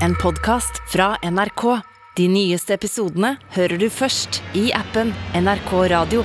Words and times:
en 0.00 0.14
podkast 0.14 0.82
fra 0.92 1.16
NRK. 1.22 1.80
De 2.16 2.28
nyeste 2.28 2.74
episodene 2.74 3.34
hører 3.56 3.78
du 3.78 3.88
først 3.90 4.42
i 4.54 4.70
appen 4.74 5.10
NRK 5.34 5.72
Radio. 5.90 6.24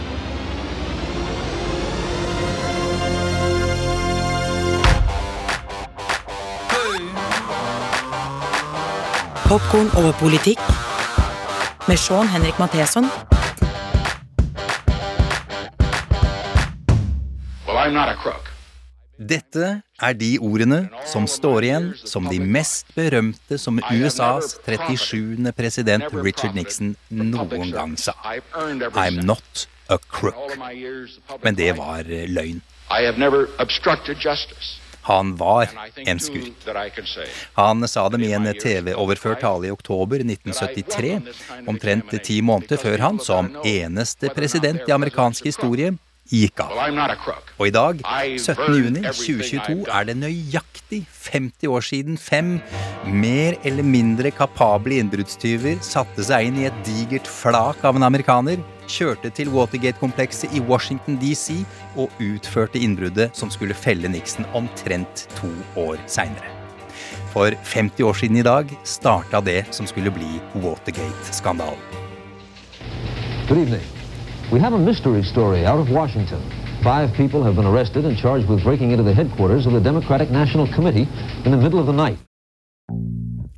Popkorn 9.49 9.89
over 9.97 10.13
politikk 10.19 10.61
med 11.89 11.97
Sean 11.97 12.27
Henrik 12.29 12.59
Matheson 12.59 13.09
Well, 17.65 17.77
I'm 17.77 17.93
not 17.93 18.09
a 18.09 18.15
crook. 18.21 18.48
Dette 19.19 19.81
er 19.99 20.13
de 20.15 20.29
ordene 20.39 20.85
som 21.03 21.25
står 21.27 21.65
igjen 21.67 21.87
som 22.07 22.29
de 22.31 22.37
mest 22.39 22.87
berømte 22.95 23.57
som 23.59 23.81
USAs 23.91 24.53
37. 24.63 25.51
president 25.57 26.07
Richard 26.15 26.55
Nixon 26.55 26.93
noen 27.11 27.73
gang 27.75 27.97
sa. 27.99 28.15
I'm 28.95 29.19
not 29.27 29.67
a 29.91 29.99
crook. 29.99 30.55
Men 31.43 31.59
det 31.59 31.73
var 31.75 32.07
eh, 32.07 32.31
løgn. 32.31 32.63
Han 35.09 35.35
var 35.35 35.67
en 35.95 36.19
skurk. 36.19 36.67
Han 37.59 37.87
sa 37.91 38.09
dem 38.09 38.23
i 38.23 38.33
en 38.39 38.47
TV-overført 38.55 39.43
tale 39.43 39.67
i 39.67 39.75
oktober 39.75 40.23
1973, 40.23 41.15
omtrent 41.67 42.15
ti 42.23 42.39
måneder 42.39 42.79
før 42.79 43.03
han, 43.03 43.19
som 43.19 43.51
eneste 43.67 44.31
president 44.31 44.87
i 44.87 44.95
amerikansk 44.95 45.51
historie, 45.51 45.97
gikk 46.29 46.61
av. 46.63 46.73
Og 47.57 47.67
i 47.67 47.73
dag, 47.73 48.01
17. 48.39 48.75
juni 48.77 49.03
2022, 49.03 49.85
er 49.89 50.09
det 50.09 50.17
nøyaktig 50.19 51.03
50 51.09 51.69
år 51.73 51.85
siden 51.85 52.19
fem 52.21 52.57
mer 53.05 53.57
eller 53.67 53.85
mindre 53.85 54.31
kapable 54.35 54.99
innbruddstyver 55.01 55.79
satte 55.85 56.25
seg 56.25 56.49
inn 56.49 56.59
i 56.61 56.67
et 56.69 56.83
digert 56.87 57.27
flak 57.29 57.83
av 57.85 57.97
en 57.99 58.07
amerikaner, 58.07 58.61
kjørte 58.89 59.29
til 59.37 59.51
Watergate-komplekset 59.53 60.55
i 60.57 60.63
Washington 60.65 61.19
DC 61.21 61.59
og 61.99 62.09
utførte 62.23 62.81
innbruddet 62.81 63.37
som 63.37 63.51
skulle 63.53 63.77
felle 63.77 64.09
Nixon 64.09 64.47
omtrent 64.57 65.27
to 65.37 65.51
år 65.77 66.01
seinere. 66.09 66.55
For 67.29 67.53
50 67.53 68.03
år 68.09 68.17
siden 68.17 68.41
i 68.41 68.45
dag 68.45 68.73
starta 68.83 69.41
det 69.45 69.61
som 69.75 69.85
skulle 69.89 70.13
bli 70.13 70.41
Watergate-skandalen. 70.57 71.85
We 74.51 74.59
have 74.59 74.73
a 74.73 74.79
mystery 74.79 75.23
story 75.23 75.63
out 75.63 75.79
of 75.79 75.91
Washington. 75.91 76.41
Five 76.81 77.13
people 77.13 77.43
have 77.43 77.55
been 77.55 77.67
arrested 77.67 78.05
and 78.05 78.17
charged 78.17 78.49
with 78.49 78.63
breaking 78.63 78.89
into 78.89 79.03
the 79.03 79.13
headquarters 79.13 79.67
of 79.67 79.73
the 79.73 79.79
Democratic 79.79 80.31
National 80.31 80.65
Committee 80.73 81.07
in 81.45 81.51
the 81.51 81.57
middle 81.57 81.79
of 81.79 81.85
the 81.85 81.93
night. 81.93 82.17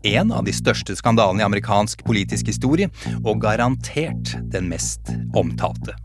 En 0.03 0.33
av 0.36 0.44
de 0.44 0.52
største 0.52 0.92
skandalene 1.00 1.39
i 1.39 1.45
amerikansk 1.45 2.03
politisk 2.03 2.50
historie, 2.52 2.89
og 3.23 3.39
garantert 3.39 4.33
den 4.52 4.67
mest 4.67 5.14
omtalte. 5.31 5.95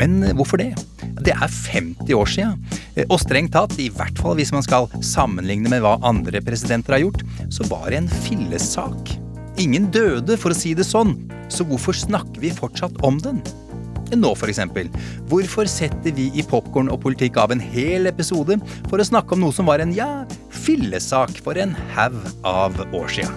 Men 0.00 0.32
hvorfor 0.34 0.58
det? 0.58 0.72
Det 1.22 1.36
er 1.36 1.46
50 1.46 2.10
år 2.16 2.32
sia, 2.32 2.48
og 3.06 3.20
strengt 3.22 3.54
tatt, 3.54 3.76
i 3.78 3.86
hvert 3.94 4.18
fall 4.18 4.34
hvis 4.40 4.50
man 4.56 4.66
skal 4.66 4.88
sammenligne 4.98 5.70
med 5.70 5.84
hva 5.84 5.94
andre 6.02 6.42
presidenter 6.42 6.96
har 6.96 7.04
gjort, 7.04 7.22
så 7.54 7.68
var 7.70 7.86
det 7.92 8.00
en 8.00 8.10
fillesak. 8.24 9.14
Ingen 9.62 9.92
døde, 9.94 10.34
for 10.40 10.50
å 10.50 10.58
si 10.58 10.74
det 10.74 10.88
sånn, 10.90 11.14
så 11.46 11.62
hvorfor 11.68 11.94
snakker 11.94 12.42
vi 12.42 12.50
fortsatt 12.50 12.98
om 13.06 13.22
den? 13.22 13.44
Nå 14.14 14.30
for 14.38 14.50
eksempel, 14.52 14.90
hvorfor 15.30 15.66
setter 15.70 16.14
vi 16.14 16.28
i 16.38 16.44
Popkorn 16.46 16.92
og 16.92 17.00
politikk 17.02 17.40
av 17.42 17.54
en 17.54 17.62
hel 17.62 18.06
episode 18.10 18.60
for 18.86 19.02
å 19.02 19.08
snakke 19.08 19.34
om 19.34 19.42
noe 19.42 19.56
som 19.56 19.66
var 19.66 19.82
en, 19.82 19.94
ja, 19.96 20.22
fillesak 20.54 21.40
for 21.42 21.58
en 21.58 21.74
haug 21.96 22.22
av 22.46 22.78
år 22.94 23.10
sia? 23.18 23.30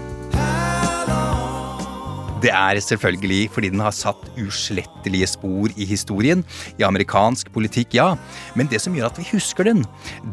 Det 2.40 2.54
er 2.56 2.80
selvfølgelig 2.80 3.50
fordi 3.52 3.72
den 3.74 3.82
har 3.84 3.92
satt 3.92 4.22
uslettelige 4.40 5.28
spor 5.28 5.74
i 5.76 5.88
historien, 5.90 6.46
i 6.80 6.86
amerikansk 6.88 7.52
politikk, 7.52 7.98
ja, 8.00 8.14
men 8.56 8.70
det 8.72 8.80
som 8.80 8.96
gjør 8.96 9.10
at 9.10 9.20
vi 9.20 9.28
husker 9.34 9.68
den, 9.68 9.84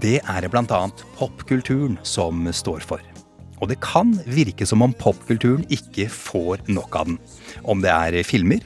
det 0.04 0.20
er 0.22 0.47
det 0.47 0.53
annet 0.54 1.06
popkulturen 1.18 1.98
som 2.06 2.47
står 2.54 2.86
for. 2.86 3.16
Og 3.60 3.68
det 3.70 3.78
kan 3.80 4.12
virke 4.28 4.66
som 4.68 4.82
om 4.84 4.92
popkulturen 4.92 5.64
ikke 5.72 6.08
får 6.12 6.66
nok 6.68 6.96
av 7.00 7.06
den. 7.10 7.18
Om 7.64 7.82
det 7.82 7.90
er 7.90 8.22
filmer, 8.26 8.60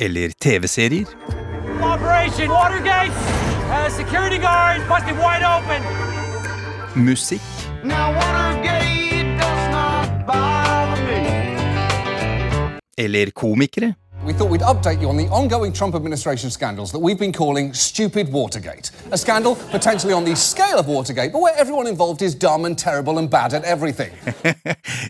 eller 0.00 0.32
TV-serier! 0.40 1.06
Uh, 1.74 2.00
musikk. 6.94 7.42
Eller 12.98 13.30
komikere, 13.34 13.94
We 14.24 14.32
thought 14.32 14.48
we'd 14.48 14.62
update 14.62 15.02
you 15.02 15.10
on 15.10 15.18
the 15.18 15.28
ongoing 15.28 15.70
Trump 15.70 15.94
administration 15.94 16.48
scandals 16.50 16.90
that 16.92 16.98
we've 16.98 17.18
been 17.18 17.32
calling 17.32 17.74
Stupid 17.74 18.32
Watergate. 18.32 18.90
A 19.12 19.18
scandal 19.18 19.54
potentially 19.70 20.14
on 20.14 20.24
the 20.24 20.34
scale 20.34 20.78
of 20.78 20.88
Watergate, 20.88 21.30
but 21.30 21.42
where 21.42 21.54
everyone 21.58 21.86
involved 21.86 22.22
is 22.22 22.34
dumb 22.34 22.64
and 22.64 22.78
terrible 22.78 23.18
and 23.18 23.28
bad 23.28 23.52
at 23.52 23.64
everything. 23.64 24.10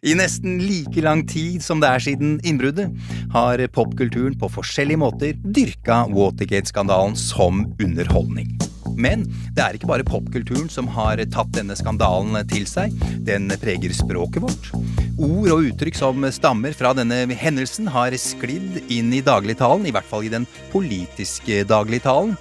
I 0.03 0.19
nesten 0.19 0.59
like 0.67 1.01
lang 1.01 1.23
tid 1.31 1.63
som 1.63 1.79
det 1.79 1.95
er 1.95 2.03
siden 2.03 2.41
innbruddet, 2.43 2.91
har 3.31 3.63
popkulturen 3.71 4.35
på 4.35 4.51
forskjellige 4.51 4.99
måter 4.99 5.39
dyrka 5.47 6.09
Watergate-skandalen 6.11 7.15
som 7.15 7.69
underholdning. 7.79 8.59
Men 8.97 9.25
det 9.55 9.63
er 9.65 9.77
ikke 9.77 9.91
bare 9.91 10.07
popkulturen 10.07 10.71
som 10.73 10.89
har 10.95 11.21
tatt 11.33 11.53
denne 11.57 11.77
skandalen 11.79 12.39
til 12.51 12.67
seg. 12.69 12.95
Den 13.27 13.51
preger 13.61 13.95
språket 13.97 14.45
vårt. 14.45 14.71
Ord 15.15 15.51
og 15.55 15.69
uttrykk 15.69 15.99
som 15.99 16.27
stammer 16.35 16.75
fra 16.75 16.95
denne 16.97 17.25
hendelsen, 17.39 17.87
har 17.91 18.15
sklidd 18.19 18.81
inn 18.91 19.13
i 19.15 19.23
dagligtalen, 19.25 19.87
i 19.87 19.95
hvert 19.95 20.09
fall 20.09 20.27
i 20.27 20.33
den 20.33 20.47
politiske 20.73 21.63
dagligtalen. 21.71 22.35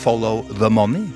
Follow 0.00 0.44
the 0.58 0.70
money. 0.70 1.08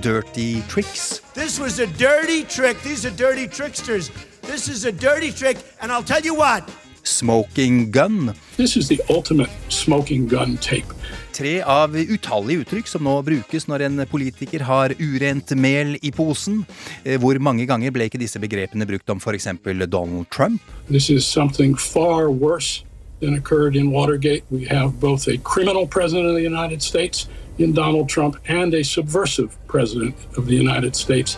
Dirty 0.00 0.62
tricks. 0.68 1.20
This 1.34 1.58
was 1.58 1.78
a 1.78 1.86
dirty 1.86 2.44
trick. 2.44 2.80
These 2.82 3.04
are 3.04 3.10
dirty 3.10 3.48
tricksters. 3.48 4.10
This 4.42 4.68
is 4.68 4.84
a 4.84 4.92
dirty 4.92 5.32
trick, 5.32 5.58
and 5.80 5.92
I'll 5.92 6.02
tell 6.02 6.22
you 6.22 6.34
what. 6.34 6.64
Smoking 7.10 7.90
gun. 7.90 8.34
This 8.56 8.76
is 8.76 8.88
the 8.88 9.00
ultimate 9.10 9.50
smoking 9.68 10.28
gun 10.28 10.56
tape. 10.62 10.94
Tre 11.34 11.56
av 11.62 11.96
utallige 11.96 12.62
uttrykk 12.62 12.86
som 12.90 13.02
nå 13.06 13.16
brukes 13.26 13.66
når 13.66 13.86
en 13.88 14.04
politiker 14.10 14.62
har 14.68 14.94
urent 15.00 15.50
mel 15.58 15.96
i 16.06 16.12
posen. 16.14 16.62
Eh, 17.04 17.18
Hvor 17.18 17.38
mange 17.42 17.66
ganger 17.66 17.90
ble 17.90 18.06
ikke 18.06 18.20
disse 18.20 18.38
begrepene 18.38 18.86
brukt 18.86 19.10
om 19.10 19.18
f.eks. 19.18 19.48
Donald 19.88 20.30
Trump? 20.30 20.62
This 20.88 21.10
is 21.10 21.26
something 21.26 21.74
far 21.74 22.30
worse 22.30 22.84
than 23.20 23.34
occurred 23.34 23.74
in 23.76 23.90
Watergate. 23.90 24.44
We 24.50 24.64
have 24.66 25.00
both 25.00 25.26
a 25.28 25.36
criminal 25.38 25.86
president 25.86 26.28
of 26.28 26.34
the 26.36 26.42
United 26.46 26.80
States 26.82 27.26
in 27.58 27.74
Donald 27.74 28.08
Trump 28.08 28.36
and 28.48 28.72
a 28.74 28.82
subversive 28.84 29.50
president 29.66 30.14
of 30.36 30.46
the 30.46 30.54
United 30.56 30.94
States. 30.96 31.36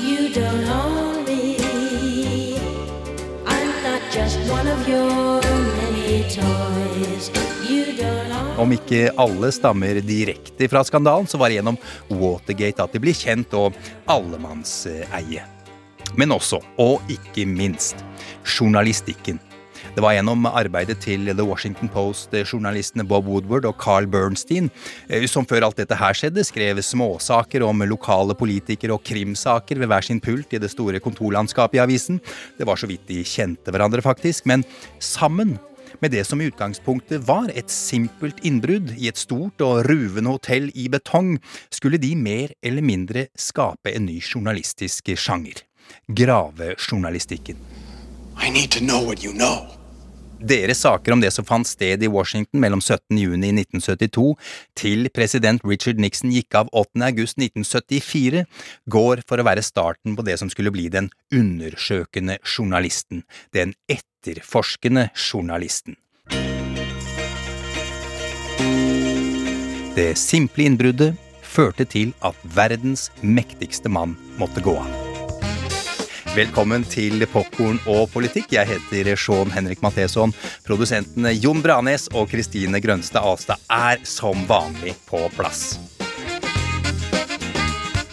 You 0.00 0.28
don't 0.34 0.64
own 0.68 1.07
Om 8.58 8.72
ikke 8.74 9.12
alle 9.14 9.50
stammer 9.54 10.00
direkte 10.02 10.66
fra 10.70 10.82
skandalen, 10.86 11.28
så 11.30 11.38
var 11.38 11.50
det 11.50 11.60
gjennom 11.60 11.78
Watergate 12.10 12.82
at 12.82 12.94
de 12.96 13.02
blir 13.02 13.14
kjent 13.14 13.54
og 13.54 13.76
allemannseie. 14.10 15.44
Men 16.18 16.34
også, 16.34 16.58
og 16.82 17.04
ikke 17.12 17.46
minst, 17.46 18.02
journalistikken. 18.42 19.38
Det 19.98 20.02
var 20.04 20.12
gjennom 20.14 20.44
arbeidet 20.46 21.00
til 21.02 21.24
The 21.26 21.42
Washington 21.42 21.88
Post-journalistene 21.90 23.02
Bob 23.02 23.26
Woodward 23.26 23.64
og 23.66 23.80
Carl 23.82 24.06
Bernstein 24.06 24.68
eh, 25.10 25.24
som 25.26 25.42
før 25.42 25.64
alt 25.66 25.80
dette 25.80 25.96
her 25.98 26.14
skjedde, 26.14 26.44
skrev 26.46 26.78
småsaker 26.86 27.64
om 27.66 27.82
lokale 27.82 28.36
politikere 28.38 28.94
og 28.94 29.02
krimsaker 29.02 29.80
ved 29.82 29.90
hver 29.90 30.06
sin 30.06 30.20
pult 30.22 30.54
i 30.54 30.60
det 30.62 30.70
store 30.70 31.00
kontorlandskapet 31.02 31.80
i 31.80 31.82
avisen. 31.82 32.20
Det 32.54 32.68
var 32.68 32.78
så 32.78 32.86
vidt 32.86 33.08
de 33.10 33.24
kjente 33.26 33.74
hverandre, 33.74 33.98
faktisk, 34.04 34.46
men 34.46 34.62
sammen 35.02 35.56
med 35.98 36.14
det 36.14 36.22
som 36.28 36.38
i 36.38 36.46
utgangspunktet 36.46 37.26
var 37.26 37.50
et 37.50 37.74
simpelt 37.74 38.38
innbrudd 38.46 38.92
i 38.94 39.10
et 39.10 39.18
stort 39.18 39.58
og 39.66 39.82
ruvende 39.88 40.36
hotell 40.36 40.70
i 40.78 40.86
betong, 40.94 41.40
skulle 41.74 41.98
de 41.98 42.12
mer 42.14 42.54
eller 42.62 42.86
mindre 42.86 43.26
skape 43.34 43.96
en 43.98 44.06
ny 44.06 44.20
journalistisk 44.22 45.10
sjanger. 45.18 45.64
Gravejournalistikken. 46.06 47.58
I 48.38 48.54
need 48.54 48.70
to 48.70 48.78
know 48.78 49.02
what 49.02 49.24
you 49.26 49.34
know. 49.34 49.77
Deres 50.38 50.78
saker 50.84 51.12
om 51.12 51.22
det 51.22 51.32
som 51.34 51.46
fant 51.46 51.66
sted 51.66 52.02
i 52.02 52.10
Washington 52.10 52.60
mellom 52.62 52.80
17. 52.80 53.18
juni 53.18 53.50
1972 53.56 54.36
til 54.78 55.08
president 55.14 55.64
Richard 55.66 55.98
Nixon 55.98 56.30
gikk 56.30 56.54
av 56.60 56.70
8. 56.70 57.02
august 57.08 57.40
1974, 57.42 58.44
går 58.86 59.24
for 59.26 59.42
å 59.42 59.46
være 59.48 59.66
starten 59.66 60.14
på 60.14 60.26
det 60.26 60.38
som 60.38 60.50
skulle 60.52 60.70
bli 60.74 60.86
den 60.94 61.10
undersøkende 61.34 62.38
journalisten, 62.46 63.24
den 63.50 63.74
etterforskende 63.90 65.08
journalisten. 65.16 65.98
Det 69.98 70.12
simple 70.14 70.68
innbruddet, 70.70 71.18
førte 71.42 71.88
til 71.88 72.12
at 72.22 72.38
verdens 72.54 73.08
mektigste 73.24 73.90
mann 73.90 74.14
måtte 74.38 74.62
gå 74.62 74.76
av. 74.78 75.07
Velkommen 76.36 76.84
til 76.86 77.24
Popkorn 77.32 77.78
og 77.88 78.10
politikk. 78.12 78.52
Jeg 78.54 78.68
heter 78.68 79.08
Sean 79.18 79.50
Henrik 79.50 79.80
Matheson. 79.82 80.32
Produsentene 80.66 81.32
Jon 81.34 81.62
Branes 81.64 82.06
og 82.14 82.28
Kristine 82.30 82.80
Grønstad 82.84 83.24
Alstad 83.26 83.62
er 83.72 84.02
som 84.06 84.44
vanlig 84.48 84.94
på 85.08 85.24
plass. 85.36 85.78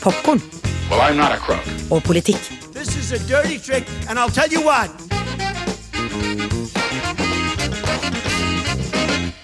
Popkorn 0.01 0.41
Well, 0.89 1.01
I'm 1.01 1.17
not 1.17 1.31
a 1.31 1.37
crook. 1.37 1.65
og 1.89 2.03
politikk. 2.03 2.37
This 2.73 2.95
is 2.95 3.11
a 3.11 3.19
dirty 3.27 3.57
trick, 3.57 3.85
and 4.07 4.19
I'll 4.19 4.29
tell 4.29 4.51
you 4.51 4.61
what. 4.61 4.91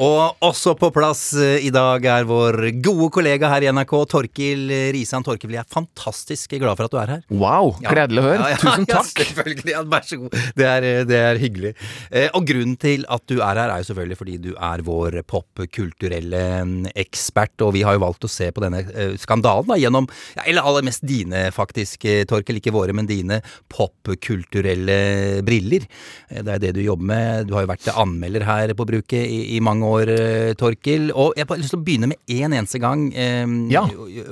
Og 0.01 0.39
også 0.41 0.71
på 0.79 0.87
plass 0.95 1.27
eh, 1.37 1.59
i 1.67 1.69
dag 1.73 2.05
er 2.09 2.23
vår 2.25 2.55
gode 2.81 3.11
kollega 3.13 3.51
her 3.51 3.67
i 3.67 3.69
NRK, 3.69 3.91
Torkil 4.09 4.63
Risan. 4.95 5.21
Torkil, 5.21 5.51
jeg 5.53 5.61
er 5.61 5.69
fantastisk 5.69 6.55
glad 6.57 6.79
for 6.79 6.87
at 6.87 6.93
du 6.95 6.97
er 6.97 7.11
her. 7.15 7.19
Wow, 7.29 7.75
gledelig 7.83 8.23
å 8.23 8.25
høre. 8.25 8.39
Ja, 8.39 8.55
ja, 8.55 8.57
Tusen 8.63 8.87
ja, 8.89 9.03
selvfølgelig. 9.05 9.75
Vær 9.91 10.07
så 10.07 10.17
god. 10.23 10.37
Det 10.57 10.65
er, 10.71 10.87
det 11.05 11.19
er 11.19 11.41
hyggelig. 11.43 11.73
Eh, 12.09 12.29
og 12.33 12.47
grunnen 12.49 12.73
til 12.81 13.05
at 13.13 13.25
du 13.29 13.35
er 13.37 13.61
her, 13.61 13.75
er 13.75 13.83
jo 13.83 13.89
selvfølgelig 13.91 14.17
fordi 14.23 14.39
du 14.47 14.49
er 14.55 14.83
vår 14.87 15.19
popkulturelle 15.29 16.41
mm, 16.65 16.73
ekspert. 17.05 17.53
Og 17.67 17.75
vi 17.77 17.85
har 17.85 17.99
jo 17.99 18.03
valgt 18.07 18.25
å 18.25 18.31
se 18.31 18.49
på 18.55 18.65
denne 18.65 18.81
eh, 18.95 19.13
skandalen 19.21 19.69
da, 19.69 19.77
gjennom 19.83 20.09
ja, 20.33 20.47
Eller 20.47 20.65
aller 20.65 20.87
mest 20.89 21.05
dine, 21.05 21.43
faktisk, 21.53 22.09
eh, 22.09 22.23
Torkil. 22.25 22.57
Ikke 22.57 22.73
våre, 22.73 22.97
men 22.97 23.05
dine 23.09 23.37
popkulturelle 23.69 24.99
briller. 25.45 25.85
Eh, 26.31 26.41
Det 26.41 26.57
er 26.57 26.65
det 26.65 26.73
du 26.79 26.83
jobber 26.87 27.11
med. 27.13 27.47
Du 27.51 27.55
har 27.59 27.67
jo 27.67 27.73
vært 27.75 27.93
anmelder 27.93 28.49
her 28.49 28.73
på 28.73 28.89
bruket 28.89 29.21
i, 29.29 29.43
i 29.59 29.61
mange 29.61 29.85
år, 29.85 29.90
eh, 29.99 30.53
Torkil. 30.55 31.11
Og 31.11 31.33
jeg 31.35 31.45
har 31.49 31.57
lyst 31.59 31.73
til 31.75 31.79
å 31.79 31.83
begynne 31.83 32.07
med 32.07 32.17
én 32.31 32.53
eneste 32.55 32.79
gang. 32.79 33.11
eh, 33.13 33.45
Ja. 33.69 33.85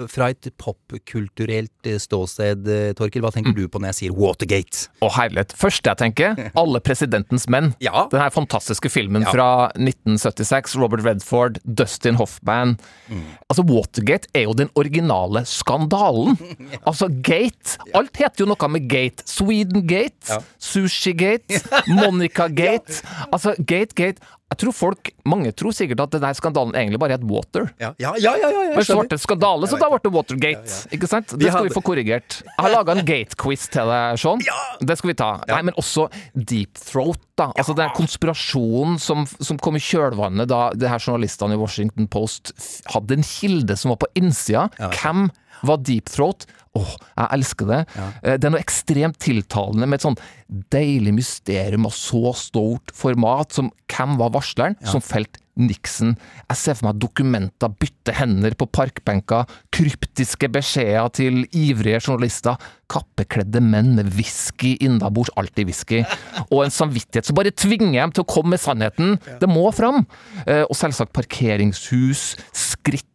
Fra 0.07 0.29
et 0.29 0.47
popkulturelt 0.57 1.71
eh, 1.85 1.97
ståsted, 1.99 2.67
eh, 2.67 2.93
Torkil. 2.93 3.21
Hva 3.21 3.31
tenker 3.33 3.53
du 3.55 3.67
på 3.67 3.79
når 3.79 3.91
jeg 3.93 3.95
sier 3.99 4.15
Watergate? 4.15 4.87
Å 5.03 5.09
herlighet. 5.17 5.53
Første 5.59 5.89
jeg 5.91 5.97
tenker, 5.97 6.51
Alle 6.55 6.79
presidentens 6.79 7.47
menn. 7.51 7.73
Ja. 7.83 8.07
Den 8.11 8.21
her 8.21 8.29
fantastiske 8.29 8.89
filmen 8.89 9.23
Ja. 9.27 9.31
fra 9.31 9.49
1976. 9.75 10.75
Robert 10.79 11.03
Redford, 11.05 11.59
Dustin 11.65 12.15
Hoffman. 12.15 12.77
Mm. 13.09 13.23
Altså, 13.49 13.63
Watergate 13.67 14.27
er 14.33 14.43
jo 14.47 14.53
den 14.53 14.69
originale 14.75 15.45
skandalen. 15.45 16.37
Altså, 16.89 17.07
Gate. 17.21 17.77
Alt 17.93 18.15
heter 18.17 18.43
jo 18.43 18.49
noe 18.49 18.67
med 18.71 18.87
Gate. 18.89 19.23
Sweden 19.29 19.85
Gate, 19.87 20.15
Ja. 20.29 20.39
Sushi 20.59 21.13
Gate, 21.17 21.59
Monica 21.87 22.47
Gate. 22.47 23.01
Altså, 23.31 23.53
Gate, 23.59 23.93
Gate. 23.97 24.19
Jeg 24.49 24.57
tror 24.63 24.73
folk, 24.73 25.11
Mange 25.29 25.51
tror 25.53 25.73
sikkert 25.75 26.01
at 26.01 26.15
denne 26.15 26.31
skandalen 26.33 26.73
egentlig 26.77 26.99
bare 27.01 27.13
het 27.19 27.25
Water. 27.29 27.67
Ja, 27.77 27.91
ja, 28.01 28.15
ja, 28.17 28.31
ja, 28.41 28.49
ja, 28.49 28.61
Men 28.73 29.09
det 29.11 29.19
skandale, 29.21 29.69
så 29.69 29.77
da 29.77 29.89
ble 29.91 29.99
det 30.01 30.11
Watergate. 30.15 30.77
Ikke 30.95 31.09
sant? 31.09 31.35
Det 31.37 31.51
skal 31.51 31.67
vi 31.67 31.73
få 31.75 31.83
korrigert. 31.85 32.39
Jeg 32.47 32.57
har 32.57 32.73
laga 32.73 32.95
en 32.97 33.05
gate-quiz 33.05 33.67
til 33.69 33.91
deg, 33.91 34.17
Sean. 34.21 34.41
Det 34.81 34.97
skal 34.97 35.11
vi 35.11 35.17
ta. 35.21 35.29
Nei, 35.51 35.61
men 35.69 35.77
også 35.77 36.07
Deep 36.33 36.81
Throat, 36.81 37.21
da. 37.37 37.51
Altså 37.53 37.75
den 37.77 37.93
konspirasjonen 37.95 38.97
som, 38.99 39.27
som 39.37 39.59
kom 39.61 39.77
i 39.77 39.83
kjølvannet 39.83 40.49
da 40.49 40.69
de 40.75 40.89
her 40.89 40.99
journalistene 40.99 41.55
i 41.55 41.61
Washington 41.61 42.09
Post 42.11 42.51
hadde 42.89 43.19
en 43.19 43.25
kilde 43.25 43.77
som 43.79 43.93
var 43.93 44.01
på 44.01 44.09
innsida. 44.19 44.65
Hvem 44.97 45.29
var 45.69 45.85
Deep 45.85 46.09
Throat? 46.09 46.47
Åh, 46.77 46.91
jeg 47.17 47.27
elsker 47.39 47.65
det. 47.71 47.79
Ja. 47.97 48.07
Det 48.37 48.45
er 48.45 48.53
noe 48.53 48.61
ekstremt 48.61 49.17
tiltalende 49.23 49.87
med 49.89 49.97
et 49.99 50.05
sånn 50.05 50.19
deilig 50.73 51.13
mysterium 51.17 51.87
av 51.89 51.93
så 51.97 52.31
stort 52.37 52.93
format 52.97 53.53
som 53.57 53.71
hvem 53.89 54.17
var 54.21 54.33
varsleren 54.37 54.77
som 54.85 55.01
felte 55.01 55.41
Nixon. 55.59 56.13
Jeg 56.47 56.55
ser 56.55 56.77
for 56.77 56.87
meg 56.87 56.99
dokumenter 57.03 57.73
bytte 57.81 58.13
hender 58.15 58.53
på 58.55 58.67
parkbenker, 58.71 59.49
kryptiske 59.75 60.47
beskjeder 60.55 61.09
til 61.17 61.41
ivrige 61.51 61.99
journalister, 62.05 62.55
kappekledde 62.89 63.59
menn 63.65 63.91
med 63.97 64.13
whisky 64.15 64.77
innabords, 64.79 65.33
alltid 65.35 65.67
whisky, 65.67 65.99
og 66.53 66.63
en 66.63 66.71
samvittighet 66.71 67.27
som 67.27 67.35
bare 67.35 67.51
tvinger 67.51 67.97
dem 68.05 68.13
til 68.15 68.23
å 68.23 68.29
komme 68.29 68.53
med 68.55 68.63
sannheten. 68.63 69.17
Det 69.41 69.49
må 69.51 69.65
fram! 69.75 70.05
Eh, 70.45 70.63
Og 70.69 70.77
selvsagt 70.79 71.11
parkeringshus, 71.17 72.37
skritt, 72.55 73.08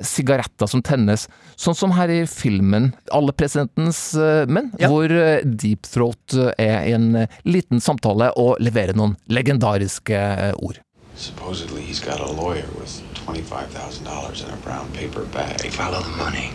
sigaretter 0.00 0.66
som 0.66 0.82
tennes. 0.82 1.28
Sånn 1.58 1.74
som 1.74 1.90
her 1.96 2.08
i 2.08 2.26
filmen 2.26 2.92
'Alle 3.10 3.32
presidentens 3.32 4.14
menn', 4.14 4.48
menn', 4.48 4.70
hvor 4.78 5.10
eh, 5.10 5.42
Deep 5.44 5.82
Throat 5.86 6.34
eh, 6.34 6.52
er 6.58 6.86
i 6.86 6.92
en 6.92 7.14
eh, 7.16 7.26
liten 7.44 7.80
samtale 7.80 8.30
og 8.36 8.60
leverer 8.60 8.94
noen 8.94 9.16
legendariske 9.28 10.14
eh, 10.14 10.52
ord. 10.62 10.78
Supposedly, 11.16 11.82
he's 11.82 11.98
got 11.98 12.20
a 12.20 12.30
lawyer 12.30 12.68
with 12.78 13.02
$25,000 13.26 14.44
in 14.44 14.50
a 14.54 14.56
brown 14.62 14.88
paper 14.92 15.24
bag. 15.24 15.72
Follow 15.72 16.00
the 16.00 16.16
money. 16.16 16.52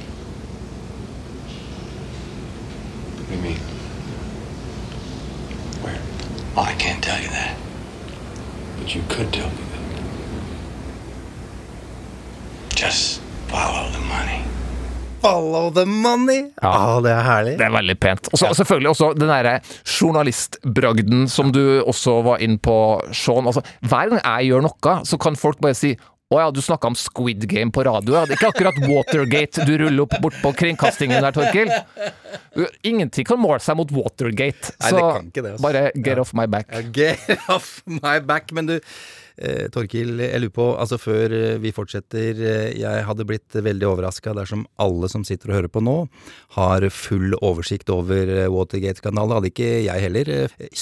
What 3.18 3.28
do 3.28 3.36
you 3.36 3.42
mean? 3.42 3.60
Where? 5.84 6.00
Oh, 6.56 6.62
I 6.62 6.74
can't 6.76 7.04
tell 7.04 7.22
you 7.22 7.28
that. 7.28 7.58
But 8.80 8.96
you 8.96 9.04
could 9.10 9.34
tell 9.34 9.50
me 9.50 9.58
that. 9.58 9.73
Just 12.76 13.22
follow 13.48 13.90
the 13.92 14.00
money. 14.10 14.42
Follow 15.22 15.70
the 15.72 15.86
money! 15.86 16.50
Ja, 16.62 17.00
det 17.00 17.12
er 17.14 17.22
herlig. 17.24 17.54
Det 17.60 17.68
er 17.68 17.72
veldig 17.72 17.96
pent. 18.02 18.28
Og 18.34 18.42
ja. 18.42 18.50
selvfølgelig 18.60 18.90
også 18.92 19.12
den 19.16 19.32
derre 19.32 19.54
journalistbragden 19.88 21.30
som 21.32 21.54
du 21.56 21.62
også 21.80 22.18
var 22.26 22.44
inn 22.44 22.58
på, 22.60 22.76
Sean. 23.16 23.48
Altså, 23.48 23.64
hver 23.88 24.12
gang 24.12 24.20
jeg 24.20 24.50
gjør 24.50 24.66
noe, 24.68 24.98
så 25.08 25.22
kan 25.22 25.40
folk 25.40 25.62
bare 25.64 25.78
si 25.80 25.94
å 26.34 26.40
ja, 26.42 26.50
du 26.50 26.60
snakka 26.66 26.90
om 26.90 26.96
Squid 26.98 27.46
Game 27.50 27.72
på 27.72 27.84
radio. 27.86 28.18
Ja. 28.18 28.26
Det 28.26 28.36
er 28.36 28.42
ikke 28.42 28.52
akkurat 28.56 28.80
Watergate 28.90 29.68
du 29.68 29.74
ruller 29.84 30.08
opp 30.08 30.16
bort 30.24 30.40
på 30.42 30.52
kringkastingen 30.64 31.22
der, 31.22 31.36
Torkil. 31.36 31.70
Ingenting 32.90 33.28
kan 33.28 33.42
måle 33.42 33.62
seg 33.62 33.78
mot 33.78 33.92
Watergate. 33.94 34.74
Nei, 34.80 34.90
Så 34.90 34.98
det 34.98 35.04
kan 35.04 35.28
ikke 35.30 35.44
det, 35.46 35.52
altså. 35.56 35.66
bare 35.68 35.84
get 35.94 36.22
off 36.24 36.34
my 36.34 36.48
back. 36.50 36.74
Get 36.96 37.30
off 37.54 37.76
my 37.86 38.18
back. 38.20 38.50
Men 38.56 38.72
du, 38.72 38.80
eh, 39.38 39.68
Torkil, 39.74 40.18
jeg 40.22 40.42
lurer 40.42 40.54
på, 40.54 40.66
altså 40.80 41.00
før 41.02 41.34
eh, 41.34 41.58
vi 41.62 41.74
fortsetter, 41.76 42.38
eh, 42.38 42.74
jeg 42.80 43.06
hadde 43.08 43.26
blitt 43.28 43.56
veldig 43.56 43.88
overraska 43.90 44.34
dersom 44.38 44.66
alle 44.82 45.10
som 45.12 45.26
sitter 45.28 45.52
og 45.52 45.58
hører 45.58 45.74
på 45.74 45.84
nå, 45.84 45.96
har 46.58 46.86
full 46.94 47.36
oversikt 47.42 47.92
over 47.94 48.30
eh, 48.30 48.50
Watergate-skandalen. 48.54 49.32
Det 49.32 49.40
hadde 49.40 49.52
ikke 49.54 49.72
jeg 49.88 50.06
heller. 50.06 50.32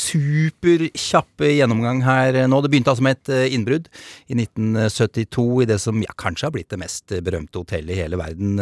Superkjapp 0.02 1.46
gjennomgang 1.48 2.04
her 2.06 2.42
nå. 2.52 2.62
Det 2.64 2.72
begynte 2.74 2.94
altså 2.94 3.06
med 3.06 3.22
et 3.22 3.54
innbrudd 3.56 3.90
i 4.32 4.38
1972 4.40 5.48
i 5.64 5.70
det 5.70 5.80
som 5.84 6.02
ja, 6.04 6.16
kanskje 6.20 6.50
har 6.50 6.56
blitt 6.56 6.72
det 6.74 6.82
mest 6.82 7.16
berømte 7.24 7.62
hotellet 7.62 7.96
i 7.96 8.02
hele 8.02 8.20
verden, 8.20 8.60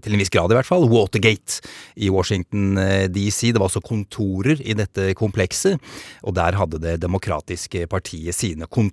til 0.00 0.14
en 0.14 0.20
viss 0.20 0.32
grad 0.32 0.52
i 0.52 0.56
hvert 0.58 0.68
fall, 0.68 0.86
Watergate 0.90 1.60
i 2.00 2.10
Washington 2.12 2.78
DC. 3.12 3.50
Det 3.50 3.60
var 3.60 3.68
også 3.68 3.82
kontorer 3.84 4.60
i 4.60 4.76
dette 4.76 5.10
komplekset, 5.18 5.80
og 6.26 6.36
der 6.38 6.58
hadde 6.58 6.80
Det 6.80 6.96
demokratiske 7.02 7.86
partiet 7.90 8.36
sine 8.36 8.66
kontorer. 8.66 8.89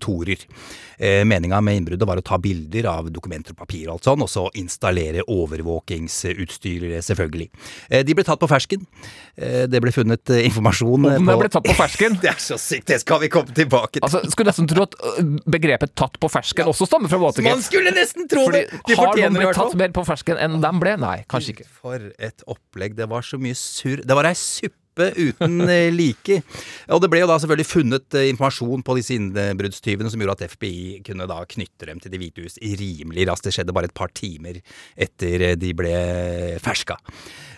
Eh, 0.98 1.22
Meninga 1.28 1.60
med 1.62 1.78
innbruddet 1.78 2.08
var 2.10 2.18
å 2.18 2.24
ta 2.26 2.40
bilder 2.42 2.88
av 2.90 3.10
dokumenter 3.14 3.54
og 3.54 3.60
papir 3.62 3.86
og 3.88 3.98
alt 3.98 4.08
sånn, 4.08 4.24
og 4.26 4.30
så 4.32 4.48
installere 4.58 5.22
overvåkingsutstyr, 5.30 6.88
selvfølgelig. 7.06 7.50
Eh, 7.90 8.04
De 8.08 8.16
ble 8.18 8.26
tatt 8.26 8.40
på 8.42 8.50
fersken. 8.50 8.86
Eh, 9.38 9.68
Det 9.68 9.82
ble 9.84 9.92
funnet 9.94 10.30
eh, 10.34 10.46
informasjon 10.48 11.06
Om 11.06 11.28
det 11.30 11.38
ble 11.44 11.52
tatt 11.54 11.68
på 11.68 11.76
fersken? 11.78 12.18
det 12.24 12.32
er 12.32 12.42
så 12.42 12.58
sykt, 12.62 12.88
det 12.88 13.02
skal 13.04 13.22
vi 13.22 13.30
komme 13.34 13.54
tilbake 13.54 14.00
til. 14.00 14.08
Altså, 14.08 14.24
skulle 14.32 14.50
nesten 14.52 14.70
tro 14.70 14.88
at 14.88 14.98
øh, 14.98 15.38
begrepet 15.46 15.94
'tatt 15.96 16.18
på 16.20 16.32
fersken' 16.32 16.68
også 16.72 16.88
stammer 16.90 17.12
fra 17.12 17.22
Watergate. 17.22 17.56
Man 17.56 17.64
skulle 17.66 17.94
nesten 17.94 18.28
tro 18.30 18.48
Fordi 18.48 18.66
det! 18.66 18.82
De 18.88 18.98
har 18.98 19.14
noen 19.14 19.38
blitt 19.38 19.56
tatt 19.58 19.78
mer 19.78 19.94
på 19.94 20.06
fersken 20.08 20.42
enn 20.42 20.60
de 20.64 20.74
ble? 20.82 20.98
Nei, 20.98 21.18
kanskje 21.30 21.58
ikke. 21.58 21.70
For 21.82 22.10
et 22.18 22.44
opplegg. 22.48 22.98
Det 22.98 23.08
var 23.10 23.22
så 23.26 23.38
mye 23.42 23.58
surr. 23.58 24.02
Det 24.08 24.18
var 24.18 24.30
ei 24.30 24.36
suppe 24.38 24.87
uten 25.18 25.62
eh, 25.68 25.90
like. 25.94 26.42
Og 26.94 27.02
det 27.04 27.10
ble 27.12 27.22
jo 27.24 27.30
da 27.30 27.40
selvfølgelig 27.42 27.70
funnet 27.70 28.18
eh, 28.18 28.30
informasjon 28.32 28.86
på 28.86 28.98
disse 29.00 29.18
innbruddstyvene 29.18 30.12
som 30.12 30.24
gjorde 30.24 30.38
at 30.38 30.56
FBI 30.56 31.02
kunne 31.08 31.30
da 31.30 31.42
knytte 31.50 31.90
dem 31.90 32.02
til 32.04 32.14
Det 32.14 32.22
hvite 32.22 32.46
hus 32.46 32.58
rimelig 32.62 33.28
raskt. 33.30 33.50
Det 33.50 33.56
skjedde 33.58 33.76
bare 33.76 33.92
et 33.92 33.98
par 33.98 34.14
timer 34.18 34.62
etter 34.96 35.52
eh, 35.52 35.60
de 35.60 35.74
ble 35.78 35.94
ferska. 36.64 37.00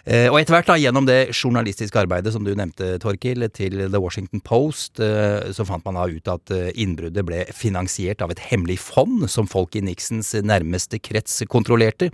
Eh, 0.10 0.26
Og 0.32 0.40
etter 0.40 0.56
hvert 0.56 0.70
da, 0.72 0.78
gjennom 0.80 1.06
det 1.06 1.36
journalistiske 1.38 2.00
arbeidet 2.02 2.32
som 2.34 2.46
du 2.46 2.56
nevnte, 2.58 2.96
Torkil, 3.02 3.46
til 3.54 3.76
The 3.78 4.02
Washington 4.02 4.42
Post, 4.42 4.98
eh, 5.06 5.52
så 5.54 5.66
fant 5.68 5.86
man 5.86 6.00
da 6.00 6.08
ut 6.10 6.32
at 6.34 6.54
eh, 6.56 6.72
innbruddet 6.82 7.26
ble 7.28 7.44
finansiert 7.54 8.24
av 8.26 8.34
et 8.34 8.42
hemmelig 8.50 8.80
fond 8.82 9.28
som 9.30 9.46
folk 9.50 9.78
i 9.78 9.84
Nixons 9.86 10.34
nærmeste 10.42 10.98
krets 11.04 11.44
kontrollerte. 11.50 12.10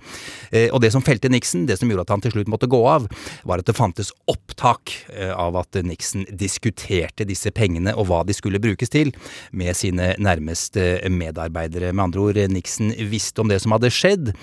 Og 0.73 0.79
det 0.83 0.91
som 0.93 1.03
felte 1.05 1.29
Nixon, 1.31 1.65
det 1.69 1.77
som 1.79 1.89
gjorde 1.89 2.05
at 2.05 2.11
han 2.13 2.23
til 2.23 2.33
slutt 2.33 2.49
måtte 2.51 2.69
gå 2.71 2.79
av, 2.89 3.07
var 3.47 3.61
at 3.61 3.67
det 3.69 3.77
fantes 3.77 4.11
opptak 4.31 4.93
av 5.35 5.55
at 5.59 5.77
Nixon 5.85 6.25
diskuterte 6.29 7.27
disse 7.27 7.51
pengene 7.55 7.93
og 7.95 8.09
hva 8.09 8.21
de 8.27 8.35
skulle 8.35 8.61
brukes 8.61 8.91
til, 8.91 9.13
med 9.51 9.75
sine 9.77 10.13
nærmeste 10.21 11.05
medarbeidere. 11.11 11.93
Med 11.93 12.09
andre 12.09 12.27
ord, 12.27 12.41
Nixon 12.51 12.93
visste 13.11 13.43
om 13.43 13.51
det 13.51 13.61
som 13.63 13.75
hadde 13.75 13.93
skjedd. 13.93 14.33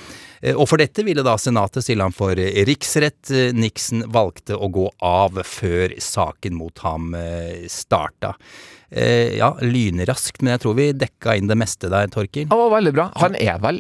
Eh, 0.43 0.57
Og 0.59 0.69
for 0.71 0.83
dette 0.83 1.05
ville 1.07 1.25
da 1.25 1.37
Senatet 1.41 1.87
stille 1.87 2.05
ham 2.05 2.15
for 2.15 2.39
eh, 2.39 2.63
riksrett. 2.69 3.31
Eh, 3.31 3.55
Nixon 3.57 4.05
valgte 4.13 4.59
å 4.59 4.69
gå 4.73 4.89
av 5.07 5.39
før 5.47 5.95
saken 6.03 6.59
mot 6.59 6.85
ham 6.85 7.15
starta. 7.71 8.35
Ja, 8.93 9.55
lynraskt, 9.65 10.43
men 10.43 10.53
jeg 10.53 10.61
tror 10.67 10.75
vi 10.77 10.91
dekka 10.93 11.39
inn 11.39 11.47
det 11.49 11.57
meste 11.57 11.89
der, 11.89 12.11
Torkil. 12.13 12.45
Det 12.51 12.59
veldig 12.75 12.93
bra. 12.93 13.07
Han 13.23 13.39
er 13.41 13.57
vel 13.63 13.79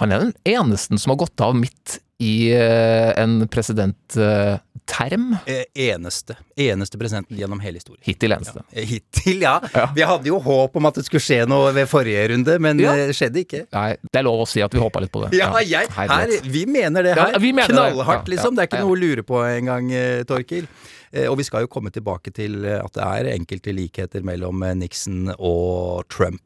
Han 0.00 0.10
er 0.10 0.22
den 0.24 0.32
eneste 0.48 0.96
som 0.98 1.12
har 1.12 1.18
gått 1.20 1.42
av 1.44 1.52
midt 1.54 1.98
i 2.24 2.34
eh, 2.56 3.10
en 3.20 3.42
presidentterm. 3.52 5.36
Eh, 5.46 5.64
Eneste. 5.90 6.36
Eneste 6.56 6.98
presidenten 7.00 7.36
gjennom 7.38 7.60
hele 7.64 7.78
historien. 7.80 8.00
Hittil 8.06 8.32
eneste. 8.36 8.62
Ja. 8.72 8.84
Hittil, 8.90 9.40
ja. 9.44 9.54
Vi 9.96 10.02
hadde 10.06 10.28
jo 10.30 10.38
håp 10.44 10.76
om 10.80 10.88
at 10.88 10.98
det 11.00 11.06
skulle 11.08 11.24
skje 11.24 11.42
noe 11.50 11.72
ved 11.76 11.88
forrige 11.90 12.26
runde, 12.32 12.58
men 12.62 12.80
Ja. 12.82 12.94
det 12.96 13.16
skjedde 13.16 13.42
ikke. 13.44 13.62
Nei, 13.74 13.90
det 14.10 14.20
er 14.20 14.26
lov 14.28 14.44
å 14.44 14.48
si 14.48 14.62
at 14.64 14.72
vi 14.74 14.82
håpa 14.82 15.00
litt 15.04 15.12
på 15.14 15.24
det. 15.26 15.32
Ja, 15.38 15.50
jeg, 15.64 15.88
her, 15.96 16.34
vi 16.44 16.64
mener 16.66 17.02
det 17.10 17.14
her. 17.18 17.38
mener 17.40 17.68
det. 17.68 17.74
Knallhardt, 17.74 18.28
Ja, 18.28 18.34
liksom. 18.36 18.54
Det 18.56 18.62
er 18.66 18.70
ikke 18.72 18.82
ja. 18.82 18.88
noe 18.88 18.96
å 18.96 19.00
lure 19.00 19.22
på 19.26 19.40
engang, 19.48 19.92
eh, 19.92 20.22
Torkil. 20.28 20.66
Eh, 21.14 21.28
Og 21.30 21.38
vi 21.38 21.44
skal 21.46 21.62
jo 21.64 21.68
komme 21.70 21.90
tilbake 21.94 22.32
til 22.34 22.64
eh, 22.64 22.80
at 22.82 22.92
det 22.92 23.02
er 23.06 23.32
enkelte 23.38 23.72
likheter 23.72 24.22
mellom 24.26 24.62
eh, 24.66 24.74
Nixon 24.74 25.32
og 25.38 26.04
Trump. 26.10 26.42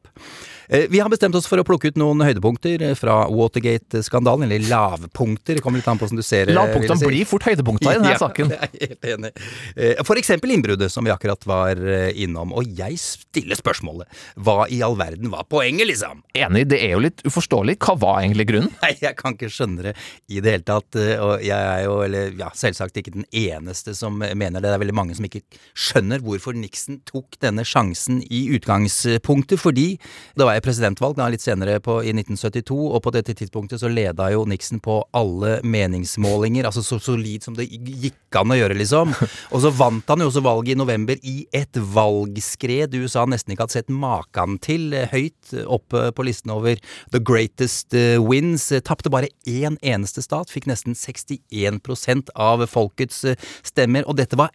Eh, 0.69 0.85
Vi 0.89 0.99
har 1.01 1.09
bestemt 1.09 1.33
oss 1.35 1.47
for 1.49 1.57
å 1.57 1.63
plukke 1.65 1.89
ut 1.89 1.97
noen 1.97 2.21
høydepunkter 2.21 2.81
eh, 2.85 2.95
fra 2.97 3.23
Watergate-skandalen, 3.33 4.45
eller 4.45 4.67
lavpunkter. 4.69 5.57
Det 5.57 5.63
kommer 5.65 5.81
litt 5.81 5.87
an 5.89 5.97
på 5.97 6.05
hvordan 6.05 6.19
du 6.19 6.25
ser 6.25 6.45
det. 6.45 6.53
Lavpunktene 6.53 6.99
si. 7.01 7.07
blir 7.09 7.25
fort 7.25 7.47
høydepunkter 7.49 7.89
i 7.89 7.95
denne 7.97 8.11
Ja, 8.13 8.19
saken. 8.21 8.51
Jeg 8.53 8.69
er 8.69 8.91
helt 8.91 9.07
enig. 9.15 9.31
Eh, 9.75 10.03
For 10.05 10.19
eksempel 10.21 10.53
innbruddet, 10.53 10.91
som 10.93 11.07
vi 11.07 11.13
akkurat 11.13 11.41
var 11.49 11.81
eh, 11.81 12.11
innom. 12.21 12.53
Og 12.53 12.69
jeg 12.77 12.99
stiller 13.01 13.57
spørsmålet 13.57 14.21
hva 14.45 14.67
i 14.69 14.81
all 14.85 14.93
verden 14.99 15.31
var 15.33 15.47
poenget, 15.49 15.87
liksom? 15.89 16.21
Enig, 16.37 16.67
det 16.69 16.79
er 16.85 16.93
jo 16.93 17.01
litt 17.07 17.25
uforståelig. 17.25 17.77
Hva 17.81 17.97
var 18.05 18.21
egentlig 18.21 18.45
grunnen? 18.51 18.69
Nei, 18.85 18.93
jeg 19.01 19.17
kan 19.17 19.33
ikke 19.37 19.49
skjønne 19.53 19.87
det 19.89 19.95
i 20.29 20.37
det 20.45 20.53
hele 20.53 20.67
tatt. 20.69 20.99
eh, 21.01 21.15
Og 21.17 21.41
jeg 21.49 21.57
er 21.73 21.87
jo, 21.87 21.97
eller 22.05 22.37
ja, 22.43 22.51
selvsagt 22.53 23.01
ikke 23.01 23.15
den 23.17 23.25
eneste 23.33 23.97
som 23.97 24.21
mener 24.21 24.59
det. 24.61 24.67
Det 24.69 24.75
er 24.77 24.85
veldig 24.85 24.97
mange 25.01 25.17
som 25.17 25.25
ikke 25.25 25.41
skjønner 25.73 26.21
hvorfor 26.21 26.53
Nixon 26.61 27.01
tok 27.09 27.39
denne 27.41 27.65
sjansen 27.65 28.21
i 28.29 28.45
utgangspunktet. 28.59 29.57
Fordi 29.65 29.89
det 30.37 30.45
var 30.45 30.58
presidentvalg 30.63 31.17
da 31.17 31.27
litt 31.31 31.43
senere 31.43 31.79
på, 31.83 31.99
i 32.03 32.11
1972, 32.13 32.77
og 32.95 33.01
på 33.05 33.13
dette 33.15 33.35
tidspunktet 33.37 33.81
så 33.81 33.89
leda 33.91 34.29
jo 34.33 34.45
Nixon 34.49 34.81
på 34.83 34.99
alle 35.15 35.59
meningsmålinger. 35.63 36.67
Altså 36.69 36.83
så 36.85 36.99
solid 37.03 37.45
som 37.45 37.57
det 37.57 37.67
gikk 37.69 38.39
an 38.39 38.53
å 38.53 38.59
gjøre, 38.59 38.77
liksom. 38.79 39.13
Og 39.53 39.63
så 39.63 39.71
vant 39.73 40.07
han 40.11 40.23
jo 40.23 40.29
også 40.29 40.43
valget 40.45 40.75
i 40.75 40.79
november 40.79 41.19
i 41.25 41.35
et 41.55 41.79
valgskred 41.95 42.95
USA 42.99 43.25
nesten 43.29 43.53
ikke 43.53 43.65
hadde 43.67 43.77
sett 43.79 43.93
maken 43.93 44.59
til. 44.63 44.93
eh, 44.93 45.09
Høyt 45.09 45.53
oppe 45.65 46.09
på 46.15 46.25
listen 46.27 46.53
over 46.53 46.79
The 47.13 47.21
Greatest 47.23 47.97
eh, 47.97 48.17
Wins. 48.21 48.69
Eh, 48.71 48.83
Tapte 48.85 49.11
bare 49.13 49.31
én 49.49 49.79
eneste 49.81 50.23
stat, 50.25 50.53
fikk 50.53 50.69
nesten 50.69 50.97
61 50.97 52.29
av 52.35 52.65
folkets 52.69 53.23
eh, 53.25 53.51
stemmer. 53.65 54.05
Og 54.07 54.19
dette 54.19 54.39
var 54.39 54.53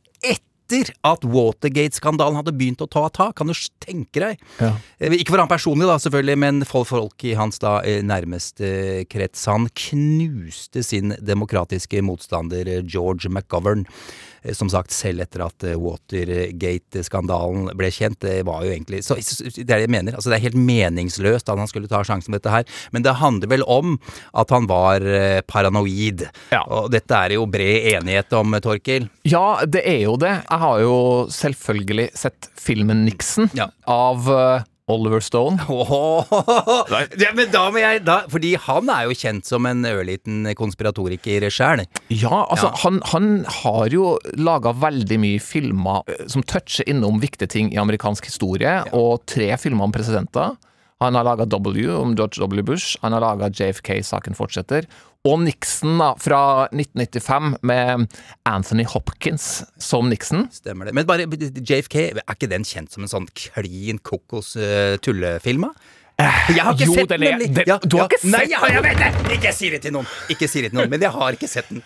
etter 0.64 0.92
at 1.04 1.24
Watergate-skandalen 1.24 2.38
hadde 2.38 2.54
begynt 2.56 2.82
å 2.84 2.88
ta 2.90 3.06
tak. 3.12 3.36
Kan 3.38 3.50
du 3.50 3.54
tenke 3.84 4.22
deg? 4.22 4.44
Ja. 4.60 4.72
Eh, 4.98 5.12
Ikke 5.20 5.34
for 5.34 5.42
han 5.42 5.50
personlig, 5.50 5.86
da, 5.88 5.98
selvfølgelig, 6.00 6.38
men 6.40 6.64
for 6.68 6.88
folk 6.88 7.24
i 7.24 7.34
hans 7.38 7.60
da 7.62 7.78
eh, 7.84 8.02
nærmeste 8.04 9.04
krets. 9.12 9.46
Han 9.50 9.68
knuste 9.68 10.84
sin 10.84 11.14
demokratiske 11.20 12.02
motstander 12.04 12.68
eh, 12.68 12.82
George 12.84 13.28
McGovern. 13.30 13.86
Eh, 14.44 14.54
Som 14.54 14.70
sagt, 14.72 14.92
selv 14.94 15.24
etter 15.24 15.44
at 15.46 15.64
eh, 15.64 15.74
Watergate-skandalen 15.80 17.70
ble 17.78 17.90
kjent. 17.94 18.20
Det 18.24 18.42
var 18.46 18.64
jo 18.64 18.72
egentlig 18.74 19.02
så, 19.04 19.16
Det 19.16 19.64
er 19.64 19.80
det 19.80 19.80
jeg 19.88 19.94
mener. 19.94 20.14
Altså, 20.16 20.30
det 20.32 20.38
er 20.38 20.46
helt 20.48 20.60
meningsløst 20.60 21.48
at 21.50 21.58
han 21.60 21.70
skulle 21.70 21.90
ta 21.90 22.02
sjansen 22.06 22.32
på 22.32 22.38
dette 22.38 22.52
her. 22.52 22.68
Men 22.94 23.04
det 23.06 23.16
handler 23.20 23.50
vel 23.50 23.64
om 23.66 23.96
at 24.34 24.50
han 24.54 24.68
var 24.70 25.00
paranoid. 25.48 25.64
paranoid. 25.64 26.26
Og 26.68 26.90
dette 26.92 27.14
er 27.16 27.36
jo 27.36 27.46
bred 27.50 27.88
enighet 27.96 28.32
om, 28.36 28.54
Torkil. 28.64 29.08
Ja, 29.28 29.64
det 29.66 29.82
er 29.88 30.00
jo 30.04 30.16
det. 30.20 30.34
Jeg 30.44 30.60
har 30.64 30.80
jo 30.84 30.94
selvfølgelig 31.32 32.10
sett 32.18 32.50
filmen 32.60 33.04
Nixon 33.08 33.50
av 33.90 34.28
eh, 34.30 34.64
Oliver 34.90 35.20
Stone. 35.24 35.56
ja, 37.22 37.30
men 37.32 37.48
da 37.52 37.62
må 37.72 37.80
jeg 37.80 38.02
da, 38.04 38.18
Fordi 38.28 38.52
han 38.66 38.90
er 38.92 39.06
jo 39.08 39.16
kjent 39.16 39.48
som 39.48 39.64
en 39.68 39.80
ørliten 39.88 40.44
konspiratoriker 40.58 41.46
sjæl. 41.48 41.84
Ja, 42.12 42.44
altså 42.44 42.68
Ja. 42.68 42.72
Han, 42.84 43.00
han 43.12 43.28
har 43.62 43.88
jo 43.92 44.18
laga 44.36 44.74
veldig 44.76 45.18
mye 45.20 45.40
filmer 45.40 46.02
eh, 46.10 46.26
som 46.28 46.44
toucher 46.44 46.88
innom 46.90 47.20
viktige 47.22 47.48
ting 47.48 47.72
i 47.72 47.80
amerikansk 47.80 48.26
historie, 48.28 48.82
og 48.92 49.24
tre 49.30 49.52
filmer 49.60 49.88
om 49.88 49.94
presidenter. 49.94 50.56
Han 51.02 51.16
har 51.18 51.24
laga 51.26 51.44
W 51.50 51.88
om 51.98 52.14
George 52.16 52.38
W. 52.44 52.62
Bush, 52.62 52.96
han 53.02 53.12
har 53.12 53.20
laga 53.24 53.48
JFK, 53.50 53.98
saken 54.06 54.36
fortsetter, 54.38 54.86
og 55.26 55.40
Nixon 55.42 55.98
da, 55.98 56.12
fra 56.20 56.38
1995 56.70 57.56
med 57.66 58.04
Anthony 58.46 58.84
Hopkins 58.88 59.64
som 59.80 60.08
Nixon. 60.12 60.46
Stemmer 60.54 60.86
det. 60.90 60.94
Men 60.94 61.08
bare 61.08 61.26
JFK, 61.26 61.96
er 62.12 62.22
ikke 62.36 62.48
den 62.52 62.64
kjent 62.68 62.92
som 62.94 63.04
en 63.06 63.10
sånn 63.10 63.26
klin 63.34 63.98
kokos 64.04 64.54
uh, 64.60 64.94
tullefilm? 65.04 65.66
Jeg 66.20 66.62
har 66.62 66.76
ikke 66.76 66.86
jo, 66.86 66.94
sett 66.94 67.10
den, 67.10 67.24
den 67.24 67.40
nemlig! 67.40 67.48
den- 67.56 67.88
du 67.90 67.96
har 67.98 68.06
ikke 68.06 68.20
Nei, 68.30 68.44
sett 68.44 68.52
jeg, 68.54 68.60
har- 68.62 68.70
jeg 68.76 68.84
den? 68.84 68.90
vet 68.92 69.26
det! 69.26 69.34
Ikke 69.40 69.52
si 69.56 69.70
det 69.74 69.82
til 69.82 69.96
noen! 69.96 70.06
Ikke 70.30 70.46
si 70.52 70.62
det 70.62 70.70
til 70.70 70.78
noen, 70.78 70.92
men 70.94 71.02
jeg 71.02 71.10
har 71.16 71.34
ikke 71.40 71.50
sett 71.50 71.72
den. 71.74 71.82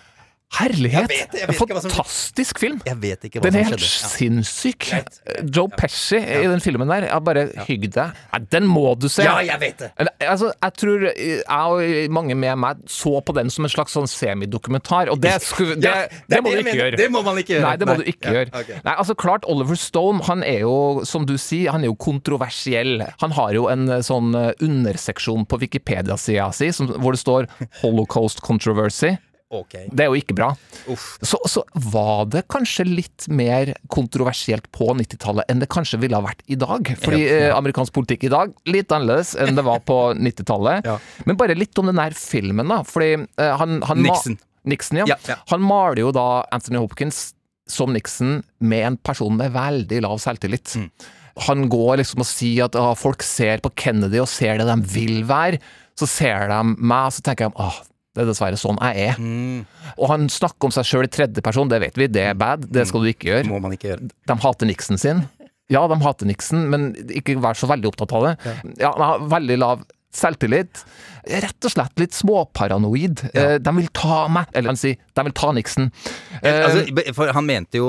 Herlighet! 0.57 1.11
Jeg 1.13 1.29
vet 1.29 1.35
jeg 1.43 1.49
vet 1.51 1.59
Fantastisk 1.85 2.59
film! 2.59 2.79
Jeg 2.89 2.97
vet 3.03 3.25
ikke 3.29 3.39
hva 3.43 3.51
Den 3.51 3.59
er 3.61 3.67
helt 3.69 3.83
skjedde. 3.85 4.01
Ja. 4.01 4.09
sinnssyk. 4.15 4.87
Joe 5.55 5.69
Pesci 5.77 6.17
i 6.17 6.47
den 6.49 6.63
filmen 6.65 6.89
der, 6.89 7.05
bare 7.21 7.43
hygg 7.67 7.85
deg. 7.93 8.17
Den 8.51 8.65
må 8.67 8.95
du 8.99 9.11
se! 9.13 9.27
Ja, 9.27 9.35
jeg 9.45 9.61
vet 9.61 9.83
det. 9.85 9.91
Altså, 10.25 10.49
jeg 10.57 10.75
tror 10.81 11.05
jeg 11.05 11.43
og 11.53 12.15
mange 12.17 12.35
med 12.39 12.57
meg 12.65 12.81
så 12.89 13.19
på 13.21 13.35
den 13.37 13.53
som 13.53 13.69
en 13.69 13.75
slags 13.75 13.93
sånn 13.99 14.09
semidokumentar, 14.09 15.13
og 15.13 15.21
det, 15.23 15.35
skulle, 15.45 15.77
det, 15.85 15.85
Ja, 15.93 16.09
det, 16.09 16.25
det 16.33 16.41
må 16.43 16.55
det 16.55 16.57
du 16.57 16.65
ikke 16.65 16.71
mener. 16.73 16.81
gjøre. 16.83 17.03
Det 17.05 17.11
må 17.13 17.23
man 17.29 17.43
ikke 17.45 17.55
gjøre. 17.59 17.67
Nei, 17.69 17.77
det 17.85 17.91
må 17.91 17.99
Nei. 17.99 18.01
du 18.09 18.11
ikke 18.15 18.33
Ja, 18.33 18.35
gjøre. 18.41 18.55
Okay. 18.65 18.81
Nei, 18.89 18.97
altså 19.05 19.19
klart, 19.21 19.47
Oliver 19.53 19.79
Stone, 19.85 20.25
han 20.33 20.43
er 20.49 20.65
jo, 20.65 20.75
som 21.13 21.29
du 21.29 21.37
sier, 21.39 21.71
han 21.77 21.85
er 21.85 21.93
jo 21.93 21.99
kontroversiell. 22.09 23.05
Han 23.21 23.37
har 23.37 23.53
jo 23.61 23.69
en 23.69 23.85
eh, 23.99 24.03
sånn 24.07 24.33
eh, 24.35 24.51
underseksjon 24.65 25.45
på 25.47 25.61
Wikipedia-sida 25.61 26.49
si 26.57 26.73
som- 26.73 26.89
hvor 26.97 27.13
det 27.13 27.21
står 27.21 27.47
'Holocaust 27.83 28.41
Controversy'. 28.41 29.19
Ok. 29.49 29.75
Det 29.89 30.05
er 30.05 30.11
jo 30.11 30.19
ikke 30.19 30.35
bra. 30.37 30.51
Uff. 30.93 31.15
Så, 31.25 31.39
så 31.49 31.63
var 31.73 32.27
det 32.29 32.43
kanskje 32.53 32.85
litt 32.85 33.25
mer 33.33 33.71
kontroversielt 33.89 34.67
på 34.77 34.91
90-tallet 34.99 35.49
enn 35.49 35.63
det 35.63 35.71
kanskje 35.73 36.01
ville 36.03 36.19
ha 36.19 36.25
vært 36.27 36.43
i 36.53 36.59
dag. 36.61 36.91
Fordi 37.01 37.23
eh, 37.25 37.49
amerikansk 37.57 37.95
politikk 37.97 38.29
i 38.29 38.33
dag 38.35 38.53
litt 38.69 38.93
annerledes 38.93 39.33
enn 39.41 39.57
det 39.57 39.65
var 39.65 39.81
på 39.89 39.97
90-tallet. 40.29 40.91
Men 41.25 41.41
bare 41.41 41.57
litt 41.57 41.81
om 41.81 41.89
den 41.89 42.01
der 42.01 42.17
filmen, 42.19 42.69
da. 42.69 42.83
Fordi 42.85 43.15
uh, 43.25 43.49
han, 43.63 43.81
han 43.89 44.05
ma- 44.05 44.11
Nixon. 44.11 44.37
Nixon, 44.69 45.01
ja. 45.01 45.09
Ja, 45.15 45.19
ja. 45.33 45.41
Han 45.55 45.65
maler 45.65 46.03
jo 46.05 46.13
da 46.13 46.29
Anthony 46.53 46.83
Hopkins 46.83 47.31
som 47.69 47.93
Nixon 47.97 48.43
med 48.65 48.85
en 48.85 48.97
person 49.01 49.37
med 49.37 49.57
veldig 49.57 50.05
lav 50.05 50.21
selvtillit. 50.21 50.77
Mm. 50.77 50.89
Han 51.49 51.69
går 51.73 52.03
liksom 52.03 52.21
og 52.25 52.29
sier 52.29 52.69
at 52.69 52.77
uh, 52.77 52.93
folk 52.99 53.25
ser 53.25 53.65
på 53.65 53.73
Kennedy 53.81 54.21
og 54.21 54.29
ser 54.29 54.61
det 54.61 54.69
de 54.69 54.77
vil 54.93 55.23
være. 55.29 55.63
Så 55.99 56.07
ser 56.11 56.51
de 56.53 56.65
meg, 56.77 57.09
og 57.09 57.17
så 57.17 57.25
tenker 57.25 57.49
de 57.49 57.65
ah, 57.65 57.81
det 58.19 58.25
er 58.25 58.31
dessverre 58.33 58.59
sånn 58.59 58.79
jeg 58.83 59.13
er. 59.13 59.19
Mm. 59.23 59.61
Og 59.95 60.09
han 60.11 60.27
snakker 60.33 60.69
om 60.69 60.75
seg 60.75 60.87
sjøl 60.89 61.07
i 61.07 61.11
tredje 61.15 61.45
person, 61.45 61.71
det 61.71 61.79
vet 61.85 61.99
vi, 62.01 62.09
det 62.11 62.25
er 62.33 62.39
bad. 62.39 62.67
Det 62.67 62.89
skal 62.91 63.05
du 63.05 63.13
ikke 63.13 63.31
gjøre. 63.31 63.47
Må 63.47 63.61
man 63.63 63.77
ikke 63.77 63.93
gjøre. 63.93 64.09
De 64.27 64.37
hater 64.43 64.69
Nixon 64.69 64.99
sin. 64.99 65.23
Ja, 65.71 65.85
de 65.87 65.99
hater 66.03 66.27
Nixon, 66.27 66.65
men 66.73 66.91
ikke 67.15 67.37
vær 67.45 67.59
så 67.59 67.69
veldig 67.71 67.93
opptatt 67.93 68.15
av 68.17 68.27
det. 68.27 68.35
Ja, 68.81 68.91
har 68.99 69.23
veldig 69.31 69.59
lav 69.61 69.87
selvtillit. 70.15 70.85
Rett 71.29 71.67
og 71.67 71.73
slett 71.75 71.99
litt 72.01 72.15
småparanoid. 72.17 73.21
Ja. 73.35 73.59
De 73.61 73.73
vil 73.77 73.89
ta 73.93 74.23
meg, 74.33 74.49
eller 74.57 74.73
han 74.73 74.79
sier, 74.81 74.97
de 75.19 75.25
vil 75.27 75.35
ta 75.37 75.51
Nixon. 75.53 75.91
Eh, 76.41 76.57
Altså, 76.69 77.13
for 77.17 77.33
han 77.35 77.45
mente 77.49 77.79
jo 77.81 77.89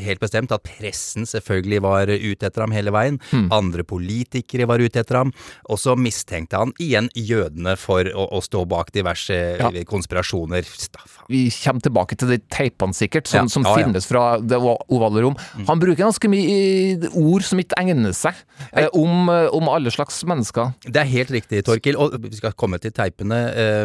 helt 0.00 0.20
bestemt 0.22 0.52
at 0.54 0.64
pressen 0.64 1.26
selvfølgelig 1.28 1.80
var 1.84 2.08
ute 2.12 2.46
etter 2.48 2.64
ham 2.64 2.72
hele 2.72 2.92
veien. 2.94 3.18
Hmm. 3.30 3.48
Andre 3.52 3.84
politikere 3.84 4.66
var 4.70 4.80
ute 4.80 5.02
etter 5.02 5.18
ham. 5.20 5.32
Og 5.68 5.78
så 5.82 5.96
mistenkte 6.00 6.56
han 6.62 6.72
igjen 6.80 7.10
jødene 7.18 7.76
for 7.80 8.04
å, 8.08 8.26
å 8.38 8.40
stå 8.44 8.64
bak 8.70 8.92
diverse 8.96 9.36
Ja. 9.60 9.70
konspirasjoner. 9.88 10.64
Staff. 10.64 11.18
vi 11.28 11.44
kommer 11.50 11.80
tilbake 11.84 12.16
til 12.18 12.28
de 12.32 12.38
teipene 12.50 12.94
sikkert, 12.96 13.26
som, 13.30 13.44
Ja, 13.44 13.52
som 13.52 13.64
finnes 13.76 14.06
fra 14.08 14.38
det 14.40 14.56
ovale 14.58 15.22
rom. 15.26 15.36
Han 15.68 15.78
bruker 15.82 16.00
ganske 16.06 16.28
mye 16.30 17.10
ord 17.12 17.44
som 17.46 17.60
ikke 17.62 17.76
egner 17.82 18.14
seg, 18.16 18.34
eh, 18.72 18.88
om, 18.94 19.28
eh, 19.28 19.48
om 19.52 19.68
alle 19.68 19.90
slags 19.90 20.22
mennesker. 20.24 20.72
Det 20.84 20.96
er 20.96 21.04
helt 21.10 21.30
riktig, 21.30 21.49
Torkil. 21.66 21.98
Og 22.00 22.14
vi 22.22 22.36
skal 22.38 22.54
komme 22.58 22.78
til 22.82 22.94
teipene, 22.94 23.38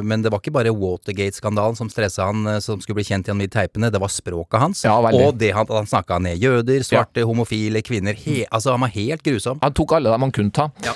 men 0.05 0.24
det 0.24 0.31
var 0.34 0.41
ikke 0.41 0.53
bare 0.55 0.74
Watergate-skandalen 0.75 1.77
som 1.77 1.89
stressa 1.91 2.27
han, 2.29 2.45
som 2.63 2.81
skulle 2.84 3.00
bli 3.00 3.07
kjent 3.07 3.27
gjennom 3.29 3.43
de 3.43 3.50
teipene. 3.51 3.89
Det 3.93 4.01
var 4.01 4.12
språket 4.13 4.62
hans, 4.62 4.84
Ja, 4.86 4.95
og 5.01 5.39
det 5.41 5.51
han, 5.55 5.69
han 5.74 5.89
snakka 5.89 6.19
ned 6.24 6.41
jøder, 6.41 6.86
svarte, 6.86 7.25
homofile, 7.27 7.81
kvinner. 7.86 8.17
He, 8.17 8.43
altså, 8.50 8.75
han 8.75 8.86
var 8.86 8.93
helt 8.95 9.25
grusom. 9.25 9.60
Han 9.63 9.75
tok 9.75 9.95
alle 9.98 10.13
dem 10.13 10.27
han 10.27 10.36
kunne 10.36 10.53
ta. 10.55 10.69
Ja. 10.86 10.93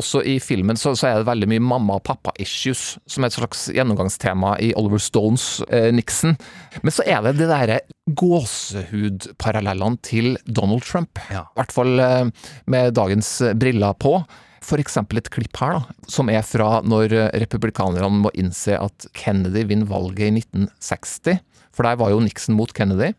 Også 0.00 0.22
i 0.26 0.38
filmen 0.42 0.78
så, 0.80 0.96
så 0.98 1.10
er 1.10 1.20
det 1.20 1.28
veldig 1.30 1.48
mye 1.54 1.64
mamma 1.70 1.98
og 2.00 2.04
pappa-issues, 2.08 2.84
som 3.10 3.24
er 3.24 3.30
et 3.30 3.38
slags 3.38 3.68
gjennomgangstema 3.74 4.56
i 4.64 4.72
Oliver 4.80 5.02
Stones 5.02 5.60
eh, 5.70 5.90
Nixon. 5.94 6.36
Men 6.82 6.94
så 6.94 7.06
er 7.06 7.22
det 7.26 7.36
det 7.40 7.50
derre 7.50 7.80
gåsehudparallellene 8.20 10.00
til 10.06 10.34
Donald 10.46 10.84
Trump. 10.86 11.20
I 11.30 11.40
hvert 11.58 11.74
fall 11.74 12.00
eh, 12.02 12.30
med 12.70 12.94
dagens 12.98 13.36
eh, 13.46 13.56
briller 13.58 13.96
på. 14.00 14.18
For 14.64 14.80
eksempel 14.82 15.20
et 15.20 15.30
klipp 15.32 15.56
her, 15.60 15.78
da, 15.78 16.08
som 16.10 16.28
er 16.32 16.42
fra 16.44 16.80
når 16.84 17.14
eh, 17.16 17.28
republikanerne 17.42 18.10
må 18.26 18.32
innse 18.38 18.76
at 18.76 19.06
Kennedy 19.16 19.64
vinner 19.70 19.88
valget 19.88 20.26
i 20.28 20.42
1960. 20.42 21.40
For 21.72 21.86
der 21.86 22.00
var 22.00 22.12
jo 22.12 22.20
Nixon 22.20 22.58
mot 22.58 22.72
Kennedy. 22.76 23.14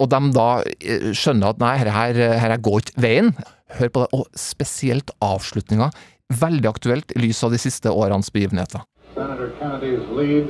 Og 0.00 0.08
de 0.08 0.20
da 0.32 0.48
eh, 0.80 1.10
skjønner 1.16 1.52
at 1.52 1.60
nei, 1.60 1.74
her, 1.82 1.92
her, 1.92 2.22
her 2.40 2.56
går 2.64 2.80
ikke 2.84 3.04
veien. 3.04 3.34
Hør 3.76 3.92
på 3.92 4.04
det. 4.04 4.08
Og 4.16 4.40
spesielt 4.40 5.12
avslutninga. 5.24 5.90
Veldig 6.40 6.70
aktuelt 6.70 7.12
i 7.16 7.26
lys 7.26 7.42
av 7.44 7.52
de 7.52 7.60
siste 7.60 7.92
årenes 7.92 8.32
begivenheter. 8.32 8.86
Senator 9.14 9.52
Kennedy's 9.60 10.06
lead 10.16 10.48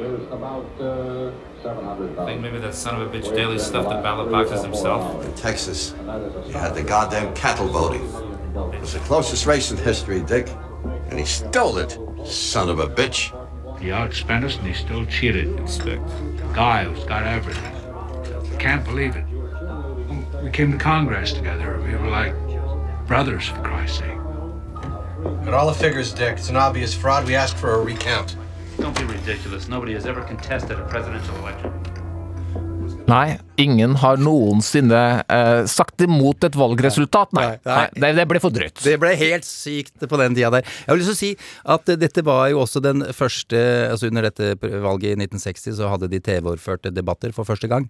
is 0.00 0.26
about 0.32 0.66
uh, 0.80 1.30
700,000. 1.62 2.18
I 2.18 2.24
think 2.26 2.40
maybe 2.40 2.58
that 2.58 2.74
son 2.74 3.00
of 3.00 3.06
a 3.06 3.10
bitch 3.14 3.28
daily 3.36 3.58
stuffed 3.58 3.90
the 3.90 4.00
ballot 4.02 4.32
boxes 4.32 4.64
himself. 4.64 5.24
In 5.24 5.32
Texas, 5.34 5.94
you 6.48 6.54
had 6.54 6.74
the 6.74 6.82
goddamn 6.82 7.34
cattle 7.34 7.68
voting. 7.68 8.31
It 8.54 8.80
was 8.80 8.92
the 8.92 8.98
closest 9.00 9.46
race 9.46 9.70
in 9.70 9.76
history, 9.78 10.20
Dick. 10.20 10.48
And 11.08 11.18
he 11.18 11.24
stole 11.24 11.78
it, 11.78 11.98
son 12.26 12.68
of 12.68 12.80
a 12.80 12.86
bitch. 12.86 13.30
He 13.80 13.88
outspent 13.88 14.44
us 14.44 14.56
and 14.56 14.66
he 14.66 14.74
still 14.74 15.04
cheated. 15.06 15.48
Inspect. 15.58 16.06
Guy 16.54 16.84
who's 16.84 17.04
got 17.04 17.24
everything. 17.24 17.72
Can't 18.58 18.84
believe 18.84 19.16
it. 19.16 19.24
We 20.42 20.50
came 20.50 20.72
to 20.72 20.78
Congress 20.78 21.32
together. 21.32 21.80
We 21.84 21.94
were 21.96 22.08
like 22.08 22.34
brothers, 23.06 23.48
for 23.48 23.60
Christ's 23.62 23.98
sake. 23.98 24.18
Got 25.44 25.54
all 25.54 25.66
the 25.66 25.74
figures, 25.74 26.12
Dick. 26.12 26.38
It's 26.38 26.48
an 26.48 26.56
obvious 26.56 26.94
fraud. 26.94 27.26
We 27.26 27.34
asked 27.34 27.56
for 27.56 27.74
a 27.74 27.82
recount. 27.82 28.36
Don't 28.78 28.96
be 28.96 29.04
ridiculous. 29.04 29.68
Nobody 29.68 29.92
has 29.94 30.06
ever 30.06 30.22
contested 30.22 30.78
a 30.78 30.84
presidential 30.86 31.36
election. 31.36 31.91
Nei, 33.10 33.34
ingen 33.60 33.96
har 33.98 34.20
noensinne 34.22 35.00
eh, 35.26 35.64
sagt 35.70 36.02
imot 36.04 36.44
et 36.46 36.54
valgresultat. 36.56 37.32
Nei, 37.36 37.48
nei. 37.66 37.86
det, 37.96 38.12
det 38.18 38.26
ble 38.30 38.40
for 38.42 38.54
drøyt. 38.54 38.78
Det 38.84 38.94
ble 39.02 39.14
helt 39.18 39.46
sykt 39.46 40.06
på 40.08 40.20
den 40.20 40.36
tida 40.38 40.52
der. 40.54 40.68
Jeg 40.84 40.92
har 40.92 41.00
lyst 41.00 41.10
til 41.10 41.16
å 41.16 41.20
si 41.20 41.32
at 41.74 41.92
dette 42.02 42.24
var 42.26 42.46
jo 42.52 42.62
også 42.62 42.82
den 42.84 43.04
første 43.16 43.60
Altså 43.92 44.08
under 44.08 44.26
dette 44.28 44.54
valget 44.82 45.12
i 45.12 45.26
1960 45.26 45.76
så 45.80 45.90
hadde 45.90 46.08
de 46.12 46.20
TV-overførte 46.22 46.92
debatter 46.94 47.34
for 47.34 47.48
første 47.48 47.68
gang. 47.70 47.88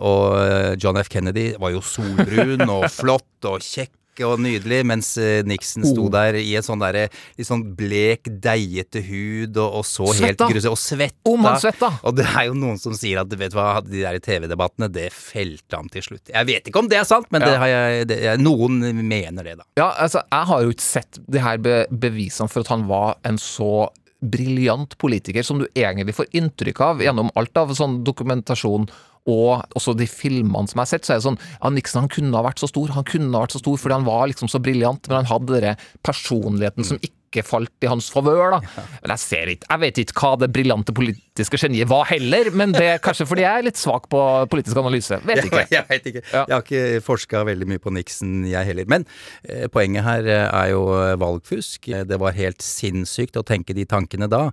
Og 0.00 0.38
eh, 0.40 0.72
John 0.80 0.98
F. 1.00 1.10
Kennedy 1.12 1.50
var 1.60 1.74
jo 1.76 1.84
solbrun 1.84 2.64
og 2.66 2.88
flott 2.98 3.50
og 3.50 3.62
kjekk 3.64 3.92
og 4.24 4.38
nydelig, 4.40 4.78
mens 4.88 5.10
eh, 5.18 5.42
Nixon 5.44 5.84
sto 5.84 6.06
Oh. 6.06 6.10
der 6.10 6.34
i 6.40 6.54
en 6.56 6.62
sånn 6.62 6.78
derre 6.80 7.08
litt 7.36 7.46
sånn 7.48 7.64
blek, 7.76 8.30
deigete 8.40 9.02
hud 9.04 9.56
og, 9.58 9.80
og 9.80 9.84
så 9.84 10.06
helt 10.14 10.38
Svetta. 10.38 10.48
grusom 10.52 10.72
Og 10.72 10.78
svetta. 10.80 11.30
Om 11.32 11.44
han 11.44 11.60
svetta. 11.60 11.90
Og 12.06 12.16
det 12.16 12.26
er 12.30 12.46
jo 12.48 12.54
noen 12.54 12.78
som 12.78 12.94
sier 12.96 13.20
at 13.20 13.28
vet 13.36 13.50
du 13.52 13.58
hva, 13.58 13.82
de 13.84 14.00
der 14.04 14.18
TV-debattene, 14.22 14.88
det 14.92 15.10
felte 15.12 15.76
han 15.76 15.88
til 15.92 16.02
slutt. 16.02 16.30
Jeg 16.32 16.46
vet 16.46 16.70
ikke 16.70 16.78
om 16.84 16.88
det 16.88 16.98
er 17.02 17.04
sant, 17.04 17.26
men 17.34 17.42
det 17.44 17.52
Ja. 17.52 17.58
har 17.58 17.68
jeg, 17.74 18.06
det, 18.08 18.20
noen 18.40 18.80
mener 19.06 19.42
det, 19.44 19.56
da. 19.58 19.64
Ja, 19.76 19.90
altså, 20.06 20.22
jeg 20.30 20.46
har 20.46 20.62
jo 20.62 20.70
ikke 20.72 20.86
sett 20.88 21.18
de 21.26 21.38
her 21.42 21.58
be 21.58 21.76
bevisene 21.90 22.48
for 22.48 22.60
at 22.64 22.68
han 22.72 22.86
var 22.88 23.16
en 23.24 23.36
så 23.42 23.88
briljant 24.22 24.96
politiker 24.98 25.44
som 25.44 25.58
du 25.60 25.66
egentlig 25.76 26.14
får 26.16 26.30
inntrykk 26.32 26.80
av 26.80 27.02
gjennom 27.04 27.28
alt 27.36 27.56
av 27.60 27.74
sånn 27.76 27.98
dokumentasjon 28.06 28.88
og 29.26 29.66
også 29.76 29.96
de 29.98 30.06
filmene 30.10 30.70
som 30.70 30.78
jeg 30.78 30.84
har 30.84 30.92
sett, 30.92 31.06
så 31.06 31.14
er 31.14 31.20
det 31.20 31.26
sånn 31.26 31.40
ja, 31.40 31.70
Nixon 31.74 32.04
han 32.04 32.12
kunne 32.12 32.38
ha 32.38 32.44
vært 32.46 32.62
så 32.62 32.70
stor, 32.70 32.94
han 32.94 33.06
kunne 33.08 33.32
ha 33.34 33.44
vært 33.46 33.56
så 33.56 33.62
stor 33.62 33.80
fordi 33.82 33.98
han 33.98 34.06
var 34.06 34.26
liksom 34.30 34.50
så 34.52 34.62
briljant, 34.62 35.08
men 35.10 35.20
han 35.20 35.30
hadde 35.30 35.62
den 35.64 35.86
personligheten 36.06 36.86
som 36.86 37.00
ikke 37.02 37.14
falt 37.46 37.70
i 37.82 37.86
hans 37.90 38.08
favør, 38.12 38.50
da. 38.56 38.60
Men 39.02 39.10
jeg 39.12 39.18
ser 39.18 39.46
ikke 39.52 39.66
Jeg 39.70 39.80
vet 39.82 39.98
ikke 39.98 40.20
hva 40.22 40.36
det 40.40 40.48
briljante 40.54 40.92
politiske 40.96 41.56
geniet 41.60 41.88
var 41.90 42.04
heller, 42.08 42.50
men 42.56 42.72
det 42.72 42.84
er 42.94 42.98
kanskje 43.02 43.26
fordi 43.28 43.42
jeg 43.44 43.58
er 43.58 43.62
litt 43.66 43.76
svak 43.76 44.06
på 44.08 44.20
politisk 44.52 44.76
analyse. 44.80 45.18
Vet 45.26 45.44
ikke. 45.44 45.58
Jeg, 45.66 45.70
jeg 45.76 45.84
vet 45.90 46.06
ikke. 46.12 46.22
Jeg 46.32 46.54
har 46.54 46.62
ikke 46.64 47.00
forska 47.04 47.42
veldig 47.44 47.66
mye 47.68 47.78
på 47.82 47.90
Nixon, 47.92 48.46
jeg 48.48 48.64
heller. 48.70 48.86
Men 48.88 49.04
eh, 49.44 49.66
poenget 49.72 50.04
her 50.06 50.22
eh, 50.30 50.46
er 50.62 50.68
jo 50.72 50.82
eh, 50.96 51.16
valgfusk. 51.20 51.88
Eh, 51.92 52.04
Det 52.08 52.18
var 52.22 52.32
helt 52.38 52.62
sinnssykt 52.62 53.36
å 53.36 53.42
tenke 53.46 53.74
de 53.76 53.84
tankene 53.90 54.28
da. 54.30 54.50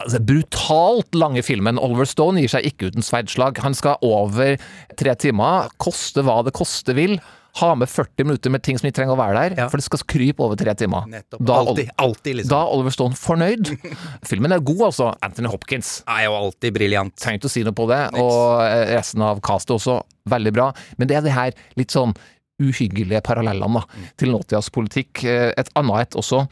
altså, 0.00 0.20
brutalt 0.24 1.14
lange 1.14 1.42
filmen 1.44 1.76
Oliver 1.78 2.08
Stone 2.08 2.40
gir 2.40 2.50
seg 2.54 2.64
ikke 2.68 2.88
uten 2.88 3.04
sverdslag. 3.04 3.60
Han 3.64 3.73
skal 3.78 3.98
over 4.04 4.58
tre 4.98 5.14
timer, 5.20 5.70
koste 5.82 6.24
hva 6.26 6.40
det 6.46 6.54
koste 6.56 6.94
vil. 6.96 7.18
Ha 7.60 7.68
med 7.78 7.86
40 7.86 8.26
minutter 8.26 8.50
med 8.50 8.64
ting 8.66 8.74
som 8.80 8.88
ikke 8.88 8.96
trenger 8.96 9.14
å 9.14 9.18
være 9.20 9.52
der, 9.54 9.68
for 9.70 9.78
det 9.78 9.84
skal 9.86 10.00
krype 10.10 10.42
over 10.42 10.58
tre 10.58 10.72
timer. 10.74 11.04
Da, 11.38 11.60
Alltid, 11.60 11.92
alltid, 12.02 12.40
liksom. 12.40 12.50
da 12.50 12.62
er 12.64 12.72
Oliver 12.74 12.94
Stone 12.96 13.14
fornøyd. 13.14 13.70
Filmen 14.30 14.56
er 14.56 14.64
god, 14.66 14.82
altså. 14.88 15.12
Anthony 15.22 15.52
Hopkins. 15.52 15.92
Er 16.10 16.24
jo 16.26 16.34
alltid 16.34 16.74
briljant. 16.74 17.14
Trenger 17.22 17.38
ikke 17.38 17.52
å 17.52 17.54
si 17.54 17.62
noe 17.62 17.76
på 17.78 17.86
det. 17.92 18.00
Og 18.18 18.64
eh, 18.64 18.88
resten 18.96 19.22
av 19.22 19.38
castet 19.46 19.76
også, 19.76 20.00
veldig 20.34 20.54
bra. 20.56 20.72
Men 20.98 21.12
det 21.12 21.20
er 21.20 21.28
det 21.28 21.36
her 21.36 21.54
litt 21.78 21.94
sånn 21.94 22.16
uhyggelige 22.64 23.20
parallellene 23.26 23.82
til 24.20 24.32
nåtidas 24.34 24.70
politikk. 24.74 25.24
Eh, 25.28 25.52
Et 25.60 25.70
annet 25.78 26.08
et 26.08 26.18
også. 26.20 26.44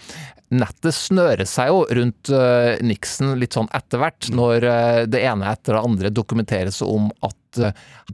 Nettet 0.52 0.92
snører 0.92 1.48
seg 1.48 1.70
jo 1.72 1.82
rundt 1.96 2.28
eh, 2.36 2.76
Nixon 2.84 3.34
litt 3.40 3.56
sånn 3.56 3.70
etter 3.72 4.02
hvert, 4.02 4.28
når 4.36 4.66
eh, 4.68 5.02
det 5.08 5.22
ene 5.24 5.48
etter 5.48 5.78
det 5.78 5.84
andre 5.88 6.12
dokumenteres 6.12 6.82
om 6.84 7.10
at 7.24 7.38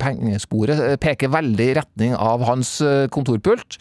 pengesporet 0.03 0.97
peker 0.99 1.31
veldig 1.31 1.67
i 1.71 1.75
retning 1.79 2.15
av 2.19 2.43
hans 2.49 2.73
kontorpult. 3.15 3.77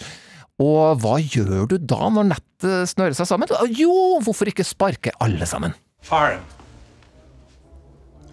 Og 0.61 1.01
hva 1.01 1.15
gjør 1.21 1.65
du 1.71 1.77
da 1.81 2.09
når 2.13 2.29
nettet 2.29 2.91
snører 2.93 3.17
seg 3.17 3.29
sammen? 3.29 3.49
Jo, 3.73 4.19
hvorfor 4.25 4.49
ikke 4.49 4.65
sparke 4.65 5.13
alle 5.21 5.49
sammen? 5.49 5.73
Fire 6.05 6.37
him. 6.37 6.45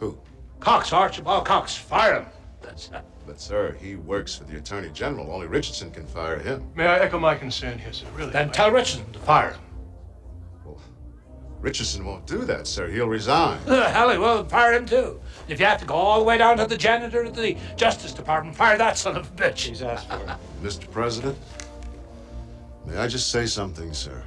Who? 0.00 0.12
Cox, 0.60 0.92
Archibald 0.92 1.44
Cox. 1.48 1.76
Fire 1.76 2.20
him. 2.20 2.28
That's 2.64 2.90
not. 2.92 3.08
But, 3.26 3.40
sir, 3.40 3.76
he 3.80 3.96
works 3.96 4.34
for 4.34 4.44
the 4.44 4.58
Attorney 4.58 4.90
General. 4.90 5.32
Only 5.32 5.46
Richardson 5.46 5.90
can 5.90 6.06
fire 6.06 6.38
him. 6.38 6.70
May 6.74 6.86
I 6.86 6.98
echo 6.98 7.18
my 7.18 7.34
concern 7.34 7.78
here, 7.78 7.92
sir? 7.92 8.06
Really? 8.14 8.30
Then 8.30 8.50
tell 8.50 8.70
Richardson 8.70 9.10
to 9.12 9.18
fire 9.20 9.52
him. 9.52 9.60
Well, 10.64 10.78
Richardson 11.60 12.04
won't 12.04 12.26
do 12.26 12.44
that, 12.44 12.66
sir. 12.66 12.88
He'll 12.88 13.08
resign. 13.08 13.58
Uh, 13.66 13.90
hell, 13.90 14.10
he 14.10 14.18
will 14.18 14.44
fire 14.44 14.74
him 14.74 14.84
too. 14.84 15.20
If 15.48 15.58
you 15.58 15.64
have 15.64 15.80
to 15.80 15.86
go 15.86 15.94
all 15.94 16.18
the 16.18 16.24
way 16.24 16.36
down 16.36 16.58
to 16.58 16.66
the 16.66 16.76
janitor 16.76 17.22
of 17.22 17.34
the 17.34 17.56
Justice 17.76 18.12
Department, 18.12 18.54
fire 18.56 18.76
that 18.76 18.98
son 18.98 19.16
of 19.16 19.26
a 19.26 19.42
bitch. 19.42 19.60
He's 19.60 19.82
asked 19.82 20.08
for 20.10 20.16
it. 20.16 20.28
Mr. 20.62 20.90
President, 20.90 21.38
may 22.84 22.96
I 22.98 23.08
just 23.08 23.30
say 23.30 23.46
something, 23.46 23.94
sir? 23.94 24.22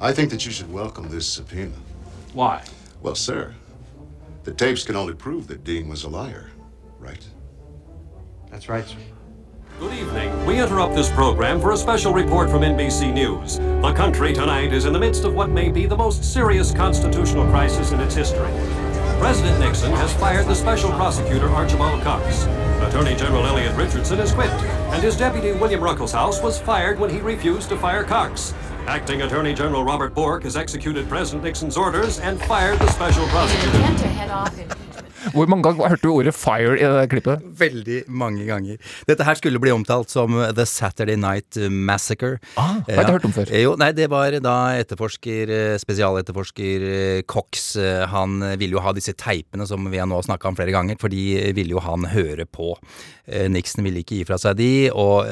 I 0.00 0.12
think 0.12 0.30
that 0.30 0.44
you 0.44 0.52
should 0.52 0.70
welcome 0.70 1.08
this 1.08 1.26
subpoena. 1.26 1.72
Why? 2.34 2.62
Well, 3.00 3.14
sir, 3.14 3.54
the 4.44 4.52
tapes 4.52 4.84
can 4.84 4.96
only 4.96 5.14
prove 5.14 5.46
that 5.48 5.64
Dean 5.64 5.88
was 5.88 6.04
a 6.04 6.08
liar, 6.08 6.50
right? 7.02 7.26
That's 8.50 8.68
right, 8.68 8.86
sir. 8.86 8.96
Good 9.78 9.94
evening. 9.94 10.46
We 10.46 10.60
interrupt 10.60 10.94
this 10.94 11.10
program 11.10 11.60
for 11.60 11.72
a 11.72 11.76
special 11.76 12.12
report 12.12 12.48
from 12.48 12.62
NBC 12.62 13.12
News. 13.12 13.56
The 13.56 13.92
country 13.94 14.32
tonight 14.32 14.72
is 14.72 14.84
in 14.84 14.92
the 14.92 14.98
midst 14.98 15.24
of 15.24 15.34
what 15.34 15.50
may 15.50 15.70
be 15.70 15.86
the 15.86 15.96
most 15.96 16.22
serious 16.22 16.72
constitutional 16.72 17.46
crisis 17.46 17.90
in 17.90 18.00
its 18.00 18.14
history. 18.14 18.50
President 19.18 19.58
Nixon 19.58 19.92
has 19.92 20.12
fired 20.14 20.46
the 20.46 20.54
special 20.54 20.90
prosecutor 20.90 21.48
Archibald 21.48 22.02
Cox. 22.02 22.44
Attorney 22.82 23.16
General 23.16 23.46
Elliot 23.46 23.76
Richardson 23.76 24.18
has 24.18 24.32
quit, 24.32 24.50
and 24.50 25.02
his 25.02 25.16
deputy 25.16 25.52
William 25.52 25.80
Ruckelshaus 25.80 26.42
was 26.42 26.60
fired 26.60 26.98
when 26.98 27.10
he 27.10 27.20
refused 27.20 27.68
to 27.70 27.76
fire 27.76 28.04
Cox. 28.04 28.54
Acting 28.86 29.22
Attorney 29.22 29.54
General 29.54 29.84
Robert 29.84 30.14
Bork 30.14 30.42
has 30.42 30.56
executed 30.56 31.08
President 31.08 31.44
Nixon's 31.44 31.76
orders 31.76 32.18
and 32.18 32.40
fired 32.42 32.78
the 32.80 32.90
special 32.90 33.26
prosecutor. 33.28 34.91
Hvor 35.30 35.48
mange 35.50 35.66
ganger 35.68 35.92
hørte 35.92 36.02
du 36.02 36.12
ordet 36.12 36.34
'fire' 36.34 36.76
i 36.78 36.82
det 36.82 37.08
klippet? 37.12 37.42
Veldig 37.58 38.02
mange 38.08 38.46
ganger. 38.48 38.78
Dette 39.06 39.24
her 39.26 39.38
skulle 39.38 39.60
bli 39.62 39.70
omtalt 39.70 40.10
som 40.10 40.34
The 40.54 40.66
Saturday 40.66 41.16
Night 41.16 41.56
Massacre. 41.70 42.38
Ah, 42.56 42.82
har 42.82 42.96
jeg 42.96 43.04
ikke 43.04 43.16
hørt 43.16 43.28
om 43.28 43.34
før. 43.36 43.52
Jo, 43.62 43.74
nei, 43.78 43.92
det 43.96 44.08
var 44.10 44.34
da 44.42 44.56
etterforsker, 44.80 45.50
eh, 45.52 45.78
spesialetterforsker 45.82 46.86
eh, 46.88 47.22
Cox, 47.22 47.76
eh, 47.76 48.04
han 48.08 48.40
ville 48.58 48.76
jo 48.76 48.82
ha 48.84 48.92
disse 48.96 49.14
teipene 49.18 49.66
som 49.68 49.86
vi 49.90 50.00
har 50.00 50.08
nå 50.10 50.20
snakka 50.24 50.50
om 50.50 50.58
flere 50.58 50.74
ganger, 50.74 50.98
for 51.00 51.12
de 51.12 51.52
ville 51.54 51.76
jo 51.76 51.82
han 51.84 52.08
høre 52.12 52.46
på. 52.46 52.74
Nixon 53.52 53.84
ville 53.86 54.00
ikke 54.02 54.18
gi 54.18 54.24
fra 54.26 54.36
seg 54.40 54.56
de, 54.58 54.70
og 54.98 55.28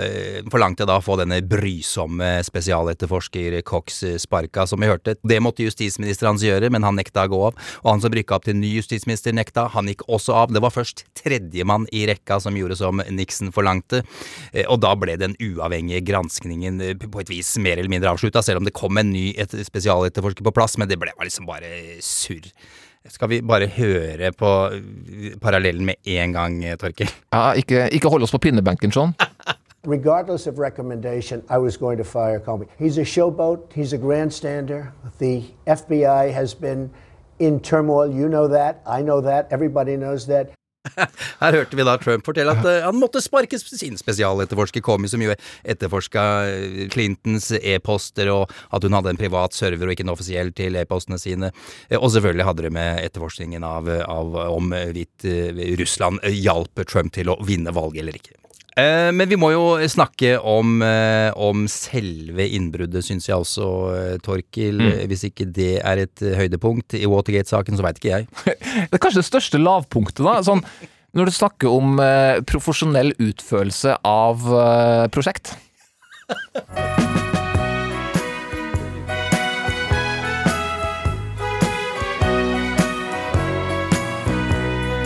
forlangte 0.53 0.87
da 0.87 1.01
å 1.01 1.03
få 1.03 1.17
denne 1.19 1.41
brysomme 1.43 2.29
spesialetterforsker 2.47 3.57
Cox 3.67 4.05
sparka, 4.23 4.67
som 4.71 4.81
vi 4.81 4.89
hørte. 4.89 5.17
Det 5.27 5.41
måtte 5.43 5.67
justisministeren 5.67 6.37
hans 6.37 6.45
gjøre, 6.47 6.71
men 6.71 6.87
han 6.87 6.97
nekta 6.97 7.27
å 7.27 7.33
gå 7.33 7.41
av. 7.49 7.59
Og 7.83 7.91
han 7.91 8.05
som 8.05 8.15
rykka 8.15 8.39
opp 8.39 8.47
til 8.47 8.57
ny 8.61 8.71
justisminister, 8.77 9.35
nekta. 9.37 9.67
han 9.75 9.80
gikk 9.89 10.05
også 10.09 10.35
av. 10.37 10.53
Det 10.53 10.63
var 10.63 10.75
først 10.75 11.05
tredjemann 11.17 11.87
i 11.95 12.05
rekka 12.11 12.41
som 12.43 12.57
gjorde 12.59 12.79
som 12.81 13.03
Nixon 13.15 13.53
forlangte, 13.55 14.03
eh, 14.53 14.67
og 14.67 14.81
da 14.85 14.93
ble 14.99 15.17
den 15.21 15.37
uavhengige 15.41 16.03
granskningen 16.11 16.81
eh, 16.85 16.95
på 17.01 17.23
et 17.23 17.33
vis 17.33 17.55
mer 17.63 17.79
eller 17.79 17.93
mindre 17.93 18.13
avslutta, 18.13 18.43
selv 18.45 18.63
om 18.63 18.69
det 18.69 18.77
kom 18.77 19.01
en 19.01 19.13
ny 19.15 19.31
et 19.41 19.55
spesialetterforsker 19.67 20.47
på 20.47 20.55
plass, 20.57 20.77
men 20.81 20.91
det 20.91 21.01
ble 21.01 21.15
liksom 21.23 21.49
bare 21.49 22.01
surr. 22.05 22.51
Skal 23.09 23.31
vi 23.33 23.39
bare 23.41 23.71
høre 23.79 24.33
på 24.37 24.51
eh, 24.77 25.33
parallellen 25.41 25.89
med 25.93 26.13
en 26.19 26.37
gang, 26.37 26.61
Torkel? 26.81 27.09
Ja, 27.33 27.53
ikke, 27.57 27.89
ikke 27.95 28.13
holde 28.13 28.29
oss 28.29 28.37
på 28.37 28.43
pinnebenken, 28.49 28.93
Sean. 28.93 29.17
Regardless 29.85 30.47
of 30.47 30.59
recommendation, 30.59 31.43
I 31.49 31.57
was 31.57 31.79
going 31.79 31.97
to 31.97 32.05
fire 32.05 32.39
Comey. 32.39 32.69
He's 32.79 32.99
a 32.99 33.05
showboat, 33.05 33.73
he's 33.73 33.95
a 33.95 33.99
grandstander. 33.99 34.93
The 35.19 35.43
FBI 35.67 36.33
has 36.35 36.53
been 36.53 36.91
in 37.41 37.61
turmoil. 37.61 38.13
You 38.13 38.29
know 38.29 38.47
that, 38.49 38.83
I 38.87 39.03
know 39.03 39.21
that, 39.23 39.49
everybody 39.51 39.97
knows 39.97 40.27
that. 40.27 40.53
Her 41.43 41.53
hørte 41.53 41.77
vi 41.77 41.85
da 41.85 41.97
Trump 42.01 42.25
fortelle 42.25 42.55
at 42.57 42.65
eh, 42.65 42.79
han 42.87 42.97
måtte 42.97 43.21
sparke 43.21 43.59
sin 43.61 43.99
spesialetterforsker 44.01 44.81
Comey, 44.85 45.11
som 45.13 45.21
jo 45.21 45.35
etterforska 45.69 46.25
eh, 46.49 46.79
Clintons 46.93 47.51
e-poster, 47.61 48.31
og 48.33 48.55
at 48.73 48.87
hun 48.87 48.97
hadde 48.97 49.13
en 49.13 49.21
privat 49.21 49.57
server 49.57 49.91
og 49.91 49.93
ikke 49.93 50.07
en 50.09 50.15
offisiell 50.15 50.55
til 50.57 50.81
e-postene 50.81 51.21
sine. 51.21 51.53
Eh, 51.91 51.99
Og 52.01 52.09
selvfølgelig 52.15 52.49
hadde 52.49 52.69
det 52.69 52.73
med 52.73 53.05
etterforskningen 53.05 53.67
av, 53.67 53.93
av 54.09 54.41
om 54.49 54.73
hvorvidt 54.73 55.29
Russland 55.81 56.25
hjalp 56.25 56.87
Trump 56.89 57.13
til 57.13 57.29
å 57.29 57.37
vinne 57.45 57.77
valget 57.77 58.07
eller 58.07 58.17
ikke. 58.17 58.40
Eh, 58.79 59.11
Men 59.13 59.29
vi 59.29 59.39
må 59.41 59.51
jo 59.53 59.65
snakke 59.91 60.37
om, 60.39 60.81
eh, 60.83 61.31
om 61.37 61.67
selve 61.69 62.47
innbruddet, 62.47 63.05
syns 63.05 63.27
jeg 63.27 63.37
også, 63.37 63.67
eh, 63.97 64.19
Torkil. 64.23 64.79
Mm. 64.79 65.09
Hvis 65.11 65.25
ikke 65.31 65.51
det 65.53 65.81
er 65.83 66.05
et 66.07 66.17
høydepunkt 66.21 66.95
i 66.95 67.07
Watergate-saken, 67.07 67.77
så 67.77 67.83
veit 67.83 67.99
ikke 67.99 68.15
jeg. 68.15 68.29
Det 68.91 68.95
er 68.95 69.03
kanskje 69.03 69.23
det 69.23 69.31
største 69.31 69.59
lavpunktet, 69.59 70.25
da. 70.25 70.41
Sånn, 70.47 70.63
når 71.15 71.27
du 71.27 71.33
snakker 71.35 71.69
om 71.73 71.99
eh, 71.99 72.41
profesjonell 72.47 73.13
utførelse 73.19 73.99
av 74.07 74.47
eh, 74.47 75.09
prosjekt. 75.11 75.57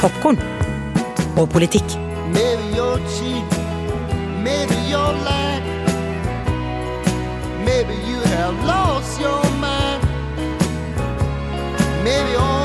Popkorn 0.04 0.36
og 1.40 1.48
politikk. 1.48 1.96
Maybe 2.34 3.53
maybe 4.44 4.76
you're 4.90 5.14
lying, 5.28 5.64
maybe 7.64 7.94
you 8.10 8.20
have 8.36 8.54
lost 8.64 9.18
your 9.18 9.42
mind. 9.66 10.02
Maybe 12.04 12.36
only 12.36 12.63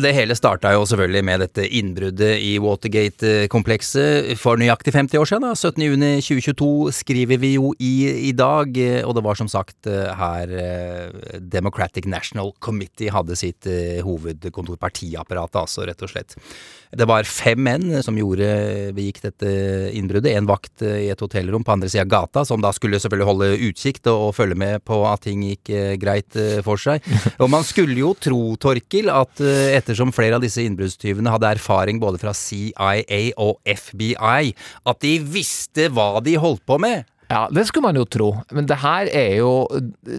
Det 0.00 0.12
hele 0.16 0.36
starta 0.38 0.72
jo 0.72 0.86
selvfølgelig 0.88 1.24
med 1.26 1.42
dette 1.44 1.64
innbruddet 1.78 2.38
i 2.40 2.54
Watergate-komplekset 2.62 4.32
for 4.40 4.60
nøyaktig 4.60 4.94
50 4.94 5.20
år 5.20 5.28
siden. 5.28 5.46
da. 5.46 5.52
17.6.2022 5.54 6.70
skriver 6.96 7.40
vi 7.42 7.54
jo 7.56 7.74
i 7.78 7.92
i 8.30 8.32
dag, 8.36 8.76
eh, 8.78 9.00
og 9.04 9.16
det 9.16 9.24
var 9.26 9.38
som 9.38 9.48
sagt 9.50 9.88
eh, 9.90 10.10
her 10.16 10.54
eh, 10.62 11.38
Democratic 11.40 12.06
National 12.08 12.52
Committee 12.58 13.12
hadde 13.12 13.36
sitt 13.38 13.68
hovedkontor, 14.04 14.78
partiapparatet 14.80 15.60
altså, 15.60 15.84
rett 15.88 16.04
og 16.04 16.12
slett. 16.12 16.36
Det 16.90 17.06
var 17.06 17.26
fem 17.28 17.60
menn 17.62 18.00
som 18.02 18.16
gjorde, 18.18 18.46
begikk 18.96 19.20
dette 19.22 19.50
innbruddet. 19.94 20.32
En 20.34 20.48
vakt 20.48 20.82
eh, 20.82 21.04
i 21.06 21.10
et 21.12 21.22
hotellrom 21.22 21.62
på 21.66 21.74
andre 21.76 21.90
sida 21.90 22.02
av 22.02 22.10
gata, 22.10 22.42
som 22.46 22.62
da 22.62 22.72
skulle 22.74 22.98
selvfølgelig 22.98 23.28
holde 23.28 23.50
utkikk 23.68 24.00
og, 24.10 24.24
og 24.26 24.32
følge 24.34 24.58
med 24.58 24.82
på 24.88 24.98
at 25.06 25.22
ting 25.28 25.44
gikk 25.46 25.70
eh, 25.70 25.94
greit 26.02 26.38
eh, 26.40 26.58
for 26.66 26.80
seg. 26.80 27.06
Og 27.42 27.50
man 27.52 27.62
skulle 27.66 27.94
jo 28.00 28.10
tro, 28.18 28.40
Torkil, 28.60 29.10
at 29.12 29.40
ettersom 29.40 30.10
flere 30.14 30.36
av 30.36 30.42
disse 30.42 30.62
innbruddstyvene 30.66 31.30
hadde 31.32 31.52
erfaring 31.54 32.00
både 32.02 32.18
fra 32.20 32.34
CIA 32.36 33.20
og 33.40 33.60
FBI, 33.64 34.50
at 34.90 35.00
de 35.04 35.14
visste 35.22 35.88
hva 35.94 36.18
de 36.24 36.34
holdt 36.40 36.64
på 36.68 36.78
med. 36.82 37.06
Ja, 37.30 37.44
det 37.52 37.68
skulle 37.68 37.86
man 37.86 38.00
jo 38.00 38.08
tro, 38.10 38.32
men 38.50 38.66
det 38.66 38.80
her 38.82 39.10
er 39.14 39.36
jo 39.38 39.52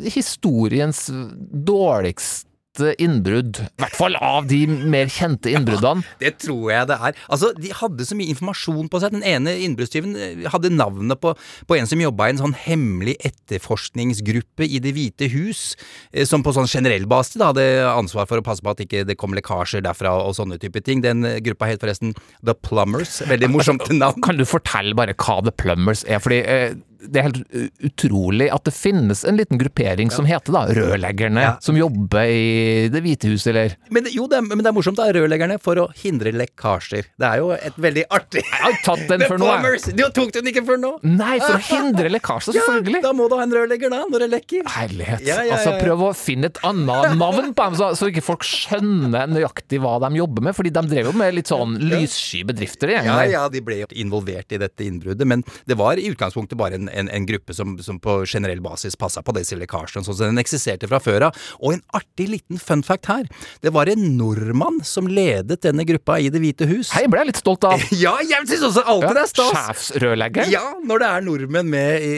historiens 0.07 1.09
dårligste 1.11 2.50
innbrudd. 2.79 3.59
I 3.59 3.83
hvert 3.83 3.97
fall 3.97 4.15
av 4.23 4.47
de 4.47 4.61
mer 4.69 5.09
kjente 5.11 5.51
innbruddene. 5.51 6.05
Det 6.21 6.37
tror 6.39 6.71
jeg 6.71 6.87
det 6.87 6.97
er. 6.97 7.17
Altså, 7.27 7.51
De 7.57 7.73
hadde 7.75 8.05
så 8.07 8.15
mye 8.15 8.31
informasjon 8.31 8.87
på 8.91 9.01
seg. 9.03 9.15
Den 9.17 9.25
ene 9.27 9.57
innbruddstyven 9.65 10.15
eh, 10.15 10.45
hadde 10.53 10.71
navnet 10.73 11.19
på, 11.21 11.33
på 11.67 11.77
en 11.77 11.89
som 11.89 12.01
jobba 12.01 12.29
i 12.29 12.35
en 12.35 12.41
sånn 12.41 12.55
hemmelig 12.55 13.17
etterforskningsgruppe 13.27 14.67
i 14.67 14.79
Det 14.81 14.93
hvite 14.95 15.27
hus, 15.33 15.75
eh, 16.13 16.25
som 16.25 16.45
på 16.45 16.53
sånn 16.55 16.69
generell 16.71 17.07
basis 17.11 17.39
da 17.41 17.51
hadde 17.51 17.65
ansvar 17.91 18.29
for 18.29 18.39
å 18.41 18.45
passe 18.45 18.63
på 18.63 18.71
at 18.71 18.83
ikke 18.85 19.03
det 19.09 19.17
kom 19.19 19.35
lekkasjer 19.37 19.83
derfra 19.85 20.13
og 20.23 20.35
sånne 20.37 20.59
type 20.61 20.83
ting. 20.85 21.03
Den 21.03 21.25
eh, 21.27 21.41
gruppa 21.43 21.69
het 21.69 21.83
forresten 21.83 22.15
The 22.39 22.55
Plumbers. 22.55 23.19
Veldig 23.27 23.51
morsomt 23.51 23.89
navn. 24.01 24.23
Kan 24.23 24.39
du 24.39 24.47
fortelle 24.47 24.95
bare 24.97 25.17
hva 25.17 25.41
The 25.43 25.53
Plumbers 25.55 26.05
er? 26.07 26.23
Fordi 26.23 26.41
eh, 26.45 26.79
det 27.01 27.17
er 27.21 27.25
helt 27.29 27.41
utrolig 27.87 28.47
at 28.53 28.65
det 28.67 28.73
finnes 28.75 29.23
en 29.27 29.37
liten 29.39 29.57
gruppering 29.61 30.11
som 30.13 30.27
heter 30.29 30.53
da 30.53 30.61
rørleggerne, 30.69 31.45
som 31.63 31.77
jobber 31.79 32.29
i 32.29 32.87
Det 32.93 33.01
hvite 33.03 33.29
huset, 33.31 33.51
eller? 33.53 33.75
Men 33.89 34.03
det- 34.05 34.13
jo, 34.13 34.27
det 34.27 34.37
er, 34.37 34.41
men 34.45 34.59
det 34.61 34.67
er 34.69 34.75
morsomt 34.75 34.97
da, 34.99 35.07
rørleggerne, 35.13 35.57
for 35.61 35.75
å 35.81 35.87
hindre 35.97 36.31
lekkasjer. 36.35 37.07
Det 37.17 37.27
er 37.27 37.37
jo 37.41 37.51
et 37.55 37.75
veldig 37.81 38.03
artig 38.11 38.43
Jeg 38.43 38.61
har 38.61 38.77
tatt 38.85 39.07
den 39.09 39.21
før 39.29 39.39
nå. 39.41 39.49
Du 39.97 40.03
tok 40.13 40.31
den 40.37 40.49
ikke 40.51 40.63
før 40.67 40.77
nå? 40.81 40.91
Nei, 41.03 41.39
for 41.39 41.57
å 41.57 41.63
hindre 41.71 42.11
lekkasjer, 42.13 42.53
selvfølgelig. 42.59 43.01
Ja, 43.01 43.07
da 43.09 43.13
må 43.17 43.27
du 43.31 43.35
ha 43.39 43.43
en 43.47 43.55
rørlegger 43.55 43.89
da, 43.93 44.03
når 44.11 44.25
det 44.25 44.29
lekker. 44.35 44.63
Herlighet. 44.75 45.25
Ja, 45.25 45.39
ja, 45.41 45.47
ja, 45.49 45.57
Altså, 45.61 45.75
prøv 45.81 46.05
å 46.09 46.11
finne 46.17 46.51
et 46.51 46.59
annet 46.67 47.15
navn 47.23 47.53
på 47.57 47.65
dem, 47.69 47.77
så, 47.79 47.91
så 47.97 48.09
ikke 48.11 48.23
folk 48.25 48.45
skjønner 48.47 49.27
nøyaktig 49.31 49.81
hva 49.83 49.97
de 50.05 50.11
jobber 50.21 50.47
med. 50.49 50.55
Fordi 50.57 50.71
de 50.73 50.85
drev 50.91 51.11
jo 51.11 51.15
med 51.17 51.35
litt 51.37 51.49
sånn 51.51 51.77
lyssky 51.81 52.43
bedrifter, 52.47 52.91
de 52.91 52.97
gjengene 52.99 53.17
der. 53.25 53.31
ja, 53.35 53.43
de 53.51 53.61
ble 53.65 53.81
jo 53.83 53.89
involvert 54.03 54.51
i 54.55 54.59
dette 54.61 54.85
innbruddet, 54.85 55.27
men 55.27 55.43
det 55.69 55.77
var 55.79 55.99
i 56.01 56.07
utgangspunktet 56.11 56.57
bare 56.59 56.77
en, 56.79 56.89
en, 56.93 57.09
en 57.09 57.25
gruppe 57.29 57.53
som, 57.57 57.75
som 57.83 57.99
på 58.01 58.19
generell 58.29 58.61
basis 58.63 58.95
passa 58.99 59.21
på 59.25 59.33
disse 59.37 59.57
lekkasjene, 59.59 60.03
sånn, 60.05 60.17
så 60.17 60.27
den 60.29 60.41
eksisterte 60.41 60.89
fra 60.91 60.99
før 61.03 61.27
av. 61.29 61.37
Og 61.61 61.75
en 61.77 61.83
artig 61.97 62.27
liten 62.31 62.59
fun 62.61 62.83
fact 62.85 63.09
her. 63.11 63.27
Det 63.63 63.71
var 63.75 63.89
en 63.91 64.05
nordmann 64.17 64.81
som 64.87 65.07
ledet 65.11 65.61
denne 65.65 65.85
gruppa 65.87 66.19
i 66.21 66.29
Det 66.31 66.41
hvite 66.43 66.67
hus. 66.69 66.91
Hei, 66.95 67.05
ble 67.11 67.23
jeg 67.23 67.31
litt 67.33 67.41
stolt 67.41 67.65
av. 67.67 67.81
Ja, 68.01 68.15
jeg 68.25 68.47
syns 68.49 68.63
også 68.71 68.81
alltid 68.89 69.17
det 69.17 69.23
er 69.25 69.29
stas! 69.29 69.51
Sjefsrørlegger. 69.51 70.47
Ja, 70.51 70.63
når 70.87 71.03
det 71.03 71.09
er 71.11 71.25
nordmenn 71.27 71.69
med 71.69 72.01
i, 72.05 72.13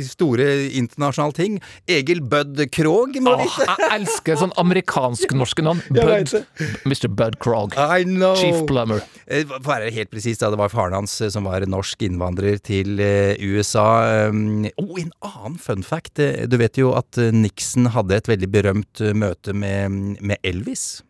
i- 0.00 0.04
store 0.08 0.46
internasjonale 0.78 1.34
ting. 1.36 1.58
Egil 1.90 2.22
Bud 2.24 2.60
Krog, 2.74 3.16
må 3.22 3.34
vite. 3.42 3.66
jeg 3.68 3.90
elsker 3.98 4.38
sånn 4.40 4.54
amerikansk-norske 4.60 5.64
navn. 5.66 5.82
Bud, 5.92 6.32
Mr. 6.88 7.08
Bud 7.12 7.36
Krog. 7.42 7.76
I 7.76 8.04
know. 8.08 8.34
Chief 8.40 8.62
Plumber. 8.68 9.02
For 9.28 9.58
å 9.58 9.62
være 9.68 9.90
helt 9.94 10.10
presis, 10.12 10.40
det 10.40 10.48
var 10.58 10.72
faren 10.72 10.96
hans 10.96 11.18
eh, 11.24 11.30
som 11.34 11.44
var 11.48 11.66
norsk 11.68 12.02
innvandrer 12.06 12.56
til 12.64 12.98
eh, 13.04 13.34
USA. 13.44 13.84
Um, 14.08 14.64
oh, 14.80 14.94
en 15.00 15.10
annen 15.24 15.58
fun 15.62 15.82
fact. 15.86 16.18
eh, 16.22 16.46
Du 16.50 16.56
vet 16.60 16.78
jo 16.80 16.92
at 16.98 17.18
eh, 17.20 17.32
Nixon 17.34 17.90
hadde 17.94 18.16
et 18.18 18.28
veldig 18.30 18.48
berømt 18.54 19.02
møte 19.18 19.54
med, 19.54 20.18
med 20.20 20.38
Elvis. 20.46 21.02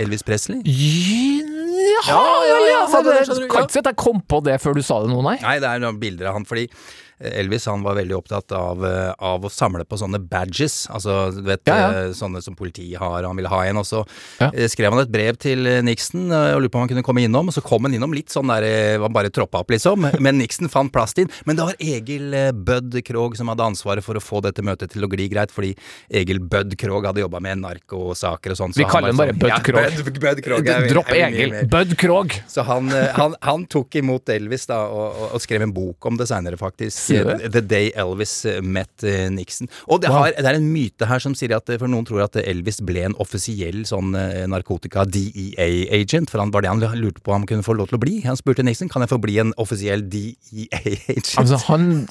Elvis 0.00 0.22
Presley. 0.22 0.60
Ja, 0.62 2.02
Ja, 2.08 2.20
ja, 2.46 2.46
ja, 2.46 2.58
ja. 2.70 2.82
ikke 2.86 3.72
si 3.72 3.80
at 3.80 3.88
jeg 3.90 3.96
kom 3.98 4.20
på 4.22 4.38
det 4.46 4.58
før 4.62 4.76
du 4.78 4.82
sa 4.86 5.00
det 5.02 5.10
noe, 5.10 5.24
nei. 5.26 5.36
Nei, 5.42 5.56
det 5.62 5.68
er 5.70 5.82
noen 5.82 5.98
bilder 6.00 6.30
av 6.30 6.38
han, 6.38 6.46
fordi 6.48 6.66
eh, 6.68 7.07
Elvis 7.20 7.66
han 7.66 7.82
var 7.82 7.98
veldig 7.98 8.16
opptatt 8.16 8.52
av, 8.56 8.84
eh, 8.86 9.10
av 9.18 9.44
å 9.44 9.50
samle 9.52 9.84
på 9.88 9.98
sånne 10.00 10.20
badges, 10.22 10.86
altså 10.90 11.18
du 11.34 11.42
vet, 11.48 11.64
Ja, 11.68 11.78
ja. 11.78 11.88
eh, 12.06 12.12
sånne 12.16 12.42
som 12.44 12.56
politiet 12.58 13.00
har, 13.00 13.26
han 13.26 13.36
ville 13.36 13.50
ha 13.52 13.62
en, 13.66 13.80
og 13.82 13.86
så 13.88 14.04
ja. 14.38 14.50
skrev 14.70 14.94
han 14.94 15.02
et 15.02 15.12
brev 15.12 15.38
til 15.40 15.66
eh, 15.66 15.80
Nixon 15.84 16.30
eh, 16.30 16.54
og 16.54 16.62
lurte 16.62 16.74
på 16.76 16.80
om 16.80 16.86
han 16.86 16.92
kunne 16.94 17.06
komme 17.06 17.24
innom, 17.26 17.50
og 17.50 17.56
så 17.56 17.64
kom 17.64 17.88
han 17.88 17.96
innom 17.98 18.14
litt 18.14 18.30
sånn 18.34 18.52
der, 18.52 18.68
han 18.94 19.04
var 19.06 19.14
bare 19.18 19.32
troppa 19.34 19.64
opp 19.64 19.74
liksom, 19.74 20.06
men 20.24 20.38
Nixon 20.38 20.70
fant 20.72 20.92
plass 20.94 21.16
til, 21.18 21.28
men 21.48 21.58
det 21.58 21.66
var 21.66 21.82
Egil 21.82 22.30
Bødd 22.54 23.00
Krog 23.06 23.36
som 23.38 23.50
hadde 23.52 23.66
ansvaret 23.66 24.06
for 24.06 24.18
å 24.18 24.22
få 24.22 24.42
dette 24.44 24.62
møtet 24.64 24.94
til 24.94 25.04
å 25.04 25.10
gli 25.10 25.28
greit, 25.32 25.52
fordi 25.54 25.74
Egil 26.14 26.40
Bødd 26.40 26.78
Krog 26.80 27.08
hadde 27.08 27.24
jobba 27.24 27.42
med 27.44 27.62
narkosaker 27.64 28.54
og 28.54 28.62
sånn. 28.62 28.76
så 28.76 28.84
Vi 28.84 28.88
kaller 28.88 29.12
ham 29.12 29.20
bare 29.20 29.34
Bødd 29.34 29.58
Bud 29.58 29.64
Krog. 29.66 29.84
Ja, 29.88 30.04
Bud, 30.04 30.18
Bud 30.20 30.42
Krog 30.44 30.68
Dropp 30.92 31.12
Egil. 31.14 31.54
Bødd 31.66 31.88
Bud 31.88 31.96
Krog. 31.98 32.34
Så 32.48 32.62
han, 32.62 32.88
eh, 32.94 33.08
han, 33.16 33.34
han 33.40 33.64
tok 33.70 33.94
imot 34.00 34.28
Elvis 34.32 34.66
da, 34.68 34.82
og, 34.86 35.06
og, 35.08 35.34
og 35.36 35.42
skrev 35.42 35.64
en 35.64 35.72
bok 35.74 36.08
om 36.10 36.18
det 36.18 36.28
seinere, 36.30 36.58
faktisk. 36.60 37.07
Sier 37.08 37.48
The 37.48 37.62
Day 37.64 37.90
Elvis 37.98 38.34
eh, 38.48 38.60
Met 38.62 39.04
eh, 39.06 39.26
Nixon. 39.32 39.70
Og 39.88 40.02
det, 40.02 40.12
har, 40.12 40.30
det 40.36 40.46
er 40.46 40.58
en 40.58 40.68
myte 40.72 41.08
her 41.08 41.22
som 41.22 41.34
sier 41.38 41.56
at 41.56 41.70
eh, 41.72 41.78
For 41.80 41.90
noen 41.90 42.06
tror 42.08 42.24
at 42.26 42.38
Elvis 42.40 42.80
ble 42.84 43.06
en 43.08 43.16
offisiell 43.22 43.84
sånn 43.88 44.14
eh, 44.18 44.44
narkotika-DEA-agent. 44.50 46.32
For 46.32 46.42
han 46.42 46.52
var 46.54 46.64
det 46.64 46.72
han 46.72 46.82
lurte 47.00 47.22
på 47.24 47.32
om 47.32 47.42
han 47.42 47.48
kunne 47.48 47.66
få 47.66 47.76
lov 47.78 47.90
til 47.90 47.98
å 47.98 48.02
bli. 48.02 48.18
Han 48.26 48.38
spurte 48.38 48.66
Nixon 48.66 48.90
kan 48.92 49.04
jeg 49.04 49.12
få 49.12 49.20
bli 49.22 49.38
en 49.42 49.54
offisiell 49.60 50.04
DEA-agent. 50.10 51.34
Altså, 51.40 51.60
han 51.68 52.06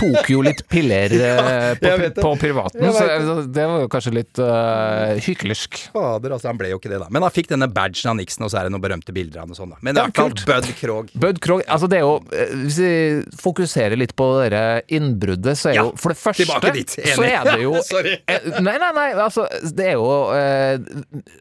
tok 0.00 0.30
jo 0.32 0.42
litt 0.46 0.64
piller 0.70 1.12
ja, 1.20 1.74
på, 1.80 1.94
på 2.20 2.34
privaten, 2.40 2.84
så 2.94 3.40
det 3.44 3.66
var 3.66 3.84
jo 3.84 3.88
kanskje 3.92 4.12
litt 4.14 4.40
uh, 4.42 5.16
hyklersk. 5.22 5.80
Fader, 5.94 6.34
altså, 6.36 6.50
han 6.50 6.60
ble 6.60 6.72
jo 6.72 6.80
ikke 6.80 6.92
det, 6.92 7.00
da. 7.02 7.08
Men 7.12 7.26
han 7.26 7.34
fikk 7.34 7.50
denne 7.52 7.68
badgen 7.72 8.12
av 8.12 8.18
Nixon, 8.20 8.46
og 8.46 8.52
så 8.52 8.60
er 8.60 8.68
det 8.68 8.74
noen 8.74 8.84
berømte 8.84 9.14
bilder 9.14 9.42
av 9.42 9.48
han 9.48 9.54
og 9.54 9.60
sånn, 9.60 9.74
da. 9.74 9.80
Men 9.84 9.96
det 9.96 10.02
er 10.02 10.12
i 10.12 10.14
hvert 10.14 10.44
fall. 10.44 10.60
Bud 10.60 10.70
Krog. 10.80 11.12
Bud 11.24 11.42
Krog, 11.44 11.64
altså 11.66 11.90
det 11.90 12.00
er 12.00 12.06
jo 12.06 12.16
eh, 12.34 12.54
Hvis 12.64 12.78
vi 12.80 12.92
fokuserer 13.40 13.98
litt 13.98 14.14
på 14.18 14.29
det 14.52 14.62
innbruddet, 14.96 15.58
så 15.58 15.70
er 15.70 15.74
Ja, 15.74 15.82
jo 15.88 15.92
For 15.96 16.14
det 16.14 16.18
første 16.20 16.44
tilbake 16.46 16.72
dit, 16.76 16.94
enig. 16.98 17.14
så 17.16 17.22
er 17.26 17.44
det 17.50 17.58
jo 17.62 17.74
Sorry. 17.90 18.16
Eh, 18.28 18.48
Nei, 18.60 18.76
nei, 18.78 18.92
nei, 18.96 19.10
altså 19.26 19.46
Det 19.76 19.86
er 19.92 19.98
jo 19.98 20.08
eh, 20.36 20.78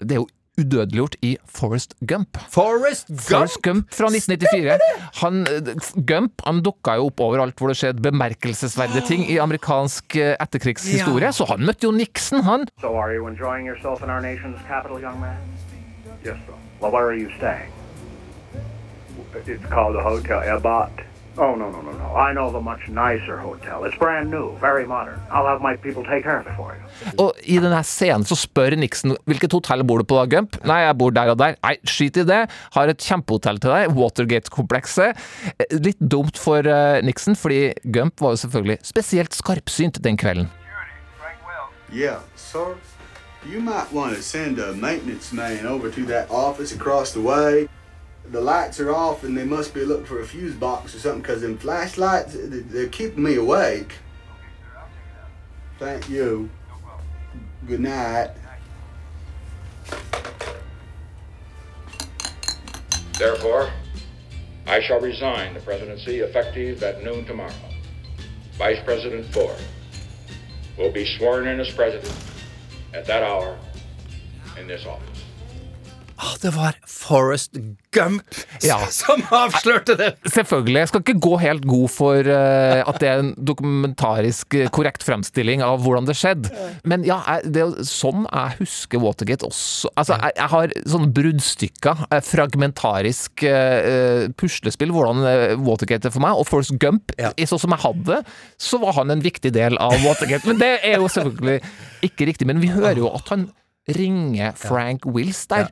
Det 0.01 0.11
er 0.17 0.21
jo 0.23 0.27
udødeliggjort 0.59 1.13
i 1.23 1.37
Forest 1.47 1.93
Gump. 2.03 2.35
Forest 2.51 3.07
Gump? 3.07 3.21
Forrest 3.29 3.61
Gump 3.63 3.93
fra 3.95 4.09
1994. 4.11 4.81
Han, 5.21 5.37
eh, 5.47 5.69
Gump 6.09 6.41
han 6.43 6.59
dukka 6.65 6.97
jo 6.99 7.05
opp 7.07 7.21
overalt 7.23 7.55
hvor 7.61 7.71
det 7.71 7.77
skjedde 7.79 8.03
bemerkelsesverdige 8.03 9.05
ting 9.07 9.23
i 9.31 9.37
amerikansk 9.39 10.17
etterkrigshistorie, 10.19 11.29
Ja. 11.29 11.31
så 11.31 11.47
han 11.47 11.63
møtte 11.63 11.87
jo 11.87 11.93
Nixon, 11.95 12.43
han. 12.43 12.67
So 12.83 12.91
are 12.99 13.15
you 13.15 13.27
enjoying 13.31 13.67
yourself 13.71 14.03
in 14.03 14.09
our 14.11 14.19
nation's 14.19 14.59
capital, 14.67 14.99
young 14.99 15.21
man? 15.21 15.37
Yes, 16.25 16.35
sir. 16.45 16.59
Well, 16.81 16.91
where 16.91 17.07
are 17.07 17.15
you 17.15 17.31
staying? 17.37 17.71
It's 19.47 19.63
called 19.71 19.95
a 19.95 20.03
Hotel 20.03 20.41
Ebat. 20.43 20.91
Oh, 21.39 21.55
no, 21.55 21.71
no, 21.71 21.81
no, 21.81 21.91
no. 21.93 22.15
I 22.17 22.33
know 22.33 22.51
the 22.51 22.57
a 22.57 22.61
much 22.61 22.89
nicer 22.89 23.37
hotel. 23.37 23.85
It's 23.85 23.97
brand 23.97 24.29
new, 24.29 24.57
very 24.59 24.85
modern. 24.85 25.21
I'll 25.31 25.47
have 25.47 25.61
my 25.61 25.77
people 25.77 26.03
take 26.03 26.23
care 26.23 26.39
of 26.41 26.47
it 26.47 26.55
for 26.57 26.75
you. 26.75 27.13
Og 27.23 27.37
i 27.47 27.61
denne 27.63 27.79
scenen 27.87 28.25
så 28.27 28.35
spør 28.35 28.75
Nixon 28.75 29.15
hvilket 29.23 29.55
hotell 29.55 29.85
bor 29.87 30.03
du 30.03 30.07
på 30.09 30.17
da, 30.19 30.25
Gump? 30.33 30.57
Nei, 30.67 30.81
jeg 30.83 30.97
bor 30.99 31.15
der 31.15 31.31
og 31.31 31.39
der. 31.39 31.55
Nei, 31.63 31.77
skit 31.87 32.19
i 32.19 32.27
det. 32.27 32.41
Har 32.75 32.91
et 32.91 33.07
kjempehotell 33.07 33.61
til 33.63 33.71
deg. 33.71 33.95
Watergate-komplekset. 33.95 35.23
Eh, 35.55 35.79
Litt 35.79 36.03
dumt 36.11 36.35
for 36.43 36.67
eh, 36.67 36.99
Nixon, 37.07 37.39
fordi 37.39 37.69
Gump 37.87 38.19
var 38.19 38.35
jo 38.35 38.43
selvfølgelig 38.43 38.81
spesielt 38.91 39.39
skarpsynt 39.39 40.03
den 40.03 40.19
kvelden. 40.19 40.51
Yeah, 41.89 42.19
sir. 42.35 42.75
You 43.47 43.61
might 43.61 43.91
want 43.93 44.13
to 44.15 44.21
send 44.21 44.59
a 44.59 44.73
maintenance 44.73 45.31
man 45.33 45.65
over 45.65 45.89
to 45.89 46.05
that 46.05 46.29
office 46.29 46.75
across 46.75 47.13
the 47.13 47.21
way. 47.21 47.69
The 48.31 48.41
lights 48.41 48.79
are 48.79 48.91
off 48.93 49.23
and 49.23 49.35
they 49.35 49.43
must 49.43 49.73
be 49.73 49.83
looking 49.83 50.05
for 50.05 50.21
a 50.21 50.25
fuse 50.25 50.53
box 50.53 50.93
or 50.93 50.99
something 50.99 51.21
because 51.21 51.41
them 51.41 51.57
flashlights, 51.57 52.35
they're 52.37 52.87
keeping 52.87 53.23
me 53.23 53.35
awake. 53.35 53.93
Thank 55.79 56.09
you. 56.09 56.49
Good 57.67 57.79
night. 57.79 58.31
Therefore, 63.17 63.71
I 64.67 64.81
shall 64.81 65.01
resign 65.01 65.55
the 65.55 65.59
presidency 65.61 66.19
effective 66.19 66.83
at 66.83 67.03
noon 67.03 67.25
tomorrow. 67.25 67.51
Vice 68.57 68.77
President 68.85 69.25
Ford 69.33 69.57
will 70.77 70.91
be 70.91 71.05
sworn 71.17 71.47
in 71.47 71.59
as 71.59 71.71
president 71.71 72.13
at 72.93 73.05
that 73.05 73.23
hour 73.23 73.57
in 74.57 74.67
this 74.67 74.85
office. 74.85 75.18
Ah, 76.19 76.35
det 76.41 76.49
var 76.51 76.75
Forest 76.87 77.55
Gump 77.95 78.35
Ja. 78.61 78.77
som 78.91 79.21
avslørte 79.31 79.95
det! 79.95 80.09
Selvfølgelig. 80.27 80.79
Jeg 80.81 80.89
skal 80.91 81.03
ikke 81.05 81.21
gå 81.23 81.37
helt 81.39 81.67
god 81.69 81.85
for 81.93 82.27
uh, 82.27 82.81
at 82.83 82.99
det 82.99 83.07
er 83.07 83.21
en 83.23 83.29
dokumentarisk 83.47 84.57
eh, 84.59 84.67
korrekt 84.75 85.05
fremstilling 85.07 85.63
av 85.63 85.79
hvordan 85.85 86.09
det 86.09 86.17
skjedde. 86.19 86.51
Men 86.83 87.05
ja, 87.07 87.21
jeg, 87.23 87.53
det 87.55 87.87
sånn 87.87 88.25
jeg 88.27 88.59
husker 88.59 89.01
Watergate 89.03 89.47
også. 89.47 89.93
Altså, 89.95 90.17
jeg, 90.19 90.35
jeg 90.41 90.51
har 90.53 90.75
sånne 90.93 91.11
bruddstykker, 91.15 92.03
eh, 92.09 92.23
fragmentarisk 92.25 93.45
uh, 93.47 94.27
puslespill, 94.39 94.91
hvordan 94.95 95.23
Watergate 95.63 96.11
er 96.11 96.15
for 96.15 96.25
meg. 96.25 96.35
Og 96.35 96.49
Forrest 96.51 96.75
Gump, 96.83 97.15
ja. 97.19 97.31
sånn 97.47 97.63
som 97.63 97.77
jeg 97.77 97.85
hadde 97.85 98.21
så 98.59 98.81
var 98.83 98.97
han 98.99 99.15
en 99.15 99.23
viktig 99.23 99.53
del 99.55 99.79
av 99.81 99.95
Watergate. 100.03 100.47
Men 100.51 100.59
det 100.59 100.73
er 100.83 100.99
jo 100.99 101.07
selvfølgelig 101.11 101.63
ikke 102.09 102.27
riktig. 102.29 102.49
Men 102.49 102.61
vi 102.63 102.73
hører 102.75 102.99
jo 102.99 103.09
at 103.15 103.31
han 103.31 103.49
ringer 103.89 104.53
Frank 104.59 105.07
Wills 105.07 105.45
der. 105.49 105.69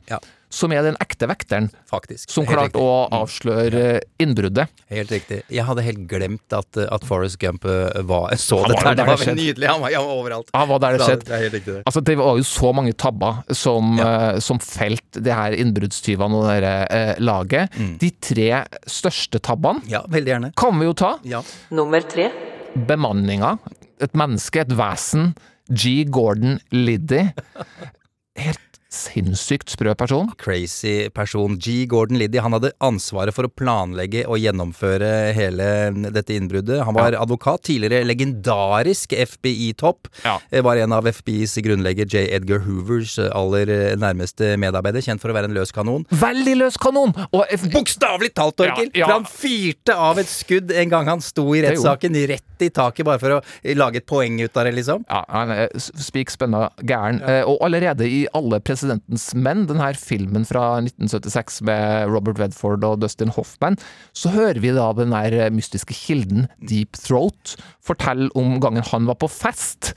Som 0.50 0.72
er 0.72 0.82
den 0.86 0.96
ekte 1.04 1.28
vekteren 1.28 1.66
Faktisk. 1.92 2.30
som 2.32 2.46
klarte 2.48 2.80
å 2.80 3.08
avsløre 3.12 3.82
eh, 3.98 4.02
innbruddet. 4.24 4.70
Helt 4.90 5.12
riktig. 5.12 5.42
Jeg 5.52 5.66
hadde 5.68 5.84
helt 5.84 6.06
glemt 6.08 6.56
at, 6.56 6.78
at 6.88 7.04
Forest 7.04 7.36
Gump 7.42 7.66
eh, 7.68 8.00
var 8.08 8.32
så 8.40 8.62
Han 8.64 8.72
var 8.72 8.78
dette. 8.78 8.94
Der 8.96 8.96
Det 8.96 9.28
var 9.28 9.36
nydelig. 9.42 9.68
Han 9.68 9.82
var, 9.84 9.92
han 9.98 10.08
var 10.08 10.22
overalt. 10.22 10.54
Han 10.56 10.70
var 10.72 10.80
der 10.86 10.98
det 10.98 11.10
skjedde. 11.10 11.76
Altså, 11.86 12.02
det 12.08 12.16
var 12.22 12.38
jo 12.40 12.48
så 12.48 12.72
mange 12.78 12.94
tabber 12.96 13.42
som, 13.52 13.98
eh, 14.00 14.40
som 14.40 14.60
felt 14.64 15.20
det 15.20 15.36
her 15.36 15.52
innbruddstyvene 15.60 16.40
og 16.40 16.48
det 16.48 16.56
her, 16.62 16.70
eh, 16.96 17.14
laget. 17.20 17.76
De 18.00 18.12
tre 18.24 18.52
største 18.88 19.40
tabbene 19.44 19.84
Mm. 19.84 19.90
Ja, 19.92 20.00
veldig 20.08 20.32
gjerne. 20.32 20.50
kan 20.56 20.80
vi 20.80 20.86
jo 20.88 20.94
ta. 20.94 21.10
Ja. 21.28 21.42
Nummer 21.76 22.00
tre. 22.08 22.30
Bemanninga. 22.88 23.58
Et 24.00 24.14
menneske, 24.16 24.62
et 24.64 24.72
vesen. 24.78 25.34
G. 25.70 26.06
Gordon 26.06 26.60
Liddy. 26.72 27.26
Helt 28.38 28.62
sinnssykt 28.94 29.72
sprø 29.74 29.94
person. 30.00 30.30
Crazy 30.40 31.10
person. 31.16 31.58
G. 31.60 31.86
Gordon 31.90 32.18
Liddy 32.22 32.40
han 32.44 32.56
hadde 32.56 32.72
ansvaret 32.84 33.36
for 33.36 33.48
å 33.48 33.52
planlegge 33.52 34.24
og 34.30 34.40
gjennomføre 34.40 35.10
hele 35.36 35.68
dette 36.16 36.36
innbruddet. 36.38 36.82
Han 36.88 36.96
var 36.98 37.18
advokat. 37.20 37.66
Tidligere 37.68 38.06
legendarisk 38.08 39.14
FBI-topp. 39.18 40.08
Ja. 40.24 40.38
Var 40.68 40.84
en 40.86 40.96
av 40.96 41.08
FBIs 41.12 41.58
grunnlegger 41.66 42.08
J. 42.08 42.26
Edgar 42.38 42.64
Hoovers 42.66 43.18
eh, 43.20 43.32
aller 43.36 43.70
eh, 43.74 43.96
nærmeste 44.00 44.54
medarbeider. 44.62 45.04
Kjent 45.04 45.24
for 45.24 45.34
å 45.34 45.38
være 45.38 45.52
en 45.52 45.58
løs 45.58 45.74
kanon. 45.76 46.06
Veldig 46.12 46.56
løs 46.62 46.80
kanon! 46.82 47.14
Og 47.32 47.44
Bokstavelig 47.74 48.32
talt, 48.38 48.58
Torkil! 48.60 48.92
Ja, 48.94 49.02
ja. 49.04 49.08
For 49.08 49.18
han 49.18 49.28
fyrte 49.30 49.96
av 50.08 50.22
et 50.22 50.30
skudd 50.32 50.72
en 50.72 50.92
gang 50.92 51.10
han 51.12 51.24
sto 51.24 51.46
i 51.58 51.62
rettssaken, 51.66 52.16
rett 52.32 52.64
i 52.66 52.70
taket, 52.74 53.06
bare 53.08 53.22
for 53.22 53.36
å 53.38 53.42
eh, 53.62 53.76
lage 53.78 54.02
et 54.02 54.08
poeng 54.10 54.40
ut 54.42 54.58
av 54.58 54.68
det, 54.68 54.74
liksom. 54.80 55.04
Ja, 55.10 55.22
han 55.30 55.52
er 55.54 55.72
spik 55.78 56.32
spenna 56.34 56.68
gæren. 56.82 57.20
Eh, 57.22 57.44
Og 57.48 57.60
allerede 57.68 58.08
i 58.08 58.24
Alle 58.38 58.60
presidentens 58.78 59.32
menn, 59.34 59.66
denne 59.66 59.88
filmen 59.98 60.46
fra 60.46 60.78
1976 60.84 61.64
med 61.66 62.12
Robert 62.14 62.38
Redford 62.38 62.84
og 62.86 63.02
Dustin 63.02 63.34
Hoffman, 63.34 63.78
så 64.14 64.30
hører 64.30 64.60
vi 64.62 64.74
da 64.76 64.92
den 64.94 65.16
der 65.16 65.50
mystiske 65.50 65.96
kilden 65.98 66.46
Deep 66.62 66.94
Throat 66.94 67.56
fortelle 67.82 68.30
om 68.38 68.60
gangen 68.62 68.86
han 68.86 69.10
var 69.10 69.18
på 69.18 69.28
fest 69.28 69.96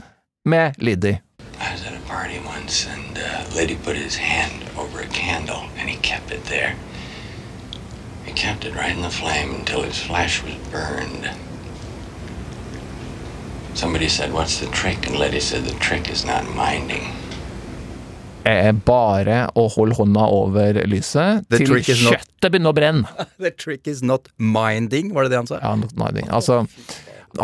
med 0.48 0.72
Liddy. 0.78 1.18
I 1.60 1.72
was 1.72 1.84
at 1.84 1.92
a 1.92 2.00
party 2.08 2.40
once, 2.40 2.88
and 2.88 3.18
uh, 3.18 3.44
lady 3.54 3.76
put 3.76 3.96
his 3.96 4.16
hand 4.16 4.64
over 4.78 5.00
a 5.00 5.08
candle, 5.12 5.68
and 5.78 5.90
he 5.90 5.96
kept 6.00 6.32
it 6.32 6.44
there. 6.44 6.74
He 8.24 8.32
kept 8.32 8.64
it 8.64 8.74
right 8.74 8.96
in 8.96 9.02
the 9.02 9.10
flame 9.10 9.54
until 9.54 9.82
his 9.82 10.00
flash 10.00 10.42
was 10.42 10.54
burned. 10.72 11.28
Somebody 13.74 14.08
said, 14.08 14.32
"What's 14.32 14.58
the 14.58 14.70
trick?" 14.72 15.06
And 15.06 15.18
lady 15.18 15.40
said, 15.40 15.64
"The 15.64 15.78
trick 15.78 16.08
is 16.08 16.24
not 16.24 16.44
minding." 16.56 17.12
Er 18.48 18.72
bare 18.72 19.42
å 19.58 19.66
holde 19.74 19.96
hånda 19.98 20.24
over 20.32 20.78
lyset 20.88 21.44
The 21.50 21.58
til 21.60 21.74
kjøttet 21.76 22.24
not- 22.40 22.50
begynner 22.52 22.72
å 22.72 22.76
brenne. 22.76 23.26
The 23.44 23.50
trick 23.52 23.86
is 23.90 24.02
not 24.02 24.28
minding, 24.38 25.12
var 25.14 25.24
det 25.28 25.34
det 25.34 25.40
han 25.42 25.50
sa? 25.50 25.58
Ja, 25.62 25.74
not 25.76 25.92
minding. 25.98 26.28
Altså, 26.32 26.62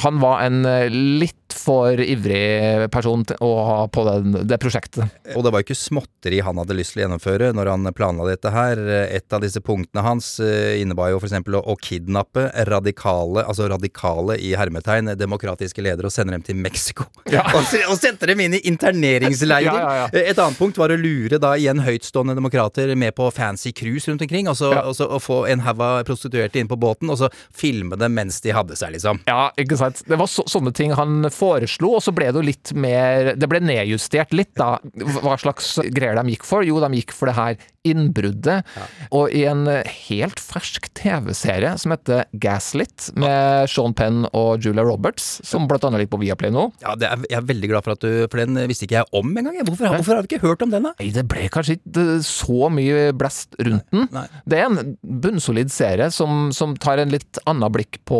han 0.03 0.21
var 0.23 0.43
en 0.47 0.65
eh, 0.67 0.89
litt 0.91 1.35
for 1.57 1.99
ivrig 2.03 2.91
person 2.93 3.23
å 3.43 3.49
ha 3.65 3.77
på 3.89 4.03
den, 4.07 4.35
det 4.47 4.59
prosjektet. 4.61 5.09
Og 5.35 5.45
det 5.47 5.53
var 5.55 5.63
ikke 5.65 5.77
småtteri 5.79 6.41
han 6.45 6.59
hadde 6.61 6.75
lyst 6.77 6.93
til 6.95 7.01
å 7.01 7.05
gjennomføre 7.07 7.49
når 7.57 7.71
han 7.73 7.89
planla 7.97 8.27
dette 8.29 8.51
her. 8.53 8.81
Et 9.17 9.33
av 9.33 9.41
disse 9.43 9.63
punktene 9.65 10.03
hans 10.05 10.29
eh, 10.45 10.77
innebar 10.83 11.11
jo 11.15 11.21
f.eks. 11.23 11.33
Å, 11.47 11.63
å 11.73 11.77
kidnappe 11.81 12.49
radikale, 12.69 13.45
altså 13.49 13.69
radikale 13.73 14.37
i 14.43 14.53
hermetegn, 14.59 15.13
demokratiske 15.19 15.83
ledere 15.85 16.11
og 16.11 16.15
sende 16.15 16.35
dem 16.37 16.45
til 16.47 16.59
Mexico. 16.61 17.07
og, 17.57 17.63
se- 17.71 17.85
og 17.89 17.97
sendte 17.99 18.29
dem 18.31 18.43
inn 18.45 18.59
i 18.59 18.63
interneringsleirer. 18.69 19.71
Ja, 19.71 19.95
ja, 19.97 20.09
ja. 20.13 20.25
Et 20.33 20.39
annet 20.43 20.59
punkt 20.61 20.79
var 20.81 20.93
å 20.95 20.99
lure 21.01 21.39
da 21.43 21.55
igjen 21.59 21.81
høytstående 21.87 22.37
demokrater 22.39 22.93
med 22.99 23.15
på 23.17 23.31
fancy 23.35 23.73
cruise 23.77 24.11
rundt 24.11 24.23
omkring, 24.27 24.49
og 24.51 24.59
så, 24.59 24.73
Ja. 24.77 24.83
og 24.89 24.95
så 24.99 25.09
få 25.23 25.45
en 25.51 25.63
haug 25.65 25.81
av 25.81 26.03
prostituerte 26.09 26.61
inn 26.61 26.69
på 26.71 26.77
båten, 26.81 27.11
og 27.13 27.19
så 27.21 27.31
filme 27.55 27.97
dem 28.01 28.15
mens 28.17 28.41
de 28.45 28.53
hadde 28.55 28.77
seg, 28.79 28.93
liksom. 28.97 29.23
Ja, 29.29 29.49
ikke 29.59 29.76
sant. 29.81 30.03
Det 30.09 30.19
var 30.19 30.31
så, 30.31 30.45
sånne 30.49 30.73
ting 30.77 30.95
han 30.97 31.29
foreslo, 31.33 31.95
og 31.99 32.05
så 32.05 32.15
ble 32.17 32.31
det 32.31 32.41
jo 32.41 32.47
litt 32.47 32.73
mer 32.77 33.33
Det 33.39 33.49
ble 33.51 33.61
nedjustert 33.65 34.35
litt, 34.37 34.55
da. 34.59 34.77
Hva 35.23 35.37
slags 35.41 35.77
greier 35.95 36.19
de 36.19 36.35
gikk 36.35 36.47
for? 36.49 36.67
Jo, 36.67 36.81
de 36.83 37.01
gikk 37.01 37.15
for 37.17 37.31
det 37.31 37.37
her 37.39 37.61
innbruddet. 37.87 38.67
Og 39.15 39.33
i 39.35 39.45
en 39.49 39.65
helt 39.67 40.41
fersk 40.43 40.89
TV-serie 40.97 41.75
som 41.81 41.95
heter 41.95 42.27
Gaslit, 42.43 43.11
med 43.17 43.71
Sean 43.71 43.95
Penn 43.97 44.25
og 44.37 44.65
Julia 44.65 44.85
Roberts, 44.87 45.41
som 45.47 45.67
blant 45.71 45.85
annet 45.87 46.03
ligger 46.05 46.15
på 46.17 46.23
Viaplay 46.25 46.53
nå. 46.55 46.69
Ja, 46.85 46.95
det 46.99 47.09
er, 47.11 47.23
Jeg 47.31 47.39
er 47.41 47.49
veldig 47.49 47.71
glad 47.73 47.85
for 47.87 47.97
at 47.97 48.03
du 48.05 48.27
For 48.31 48.41
den 48.43 48.59
visste 48.69 48.87
ikke 48.87 48.99
jeg 49.01 49.11
om 49.17 49.33
engang. 49.37 49.59
Hvorfor, 49.67 49.91
hvorfor 49.97 50.19
har 50.19 50.25
vi 50.27 50.31
ikke 50.33 50.45
hørt 50.47 50.63
om 50.65 50.73
den, 50.73 50.87
da? 50.89 50.93
Nei, 51.01 51.11
det 51.15 51.27
ble 51.31 51.47
kanskje 51.53 51.79
ikke 51.79 52.07
så 52.27 52.71
mye 52.73 53.11
blest 53.17 53.57
rundt 53.61 53.87
den. 53.93 54.09
Det 54.49 54.61
er 54.61 54.67
en 54.69 54.97
bunnsolid 55.03 55.71
serie 55.73 56.09
som, 56.15 56.51
som 56.57 56.75
tar 56.81 57.01
en 57.03 57.13
litt 57.13 57.41
annen 57.49 57.73
blikk 57.73 58.01
på 58.09 58.19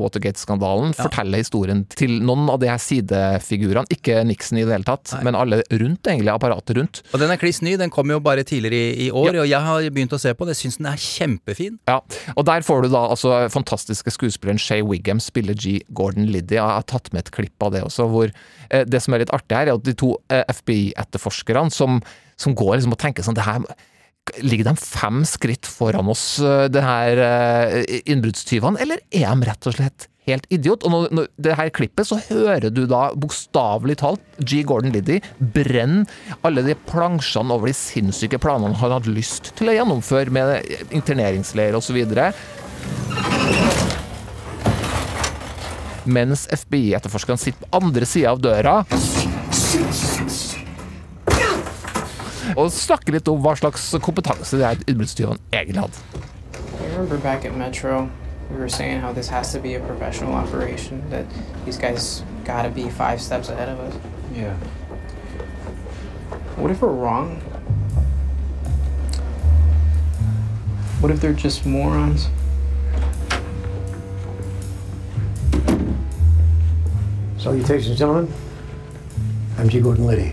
Watergate-skandalen. 0.00 0.94
Forteller 0.96 1.42
historien 1.42 1.84
til 1.92 2.18
noen 2.26 2.48
av 2.52 2.60
de 2.62 2.70
her 2.70 2.80
sidefigurene. 2.82 3.86
Ikke 3.92 4.20
Nixon 4.26 4.60
i 4.60 4.64
det 4.66 4.74
hele 4.76 4.88
tatt, 4.88 5.14
men 5.26 5.38
alle 5.38 5.62
rundt, 5.70 6.06
egentlig. 6.06 6.32
Apparatet 6.34 6.76
rundt. 6.78 7.02
Og 7.12 7.22
den 7.22 7.32
er 7.32 7.40
kliss 7.40 7.62
ny. 7.64 7.76
Den 7.80 7.92
kom 7.94 8.10
jo 8.12 8.20
bare 8.24 8.44
tidligere 8.46 8.94
i, 8.96 9.05
i 9.06 9.12
år, 9.14 9.40
og 9.42 9.48
jeg 9.48 9.62
har 9.66 9.88
begynt 9.94 10.14
å 10.16 10.20
se 10.20 10.32
på 10.36 10.46
den. 10.46 10.54
Jeg 10.54 10.62
syns 10.64 10.78
den 10.80 10.90
er 10.90 11.02
kjempefin. 11.02 11.78
Ja, 11.90 11.98
og 12.34 12.46
der 12.48 12.66
får 12.66 12.86
du 12.86 12.90
da 12.92 13.06
altså 13.14 13.38
fantastiske 13.52 14.12
skuespilleren 14.14 14.60
Shay 14.62 14.84
Wiggum 14.86 15.22
spiller 15.22 15.56
G. 15.56 15.78
Gordon 15.96 16.28
Liddy. 16.30 16.58
Jeg 16.58 16.64
har 16.64 16.86
tatt 16.90 17.12
med 17.14 17.24
et 17.24 17.34
klipp 17.34 17.66
av 17.66 17.74
det 17.74 17.84
også, 17.86 18.08
hvor 18.12 18.30
eh, 18.30 18.86
det 18.86 19.02
som 19.04 19.16
er 19.16 19.24
litt 19.24 19.34
artig 19.36 19.58
her, 19.58 19.70
er 19.70 19.78
at 19.78 19.86
de 19.86 19.96
to 19.96 20.14
eh, 20.32 20.44
FBI-etterforskerne 20.52 21.72
som, 21.74 22.00
som 22.40 22.56
går 22.56 22.78
liksom 22.78 22.96
og 22.96 23.02
tenker 23.02 23.26
sånn 23.26 23.38
det 23.38 23.46
her 23.46 23.62
Ligger 24.42 24.66
de 24.66 24.72
fem 24.74 25.20
skritt 25.22 25.68
foran 25.70 26.08
oss, 26.10 26.40
eh, 26.42 26.66
det 26.66 26.82
her 26.82 27.20
eh, 27.22 28.00
innbruddstyvene, 28.10 28.80
eller 28.82 28.98
er 29.14 29.28
de 29.30 29.46
rett 29.46 29.68
og 29.70 29.76
slett 29.76 30.08
helt 30.26 30.46
idiot? 30.52 30.84
Og 30.86 30.92
når, 30.92 31.08
når 31.14 31.28
det 31.42 31.56
her 31.58 31.72
klippet, 31.74 32.08
så 32.08 32.18
hører 32.28 32.68
du 32.70 32.84
da 32.90 33.08
bokstavelig 33.16 33.98
talt 34.02 34.40
G. 34.42 34.62
Gordon 34.66 34.94
Liddy 34.94 35.20
brenne 35.38 36.04
alle 36.46 36.64
de 36.66 36.76
plansjene 36.88 37.54
over 37.54 37.70
de 37.70 37.76
sinnssyke 37.76 38.40
planene 38.42 38.76
han 38.80 38.96
hadde 38.98 39.14
lyst 39.14 39.52
til 39.58 39.70
å 39.70 39.76
gjennomføre 39.76 40.34
med 40.34 40.66
interneringsleir 40.94 41.76
osv. 41.78 42.02
Mens 46.06 46.46
FBI-etterforskerne 46.54 47.40
sitter 47.40 47.64
på 47.64 47.80
andre 47.80 48.06
sida 48.06 48.30
av 48.34 48.42
døra 48.42 48.80
og 52.56 52.70
snakker 52.72 53.16
litt 53.16 53.28
om 53.28 53.40
hva 53.42 53.56
slags 53.58 53.88
kompetanse 54.04 54.56
de 54.56 54.64
her 54.64 54.78
innbruddstyvene 54.86 55.40
egentlig 55.52 55.82
hadde. 55.82 56.22
I 56.80 56.92
remember 56.92 57.18
back 57.18 57.44
at 57.44 57.56
Metro, 57.56 58.06
we 58.50 58.56
were 58.56 58.68
saying 58.68 59.00
how 59.00 59.12
this 59.12 59.28
has 59.28 59.52
to 59.52 59.58
be 59.58 59.74
a 59.74 59.80
professional 59.80 60.34
operation, 60.34 61.08
that 61.10 61.26
these 61.64 61.76
guys 61.76 62.22
gotta 62.44 62.70
be 62.70 62.88
five 62.88 63.20
steps 63.20 63.48
ahead 63.48 63.68
of 63.68 63.80
us. 63.80 63.94
Yeah. 64.32 64.54
What 66.56 66.70
if 66.70 66.80
we're 66.80 66.88
wrong? 66.88 67.40
What 71.00 71.10
if 71.10 71.20
they're 71.20 71.32
just 71.32 71.66
morons? 71.66 72.28
Salutations, 77.38 77.98
gentlemen. 77.98 78.32
I'm 79.58 79.68
G. 79.68 79.80
Gordon 79.80 80.06
Liddy. 80.06 80.32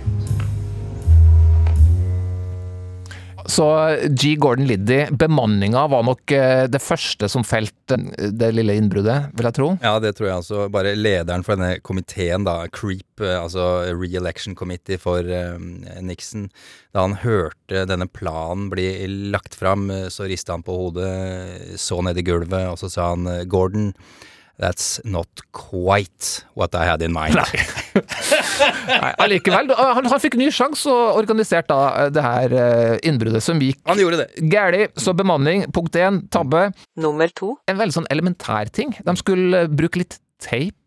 Så 3.46 3.66
G. 4.10 4.36
Gordon 4.36 4.68
Liddy, 4.68 5.06
bemanninga 5.12 5.88
var 5.92 6.04
nok 6.08 6.32
eh, 6.32 6.66
det 6.72 6.82
første 6.84 7.28
som 7.32 7.46
felte 7.48 7.98
eh, 8.18 8.32
det 8.32 8.52
lille 8.56 8.76
innbruddet, 8.80 9.32
vil 9.36 9.50
jeg 9.50 9.58
tro. 9.58 9.70
Ja, 9.84 9.98
det 10.04 10.14
tror 10.18 10.30
jeg 10.30 10.38
altså. 10.38 10.68
Bare 10.74 10.96
lederen 10.96 11.46
for 11.46 11.58
denne 11.58 11.80
komiteen, 11.86 12.48
da, 12.48 12.64
CREEP, 12.74 13.24
eh, 13.24 13.38
altså 13.40 13.68
Re-election 13.92 14.58
Committee 14.60 15.00
for 15.02 15.28
Nixon, 16.04 16.50
da 16.96 17.08
han 17.08 17.18
hørte 17.24 17.86
denne 17.90 18.08
planen 18.08 18.70
bli 18.72 18.88
lagt 19.34 19.58
fram, 19.58 19.90
så 20.14 20.28
rista 20.30 20.56
han 20.56 20.66
på 20.66 20.76
hodet, 20.78 21.80
så 21.82 22.02
ned 22.06 22.20
i 22.20 22.26
gulvet, 22.26 22.70
og 22.70 22.80
så 22.82 22.92
sa 22.92 23.10
han 23.14 23.28
Gordon, 23.50 23.92
that's 24.60 25.00
not 25.04 25.28
quite 25.52 26.46
what 26.54 26.76
I 26.76 26.86
had 26.86 27.02
in 27.02 27.12
mind. 27.14 27.36
Nei, 27.36 29.12
allikevel. 29.24 29.72
Han, 29.78 30.06
han 30.12 30.22
fikk 30.22 30.38
ny 30.40 30.50
sjanse 30.54 30.90
og 30.92 31.18
organiserte 31.22 31.74
da 31.74 32.06
eh, 32.06 32.12
det 32.14 32.24
her 32.26 32.56
eh, 32.60 32.94
innbruddet 33.10 33.44
som 33.44 33.62
gikk 33.64 33.82
Han 33.90 34.00
gjorde 34.02 34.24
det. 34.24 34.46
gæli. 34.54 34.86
Så 35.00 35.16
bemanning, 35.18 35.66
punkt 35.74 35.98
én, 36.00 36.22
tabbe. 36.34 36.68
Nummer 37.02 37.34
to. 37.36 37.56
En 37.72 37.80
veldig 37.82 37.98
sånn 38.02 38.10
elementær 38.14 38.70
ting. 38.74 38.94
De 39.04 39.18
skulle 39.20 39.66
eh, 39.66 39.72
bruke 39.74 40.04
litt 40.04 40.20
teip. 40.44 40.78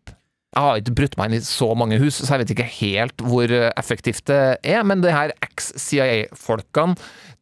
Jeg 0.57 0.63
har 0.63 0.79
ikke 0.79 0.95
brutt 0.97 1.17
meg 1.19 1.29
inn 1.29 1.37
i 1.37 1.45
så 1.45 1.67
mange 1.77 1.99
hus, 2.01 2.15
så 2.23 2.31
jeg 2.33 2.41
vet 2.45 2.51
ikke 2.55 2.69
helt 2.79 3.21
hvor 3.29 3.51
effektivt 3.77 4.23
det 4.31 4.39
er, 4.65 4.79
men 4.87 5.03
det 5.03 5.11
her 5.13 5.33
ex-CIA-folkene, 5.43 6.95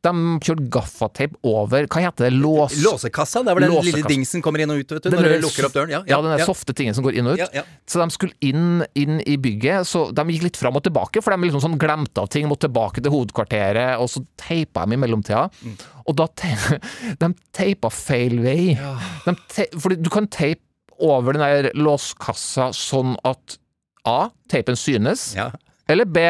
de 0.05 0.13
kjørte 0.45 0.67
gaffateip 0.73 1.35
over 1.45 1.87
Hva 1.91 2.03
heter 2.05 2.27
det? 2.27 2.37
Lås... 2.37 2.77
Låsekassa, 2.83 3.41
det 3.45 3.51
er 3.51 3.59
vel 3.59 3.67
den 3.67 3.87
lille 3.87 4.03
dingsen 4.09 4.43
kommer 4.45 4.63
inn 4.63 4.73
og 4.73 4.81
ut, 4.81 4.93
vet 4.95 5.07
du, 5.07 5.09
Den 5.09 5.19
når 5.21 5.35
du 5.35 5.45
lukker 5.47 5.67
opp 5.67 5.75
døren. 5.75 5.93
Ja, 5.93 6.01
ja, 6.09 6.19
den 6.23 6.35
der 6.35 6.43
ja. 6.43 6.47
softe 6.49 6.75
tingen 6.77 6.97
som 6.97 7.05
går 7.05 7.17
inn 7.19 7.29
og 7.31 7.37
ut. 7.37 7.43
Ja, 7.43 7.49
ja. 7.61 7.65
Så 7.89 8.01
de 8.01 8.07
skulle 8.13 8.37
inn, 8.45 8.85
inn 8.97 9.19
i 9.25 9.37
bygget, 9.41 9.89
så 9.89 10.05
de 10.15 10.27
gikk 10.31 10.47
litt 10.49 10.59
fram 10.61 10.77
og 10.79 10.85
tilbake, 10.85 11.23
for 11.25 11.35
de 11.35 11.47
liksom 11.47 11.63
sånn 11.63 11.79
glemte 11.81 12.23
av 12.23 12.29
ting, 12.33 12.49
måtte 12.51 12.69
tilbake 12.69 13.03
til 13.03 13.13
hovedkvarteret, 13.13 13.95
og 14.01 14.11
så 14.11 14.23
teipa 14.41 14.85
de 14.85 14.97
i 14.97 15.01
mellomtida. 15.01 15.47
Mm. 15.65 15.75
Og 16.05 16.17
da 16.21 16.29
te 16.37 16.53
de 17.23 17.31
teipa 17.55 17.91
feil 17.93 18.39
vei. 18.45 18.75
Te 19.51 19.69
fordi 19.73 19.99
du 20.01 20.11
kan 20.13 20.29
teipe 20.31 20.63
over 21.03 21.35
den 21.35 21.43
der 21.43 21.71
låskassa 21.75 22.71
sånn 22.75 23.17
at 23.27 23.59
A. 24.05 24.29
Teipen 24.51 24.77
synes, 24.77 25.31
eller 25.89 26.05
B. 26.05 26.21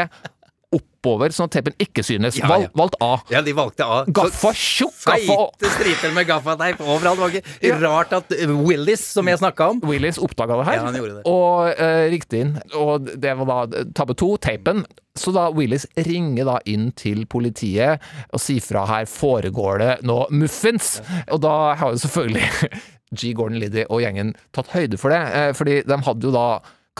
Oppover, 1.06 1.34
sånn 1.36 1.46
at 1.50 1.54
teipen 1.60 1.76
ikke 1.82 2.02
synes. 2.06 2.38
Ja, 2.40 2.50
ja. 2.64 2.70
Valgt 2.78 2.96
A. 3.06 3.12
Ja, 3.30 3.42
de 3.46 3.54
valgte 3.54 3.86
A. 3.86 4.00
Gaffa 4.10 4.52
tjukk, 4.58 4.96
gaffa 5.06 5.36
Feite 5.38 5.70
striper 5.76 6.14
med 6.16 6.26
gaffateip 6.30 6.82
overalt. 6.82 7.20
Det 7.20 7.22
var 7.22 7.36
ikke 7.38 7.80
rart 7.84 8.14
at 8.18 8.34
eh, 8.34 8.50
Willis, 8.66 9.04
som 9.14 9.30
jeg 9.30 9.38
snakka 9.42 9.68
om 9.76 9.82
Willis 9.86 10.18
oppdaga 10.22 10.58
det 10.60 10.66
her, 10.72 10.80
Ja, 10.80 10.86
han 10.88 10.98
gjorde 10.98 11.20
det. 11.20 11.24
og 11.30 11.78
uh, 11.78 12.06
riktig 12.14 12.42
inn. 12.46 12.56
Og 12.80 13.06
det 13.22 13.36
var 13.38 13.52
da 13.70 13.84
tabbe 13.98 14.16
to, 14.18 14.32
teipen. 14.42 14.82
Så 15.16 15.32
da 15.36 15.46
Willis 15.56 15.86
ringer 15.96 16.50
da 16.50 16.58
inn 16.68 16.90
til 16.98 17.24
politiet 17.32 18.02
og 18.36 18.42
sier 18.44 18.64
fra 18.66 18.84
her 18.90 19.06
foregår 19.08 19.80
det 19.84 19.92
nå 20.10 20.18
muffins. 20.36 20.98
Og 21.32 21.40
da 21.46 21.54
har 21.80 21.94
jo 21.94 22.02
selvfølgelig 22.04 22.72
G. 23.16 23.32
Gordon 23.38 23.62
Liddy 23.62 23.86
og 23.88 24.02
gjengen 24.04 24.34
tatt 24.58 24.74
høyde 24.74 24.98
for 25.00 25.14
det, 25.14 25.22
eh, 25.38 25.52
fordi 25.56 25.78
de 25.88 26.00
hadde 26.10 26.28
jo 26.28 26.34
da 26.36 26.48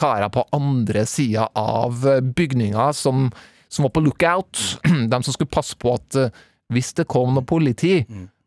karer 0.00 0.30
på 0.32 0.46
andre 0.56 1.02
sida 1.08 1.48
av 1.56 2.06
eh, 2.08 2.22
bygninga 2.24 2.88
som, 2.96 3.26
som 3.68 3.84
var 3.88 3.90
på 3.96 4.04
lookout. 4.04 4.62
De 5.12 5.22
som 5.22 5.32
skulle 5.34 5.50
passe 5.52 5.76
på 5.78 5.94
at 5.96 6.16
eh, 6.16 6.30
hvis 6.72 6.92
det 6.98 7.06
kom 7.06 7.34
noe 7.36 7.46
politi, 7.46 8.00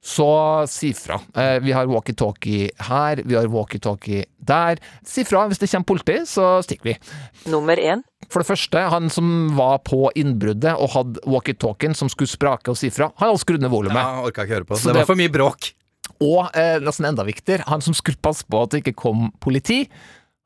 så 0.04 0.26
si 0.72 0.94
fra. 0.96 1.18
Eh, 1.36 1.58
vi 1.64 1.72
har 1.76 1.88
walkietalkie 1.92 2.70
her, 2.88 3.20
vi 3.28 3.36
har 3.36 3.48
walkietalkie 3.52 4.26
der. 4.40 4.80
Si 5.08 5.24
fra 5.28 5.46
hvis 5.48 5.60
det 5.60 5.70
kommer 5.72 5.88
politi, 5.92 6.18
så 6.28 6.62
stikker 6.64 6.92
vi. 6.94 6.96
Nummer 7.52 7.80
én. 7.80 8.04
For 8.30 8.44
det 8.44 8.48
første, 8.52 8.84
han 8.92 9.10
som 9.12 9.56
var 9.58 9.80
på 9.88 10.10
innbruddet 10.20 10.76
og 10.80 10.92
hadde 10.96 11.24
walkietalkien 11.28 11.96
som 11.98 12.12
skulle 12.12 12.32
sprake 12.32 12.72
og 12.72 12.78
si 12.80 12.92
fra, 12.94 13.10
han 13.20 13.32
hadde 13.32 13.42
skrudd 13.44 13.64
ned 13.64 13.72
volumet. 13.74 14.00
Ja, 14.00 14.24
orka 14.28 14.44
ikke 14.48 14.60
høre 14.60 14.68
på. 14.70 14.78
Så 14.80 14.90
det 14.92 14.96
var 15.00 15.04
det- 15.04 15.12
for 15.12 15.20
mye 15.20 15.34
bråk. 15.36 15.72
Og 16.20 16.50
eh, 16.60 16.80
nesten 16.84 17.08
enda 17.08 17.24
viktigere, 17.24 17.64
han 17.72 17.82
som 17.82 17.94
skulle 17.96 18.20
passe 18.22 18.44
på 18.48 18.64
at 18.64 18.72
det 18.76 18.82
ikke 18.84 18.96
kom 19.04 19.30
politi, 19.40 19.86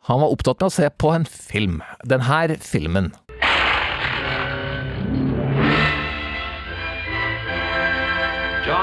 han 0.10 0.20
var 0.20 0.34
opptatt 0.34 0.60
med 0.62 0.70
å 0.70 0.74
se 0.76 0.90
på 1.00 1.14
en 1.16 1.26
film. 1.26 1.78
Den 2.06 2.26
her 2.28 2.58
filmen. 2.62 3.14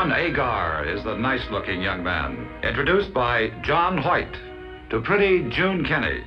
John 0.00 0.12
Agar 0.12 0.86
is 0.96 1.02
the 1.04 1.14
nice 1.14 1.44
looking 1.50 1.82
young 1.82 2.02
man, 2.02 2.48
introduced 2.62 3.12
by 3.12 3.52
John 3.62 3.98
Hoyt 3.98 4.32
to 4.88 5.02
pretty 5.02 5.42
June 5.50 5.84
Kenny. 5.84 6.22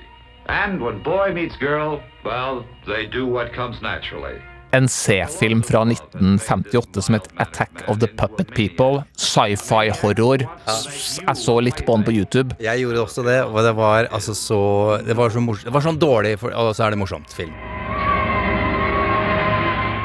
And 0.46 0.80
when 0.80 1.02
boy 1.02 1.34
meets 1.34 1.58
girl, 1.58 2.00
well, 2.24 2.66
they 2.86 3.08
do 3.08 3.26
what 3.26 3.52
comes 3.56 3.82
naturally. 3.82 4.38
En 4.72 4.88
C-film 4.88 5.64
fra 5.64 5.82
1958 5.82 7.02
som 7.02 7.14
het 7.14 7.28
Attack 7.36 7.84
of 7.88 7.98
the 8.00 8.08
Puppet 8.08 8.54
People. 8.54 9.04
Sci-fi-horror. 9.18 10.46
Jeg 11.28 11.38
så 11.38 11.60
litt 11.60 11.86
på 11.86 11.98
den 11.98 12.06
på 12.06 12.14
YouTube. 12.14 12.54
Jeg 12.62 12.86
gjorde 12.86 13.02
også 13.02 13.26
det, 13.26 13.42
og 13.44 13.58
det 13.66 13.74
var 13.74 14.12
altså 14.12 14.38
så 14.38 14.64
Det 15.02 15.18
var, 15.18 15.34
så 15.34 15.42
mors 15.42 15.66
det 15.66 15.74
var 15.74 15.82
sånn 15.82 15.98
dårlig, 15.98 16.38
og 16.44 16.76
så 16.76 16.86
er 16.86 16.94
det 16.94 17.02
morsomt 17.02 17.34
film. 17.34 17.73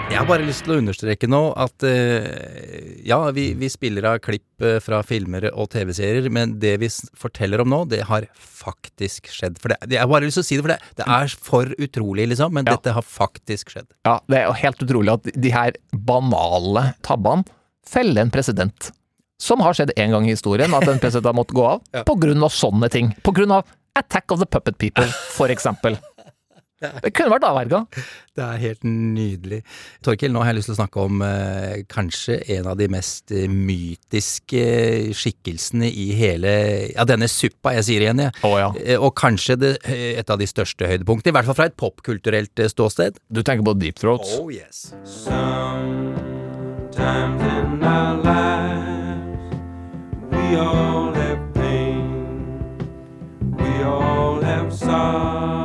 Jeg 0.08 0.22
har 0.22 0.24
bare 0.24 0.46
lyst 0.48 0.64
til 0.64 0.72
å 0.72 0.78
understreke 0.80 1.28
nå 1.28 1.38
at 1.60 1.84
eh, 1.84 3.02
ja, 3.06 3.18
vi, 3.36 3.50
vi 3.60 3.68
spiller 3.68 4.06
av 4.08 4.22
klipp 4.24 4.64
eh, 4.64 4.78
fra 4.80 5.02
filmer 5.04 5.50
og 5.50 5.68
TV-serier, 5.74 6.30
men 6.32 6.54
det 6.62 6.78
vi 6.80 6.88
forteller 7.18 7.60
om 7.60 7.68
nå, 7.68 7.82
det 7.92 8.00
har 8.08 8.24
faktisk 8.34 9.28
skjedd. 9.32 9.60
For 9.60 9.74
det, 9.74 9.78
jeg 9.92 10.00
har 10.00 10.08
bare 10.08 10.24
lyst 10.24 10.40
til 10.40 10.46
å 10.46 10.48
si 10.48 10.58
det, 10.58 10.64
for 10.64 10.72
det, 10.72 10.78
det 11.02 11.08
er 11.18 11.36
for 11.50 11.74
utrolig, 11.76 12.24
liksom, 12.32 12.56
men 12.56 12.66
dette 12.66 12.96
har 12.96 13.04
faktisk 13.04 13.74
skjedd. 13.76 13.90
Ja, 14.08 14.16
det 14.32 14.40
er 14.40 14.48
jo 14.48 14.56
helt 14.62 14.84
utrolig 14.88 15.12
at 15.18 15.28
de 15.36 15.52
her 15.52 15.76
banale 15.92 16.88
tabbene 17.04 17.44
feller 17.88 18.24
en 18.24 18.32
president. 18.32 18.90
Som 19.38 19.60
har 19.62 19.76
skjedd 19.76 19.92
én 20.00 20.16
gang 20.16 20.26
i 20.26 20.32
historien, 20.32 20.72
at 20.74 20.88
en 20.88 20.98
president 21.04 21.28
har 21.30 21.36
måttet 21.36 21.60
gå 21.60 21.68
av. 21.76 21.84
På 22.08 22.16
grunn 22.18 22.42
av 22.42 22.56
sånne 22.56 22.88
ting. 22.92 23.12
På 23.22 23.36
grunn 23.36 23.52
av 23.60 23.68
Attack 23.98 24.32
of 24.32 24.40
the 24.40 24.48
Puppet 24.48 24.80
People, 24.80 25.06
for 25.36 25.52
eksempel. 25.52 26.00
Det 26.78 27.10
kunne 27.16 27.32
vært 27.32 27.42
avverga. 27.48 27.78
Det 28.38 28.42
er 28.44 28.60
helt 28.62 28.84
nydelig. 28.86 29.56
Torkil, 30.06 30.30
nå 30.30 30.38
har 30.44 30.52
jeg 30.52 30.58
lyst 30.60 30.68
til 30.70 30.76
å 30.76 30.78
snakke 30.78 31.00
om 31.08 31.22
eh, 31.26 31.80
kanskje 31.90 32.36
en 32.54 32.68
av 32.70 32.76
de 32.78 32.86
mest 32.92 33.32
eh, 33.34 33.48
mytiske 33.50 34.62
skikkelsene 35.18 35.88
i 35.90 36.04
hele 36.18 36.52
Ja, 36.94 37.02
denne 37.08 37.26
suppa, 37.32 37.72
jeg 37.80 37.88
sier 37.88 38.04
igjen, 38.06 38.22
jeg. 38.28 38.32
Eh, 38.84 38.94
Og 39.02 39.10
kanskje 39.18 39.58
det, 39.58 39.72
eh, 39.90 40.14
et 40.22 40.30
av 40.30 40.38
de 40.38 40.46
største 40.46 40.86
høydepunktene, 40.86 41.34
i 41.34 41.36
hvert 41.40 41.50
fall 41.50 41.58
fra 41.58 41.66
et 41.72 41.76
popkulturelt 41.82 42.54
eh, 42.62 42.70
ståsted. 42.70 43.18
Du 43.26 43.42
tenker 43.42 43.66
på 43.66 43.74
Deep 43.82 43.98
Throat? 43.98 44.22
Oh 44.38 44.46
yes. 44.54 44.92
Sometimes 45.02 46.22
in 47.42 47.82
our 47.82 48.22
lives, 48.22 49.58
we 50.30 50.54
all 50.56 51.10
have 51.14 51.42
pain, 51.54 52.06
we 53.58 53.82
all 53.82 54.38
have 54.46 54.70
sorrow. 54.72 55.57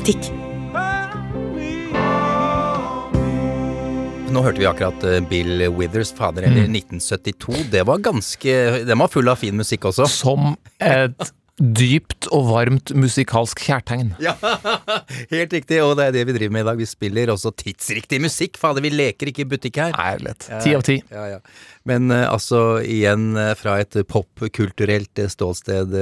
Politikk. 0.00 0.30
Nå 4.30 4.44
hørte 4.46 4.62
vi 4.62 4.68
akkurat 4.70 5.02
eh, 5.04 5.18
Bill 5.26 5.64
Withers, 5.74 6.12
fader, 6.14 6.46
eller 6.46 6.68
Mm. 6.68 6.76
1972. 6.78 7.64
Det 7.72 7.82
var 7.86 7.98
ganske 7.98 8.84
Den 8.86 8.98
var 9.02 9.08
full 9.10 9.28
av 9.28 9.36
fin 9.42 9.56
musikk 9.58 9.84
også. 9.90 10.06
Som 10.08 10.54
et 10.80 11.32
dypt 11.60 12.24
og 12.32 12.46
varmt 12.48 12.92
musikalsk 12.96 13.58
kjærtegn. 13.66 14.14
Ja, 14.22 14.32
helt 15.34 15.52
riktig, 15.52 15.82
og 15.84 15.98
det 15.98 16.06
er 16.06 16.14
det 16.14 16.22
vi 16.30 16.36
driver 16.38 16.54
med 16.56 16.62
i 16.64 16.68
dag. 16.70 16.78
Vi 16.80 16.86
spiller 16.88 17.34
også 17.34 17.50
tidsriktig 17.52 18.20
musikk. 18.24 18.56
Fader, 18.56 18.80
vi 18.80 18.94
leker 18.94 19.28
ikke 19.28 19.42
i 19.44 19.50
butikk 19.50 19.76
her. 19.82 19.92
Nei, 19.98 20.14
lett. 20.24 20.46
Ti 20.64 20.72
av 20.78 20.86
ti. 20.86 21.00
Men 21.88 22.10
eh, 22.12 22.26
altså, 22.28 22.80
igjen 22.84 23.30
eh, 23.40 23.54
fra 23.56 23.78
et 23.80 23.96
popkulturelt 24.10 25.18
eh, 25.22 25.30
ståsted, 25.32 25.94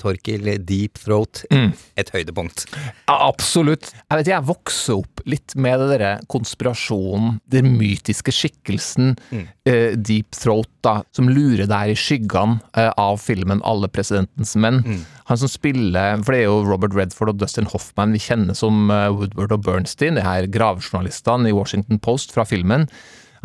Torkil. 0.00 0.48
Deep 0.66 0.98
Throat. 0.98 1.44
Mm. 1.54 1.70
Et 2.00 2.10
høydepunkt. 2.10 2.64
Ja, 3.06 3.14
absolutt. 3.28 3.92
Jeg 4.10 4.20
vet 4.20 4.30
jeg 4.32 4.46
vokser 4.48 4.98
opp 4.98 5.22
litt 5.30 5.54
med 5.56 5.78
det 5.80 5.88
derre 5.94 6.12
konspirasjonen, 6.30 7.38
den 7.50 7.74
mytiske 7.78 8.34
skikkelsen 8.34 9.14
Mm. 9.30 9.46
eh, 9.68 9.94
Deep 9.96 10.34
Throat, 10.36 10.68
da, 10.84 10.96
som 11.14 11.28
lurer 11.30 11.68
der 11.70 11.92
i 11.92 11.96
skyggene 11.98 12.58
eh, 12.76 12.90
av 13.00 13.18
filmen 13.22 13.62
Alle 13.64 13.88
presidentens 13.88 14.54
menn. 14.60 14.82
Mm. 14.84 15.02
Han 15.30 15.40
som 15.40 15.48
spiller 15.50 16.20
For 16.24 16.34
det 16.34 16.42
er 16.42 16.48
jo 16.48 16.64
Robert 16.66 16.94
Redford 16.96 17.32
og 17.32 17.38
Dustin 17.40 17.68
Hoffman 17.72 18.12
vi 18.14 18.20
kjenner 18.22 18.56
som 18.58 18.88
Woodward 18.90 19.54
og 19.56 19.64
Bernstein, 19.64 20.18
de 20.18 20.24
her 20.24 20.48
gravejournalistene 20.52 21.48
i 21.50 21.56
Washington 21.56 22.00
Post 22.02 22.34
fra 22.34 22.44
filmen. 22.48 22.88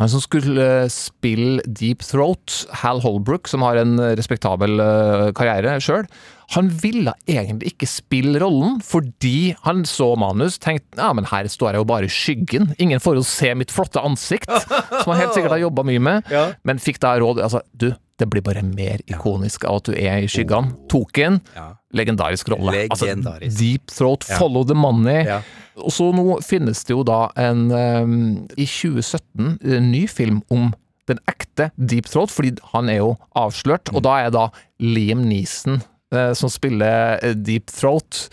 Han 0.00 0.08
som 0.08 0.22
skulle 0.24 0.64
eh, 0.64 0.90
spille 0.92 1.60
Deep 1.68 2.00
Throat, 2.08 2.62
Hal 2.82 3.02
Holbrook, 3.04 3.48
som 3.50 3.64
har 3.66 3.76
en 3.80 3.98
eh, 4.00 4.14
respektabel 4.18 4.80
eh, 4.80 5.26
karriere 5.36 5.76
sjøl, 5.84 6.06
han 6.50 6.66
ville 6.82 7.12
egentlig 7.30 7.74
ikke 7.74 7.86
spille 7.86 8.40
rollen, 8.42 8.80
fordi 8.82 9.52
han 9.66 9.84
så 9.86 10.08
manus, 10.18 10.56
tenkte 10.58 10.98
ja, 10.98 11.12
men 11.14 11.28
her 11.30 11.46
står 11.52 11.76
jeg 11.76 11.82
jo 11.84 11.88
bare 11.92 12.08
i 12.08 12.10
skyggen, 12.10 12.72
ingen 12.82 13.02
får 13.04 13.20
jo 13.20 13.26
se 13.28 13.52
mitt 13.54 13.70
flotte 13.70 14.02
ansikt, 14.02 14.50
som 14.50 15.12
han 15.12 15.20
helt 15.20 15.36
sikkert 15.36 15.54
har 15.54 15.62
jobba 15.68 15.84
mye 15.86 16.02
med, 16.02 16.26
Ja. 16.34 16.48
men 16.66 16.80
fikk 16.82 16.98
da 17.04 17.14
råd 17.20 17.44
altså, 17.44 17.60
du, 17.76 17.92
det 18.20 18.28
blir 18.30 18.44
bare 18.44 18.62
mer 18.66 19.02
ikonisk 19.10 19.64
av 19.68 19.80
at 19.80 19.90
du 19.90 19.96
er 19.96 20.24
i 20.24 20.28
skyggene. 20.30 20.74
Tok 20.92 21.18
ja. 21.20 21.70
legendarisk 21.96 22.52
rolle. 22.52 22.74
Legendarisk. 22.76 23.48
Altså, 23.48 23.58
deep 23.64 23.90
Throat. 23.90 24.28
Follow 24.38 24.66
the 24.68 24.76
Money. 24.76 25.24
Ja. 25.28 25.40
Og 25.80 25.94
så 25.94 26.10
nå 26.12 26.38
finnes 26.44 26.84
det 26.84 26.92
jo 26.92 27.02
da 27.06 27.30
en 27.40 27.70
um, 27.72 28.14
I 28.56 28.66
2017 28.68 29.56
en 29.64 29.90
ny 29.92 30.04
film 30.10 30.42
om 30.52 30.70
den 31.10 31.20
ekte 31.30 31.70
Deep 31.74 32.06
Throat, 32.06 32.30
fordi 32.30 32.54
han 32.74 32.90
er 32.92 33.00
jo 33.00 33.14
avslørt, 33.38 33.90
og 33.94 34.04
da 34.06 34.18
er 34.26 34.34
da 34.34 34.46
Liam 34.82 35.24
Neeson 35.26 35.80
eh, 36.14 36.32
som 36.38 36.52
spiller 36.52 37.18
eh, 37.18 37.34
Deep 37.34 37.72
Throat. 37.72 38.28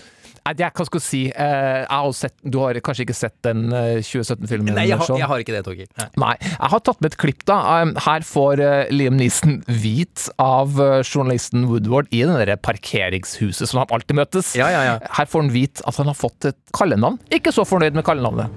Nei, 0.48 0.54
er, 0.64 0.72
hva 0.72 0.86
skal 0.88 1.02
jeg 1.02 1.04
si 1.04 1.22
eh, 1.28 1.82
jeg 1.82 1.92
har 1.92 2.14
sett, 2.16 2.36
Du 2.48 2.60
har 2.62 2.78
kanskje 2.84 3.04
ikke 3.04 3.16
sett 3.18 3.36
den 3.44 3.66
eh, 3.76 3.98
2017-filmen? 4.00 4.72
Nei, 4.78 4.86
jeg 4.88 5.00
har, 5.02 5.10
jeg 5.20 5.28
har 5.28 5.44
ikke 5.44 5.56
det, 5.58 5.64
Torgeir. 5.66 5.90
Nei. 6.00 6.08
Nei. 6.24 6.36
Jeg 6.40 6.72
har 6.72 6.84
tatt 6.88 7.02
med 7.04 7.12
et 7.12 7.18
klipp, 7.20 7.44
da. 7.50 7.58
Um, 7.84 7.92
Her 8.06 8.24
får 8.28 8.64
eh, 8.64 8.94
Liam 8.94 9.18
Neeson 9.20 9.58
hvit 9.68 10.30
av 10.40 10.80
eh, 10.80 11.02
journalisten 11.04 11.68
Woodward 11.68 12.08
i 12.16 12.22
det 12.24 12.38
der 12.48 12.62
parkeringshuset 12.64 13.68
som 13.68 13.82
han 13.82 13.92
alltid 13.98 14.22
møtes. 14.22 14.54
Ja, 14.56 14.70
ja, 14.72 14.86
ja. 14.88 14.96
Her 15.18 15.28
får 15.28 15.44
han 15.46 15.52
hvit 15.52 15.84
at 15.84 16.00
han 16.00 16.08
har 16.08 16.16
fått 16.18 16.48
et 16.54 16.60
kallenavn. 16.78 17.20
Ikke 17.34 17.52
så 17.52 17.68
fornøyd 17.68 17.98
med 17.98 18.08
kallenavnet. 18.08 18.48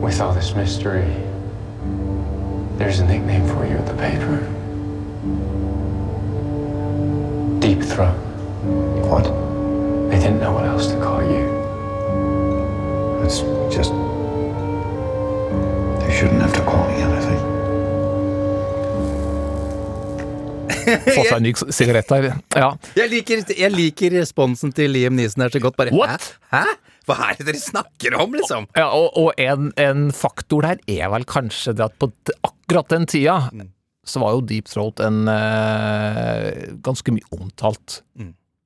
With 0.00 0.22
all 0.24 0.32
this 0.32 0.54
mystery, 0.56 1.04
there's 2.80 3.00
a 3.00 3.04
nickname 3.04 3.44
for 3.52 3.66
you 3.68 3.76
at 3.76 3.84
the 3.84 3.98
paper. 4.00 4.40
Deep 7.60 7.84
Throat. 7.84 8.16
What? 9.04 9.49
They 10.10 10.18
didn't 10.18 10.40
know 10.40 10.52
what 10.52 10.66
else 10.66 10.86
to 10.92 10.98
call 11.00 11.22
you. 11.22 11.46
It's 13.24 13.40
just. 13.74 13.92
They 16.02 16.12
shouldn't 16.16 16.42
have 16.42 16.52
to 16.54 16.62
call 16.66 16.84
me 16.90 17.02
anything. 17.06 17.40
Få 21.14 21.22
seg 21.22 21.36
en 21.36 21.44
ny 21.46 21.52
sigarett 21.70 22.08
der. 22.10 22.30
Ja. 22.56 22.70
Jeg 22.98 23.10
liker, 23.12 23.42
jeg 23.54 23.70
liker 23.74 24.16
responsen 24.18 24.72
til 24.74 24.90
Liam 24.96 25.14
Neeson 25.18 25.44
her 25.44 25.52
så 25.54 25.62
godt. 25.62 25.76
Bare 25.78 25.94
What? 25.94 26.32
Hæ? 26.50 26.64
Hæ? 26.64 26.78
Hva 27.08 27.16
er 27.30 27.38
det 27.38 27.46
dere 27.48 27.58
snakker 27.60 28.14
om, 28.22 28.34
liksom? 28.36 28.66
Ja, 28.76 28.90
og, 28.94 29.16
og 29.18 29.32
en, 29.40 29.70
en 29.80 30.10
faktor 30.14 30.66
der 30.66 30.82
er 30.90 31.08
vel 31.10 31.24
kanskje 31.26 31.74
det 31.78 31.86
at 31.88 31.96
på 31.98 32.10
akkurat 32.46 32.90
den 32.92 33.06
tida 33.10 33.38
så 34.06 34.20
var 34.22 34.36
jo 34.36 34.44
Deep 34.46 34.68
Throat 34.70 35.00
en 35.04 35.24
eh, 35.30 36.70
ganske 36.84 37.12
mye 37.14 37.26
omtalt 37.36 38.00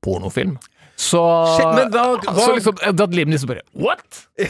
pornofilm. 0.04 0.58
Så, 0.96 1.20
Shit, 1.56 1.70
men 1.74 1.90
da, 1.90 2.04
hva- 2.22 2.34
så 2.38 2.52
liksom, 2.54 2.76
da 2.94 3.06
Liam 3.10 3.32
Neeson 3.32 3.50
bare 3.50 3.64
What?! 3.74 4.20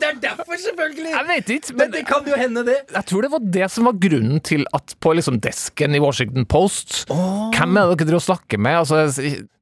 Det 0.00 0.06
er 0.08 0.16
derfor, 0.22 0.56
selvfølgelig! 0.56 1.10
Jeg 1.12 1.26
vet 1.28 1.50
ikke, 1.54 1.74
Men 1.76 1.92
det 1.92 2.02
kan 2.08 2.26
jo 2.26 2.36
hende, 2.38 2.62
det. 2.66 2.76
Jeg 2.94 3.04
tror 3.10 3.22
det 3.26 3.30
var 3.34 3.42
det 3.56 3.66
som 3.70 3.86
var 3.90 3.98
grunnen 4.00 4.40
til 4.46 4.64
at 4.74 4.94
på 5.02 5.12
liksom 5.18 5.38
desken 5.44 5.94
i 5.94 6.00
Washington 6.02 6.46
Post 6.48 7.04
Hvem 7.10 7.76
er 7.76 7.90
det 7.90 7.98
dere 8.00 8.08
driver 8.08 8.20
og 8.22 8.26
snakker 8.26 8.62
med? 8.62 8.78
Altså, 8.80 9.04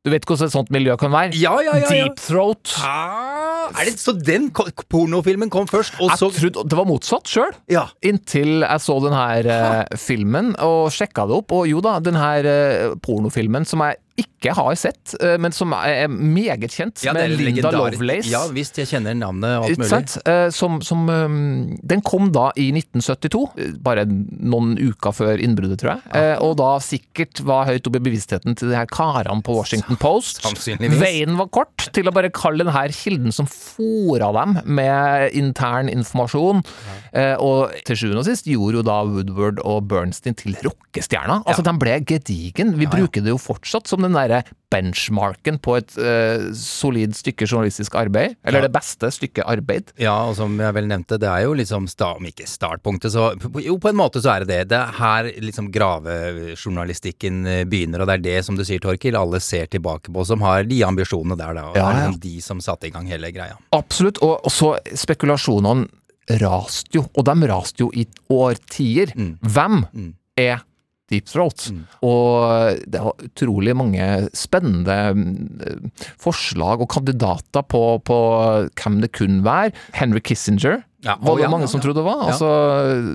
du 0.04 0.12
vet 0.12 0.24
hvordan 0.28 0.48
et 0.48 0.54
sånt 0.54 0.70
miljø 0.72 0.94
kan 1.00 1.12
være? 1.12 1.34
Ja, 1.36 1.56
ja, 1.64 1.74
ja, 1.76 1.88
ja. 1.90 2.06
Deep 2.06 2.20
Throat. 2.22 2.76
Er 2.78 3.84
det, 3.84 3.98
så 4.00 4.14
den 4.16 4.48
pornofilmen 4.88 5.50
kom 5.52 5.66
først, 5.68 5.98
og 6.00 6.14
så 6.16 6.30
Jeg 6.30 6.38
trodde 6.54 6.68
det 6.70 6.78
var 6.78 6.88
motsatt 6.88 7.28
sjøl, 7.28 7.52
inntil 8.06 8.62
jeg 8.64 8.80
så 8.84 8.96
den 9.04 9.16
her 9.16 9.48
eh, 9.52 9.96
filmen 10.00 10.54
og 10.64 10.88
sjekka 10.94 11.26
det 11.28 11.36
opp. 11.42 11.52
Og 11.58 11.68
jo 11.68 11.82
da, 11.84 11.98
den 12.00 12.16
her 12.16 12.48
eh, 12.48 12.94
pornofilmen 13.04 13.66
som 13.68 13.84
jeg 13.84 13.98
ikke 14.18 14.52
har 14.54 14.74
sett, 14.78 15.14
eh, 15.22 15.36
men 15.38 15.52
som 15.54 15.72
er 15.74 16.06
meget 16.10 16.70
kjent, 16.74 17.02
Ja, 17.06 17.12
med 17.14 17.32
Linda. 17.38 17.70
Lovelace. 17.74 18.28
Ja 18.30 18.44
visst, 18.54 18.76
jeg 18.78 18.86
kjenner 18.90 19.14
navnet 19.18 19.56
og 19.58 19.66
alt 19.68 19.78
mulig. 19.82 20.18
Eh, 20.30 20.50
Som, 20.54 20.80
som 20.82 21.08
um, 21.08 21.78
Den 21.82 22.02
kom 22.06 22.30
da 22.34 22.48
i 22.58 22.68
1972, 22.74 23.42
eh, 23.58 23.72
bare 23.82 24.04
noen 24.08 24.76
uker 24.78 25.14
før 25.14 25.42
innbruddet, 25.42 25.80
tror 25.82 25.96
jeg. 25.96 26.02
Ja. 26.14 26.36
Og 26.44 26.56
da 26.60 26.70
sikkert 26.82 27.42
var 27.46 27.66
høyt 27.70 27.86
oppe 27.86 28.00
i 28.00 28.04
bevisstheten 28.08 28.54
til 28.58 28.70
de 28.72 28.76
her 28.78 28.86
karene 28.90 29.42
på 29.46 29.54
Washington 29.58 29.98
Post. 30.04 30.42
Veien 30.78 31.38
var 31.38 31.50
kort 31.54 31.88
til 31.94 32.06
å 32.10 32.14
bare 32.14 32.30
kalle 32.34 32.62
den 32.66 32.74
her 32.74 32.94
kilden 32.94 33.34
som 33.34 33.46
fora 33.50 34.30
dem 34.38 34.58
med 34.78 35.34
intern 35.38 35.88
informasjon. 35.92 36.62
Ja. 37.14 37.36
Og 37.42 37.74
til 37.88 37.98
sjuende 37.98 38.22
og 38.22 38.28
sist 38.28 38.46
gjorde 38.50 38.80
jo 38.80 38.86
da 38.86 39.00
Woodward 39.08 39.62
og 39.66 39.86
Bernstein 39.90 40.36
til 40.38 40.54
rockestjerner. 40.64 41.42
Altså, 41.48 41.64
de 41.66 41.74
ble 41.80 41.98
gedigen. 42.08 42.74
Vi 42.78 42.86
bruker 42.90 43.24
det 43.24 43.32
jo 43.34 43.38
fortsatt 43.40 43.86
som 43.90 44.02
den 44.04 44.07
den 44.08 44.16
derre 44.18 44.42
benchmarken 44.68 45.56
på 45.64 45.78
et 45.78 45.94
uh, 45.96 46.50
solid 46.56 47.14
stykke 47.16 47.46
journalistisk 47.48 47.94
arbeid. 47.96 48.34
Eller 48.44 48.60
Ja. 48.60 48.66
det 48.66 48.74
beste 48.74 49.08
stykket 49.14 49.46
arbeid. 49.48 49.92
Ja, 49.96 50.16
og 50.28 50.34
som 50.36 50.58
jeg 50.60 50.74
vel 50.76 50.88
nevnte, 50.90 51.16
det 51.20 51.28
er 51.30 51.46
jo 51.46 51.54
liksom, 51.56 51.86
om 52.04 52.26
ikke 52.28 52.44
startpunktet, 52.48 53.14
så 53.14 53.30
jo, 53.64 53.78
på 53.80 53.88
en 53.88 53.96
måte 53.96 54.20
så 54.20 54.34
er 54.34 54.44
det 54.44 54.50
det. 54.52 54.60
Det 54.74 54.80
er 54.82 54.92
her 54.98 55.30
liksom 55.40 55.70
gravejournalistikken 55.72 57.40
eh, 57.48 57.62
begynner, 57.68 58.02
og 58.04 58.10
det 58.10 58.18
er 58.18 58.24
det, 58.26 58.36
som 58.44 58.58
du 58.58 58.64
sier, 58.66 58.80
Torkil, 58.82 59.16
alle 59.18 59.40
ser 59.44 59.66
tilbake 59.72 60.12
på, 60.12 60.24
som 60.28 60.44
har 60.44 60.64
de 60.68 60.82
ambisjonene 60.86 61.38
der, 61.38 61.54
da. 61.56 61.66
Og 61.70 61.76
Ja, 61.80 61.88
det 61.88 61.88
er 61.88 62.04
liksom 62.08 62.20
de 62.26 62.34
som 62.44 62.60
satte 62.64 62.88
i 62.88 62.92
gang 62.94 63.08
hele 63.10 63.32
greia. 63.34 63.56
Absolutt. 63.76 64.20
Og, 64.24 64.40
og 64.44 64.52
så 64.52 64.74
spekulasjonene 64.92 65.88
raste 66.42 66.92
jo, 66.98 67.06
og 67.16 67.24
de 67.24 67.48
raste 67.48 67.80
jo 67.86 67.90
i 67.96 68.04
årtier. 68.28 69.14
Hvem 69.48 69.84
er 70.38 70.60
Deep 71.08 71.28
Throat? 71.30 71.68
Og 72.04 72.82
det 72.86 73.02
var 73.04 73.24
utrolig 73.24 73.76
mange 73.76 74.08
spennende 74.36 74.98
mm, 75.16 75.90
forslag 76.20 76.84
og 76.84 76.90
kandidater 76.92 77.64
på, 77.64 77.82
på 78.04 78.18
hvem 78.78 79.00
det 79.04 79.12
kunne 79.16 79.44
være. 79.46 79.72
Henry 79.96 80.22
Kissinger 80.24 80.82
Ja, 81.06 81.14
var 81.22 81.36
det 81.38 81.44
ja, 81.44 81.50
mange 81.52 81.68
som 81.70 81.78
trodde 81.80 82.00
det 82.00 82.06
var. 82.08 82.24
Altså, 82.26 82.46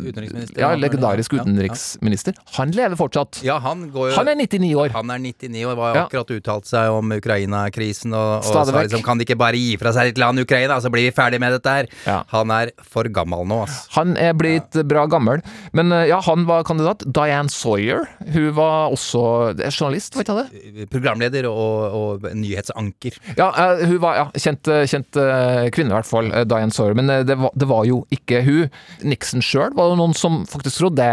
Utenriksminister, 0.08 0.60
ja, 0.62 0.70
legendarisk 0.80 1.34
utenriksminister. 1.36 2.38
Han 2.56 2.72
lever 2.72 2.96
fortsatt. 2.96 3.42
Ja, 3.44 3.58
han 3.60 3.90
går 3.92 4.10
jo 4.12 4.16
Han 4.16 4.30
er 4.32 4.38
99 4.40 4.70
år. 4.80 4.94
Han 4.96 5.12
er 5.12 5.20
99 5.20 5.66
år, 5.68 5.76
var 5.76 6.00
akkurat 6.06 6.32
uttalt 6.32 6.70
seg 6.70 6.94
om 6.96 7.12
Ukraina-krisen 7.18 8.16
og, 8.16 8.38
og 8.40 8.48
sa 8.48 8.64
liksom 8.78 9.04
kan 9.04 9.20
de 9.20 9.28
ikke 9.28 9.36
bare 9.40 9.60
gi 9.60 9.76
fra 9.82 9.92
seg 9.96 10.12
litt 10.14 10.22
land 10.22 10.40
Ukraina, 10.40 10.78
så 10.80 10.92
blir 10.94 11.10
vi 11.10 11.12
ferdig 11.16 11.42
med 11.44 11.58
dette 11.58 11.74
her. 11.76 11.90
Han 12.32 12.54
er 12.56 12.72
for 12.88 13.10
gammel 13.12 13.44
nå, 13.52 13.60
ass. 13.68 13.82
Han 13.98 14.16
er 14.16 14.32
blitt 14.38 14.80
bra 14.88 15.04
gammel. 15.12 15.44
Men 15.76 15.92
eh, 15.92 16.06
ja, 16.14 16.22
han 16.24 16.48
var 16.48 16.64
kandidat. 16.68 17.04
Diane 17.14 17.52
Sawyer, 17.52 18.08
hun 18.32 18.50
var 18.56 18.94
også 18.96 19.26
er 19.60 19.74
journalist, 19.76 20.16
vet 20.16 20.30
ikke 20.32 20.46
det? 20.46 20.88
Programleder 20.94 21.50
og, 21.52 22.00
og 22.00 22.28
nyhetsanker. 22.32 23.20
Ja, 23.36 23.52
eh, 23.52 23.84
hun 23.92 24.00
var 24.04 24.22
ja, 24.22 24.26
kjent, 24.40 24.72
eh, 24.72 24.86
kjent 24.88 25.20
eh, 25.20 25.68
kvinne, 25.76 25.92
i 25.92 25.98
hvert 26.00 26.10
fall. 26.10 26.32
eh, 26.32 26.48
Diane 26.48 26.72
Sawyer. 26.72 26.96
Men 26.98 27.12
eh, 27.12 27.24
det 27.28 27.36
var, 27.44 27.52
det 27.60 27.68
var 27.68 27.72
jo 27.88 28.04
ikke 28.14 28.44
hun. 28.46 28.70
Nixon 29.04 29.44
sjøl 29.46 29.76
var 29.78 29.92
jo 29.92 30.00
noen 30.00 30.16
som 30.18 30.44
faktisk 30.50 30.80
trodde. 30.82 31.08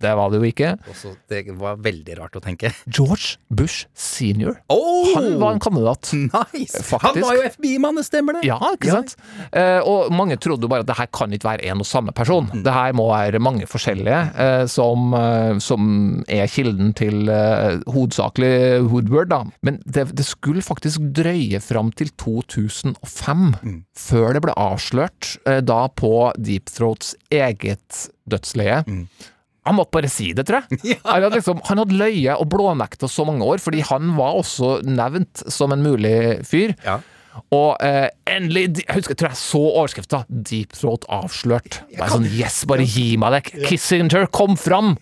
Det, 0.00 0.12
var 0.18 0.30
det 0.30 0.38
jo 0.40 0.46
ikke. 0.48 0.72
Også, 0.92 1.12
det 1.30 1.42
var 1.58 1.76
veldig 1.84 2.16
rart 2.20 2.36
å 2.38 2.42
tenke. 2.44 2.70
George 2.86 3.36
Bush 3.50 3.86
senior. 3.98 4.60
Oh! 4.70 5.10
Han 5.16 5.38
var 5.40 5.56
en 5.56 5.62
kandidat. 5.62 6.10
Nice! 6.14 6.82
Faktisk. 6.86 7.04
Han 7.18 7.24
var 7.26 7.38
jo 7.38 7.46
FBI-mann, 7.50 7.98
stemmer 8.06 8.38
det? 8.38 8.44
Ja, 8.48 8.58
ikke 8.74 8.92
sant? 8.94 9.16
Eh, 9.52 9.80
og 9.82 10.12
mange 10.14 10.36
trodde 10.40 10.66
jo 10.66 10.70
bare 10.72 10.84
at 10.86 10.90
det 10.90 10.98
her 10.98 11.10
kan 11.14 11.32
ikke 11.34 11.48
være 11.50 11.68
en 11.72 11.82
og 11.84 11.88
samme 11.88 12.12
person. 12.16 12.48
Mm. 12.52 12.62
Det 12.66 12.74
her 12.76 12.94
må 12.98 13.08
være 13.10 13.40
mange 13.42 13.66
forskjellige 13.70 14.20
eh, 14.38 14.64
som, 14.70 15.10
eh, 15.18 15.58
som 15.64 15.90
er 16.28 16.46
kilden 16.52 16.94
til 16.98 17.28
eh, 17.32 17.78
hovedsakelig 17.90 18.52
Woodward, 18.88 19.30
da. 19.32 19.42
Men 19.66 19.80
det, 19.84 20.08
det 20.18 20.26
skulle 20.28 20.62
faktisk 20.64 21.08
drøye 21.16 21.60
fram 21.64 21.90
til 21.98 22.12
2005 22.20 23.46
Mm. 23.58 23.78
før 23.96 24.32
det 24.36 24.40
ble 24.44 24.52
avslørt 24.58 25.34
eh, 25.48 25.60
da 25.64 25.86
på 25.98 26.10
Deep 26.38 26.70
Throats 26.70 27.14
eget 27.32 28.08
dødsleie. 28.28 28.82
Mm. 28.86 29.04
Han 29.68 29.76
måtte 29.78 29.94
bare 29.98 30.10
si 30.12 30.30
det, 30.36 30.46
tror 30.48 30.64
jeg. 30.64 30.96
Han 31.04 31.22
hadde, 31.26 31.36
liksom, 31.36 31.60
han 31.68 31.82
hadde 31.82 31.98
løyet 32.00 32.40
og 32.40 32.48
blånekta 32.52 33.08
så 33.10 33.26
mange 33.28 33.44
år, 33.46 33.60
fordi 33.62 33.82
han 33.84 34.14
var 34.16 34.38
også 34.40 34.78
nevnt 34.88 35.44
som 35.52 35.74
en 35.74 35.84
mulig 35.84 36.16
fyr. 36.48 36.74
Og 37.54 37.76
eh, 37.84 38.08
endelig 38.26 38.80
Jeg 38.82 38.96
husker, 38.96 39.14
tror 39.14 39.30
jeg 39.30 39.38
så 39.38 39.60
overskrifta 39.68 40.22
'Deep 40.28 40.72
Throat 40.74 41.04
avslørt'. 41.12 41.82
Bare 41.98 42.10
sånn 42.16 42.26
Yes, 42.32 42.64
bare 42.68 42.86
gi 42.88 43.12
meg 43.20 43.36
det! 43.36 43.66
Kissinger, 43.68 44.26
kom 44.34 44.56
fram! 44.58 44.96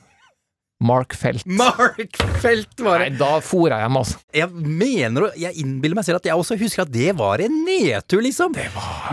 Mark 0.85 1.14
Felt. 1.16 1.47
Mark 1.61 2.16
Felt 2.43 2.81
var 2.85 3.01
det! 3.01 3.14
Nei, 3.14 3.18
da 3.18 3.39
fora 3.41 3.79
jeg 3.81 3.93
meg, 3.93 4.03
altså. 4.03 4.20
Jeg 4.37 4.51
mener 4.53 5.24
og 5.29 5.39
Jeg 5.41 5.57
innbiller 5.62 5.97
meg 5.97 6.05
selv 6.05 6.20
at 6.20 6.29
jeg 6.29 6.37
også 6.37 6.59
husker 6.61 6.85
at 6.85 6.93
det 6.93 7.14
var 7.16 7.41
en 7.41 7.55
nedtur, 7.64 8.20
liksom. 8.24 8.53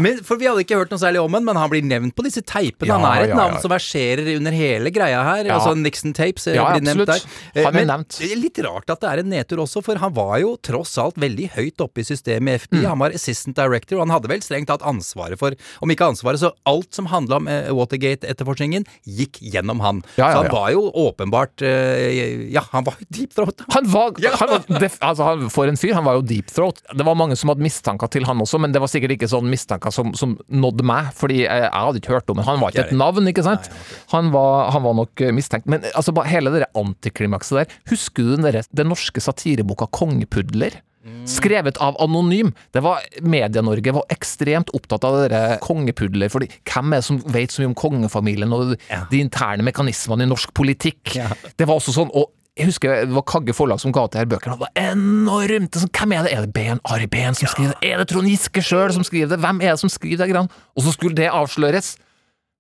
Men, 0.04 0.20
for 0.28 0.42
vi 0.42 0.50
hadde 0.50 0.66
ikke 0.66 0.82
hørt 0.82 0.92
noe 0.92 1.00
særlig 1.00 1.22
om 1.24 1.38
han, 1.38 1.46
men 1.48 1.60
han 1.60 1.72
blir 1.72 1.86
nevnt 1.88 2.16
på 2.18 2.26
disse 2.28 2.44
teipene. 2.44 2.90
Ja, 2.90 2.98
han 3.00 3.08
er 3.08 3.30
et 3.30 3.32
ja, 3.32 3.38
navn 3.40 3.56
ja. 3.56 3.62
som 3.64 3.72
verserer 3.72 4.28
under 4.36 4.56
hele 4.56 4.92
greia 4.94 5.22
her. 5.24 5.48
Altså 5.56 5.72
Nixon 5.80 6.16
Tapes 6.18 6.50
eh, 6.52 6.58
Ja, 6.60 6.68
blir 6.74 6.84
nevnt 6.90 7.08
der. 7.14 7.24
Eh, 7.54 7.64
Han 7.64 7.80
er 7.80 7.88
nevnt. 7.94 8.20
det 8.20 8.40
litt 8.42 8.60
rart 8.66 8.92
at 8.92 9.04
det 9.06 9.14
er 9.14 9.24
en 9.24 9.32
nedtur 9.32 9.64
også, 9.64 9.84
for 9.86 10.02
han 10.04 10.14
var 10.18 10.36
jo 10.44 10.58
tross 10.64 10.98
alt 11.00 11.20
veldig 11.22 11.48
høyt 11.56 11.86
oppe 11.86 12.04
i 12.04 12.08
systemet 12.08 12.58
i 12.58 12.64
FBI. 12.66 12.84
Mm. 12.84 12.90
Han 12.92 13.04
var 13.06 13.16
assistant 13.16 13.56
director, 13.60 14.02
og 14.02 14.08
han 14.08 14.16
hadde 14.18 14.34
vel 14.34 14.44
strengt 14.44 14.68
tatt 14.72 14.84
ansvaret 14.88 15.40
for 15.40 15.56
Om 15.84 15.96
ikke 15.96 16.12
ansvaret, 16.12 16.44
så 16.44 16.52
alt 16.68 16.92
som 16.96 17.08
handla 17.14 17.40
om 17.40 17.48
eh, 17.48 17.72
Watergate-etterforskningen, 17.72 18.84
gikk 19.08 19.40
gjennom 19.40 19.80
han. 19.84 20.04
Så 20.18 20.28
han 20.28 20.52
var 20.52 20.74
jo 20.76 20.90
åpenbart 21.08 21.53
eh, 21.62 22.50
Ja, 22.54 22.64
han 22.72 22.86
var 22.88 22.98
jo 23.00 23.06
deep 23.14 23.34
throat. 23.36 23.62
Han 23.76 23.88
var, 23.92 24.18
han 24.40 24.50
var 24.50 24.80
def, 24.82 24.98
altså 25.04 25.28
han, 25.28 25.46
For 25.54 25.70
en 25.70 25.78
fyr, 25.80 25.94
han 25.98 26.06
var 26.08 26.18
jo 26.18 26.26
deep 26.26 26.50
throat. 26.54 26.82
Det 26.90 27.06
var 27.06 27.18
mange 27.20 27.38
som 27.40 27.52
hadde 27.52 27.66
mistanker 27.66 28.10
til 28.14 28.26
han 28.26 28.42
også, 28.42 28.60
men 28.64 28.74
det 28.74 28.82
var 28.82 28.92
sikkert 28.92 29.16
ikke 29.18 29.30
sånn 29.32 29.50
mistanker 29.52 29.94
som, 29.94 30.14
som 30.18 30.38
nådde 30.50 30.86
meg, 30.88 31.12
fordi 31.18 31.44
jeg, 31.44 31.66
jeg 31.68 31.72
hadde 31.74 32.02
ikke 32.02 32.16
hørt 32.16 32.34
om 32.34 32.42
ham. 32.42 32.50
Han 32.54 32.64
var 32.64 32.74
ikke 32.74 32.88
et 32.90 32.98
navn, 32.98 33.30
ikke 33.30 33.46
sant? 33.46 33.70
Han 34.16 34.32
var, 34.34 34.72
han 34.74 34.86
var 34.88 34.98
nok 35.04 35.26
eh, 35.26 35.34
mistenkt. 35.36 35.70
Men 35.70 35.86
altså, 35.94 36.16
hele 36.28 36.54
det 36.56 36.72
antiklimakset 36.80 37.64
der 37.64 37.78
Husker 37.92 38.24
du 38.26 38.36
den, 38.36 38.48
der, 38.48 38.64
den 38.74 38.90
norske 38.92 39.22
satireboka 39.24 39.90
Kongepudler? 39.94 40.80
Skrevet 41.28 41.80
av 41.84 41.98
Anonym. 42.04 42.54
Det 42.72 42.84
var 42.84 43.04
Medie-Norge 43.22 43.96
var 43.96 44.06
ekstremt 44.14 44.72
opptatt 44.76 45.04
av 45.08 45.18
dere 45.24 45.58
kongepudler, 45.64 46.32
fordi 46.32 46.48
hvem 46.70 46.94
er 46.96 47.02
det 47.02 47.08
som 47.10 47.20
vet 47.34 47.52
så 47.52 47.64
mye 47.64 47.72
om 47.74 47.80
kongefamilien 47.80 48.56
og 48.56 48.78
de 49.12 49.20
interne 49.20 49.66
mekanismene 49.68 50.24
i 50.24 50.32
norsk 50.32 50.54
politikk? 50.56 51.18
Det 51.60 51.68
var 51.68 51.76
også 51.76 51.96
sånn, 51.98 52.14
og 52.16 52.32
jeg 52.54 52.70
husker 52.70 52.92
det 53.08 53.16
var 53.16 53.26
Kagge 53.26 53.54
forlag 53.58 53.82
som 53.82 53.94
ga 53.96 54.06
ut 54.06 54.14
de 54.14 54.22
her 54.22 54.30
bøkene, 54.30 54.56
og 54.56 54.62
det 54.62 54.68
var 54.68 54.92
enormt! 54.94 55.72
Det 55.74 55.82
Sånn, 55.82 55.94
hvem 55.98 56.14
er 56.14 56.28
det? 56.28 56.34
Er 56.38 56.46
det 56.46 56.54
Ben 56.54 56.82
Ari 56.86 57.08
Ben 57.10 57.38
som 57.38 57.50
skriver 57.50 57.74
det? 57.74 57.90
Er 57.90 58.02
det 58.04 58.08
Trond 58.12 58.30
Giske 58.30 58.62
sjøl 58.64 58.94
som 58.94 59.06
skriver 59.08 59.34
det? 59.34 59.40
Hvem 59.42 59.62
er 59.64 59.74
det 59.74 59.82
som 59.82 59.92
skriver 59.92 60.30
det? 60.30 60.44
Og 60.78 60.86
så 60.86 60.94
skulle 60.94 61.18
det 61.18 61.32
avsløres! 61.34 61.96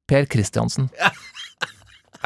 Per 0.09 0.25
Kristiansen. 0.27 0.89
Ja. 0.99 1.13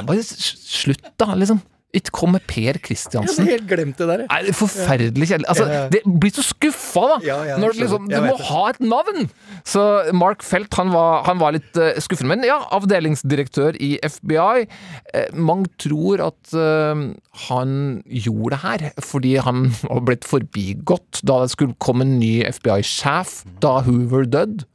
bare 0.07 0.23
slutt, 0.23 1.03
da, 1.19 1.35
liksom. 1.37 1.59
Ikke 1.97 2.13
kom 2.15 2.33
med 2.35 2.43
Per 2.49 2.61
Jeg 2.77 2.81
Kristiansen. 2.85 3.43
hadde 3.43 3.53
helt 3.55 3.67
glemt 3.69 3.97
det 3.99 4.07
der. 4.09 4.23
jeg. 4.23 4.29
Nei, 4.31 4.39
det 4.45 4.51
er 4.53 4.57
forferdelig 4.59 5.29
kjedelig. 5.31 5.49
Altså, 5.53 5.67
det 5.93 6.01
blir 6.05 6.33
så 6.35 6.45
skuffa, 6.45 7.03
da! 7.13 7.17
Ja, 7.25 7.37
ja, 7.51 7.57
når 7.61 7.73
jeg 7.75 7.81
liksom, 7.85 8.07
du 8.11 8.17
må 8.23 8.35
det. 8.37 8.47
ha 8.51 8.63
et 8.71 8.81
navn! 8.83 9.29
Så 9.67 9.83
Mark 10.15 10.45
Felt 10.47 10.73
han 10.79 10.91
var, 10.93 11.23
han 11.27 11.41
var 11.41 11.55
litt 11.57 11.79
uh, 11.81 11.91
skuffende. 12.03 12.35
Men 12.35 12.45
ja, 12.47 12.59
avdelingsdirektør 12.77 13.75
i 13.83 13.95
FBI. 14.03 14.67
Eh, 15.13 15.27
mange 15.35 15.67
tror 15.81 16.21
at 16.29 16.53
uh, 16.55 17.07
han 17.47 17.75
gjorde 18.05 18.53
det 18.55 18.61
her 18.63 18.85
fordi 19.03 19.35
han 19.43 19.67
var 19.89 20.03
blitt 20.07 20.27
forbigått 20.27 21.21
da 21.27 21.41
det 21.43 21.51
skulle 21.53 21.75
komme 21.83 22.05
en 22.07 22.17
ny 22.21 22.39
FBI-sjef 22.47 23.41
da 23.63 23.79
Hoover 23.87 24.27
døde. 24.27 24.65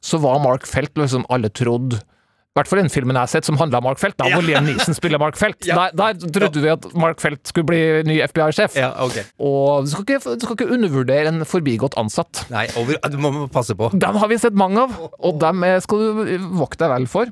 Så 0.00 0.16
var 0.22 0.40
Mark 0.40 0.64
Felt 0.66 0.96
liksom 0.96 1.26
alle 1.28 1.50
trodde 1.52 2.00
i 2.50 2.58
hvert 2.58 2.66
fall 2.66 2.80
den 2.80 2.90
filmen 2.90 3.14
jeg 3.14 3.22
har 3.22 3.30
sett 3.30 3.46
som 3.46 3.54
handla 3.60 3.78
om 3.78 3.84
Mark 3.86 4.00
Felt, 4.02 4.16
da 4.18 4.26
hvor 4.26 4.42
Liam 4.42 4.64
Neeson 4.66 4.96
spiller 4.96 5.20
Mark 5.22 5.36
Felt. 5.38 5.62
Ja. 5.68 5.76
Der, 5.94 6.16
der 6.18 6.32
trodde 6.34 6.62
vi 6.64 6.72
at 6.72 6.88
Mark 6.98 7.20
Felt 7.22 7.44
skulle 7.46 7.68
bli 7.68 7.78
ny 8.08 8.16
FBI-sjef. 8.26 8.74
Ja, 8.74 8.88
ok. 9.04 9.20
Og 9.38 9.86
du 9.86 9.92
skal, 9.92 10.02
ikke, 10.02 10.34
du 10.34 10.42
skal 10.48 10.56
ikke 10.56 10.74
undervurdere 10.74 11.30
en 11.30 11.46
forbigått 11.46 11.94
ansatt. 12.00 12.42
Nei, 12.50 12.64
over, 12.80 12.98
du 13.06 13.16
må 13.22 13.46
passe 13.54 13.78
på. 13.78 13.92
Dem 13.94 14.18
har 14.18 14.32
vi 14.32 14.40
sett 14.42 14.58
mange 14.58 14.82
av, 14.82 14.98
og 14.98 15.38
dem 15.38 15.62
skal 15.86 16.02
du 16.02 16.50
vokte 16.58 16.82
deg 16.82 16.94
vel 16.96 17.06
for. 17.14 17.30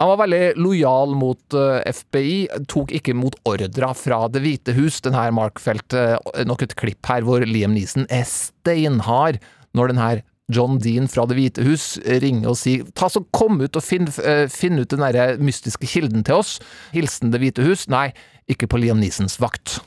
Han 0.00 0.12
var 0.14 0.22
veldig 0.24 0.42
lojal 0.56 1.12
mot 1.12 1.60
eh, 1.60 1.84
FBI, 2.00 2.34
tok 2.72 2.96
ikke 2.96 3.12
mot 3.20 3.36
ordra 3.44 3.92
fra 3.92 4.24
Det 4.32 4.40
hvite 4.46 4.72
hus. 4.80 5.02
Den 5.04 5.20
her 5.20 5.34
Mark 5.36 5.60
Felt, 5.60 5.92
eh, 5.92 6.16
nok 6.48 6.64
et 6.64 6.72
klipp 6.80 7.04
her 7.12 7.28
hvor 7.28 7.44
Liam 7.44 7.76
Neeson 7.76 8.08
er 8.08 8.24
steinhard 8.32 9.44
når 9.76 9.92
den 9.92 10.00
her 10.00 10.24
John 10.52 10.78
Dean 10.78 11.08
fra 11.08 11.24
Det 11.26 11.38
hvite 11.38 11.64
hus 11.64 11.98
ringer 12.04 12.50
og 12.50 12.58
sier 12.60 12.84
ta 12.94 13.08
så 13.08 13.22
kom 13.32 13.60
ut 13.62 13.76
og 13.76 13.82
finn, 13.82 14.08
eh, 14.24 14.44
finn 14.52 14.78
ut 14.78 14.90
den 14.90 15.00
der 15.00 15.38
mystiske 15.40 15.86
kilden 15.88 16.24
til 16.24 16.34
oss. 16.42 16.58
Hilsen 16.92 17.32
Det 17.32 17.40
hvite 17.40 17.64
hus. 17.64 17.88
Nei, 17.88 18.12
ikke 18.48 18.66
på 18.68 18.76
Liam 18.76 19.00
Neesons 19.00 19.40
vakt. 19.40 19.80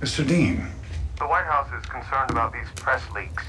Mr. 0.00 0.24
Dean, 0.24 0.64
The 1.16 1.26
White 1.28 1.48
House 1.48 1.68
is 1.76 1.86
concerned 1.88 2.30
about 2.30 2.52
these 2.52 2.68
press 2.76 3.02
leaks. 3.14 3.44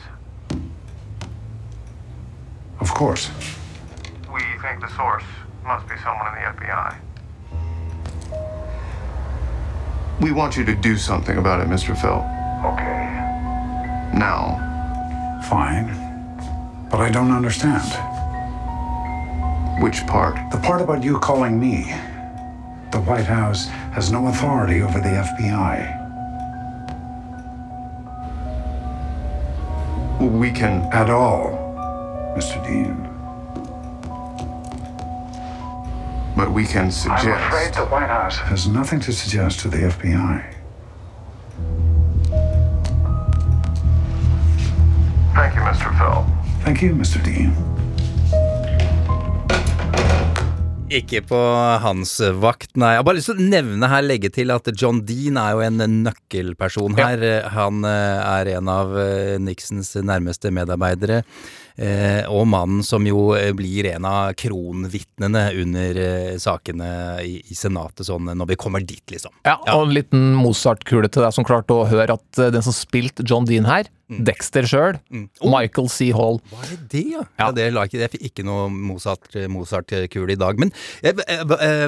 of 2.79 2.93
course. 2.93 3.29
We 4.31 4.41
think 4.61 4.81
the 4.81 4.89
source 4.95 5.23
must 5.65 5.87
be 5.87 5.95
someone 6.03 6.27
in 6.27 6.33
the 6.35 6.45
FBI. 6.55 6.95
We 10.21 10.31
want 10.31 10.57
you 10.57 10.65
to 10.65 10.75
do 10.75 10.95
something 10.97 11.37
about 11.37 11.61
it, 11.61 11.67
Mr. 11.67 11.95
Felt. 11.95 12.23
Okay. 12.65 13.07
Now. 14.13 14.63
Fine. 15.49 16.06
But 16.89 17.01
I 17.01 17.09
don't 17.09 17.31
understand. 17.31 17.83
Which 19.81 20.07
part? 20.07 20.35
The 20.51 20.57
part 20.57 20.81
about 20.81 21.03
you 21.03 21.19
calling 21.19 21.59
me. 21.59 21.93
The 22.91 22.99
White 23.01 23.25
House 23.25 23.67
has 23.93 24.11
no 24.11 24.27
authority 24.27 24.81
over 24.81 24.99
the 24.99 25.09
FBI. 25.09 26.05
We 30.19 30.49
can. 30.49 30.81
At 30.93 31.09
all, 31.09 31.51
Mr. 32.35 32.63
Dean. 32.65 33.03
But 36.35 36.51
we 36.51 36.65
can 36.65 36.89
suggest. 36.91 37.25
I'm 37.25 37.47
afraid 37.47 37.73
the 37.73 37.85
White 37.85 38.07
House 38.07 38.37
has 38.37 38.67
nothing 38.67 38.99
to 39.01 39.11
suggest 39.11 39.59
to 39.61 39.67
the 39.67 39.77
FBI. 39.77 40.56
Thank 46.67 46.81
you, 46.83 46.95
Mr. 46.99 47.21
Dean. 47.23 47.53
Ikke 50.91 51.21
på 51.23 51.37
hans 51.79 52.17
vakt, 52.43 52.73
nei. 52.75 52.89
Jeg 52.91 52.99
har 52.99 53.05
bare 53.07 53.19
lyst 53.21 53.29
til 53.31 53.39
å 53.39 53.45
nevne 53.53 53.87
her, 53.87 54.03
legge 54.03 54.27
til 54.35 54.51
at 54.51 54.67
John 54.75 54.99
Dean 55.07 55.39
er 55.39 55.55
jo 55.55 55.63
en 55.63 55.85
nøkkelperson 56.03 56.99
her. 56.99 57.23
Han 57.55 57.87
eh, 57.87 58.19
er 58.19 58.51
en 58.57 58.71
av 58.73 58.91
eh, 58.99 59.37
Nixons 59.39 59.93
nærmeste 59.95 60.51
medarbeidere. 60.51 61.21
Eh, 61.77 62.23
og 62.33 62.47
mannen 62.49 62.81
som 62.85 63.05
jo 63.05 63.35
eh, 63.37 63.51
blir 63.53 63.85
en 63.91 64.07
av 64.09 64.31
kronvitnene 64.39 65.43
under 65.61 65.99
eh, 66.01 66.31
sakene 66.41 66.89
i, 67.21 67.35
i 67.45 67.57
Senatet, 67.57 68.07
sånn 68.07 68.31
når 68.33 68.53
vi 68.53 68.59
kommer 68.59 68.81
dit, 68.81 69.03
liksom. 69.13 69.33
Ja, 69.45 69.59
og 69.75 69.85
en 69.85 69.93
liten 69.93 70.31
Mozart-kule 70.39 71.11
til 71.13 71.27
deg 71.27 71.35
som 71.37 71.45
klarte 71.47 71.77
å 71.77 71.85
høre 71.89 72.17
at 72.17 72.41
den 72.55 72.65
som 72.65 72.75
spilte 72.75 73.25
John 73.27 73.45
Dean 73.45 73.69
her, 73.69 73.91
Dexter 74.07 74.63
sjøl, 74.63 74.95
Michael 75.43 75.89
C. 75.91 76.09
Hall. 76.15 76.39
Hva 76.47 76.63
er 76.63 76.79
det, 76.93 77.03
ja? 77.11 77.25
ja. 77.41 77.49
det 77.51 77.65
la 77.75 77.83
ikke, 77.89 77.99
jeg 78.05 78.13
fikk 78.13 78.27
ikke 78.29 78.45
noe 78.47 78.69
Mozart-kule 78.71 79.49
Mozart 79.51 79.91
i 79.91 80.37
dag. 80.39 80.61
Men 80.63 80.71
eh, 81.03 81.11
eh, 81.27 81.43
eh, 81.43 81.87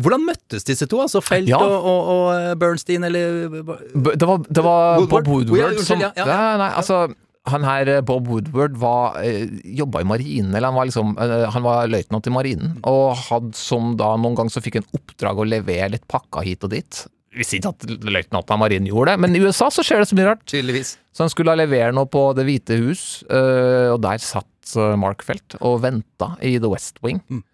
hvordan 0.00 0.24
møttes 0.24 0.64
disse 0.64 0.88
to? 0.88 1.02
Altså 1.04 1.20
Felt 1.24 1.50
Ja. 1.50 1.60
og, 1.60 1.76
og, 1.84 2.10
og 2.14 2.58
Bernstein, 2.58 3.04
eller 3.04 3.48
Det 3.60 4.26
var, 4.26 4.40
det 4.48 4.64
var 4.64 4.98
Woodward? 4.98 5.24
Bob 5.24 5.28
Woodward 5.28 5.60
Ja, 5.60 5.68
unnskyld, 5.74 5.86
som 5.86 6.00
ja, 6.06 6.12
ja. 6.16 6.38
Nei, 6.58 6.70
altså 6.72 7.06
han 7.52 7.66
her 7.66 7.90
eh, 7.90 8.00
Bob 8.04 8.28
Woodward 8.30 8.78
var, 8.80 9.18
eh, 9.24 9.46
jobba 9.78 10.02
i 10.02 10.08
marinen, 10.08 10.54
eller 10.54 10.70
han 10.70 10.78
var 10.78 10.88
liksom 10.88 11.14
eh, 11.18 11.44
Han 11.54 11.66
var 11.66 11.90
løytnant 11.90 12.26
i 12.26 12.32
marinen, 12.34 12.74
og 12.88 13.18
hadde 13.28 13.56
som 13.58 13.94
da 13.98 14.14
noen 14.16 14.36
ganger 14.38 14.54
så 14.54 14.64
fikk 14.64 14.80
han 14.80 14.90
oppdrag 14.96 15.38
å 15.38 15.48
levere 15.48 15.92
litt 15.96 16.06
pakker 16.10 16.46
hit 16.46 16.66
og 16.66 16.74
dit. 16.74 17.04
Vi 17.38 17.44
sier 17.44 17.60
ikke 17.60 17.74
at 17.74 18.08
løytnanten 18.08 18.54
av 18.54 18.60
marinen 18.60 18.88
gjorde 18.88 19.14
det, 19.14 19.22
men 19.24 19.36
i 19.36 19.42
USA 19.44 19.68
så 19.72 19.84
skjer 19.84 20.02
det 20.02 20.08
så 20.10 20.18
mye 20.18 20.30
rart. 20.30 20.46
Tydeligvis. 20.48 20.96
Så 21.12 21.26
han 21.26 21.32
skulle 21.32 21.58
levere 21.58 21.92
noe 21.94 22.08
på 22.10 22.22
Det 22.34 22.46
hvite 22.48 22.78
hus, 22.80 23.04
og 23.28 24.00
der 24.02 24.22
satt 24.22 24.72
Mark 25.00 25.22
Felt 25.24 25.56
og 25.60 25.82
venta 25.84 26.32
i 26.44 26.56
The 26.56 26.70
West 26.72 26.98
Wing. 27.04 27.20
Mm. 27.28 27.44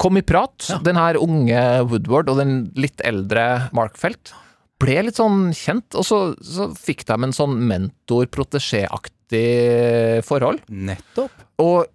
Kom 0.00 0.18
i 0.18 0.24
prat, 0.24 0.66
den 0.86 0.98
her 0.98 1.18
unge 1.20 1.62
Woodward 1.90 2.32
og 2.32 2.40
den 2.40 2.58
litt 2.78 3.04
eldre 3.06 3.68
Mark 3.76 4.00
Felt 4.00 4.32
ble 4.82 5.00
litt 5.08 5.18
sånn 5.18 5.52
kjent, 5.56 5.94
og 5.98 6.06
så, 6.06 6.18
så 6.38 6.68
fikk 6.78 7.04
de 7.08 7.18
en 7.18 7.34
sånn 7.34 7.58
mentor-protesjé-aktig 7.68 9.17
forhold. 10.24 10.62
Nettopp. 10.68 11.46
Og 11.58 11.86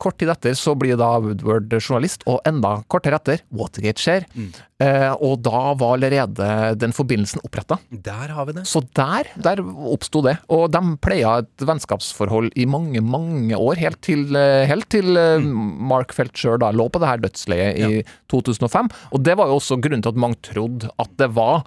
kort 0.00 0.18
tid 0.20 0.30
etter 0.32 0.56
så 0.56 0.74
blir 0.78 0.98
da 1.00 1.08
Woodward 1.22 1.72
journalist, 1.78 2.24
og 2.28 2.40
enda 2.48 2.78
kortere 2.92 3.18
etter 3.20 3.42
Watergate 3.56 4.02
skjer. 4.02 4.26
Mm. 4.36 4.48
Eh, 4.84 5.12
og 5.24 5.40
da 5.46 5.72
var 5.80 5.94
allerede 5.96 6.48
den 6.76 6.92
forbindelsen 6.96 7.40
oppretta. 7.46 7.78
Der 7.90 8.34
har 8.36 8.48
vi 8.48 8.58
det. 8.58 8.66
Så 8.68 8.82
der, 8.96 9.30
der 9.40 9.62
oppsto 9.64 10.20
det. 10.26 10.36
Og 10.52 10.68
de 10.74 10.82
pleia 11.02 11.38
et 11.42 11.64
vennskapsforhold 11.64 12.52
i 12.60 12.68
mange, 12.68 13.00
mange 13.00 13.56
år, 13.56 13.80
helt 13.80 14.02
til, 14.04 14.28
eh, 14.36 14.66
helt 14.68 14.88
til 14.92 15.16
mm. 15.16 15.48
Mark 15.88 16.12
Felt 16.16 16.36
sjøl 16.36 16.60
da 16.60 16.72
lå 16.76 16.88
på 16.92 17.00
det 17.00 17.10
her 17.12 17.24
dødsleiet 17.24 17.80
i 17.80 18.04
2005. 18.32 18.92
Og 19.16 19.24
det 19.24 19.38
var 19.38 19.48
jo 19.48 19.56
også 19.60 19.80
grunnen 19.80 20.04
til 20.04 20.12
at 20.12 20.20
mange 20.20 20.40
trodde 20.44 20.92
at 21.00 21.16
det 21.16 21.32
var 21.36 21.64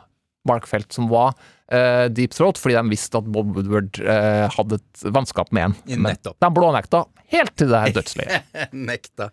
Mark 0.50 0.68
Felt 0.70 0.92
som 0.96 1.10
var 1.12 1.34
uh, 1.36 2.06
Deep 2.12 2.36
Throat, 2.36 2.60
fordi 2.62 2.78
de 2.80 2.92
visste 2.92 3.22
at 3.22 3.30
Bob 3.30 3.54
Woodward 3.56 4.02
uh, 4.04 4.48
hadde 4.56 4.82
et 4.82 5.08
vannskap 5.16 5.54
med 5.56 5.70
en. 5.70 5.78
Men 6.02 6.20
de 6.20 6.52
blånekta 6.56 7.06
helt 7.34 7.56
til 7.60 7.72
det 7.72 7.84
her 7.84 7.96
dødsleiet. 8.00 8.56
Nekta. 8.90 9.30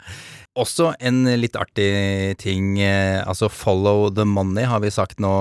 Også 0.56 0.94
en 1.04 1.26
litt 1.36 1.56
artig 1.60 2.36
ting, 2.40 2.78
eh, 2.80 3.20
altså 3.20 3.50
follow 3.52 4.06
the 4.08 4.24
money 4.24 4.64
har 4.64 4.80
vi 4.80 4.88
sagt 4.92 5.20
nå 5.20 5.32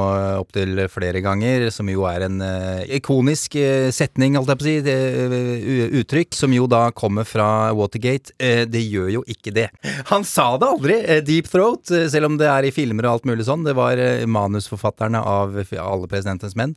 opptil 0.41 0.81
flere 0.91 1.21
ganger, 1.23 1.69
som 1.71 1.87
jo 1.87 2.03
er 2.09 2.25
en 2.27 2.41
eh, 2.43 2.83
ikonisk 2.97 3.55
eh, 3.55 3.87
setning, 3.95 4.35
holdt 4.35 4.51
jeg 4.51 4.59
på 4.59 4.65
å 4.65 4.67
si, 4.67 5.95
uttrykk, 6.01 6.35
som 6.35 6.51
jo 6.51 6.67
da 6.67 6.89
kommer 6.91 7.23
fra 7.27 7.71
Watergate. 7.75 8.35
Det 8.67 8.81
gjør 8.83 9.09
jo 9.13 9.23
ikke 9.31 9.53
det. 9.55 9.69
Han 10.11 10.25
sa 10.27 10.49
det 10.59 10.67
aldri, 10.67 10.99
Deep 11.23 11.47
Throat, 11.51 11.87
selv 12.11 12.27
om 12.27 12.39
det 12.41 12.49
er 12.51 12.67
i 12.67 12.73
filmer 12.75 13.07
og 13.07 13.15
alt 13.15 13.29
mulig 13.29 13.47
sånn. 13.47 13.63
Det 13.63 13.75
var 13.77 14.01
manusforfatterne 14.27 15.21
av 15.21 15.55
Alle 15.55 16.09
presidentens 16.11 16.55
menn 16.59 16.75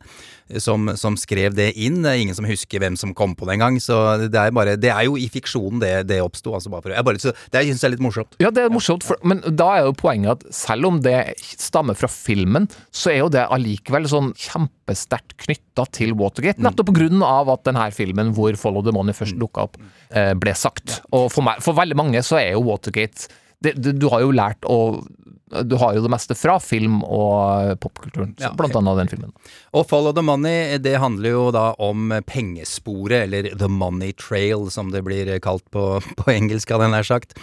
som, 0.57 0.89
som 0.97 1.17
skrev 1.19 1.53
det 1.57 1.73
inn. 1.77 2.01
Det 2.03 2.11
er 2.13 2.23
ingen 2.23 2.37
som 2.37 2.47
husker 2.47 2.81
hvem 2.81 2.97
som 2.99 3.13
kom 3.17 3.35
på 3.37 3.47
det 3.47 3.57
engang, 3.57 3.77
så 3.83 4.17
det 4.25 4.33
er, 4.33 4.53
bare, 4.55 4.77
det 4.79 4.91
er 4.93 5.05
jo 5.09 5.17
i 5.19 5.27
fiksjonen 5.31 5.81
det, 5.83 5.93
det 6.09 6.21
oppsto. 6.23 6.55
Altså 6.55 6.71
det 6.71 7.65
syns 7.67 7.83
jeg 7.83 7.89
er 7.89 7.95
litt 7.95 8.03
morsomt. 8.03 8.28
Ja, 8.39 8.51
det 8.55 8.61
er 8.63 8.71
morsomt, 8.71 9.03
for, 9.03 9.19
men 9.27 9.41
da 9.43 9.65
er 9.75 9.87
jo 9.87 9.95
poenget 9.99 10.45
at 10.45 10.55
selv 10.55 10.87
om 10.87 11.01
det 11.03 11.17
stammer 11.59 11.97
fra 11.99 12.07
filmen, 12.11 12.69
så 12.95 13.11
er 13.11 13.17
jo 13.23 13.31
det 13.33 13.43
allikevel 13.51 14.07
sånn 14.07 14.31
kjempesterkt 14.39 15.35
knytta 15.43 15.83
til 15.97 16.15
Watergate. 16.19 16.63
Nettopp 16.63 16.93
av 17.27 17.51
at 17.51 17.65
denne 17.67 17.89
filmen 17.91 18.31
hvor 18.37 18.55
Follow 18.59 18.85
the 18.85 18.93
Money 18.95 19.17
først 19.17 19.35
dukka 19.39 19.67
opp, 19.67 19.75
eh, 20.15 20.31
ble 20.39 20.55
sagt. 20.55 21.01
Og 21.11 21.27
for, 21.33 21.43
meg, 21.43 21.59
for 21.65 21.75
veldig 21.75 21.99
mange 21.99 22.23
så 22.23 22.39
er 22.39 22.53
jo 22.53 22.63
Watergate 22.69 23.27
det, 23.59 23.75
det, 23.75 23.97
Du 23.99 24.07
har 24.07 24.23
jo 24.23 24.31
lært 24.31 24.63
å 24.63 25.01
Du 25.49 25.75
har 25.81 25.95
jo 25.97 26.03
det 26.05 26.11
meste 26.13 26.35
fra 26.37 26.57
film 26.61 26.99
og 27.05 27.73
popkulturen, 27.81 28.35
Ja, 28.41 28.51
blant 28.57 28.75
annet 28.77 28.99
den 29.01 29.11
filmen. 29.11 29.33
Og 29.73 29.87
Follow 29.89 30.13
the 30.13 30.23
Money, 30.25 30.77
det 30.77 30.97
handler 31.01 31.33
jo 31.33 31.43
da 31.53 31.71
om 31.81 32.13
pengesporet, 32.29 33.25
eller 33.25 33.49
The 33.57 33.69
Money 33.71 34.13
Trail, 34.13 34.67
som 34.69 34.91
det 34.93 35.01
blir 35.07 35.31
kalt 35.41 35.65
på, 35.73 35.85
på 36.19 36.29
engelsk, 36.33 36.69
hadde 36.69 36.89
jeg 36.89 36.93
nær 36.93 37.07
sagt. 37.07 37.35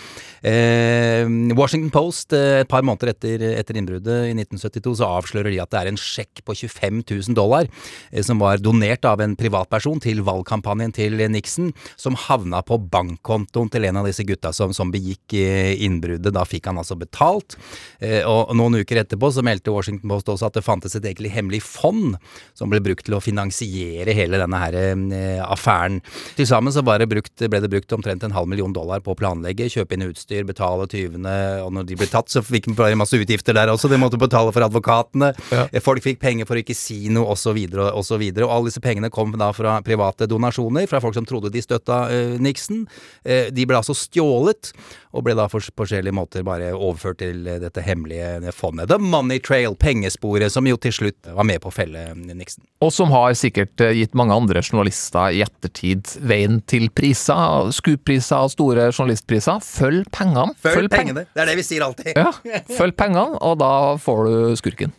Eh, 0.46 1.26
Washington 1.58 1.90
Post, 1.94 2.34
eh, 2.36 2.62
et 2.62 2.70
par 2.70 2.86
måneder 2.86 3.10
etter, 3.14 3.42
etter 3.56 3.80
innbruddet 3.80 4.30
i 4.30 4.36
1972, 4.36 4.96
så 5.00 5.10
avslører 5.18 5.50
de 5.50 5.60
at 5.62 5.72
det 5.72 5.82
er 5.82 5.90
en 5.90 6.00
sjekk 6.00 6.44
på 6.46 6.54
25 6.54 7.02
000 7.02 7.36
dollar 7.36 7.66
eh, 7.66 8.22
som 8.26 8.38
var 8.42 8.62
donert 8.62 9.06
av 9.08 9.22
en 9.24 9.36
privatperson 9.38 10.00
til 10.04 10.22
valgkampanjen 10.26 10.94
til 10.96 11.18
Nixon, 11.32 11.72
som 11.98 12.18
havna 12.26 12.62
på 12.66 12.78
bankkontoen 12.92 13.70
til 13.72 13.88
en 13.88 14.00
av 14.00 14.08
disse 14.08 14.24
gutta 14.26 14.52
som, 14.56 14.74
som 14.76 14.92
begikk 14.94 15.36
eh, 15.38 15.74
innbruddet. 15.86 16.34
Da 16.36 16.46
fikk 16.46 16.70
han 16.70 16.80
altså 16.80 16.98
betalt. 16.98 17.58
Eh, 18.00 18.22
og 18.28 18.52
noen 18.56 18.80
uker 18.82 19.00
etterpå 19.02 19.30
så 19.32 19.44
meldte 19.46 19.72
Washington 19.74 20.10
Post 20.12 20.30
også 20.32 20.50
at 20.50 20.58
det 20.58 20.64
fantes 20.66 20.96
et 20.96 21.04
egentlig 21.04 21.32
hemmelig 21.34 21.62
fond 21.64 22.16
som 22.56 22.72
ble 22.72 22.80
brukt 22.84 23.06
til 23.06 23.16
å 23.16 23.22
finansiere 23.22 24.14
hele 24.16 24.40
denne 24.40 24.60
her 24.60 24.76
eh, 24.76 25.42
affæren. 25.44 26.02
Til 26.36 26.48
sammen 26.48 26.74
så 26.74 26.84
det 26.86 27.08
brukt, 27.10 27.34
ble 27.50 27.60
det 27.62 27.70
brukt 27.72 27.92
omtrent 27.96 28.24
en 28.24 28.34
halv 28.36 28.50
million 28.50 28.72
dollar 28.74 29.02
på 29.04 29.14
å 29.14 29.18
planlegge, 29.18 29.70
kjøpe 29.72 29.96
inn 29.96 30.06
utstyr, 30.08 30.46
betale 30.48 30.86
tyvene, 30.90 31.34
og 31.64 31.72
når 31.76 31.88
de 31.90 31.98
ble 31.98 32.08
tatt 32.10 32.32
så 32.32 32.42
fikk 32.44 32.70
de 32.70 32.98
masse 32.98 33.16
utgifter 33.16 33.56
der 33.56 33.72
også. 33.72 33.90
De 33.90 33.98
måtte 34.00 34.20
betale 34.20 34.52
for 34.54 34.66
advokatene. 34.66 35.32
ja. 35.52 35.66
Folk 35.84 36.04
fikk 36.04 36.20
penger 36.22 36.48
for 36.48 36.58
å 36.58 36.62
ikke 36.62 36.76
si 36.76 37.06
noe, 37.12 37.34
osv., 37.34 37.58
og 37.76 38.02
så 38.06 38.18
videre. 38.20 38.46
Og 38.46 38.54
alle 38.54 38.70
disse 38.70 38.82
pengene 38.82 39.10
kom 39.12 39.34
da 39.38 39.50
fra 39.56 39.78
private 39.86 40.28
donasjoner, 40.30 40.88
fra 40.90 41.00
folk 41.02 41.16
som 41.16 41.26
trodde 41.28 41.52
de 41.54 41.62
støtta 41.62 42.00
uh, 42.10 42.36
Nixon. 42.42 42.84
Uh, 43.26 43.48
de 43.54 43.66
ble 43.68 43.78
altså 43.78 43.96
stjålet, 43.96 44.72
og 45.16 45.24
ble 45.26 45.34
da 45.38 45.46
for 45.48 45.64
på 45.64 45.82
forskjellige 45.86 46.14
måter 46.14 46.44
bare 46.46 46.70
overført 46.76 47.18
til 47.22 47.46
eh, 47.48 47.58
dette 47.62 47.82
hemmelige 47.84 48.52
fondet. 48.54 48.90
The 48.92 48.98
Money 49.00 49.40
Trail, 49.42 49.74
pengesporet, 49.80 50.52
som 50.52 50.66
jo 50.68 50.76
til 50.80 50.92
slutt 50.94 51.30
var 51.36 51.46
med 51.48 51.62
på 51.64 51.70
å 51.72 51.74
felle 51.74 52.02
Nixon. 52.16 52.64
Og 52.84 52.92
som 52.94 53.10
har 53.14 53.32
sikkert 53.38 53.80
eh, 53.84 53.94
gitt 54.02 54.14
mange 54.18 54.36
andre 54.36 54.60
journalister 54.62 55.32
i 55.36 55.42
ettertid 55.46 56.16
veien 56.28 56.60
til 56.68 56.88
priser, 56.94 57.70
Scoop-priser 57.76 58.44
og 58.46 58.52
store 58.54 58.90
journalistpriser. 58.92 59.62
Følg 59.64 60.04
pengene. 60.14 60.52
Følg 60.62 60.90
peng- 60.92 61.06
pengene. 61.10 61.26
Det 61.32 61.44
er 61.46 61.50
det 61.52 61.58
vi 61.62 61.66
sier 61.66 61.86
alltid. 61.88 62.12
Ja, 62.16 62.30
følg 62.76 62.96
pengene, 62.98 63.40
og 63.40 63.58
da 63.62 63.72
får 64.02 64.24
du 64.28 64.36
skurken. 64.60 64.94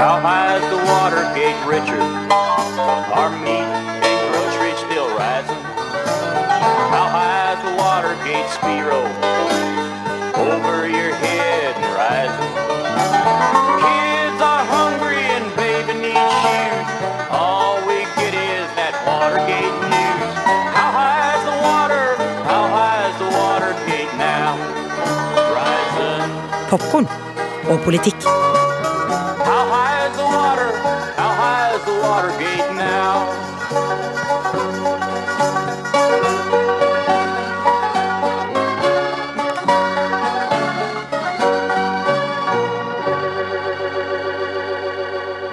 How 0.00 0.18
high 0.18 0.56
is 0.56 0.64
the 0.72 0.80
Watergate 0.88 1.60
Richard? 1.68 2.00
Our 3.20 3.28
meat 3.44 3.68
and 3.68 4.18
grocery 4.32 4.72
still 4.88 5.12
rising. 5.12 5.60
How 6.88 7.04
the 7.60 7.76
Watergate 7.76 8.48
Spiro? 8.48 9.04
Over 10.40 10.88
your 10.88 11.12
head 11.20 11.76
and 11.76 11.92
rising. 11.92 12.52
Kids 13.84 14.40
are 14.40 14.64
hungry 14.72 15.20
and 15.36 15.44
baby 15.60 15.92
needs 16.00 16.32
shoes. 16.48 16.88
All 17.28 17.76
we 17.84 18.00
get 18.16 18.32
is 18.32 18.72
that 18.80 18.96
Watergate 19.04 19.76
news. 19.84 20.32
How 20.80 20.96
high 20.96 21.28
is 21.36 21.44
the 21.44 21.56
water? 21.60 22.16
How 22.48 22.64
high 22.72 23.04
is 23.04 23.16
the 23.20 23.28
Watergate 23.36 24.12
now? 24.16 24.56
Rising. 25.52 26.32
Popkorn 26.72 27.06
og 27.68 27.84
politikk. 27.84 28.16
Water? 30.40 30.70
How 31.20 31.32
high 31.42 31.74
is 31.76 31.82
the 31.88 31.96
Watergate 32.04 32.70
now? 32.76 33.14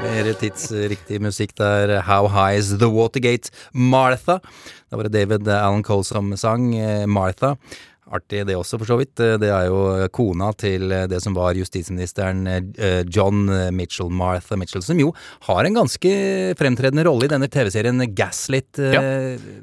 Mer 0.03 0.29
tidsriktig 0.39 1.21
musikk 1.23 1.53
der. 1.57 2.01
How 2.07 2.27
High 2.29 2.57
Is 2.59 2.69
The 2.77 2.89
Watergate? 2.89 3.49
Martha. 3.73 4.39
Da 4.89 4.97
var 4.97 5.03
det 5.07 5.13
David 5.17 5.47
Alan 5.47 5.83
Cole 5.83 6.03
som 6.03 6.35
sang. 6.37 6.75
eh, 6.75 7.05
Martha. 7.07 7.55
Artig 8.11 8.45
det 8.47 8.55
også, 8.55 8.77
for 8.79 8.85
så 8.87 8.97
vidt. 9.01 9.19
Eh, 9.19 9.35
Det 9.41 9.49
er 9.51 9.65
jo 9.67 10.07
kona 10.15 10.51
til 10.55 10.91
eh, 10.91 11.07
det 11.11 11.19
som 11.23 11.33
var 11.35 11.53
justisministeren 11.59 12.45
eh, 12.47 13.03
John 13.11 13.45
Mitchell, 13.75 14.09
Martha 14.09 14.55
Mitchell, 14.55 14.81
som 14.85 14.99
jo 15.01 15.11
har 15.49 15.65
en 15.67 15.75
ganske 15.75 16.13
fremtredende 16.57 17.03
rolle 17.07 17.25
i 17.27 17.31
denne 17.33 17.49
TV-serien 17.51 17.99
Gaslit. 18.15 18.79
eh, 18.79 18.93
Ja. 18.95 19.01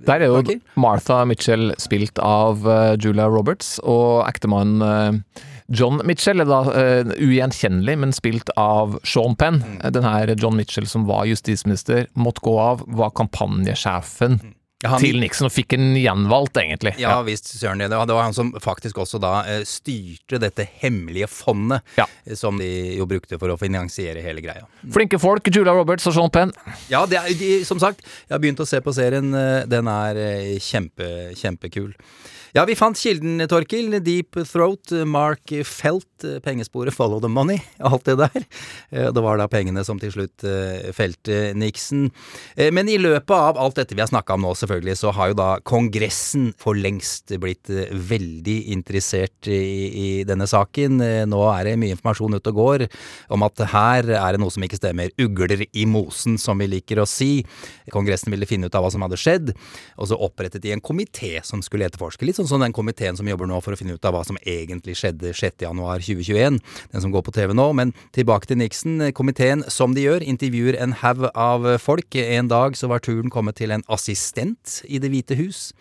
Der 0.05 0.21
er 0.21 0.27
jo 0.29 0.39
okay. 0.43 0.61
Martha 0.77 1.25
Mitchell 1.25 1.73
spilt 1.79 2.19
av 2.21 2.67
eh, 2.69 2.97
Julia 3.01 3.27
Roberts, 3.33 3.79
og 3.83 4.27
ektemannen 4.29 4.83
eh, 4.85 5.43
John 5.73 6.03
Mitchell 6.05 6.43
er 6.43 6.45
da 6.51 6.59
eh, 6.77 7.15
ugjenkjennelig, 7.25 7.95
men 7.99 8.13
spilt 8.13 8.51
av 8.61 8.99
Sean 9.09 9.33
Penn. 9.41 9.63
Mm. 9.65 9.79
Den 9.97 10.05
her 10.05 10.35
John 10.37 10.59
Mitchell 10.61 10.85
som 10.87 11.07
var 11.09 11.25
justisminister, 11.25 12.05
måtte 12.15 12.45
gå 12.45 12.59
av, 12.61 12.85
var 12.87 13.15
kampanjesjefen 13.17 14.41
Mm. 14.43 14.53
Han- 14.89 15.01
til 15.01 15.19
Nixon, 15.21 15.47
og 15.47 15.53
fikk 15.53 15.73
en 15.77 15.95
gjenvalgt, 15.97 16.57
egentlig. 16.61 16.95
Ja 16.99 17.23
visst, 17.23 17.49
søren 17.59 17.79
det. 17.79 17.91
Det 17.91 17.97
var, 17.99 18.23
han 18.23 18.35
som 18.37 18.53
faktisk 18.53 18.97
også 19.03 19.21
da 19.21 19.45
eh, 19.47 19.65
styrte 19.65 20.39
dette 20.41 20.67
hemmelige 20.83 21.27
fondet, 21.29 21.81
ja. 21.97 22.07
som 22.35 22.59
de 22.59 22.97
jo 22.99 23.07
brukte 23.07 23.39
for 23.39 23.49
å 23.49 23.59
finansiere 23.59 24.23
hele 24.23 24.41
greia. 24.45 24.67
Flinke 24.93 25.19
folk, 25.21 25.43
Julia 25.51 25.73
Roberts 25.75 26.07
og 26.07 26.15
Sean 26.15 26.31
Penn. 26.31 26.53
Ja, 26.89 27.05
det 27.07 27.19
er, 27.19 27.29
de, 27.35 27.65
som 27.65 27.79
sagt, 27.79 28.01
jeg 28.29 28.35
har 28.35 28.39
begynt 28.41 28.61
å 28.61 28.67
se 28.67 28.81
på 28.81 28.93
serien. 28.95 29.35
eh, 29.35 29.65
Den 29.67 29.87
er 29.89 30.17
eh, 30.17 30.59
kjempe, 30.59 31.35
kjempekul. 31.35 31.95
Ja, 32.55 32.63
vi 32.65 32.77
fant 32.79 32.95
kilden, 32.95 33.41
Torkil. 33.51 33.97
Deep 34.05 34.37
Throat, 34.47 34.93
eh, 34.95 35.03
Mark 35.05 35.43
Felt, 35.67 36.07
eh, 36.14 36.14
pengesporet 36.45 36.95
Follow 36.95 37.21
the 37.23 37.29
Money, 37.31 37.61
alt 37.81 38.05
det 38.09 38.17
der. 38.21 38.45
Eh, 38.91 39.11
Det 39.15 39.23
var 39.23 39.39
da 39.39 39.47
pengene 39.51 39.85
som 39.87 39.99
til 40.01 40.13
slutt 40.15 40.45
eh, 40.49 40.91
felte 40.97 41.53
Nixon. 41.59 42.11
Eh, 42.57 42.71
Men 42.75 42.89
i 42.89 42.99
løpet 42.99 43.31
av 43.35 43.59
alt 43.61 43.77
dette 43.81 43.95
vi 43.95 44.03
har 44.03 44.11
snakka 44.11 44.35
om 44.35 44.43
nå, 44.47 44.55
selvfølgelig, 44.59 44.97
så 45.01 45.13
har 45.17 45.33
jo 45.33 45.39
da 45.39 45.49
Kongressen 45.65 46.53
for 46.59 46.75
lengst 46.75 47.35
blitt 47.41 47.71
eh, 47.71 47.93
veldig 47.95 48.57
interessert 48.75 49.49
i, 49.51 49.61
i 49.95 50.09
denne 50.29 50.47
saken. 50.51 51.01
Eh, 51.05 51.25
Nå 51.31 51.41
er 51.53 51.65
det 51.71 51.77
mye 51.81 51.95
informasjon 51.97 52.35
ute 52.39 52.53
og 52.53 52.59
går 52.61 52.87
om 53.35 53.43
at 53.47 53.65
her 53.73 54.11
er 54.15 54.35
det 54.37 54.41
noe 54.43 54.53
som 54.55 54.65
ikke 54.67 54.81
stemmer. 54.81 55.13
Ugler 55.21 55.65
i 55.73 55.85
mosen, 55.89 56.39
som 56.41 56.59
vi 56.61 56.69
liker 56.71 57.01
å 57.03 57.07
si. 57.09 57.45
Kongressen 57.93 58.33
ville 58.35 58.49
finne 58.49 58.67
ut 58.69 58.75
av 58.75 58.85
hva 58.85 58.91
som 58.93 59.05
hadde 59.05 59.19
skjedd, 59.21 59.53
og 59.99 60.09
så 60.11 60.19
opprettet 60.19 60.63
de 60.65 60.73
en 60.75 60.83
komité 60.85 61.37
som 61.47 61.63
skulle 61.65 61.87
etterforske. 61.89 62.27
Litt 62.27 62.39
sånn 62.41 62.49
som 62.51 62.63
den 62.63 62.75
komiteen 62.75 63.17
som 63.19 63.29
jobber 63.29 63.49
nå 63.51 63.61
for 63.65 63.75
å 63.75 63.79
finne 63.81 63.97
ut 63.97 64.05
av 64.09 64.15
hva 64.17 64.25
som 64.27 64.39
egentlig 64.45 64.97
skjedde 64.99 65.33
6.1.2021, 66.15 66.61
den 66.93 67.05
som 67.05 67.13
går 67.15 67.25
på 67.27 67.35
TV 67.35 67.55
nå. 67.57 67.69
Men 67.77 67.93
tilbake 68.15 68.47
til 68.51 68.61
Nixon. 68.61 69.11
Komiteen, 69.17 69.65
som 69.69 69.95
de 69.95 70.07
gjør, 70.07 70.25
intervjuer 70.25 70.79
en 70.81 70.97
haug 71.03 71.29
av 71.35 71.69
folk. 71.83 72.15
En 72.15 72.49
dag 72.49 72.77
så 72.79 72.91
var 72.91 73.05
turen 73.05 73.33
kommet 73.33 73.59
til 73.61 73.75
en 73.75 73.85
assistent 73.89 74.83
i 74.89 74.99
Det 75.03 75.11
hvite 75.13 75.39
hus. 75.39 75.73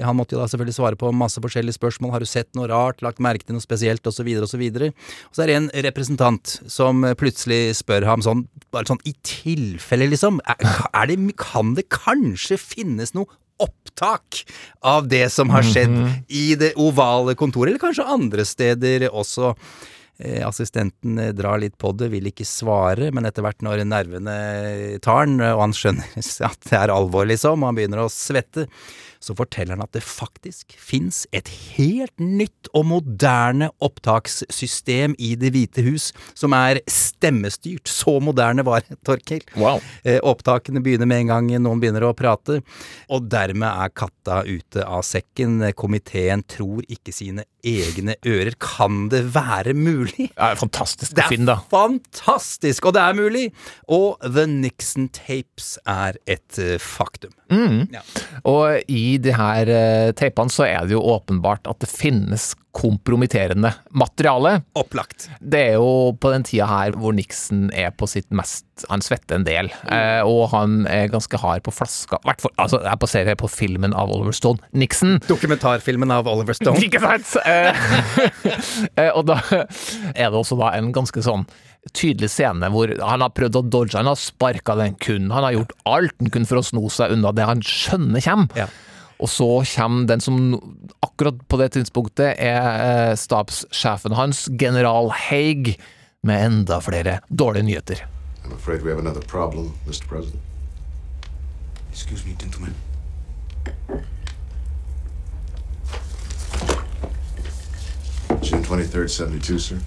Han 0.00 0.16
måtte 0.16 0.32
jo 0.32 0.40
da 0.40 0.46
selvfølgelig 0.48 0.76
svare 0.78 0.96
på 0.96 1.10
masse 1.12 1.40
forskjellige 1.42 1.76
spørsmål. 1.76 2.14
Har 2.14 2.24
du 2.24 2.28
sett 2.28 2.48
noe 2.56 2.68
rart, 2.70 3.02
lagt 3.04 3.20
merke 3.20 3.44
til 3.44 3.58
noe 3.58 3.64
spesielt, 3.64 4.06
osv., 4.08 4.30
osv. 4.40 4.62
Og 4.80 5.36
så 5.36 5.44
er 5.44 5.50
det 5.50 5.56
en 5.58 5.68
representant 5.84 6.54
som 6.70 7.04
plutselig 7.20 7.76
spør 7.82 8.08
ham 8.08 8.24
sånn, 8.24 8.46
bare 8.72 8.88
sånn 8.88 9.02
i 9.04 9.12
tilfelle, 9.26 10.08
liksom. 10.08 10.40
Er, 10.48 10.64
er 10.96 11.12
det, 11.12 11.18
kan 11.36 11.74
det 11.76 11.90
kanskje 11.92 12.56
finnes 12.60 13.12
noe 13.16 13.28
opptak 13.60 14.42
av 14.80 15.08
det 15.08 15.26
som 15.32 15.50
har 15.52 15.66
skjedd 15.66 15.96
i 16.32 16.52
det 16.58 16.72
ovale 16.80 17.36
kontoret, 17.38 17.74
eller 17.74 17.82
kanskje 17.82 18.08
andre 18.16 18.46
steder 18.48 19.08
også? 19.10 19.52
Eh, 20.22 20.40
Assistenten 20.46 21.18
eh, 21.18 21.32
drar 21.34 21.60
litt 21.62 21.78
på 21.80 21.92
det, 21.96 22.10
vil 22.12 22.28
ikke 22.30 22.46
svare, 22.46 23.10
men 23.14 23.26
etter 23.26 23.44
hvert 23.44 23.62
når 23.64 23.84
nervene 23.88 24.36
tar 25.02 25.26
den, 25.26 25.40
og 25.52 25.64
han 25.64 25.76
skjønner 25.76 26.18
at 26.50 26.68
det 26.68 26.78
er 26.78 26.94
alvor, 26.94 27.26
liksom, 27.30 27.62
og 27.62 27.72
han 27.72 27.80
begynner 27.80 28.04
å 28.04 28.12
svette, 28.12 28.68
så 29.22 29.36
forteller 29.38 29.76
han 29.76 29.84
at 29.84 29.94
det 29.94 30.02
faktisk 30.04 30.74
fins 30.78 31.22
et 31.32 31.48
helt 31.76 32.18
nytt 32.20 32.70
og 32.74 32.88
moderne 32.90 33.70
opptakssystem 33.82 35.14
i 35.22 35.34
Det 35.38 35.52
hvite 35.54 35.84
hus, 35.86 36.10
som 36.38 36.54
er 36.56 36.80
stemmestyrt. 36.90 37.88
Så 37.90 38.18
moderne 38.22 38.64
var 38.66 38.84
det, 38.88 38.98
Torkil. 39.06 39.44
Wow. 39.56 39.80
Opptakene 40.26 40.82
begynner 40.84 41.08
med 41.08 41.24
en 41.24 41.32
gang 41.32 41.50
noen 41.62 41.80
begynner 41.82 42.06
å 42.08 42.14
prate, 42.16 42.60
og 43.12 43.30
dermed 43.32 43.68
er 43.70 43.94
katta 43.94 44.42
ute 44.48 44.84
av 44.86 45.04
sekken. 45.06 45.60
Komiteen 45.78 46.44
tror 46.50 46.82
ikke 46.90 47.14
sine 47.14 47.46
egne 47.62 48.16
ører. 48.26 48.56
Kan 48.62 49.06
det 49.12 49.22
være 49.34 49.74
mulig? 49.78 50.30
Ja, 50.36 50.52
fantastisk 50.58 51.14
Det 51.14 51.28
er 51.30 51.44
da. 51.46 51.58
fantastisk, 51.70 52.86
og 52.90 52.96
det 52.96 53.02
er 53.02 53.18
mulig! 53.18 53.44
Og 53.88 54.18
The 54.22 54.46
Nixon 54.50 55.08
Tapes 55.14 55.76
er 55.86 56.18
et 56.26 56.58
eh, 56.58 56.78
faktum. 56.82 57.32
Mm. 57.52 57.92
Og 58.48 58.80
i 58.90 59.11
de 59.22 59.34
her 59.36 59.68
eh, 59.70 60.10
teipene 60.16 60.52
så 60.52 60.66
er 60.68 60.86
det 60.86 60.96
jo 60.96 61.04
åpenbart 61.14 61.68
at 61.70 61.82
det 61.82 61.90
finnes 61.90 62.52
kompromitterende 62.72 63.68
materiale. 63.90 64.62
Opplagt. 64.78 65.28
Det 65.40 65.60
er 65.60 65.74
jo 65.76 66.14
på 66.16 66.30
den 66.32 66.44
tida 66.48 66.66
her 66.70 66.94
hvor 66.96 67.12
Nixon 67.12 67.66
er 67.76 67.90
på 67.92 68.08
sitt 68.08 68.30
mest 68.32 68.64
Han 68.88 69.04
svetter 69.04 69.36
en 69.36 69.44
del, 69.44 69.68
mm. 69.84 70.24
og 70.26 70.48
han 70.54 70.86
er 70.90 71.10
ganske 71.12 71.36
hard 71.38 71.62
på 71.66 71.74
flaska. 71.76 72.18
Hvert 72.24 72.40
fall, 72.42 72.54
altså, 72.56 72.80
jeg 72.82 73.00
baserer 73.02 73.36
på 73.38 73.50
filmen 73.52 73.92
av 73.94 74.10
Oliver 74.10 74.34
Stone. 74.34 74.64
Nixon. 74.72 75.20
Dokumentarfilmen 75.28 76.10
av 76.10 76.30
Oliver 76.32 76.56
Stone. 76.56 76.80
Ikke 76.86 77.02
sant? 77.02 77.36
Eh, 77.44 77.84
eh, 78.96 79.12
og 79.12 79.28
da 79.28 79.38
er 79.52 80.32
det 80.32 80.40
også 80.40 80.58
da 80.58 80.72
en 80.78 80.90
ganske 80.96 81.22
sånn 81.22 81.44
tydelig 81.90 82.30
scene 82.30 82.70
hvor 82.72 82.92
han 83.02 83.24
har 83.24 83.34
prøvd 83.34 83.58
å 83.58 83.64
dodge, 83.66 83.98
han 83.98 84.10
har 84.10 84.18
sparka 84.18 84.76
den 84.78 84.96
kunden, 85.02 85.32
han 85.34 85.46
har 85.46 85.56
gjort 85.56 85.76
alt 85.88 86.16
han 86.22 86.32
kunne 86.32 86.48
for 86.48 86.60
å 86.60 86.66
sno 86.66 86.86
seg 86.92 87.14
unna 87.16 87.34
det 87.34 87.46
han 87.48 87.62
skjønner 87.66 88.22
kommer. 88.24 88.72
Og 89.22 89.30
så 89.30 89.46
kommer 89.76 90.06
den 90.06 90.20
som 90.20 90.38
akkurat 91.00 91.38
på 91.48 91.58
det 91.60 91.72
tidspunktet 91.76 92.34
er 92.42 92.64
eh, 93.10 93.16
stabssjefen 93.16 94.16
hans, 94.18 94.48
general 94.58 95.12
Haig, 95.14 95.76
med 96.22 96.46
enda 96.46 96.80
flere 96.82 97.20
dårlige 97.30 97.62
nyheter. 97.62 98.06
I'm 98.44 98.54
afraid 98.54 98.82
we 98.82 98.90
have 98.90 98.98
another 98.98 99.20
problem, 99.20 99.72
Mr. 99.86 100.06
President. 100.08 100.42
Excuse 101.92 102.24
me, 102.26 102.34
gentlemen. 102.38 102.74
June 108.42 108.62
23rd, 108.64 109.08
72, 109.08 109.58
sir. 109.58 109.78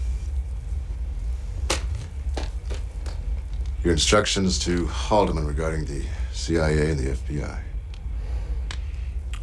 Your 3.83 3.93
instructions 3.93 4.59
to 4.59 4.85
Haldeman 4.87 5.45
regarding 5.45 5.85
the 5.85 6.03
CIA 6.33 6.91
and 6.91 6.99
the 6.99 7.11
FBI. 7.11 7.64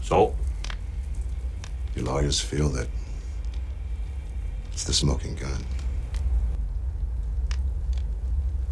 So? 0.02 0.34
Your 1.94 2.04
lawyers 2.04 2.40
feel 2.40 2.68
that 2.70 2.88
it's 4.72 4.84
the 4.84 4.92
smoking 4.92 5.34
gun. 5.34 5.64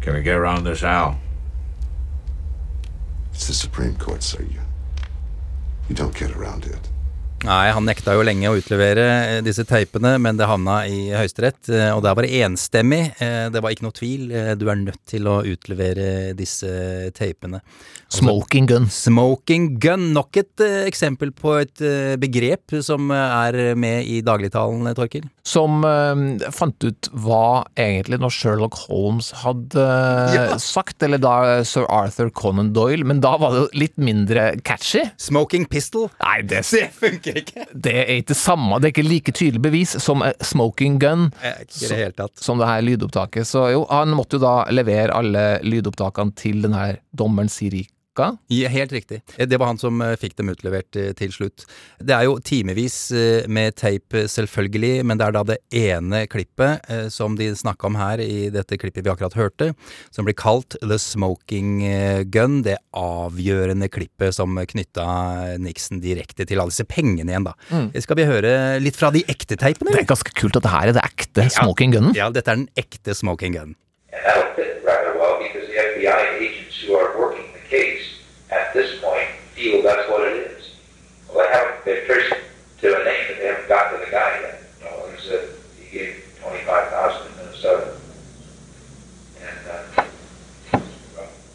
Can 0.01 0.13
we 0.15 0.21
get 0.23 0.35
around 0.35 0.63
this, 0.63 0.83
Al? 0.83 1.19
It's 3.33 3.47
the 3.47 3.53
Supreme 3.53 3.95
Court, 3.95 4.23
sir. 4.23 4.41
You, 4.43 4.59
you 5.89 5.95
don't 5.95 6.15
get 6.15 6.31
around 6.31 6.65
it. 6.65 6.89
Nei, 7.41 7.71
han 7.73 7.87
nekta 7.89 8.13
jo 8.13 8.21
lenge 8.25 8.49
å 8.51 8.57
utlevere 8.59 9.05
eh, 9.17 9.39
disse 9.41 9.63
teipene, 9.65 10.13
men 10.21 10.37
det 10.37 10.45
havna 10.49 10.83
i 10.85 11.09
Høyesterett, 11.09 11.71
eh, 11.73 11.89
og 11.89 12.03
der 12.05 12.13
var 12.17 12.27
det 12.27 12.35
enstemmig. 12.45 13.01
Eh, 13.17 13.47
Det 13.51 13.63
var 13.63 13.73
ikke 13.73 13.87
noe 13.87 13.97
tvil. 13.97 14.27
Du 14.61 14.67
er 14.69 14.77
nødt 14.77 15.01
til 15.09 15.25
å 15.27 15.39
utlevere 15.47 16.35
disse 16.37 16.69
teipene. 17.17 17.63
Altså, 18.11 18.21
Smoking 18.21 18.67
gun. 18.69 18.85
Smoking 18.93 19.67
gun. 19.81 20.11
Nok 20.13 20.37
et 20.37 20.63
eksempel 20.85 21.31
på 21.33 21.55
et 21.63 21.81
begrep 22.21 22.75
som 22.85 23.09
er 23.15 23.73
med 23.79 24.05
i 24.05 24.21
dagligtalen, 24.25 24.91
Torkil. 24.97 25.25
Som 25.47 25.81
eh, 25.87 26.45
fant 26.53 26.85
ut 26.85 27.09
hva 27.25 27.65
egentlig 27.79 28.21
når 28.21 28.35
Sherlock 28.35 28.77
Holmes 28.85 29.31
hadde 29.41 29.87
ja. 30.35 30.45
sagt, 30.61 31.01
eller 31.01 31.21
da 31.21 31.63
Sir 31.65 31.87
Arthur 31.89 32.29
Conan 32.29 32.71
Doyle, 32.75 33.07
men 33.07 33.23
da 33.23 33.33
var 33.41 33.57
det 33.57 33.65
litt 33.81 33.97
mindre 33.97 34.51
catchy. 34.67 35.07
Smoking 35.17 35.65
pistol? 35.71 36.11
Nei, 36.21 36.41
det, 36.45 36.61
funker 37.01 37.30
ikke. 37.39 37.65
Det 37.71 37.93
er 38.03 38.11
ikke 38.19 38.37
samme, 38.37 38.79
det 38.79 38.89
er 38.89 38.93
ikke 38.95 39.07
like 39.07 39.33
tydelig 39.35 39.61
bevis 39.63 39.95
som 40.03 40.23
smoking 40.43 40.99
gun. 41.01 41.29
Ikke 41.63 41.87
det 41.87 41.99
helt 42.01 42.17
tatt. 42.19 42.35
Som 42.41 42.61
det 42.61 42.69
her 42.69 42.83
lydopptaket. 42.85 43.47
Så 43.47 43.67
jo, 43.73 43.85
han 43.89 44.13
måtte 44.17 44.39
jo 44.39 44.43
da 44.45 44.55
levere 44.73 45.15
alle 45.15 45.45
lydopptakene 45.65 46.35
til 46.37 46.61
den 46.65 46.75
her 46.77 46.99
dommeren 47.17 47.51
Ja, 48.17 48.67
helt 48.69 48.91
riktig. 48.91 49.21
Eh, 49.37 49.47
Det 49.47 49.57
var 49.57 49.67
han 49.71 49.77
som 49.79 50.01
eh, 50.01 50.15
fikk 50.19 50.35
dem 50.35 50.49
utlevert 50.51 50.95
eh, 50.99 51.13
til 51.15 51.31
slutt. 51.31 51.63
Det 52.03 52.11
er 52.11 52.25
jo 52.27 52.39
timevis 52.43 53.11
med 53.47 53.75
tape, 53.79 54.25
selvfølgelig, 54.27 55.05
men 55.07 55.17
det 55.17 55.27
er 55.27 55.35
da 55.35 55.43
det 55.47 55.57
ene 55.71 56.25
klippet 56.27 56.87
som 57.13 57.35
de 57.39 57.47
snakka 57.55 57.87
om 57.87 57.95
her 57.95 58.19
i 58.23 58.49
dette 58.53 58.77
klippet 58.79 59.05
vi 59.05 59.11
akkurat 59.11 59.35
hørte, 59.37 59.69
som 60.11 60.25
blir 60.27 60.35
kalt 60.37 60.75
The 60.81 60.97
Smoking 60.99 61.79
Gun. 62.33 62.61
Det 62.65 62.77
avgjørende 62.97 63.87
klippet 63.91 64.35
som 64.35 64.57
knytta 64.57 65.57
Nixon 65.61 66.01
direkte 66.03 66.45
til 66.49 66.59
alle 66.61 66.73
disse 66.73 66.87
pengene 66.89 67.31
igjen, 67.31 67.47
da. 67.47 67.55
Mm. 67.71 67.89
Skal 68.03 68.19
vi 68.19 68.27
høre 68.29 68.53
litt 68.83 68.97
fra 68.99 69.11
de 69.15 69.23
ekte 69.31 69.57
teipene? 69.61 69.93
Det 69.95 70.03
er 70.03 70.09
ganske 70.11 70.35
kult 70.37 70.57
at 70.59 70.65
det 70.67 70.73
her 70.73 70.91
er 70.91 70.97
det 70.99 71.05
ekte 71.07 71.47
smoking 71.53 71.95
gunen. 71.95 72.15
Ja, 72.17 72.31
dette 72.33 72.51
er 72.51 72.59
den 72.63 72.69
ekte 72.79 73.15
smoking 73.17 73.55
gun. 73.57 73.75
And 74.11 74.25
that'll 74.25 74.51
fit 74.57 74.81
rather 74.87 75.13
well 75.19 75.37
because 75.39 75.69
FBI 75.71 76.19
agents 76.41 76.81
who 76.83 76.97
are 76.99 77.10
at 78.51 78.73
this 78.73 78.99
point 79.01 79.27
feel 79.55 79.81
that's 79.81 80.09
what 80.09 80.27
it 80.27 80.51
is. 80.51 80.75
Well, 81.29 81.45
they 81.45 81.53
haven't, 81.53 81.85
they're 81.85 82.05
traced 82.05 82.35
to 82.81 83.01
a 83.01 83.03
name, 83.05 83.25
but 83.29 83.37
they 83.37 83.47
haven't 83.47 83.69
got 83.69 83.91
to 83.91 84.05
the 84.05 84.11
guy 84.11 84.39
yet. 84.41 84.63
You 84.79 84.85
know, 84.85 85.05
like 85.05 85.19
I 85.19 85.21
said, 85.21 85.49
he 85.79 85.97
gave 85.97 86.15
25000 86.41 87.31
in 87.31 87.37
Minnesota. 87.37 87.97
And 89.41 89.67
uh, 89.67 90.79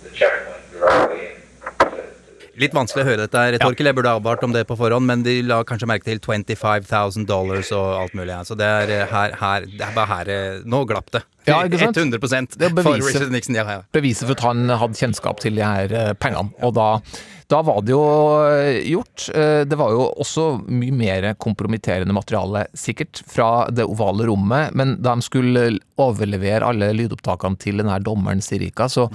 the 0.02 0.10
check 0.10 0.32
went 0.46 0.72
directly 0.72 1.28
and 1.28 1.92
said, 1.92 2.14
litt 2.60 2.74
vanskelig 2.76 3.04
å 3.04 3.08
høre 3.10 3.24
dette 3.24 3.42
her, 3.42 3.56
Torkel. 3.60 3.88
Jeg 3.90 3.96
burde 3.96 4.14
advart 4.18 4.44
om 4.46 4.54
det 4.54 4.64
på 4.68 4.76
forhånd, 4.78 5.06
men 5.08 5.22
de 5.26 5.38
la 5.46 5.60
kanskje 5.66 5.88
merke 5.90 6.08
til 6.08 6.20
25 6.22 6.88
000 6.88 7.28
dollars 7.28 7.70
og 7.76 7.86
alt 8.00 8.16
mulig. 8.18 8.36
Så 8.48 8.56
det 8.58 8.66
er 8.66 8.92
eh, 8.94 9.06
her, 9.12 9.36
her 9.40 9.68
Det 9.68 9.84
er 9.84 9.94
bare 9.96 10.10
her 10.10 10.32
eh, 10.32 10.58
Nå 10.66 10.82
glapp 10.88 11.12
det. 11.14 11.22
Ja, 11.46 11.60
ikke 11.62 11.78
sant? 11.78 12.00
100 12.00 12.58
Det 12.58 12.72
for 12.82 12.98
Richard 12.98 13.30
Nixon. 13.30 13.58
Ja, 13.58 13.66
ja. 13.70 13.80
beviset 13.94 14.26
for 14.26 14.34
at 14.34 14.44
han 14.48 14.66
hadde 14.66 14.98
kjennskap 14.98 15.40
til 15.44 15.58
de 15.58 15.64
her 15.64 15.92
eh, 15.94 16.12
pengene. 16.18 16.50
Og 16.66 16.74
da, 16.74 16.88
da 17.52 17.60
var 17.66 17.84
det 17.86 17.94
jo 17.94 18.02
gjort. 18.96 19.28
Det 19.70 19.78
var 19.78 19.94
jo 19.94 20.08
også 20.24 20.48
mye 20.66 20.96
mer 20.96 21.28
kompromitterende 21.38 22.16
materiale, 22.16 22.66
sikkert, 22.74 23.22
fra 23.30 23.68
det 23.70 23.86
ovale 23.86 24.26
rommet. 24.26 24.74
Men 24.74 24.96
da 24.98 25.14
de 25.14 25.26
skulle 25.26 25.68
overlevere 26.02 26.66
alle 26.66 26.90
lydopptakene 26.98 27.62
til 27.62 27.84
den 27.84 27.92
her 27.92 28.02
dommeren 28.02 28.42
Sirika, 28.42 28.90
så, 28.90 29.06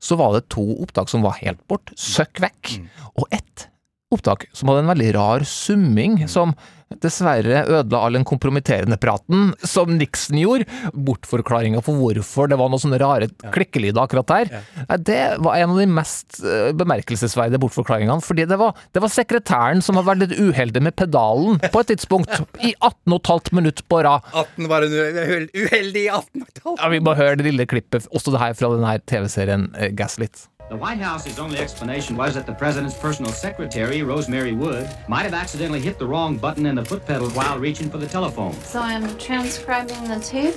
så 0.00 0.18
var 0.18 0.34
det 0.36 0.48
to 0.54 0.64
opptak 0.82 1.10
som 1.10 1.24
var 1.26 1.38
helt 1.40 1.60
bort, 1.70 1.92
søkk 1.98 2.42
vekk. 2.44 2.74
Og 3.18 3.26
ett 3.34 3.68
opptak 4.14 4.46
som 4.56 4.70
hadde 4.70 4.86
en 4.86 4.92
veldig 4.92 5.12
rar 5.18 5.44
summing, 5.48 6.22
som 6.30 6.54
dessverre 7.02 7.64
ødela 7.68 8.00
all 8.06 8.16
den 8.16 8.26
kompromitterende 8.28 8.96
praten 9.00 9.52
som 9.66 9.92
Nixon 9.98 10.40
gjorde. 10.40 10.66
Bortforklaringa 10.94 11.82
for 11.84 11.98
hvorfor 12.00 12.50
det 12.50 12.58
var 12.60 12.72
noen 12.72 12.82
sånne 12.82 13.00
rare 13.02 13.28
klikkelyder 13.54 14.00
akkurat 14.02 14.30
der. 14.32 14.64
Det 15.04 15.20
var 15.44 15.58
en 15.58 15.74
av 15.74 15.80
de 15.82 15.88
mest 15.98 16.40
eh, 16.42 16.70
bemerkelsesverdige 16.78 17.60
bortforklaringene, 17.62 18.24
fordi 18.24 18.48
det 18.48 18.58
var, 18.60 18.76
det 18.96 19.04
var 19.04 19.12
sekretæren 19.12 19.84
som 19.84 19.98
hadde 19.98 20.10
vært 20.10 20.24
litt 20.24 20.36
uheldig 20.40 20.84
med 20.88 20.96
pedalen 20.98 21.60
på 21.68 21.84
et 21.84 21.92
tidspunkt, 21.92 22.32
i 22.64 22.74
18,5 22.80 23.52
minutt 23.58 23.84
på 23.88 24.02
rad. 24.06 24.26
18 24.32 24.70
var 24.70 24.86
hun 24.88 25.48
uheldig 25.54 26.06
i 26.06 26.10
18-tall. 26.12 26.78
Ja, 26.78 26.92
vi 26.92 27.02
må 27.04 27.16
høre 27.18 27.38
det 27.38 27.50
lille 27.50 27.68
klippet, 27.68 28.08
også 28.14 28.34
det 28.34 28.42
her 28.42 28.56
fra 28.58 28.72
denne 28.74 28.98
TV-serien 29.08 29.68
eh, 29.76 29.92
Gaslit. 29.98 30.48
The 30.68 30.76
White 30.76 30.98
House's 30.98 31.38
only 31.38 31.58
explanation 31.58 32.14
was 32.16 32.34
that 32.34 32.44
the 32.44 32.52
president's 32.52 32.94
personal 32.94 33.32
secretary, 33.32 34.02
Rosemary 34.02 34.52
Wood, 34.52 34.86
might 35.08 35.22
have 35.22 35.32
accidentally 35.32 35.80
hit 35.80 35.98
the 35.98 36.06
wrong 36.06 36.36
button 36.36 36.66
in 36.66 36.74
the 36.74 36.84
foot 36.84 37.06
pedal 37.06 37.28
while 37.30 37.58
reaching 37.58 37.88
for 37.90 37.96
the 37.96 38.06
telephone. 38.06 38.52
So 38.64 38.80
I'm 38.80 39.16
transcribing 39.16 40.04
the 40.08 40.20
tape, 40.20 40.54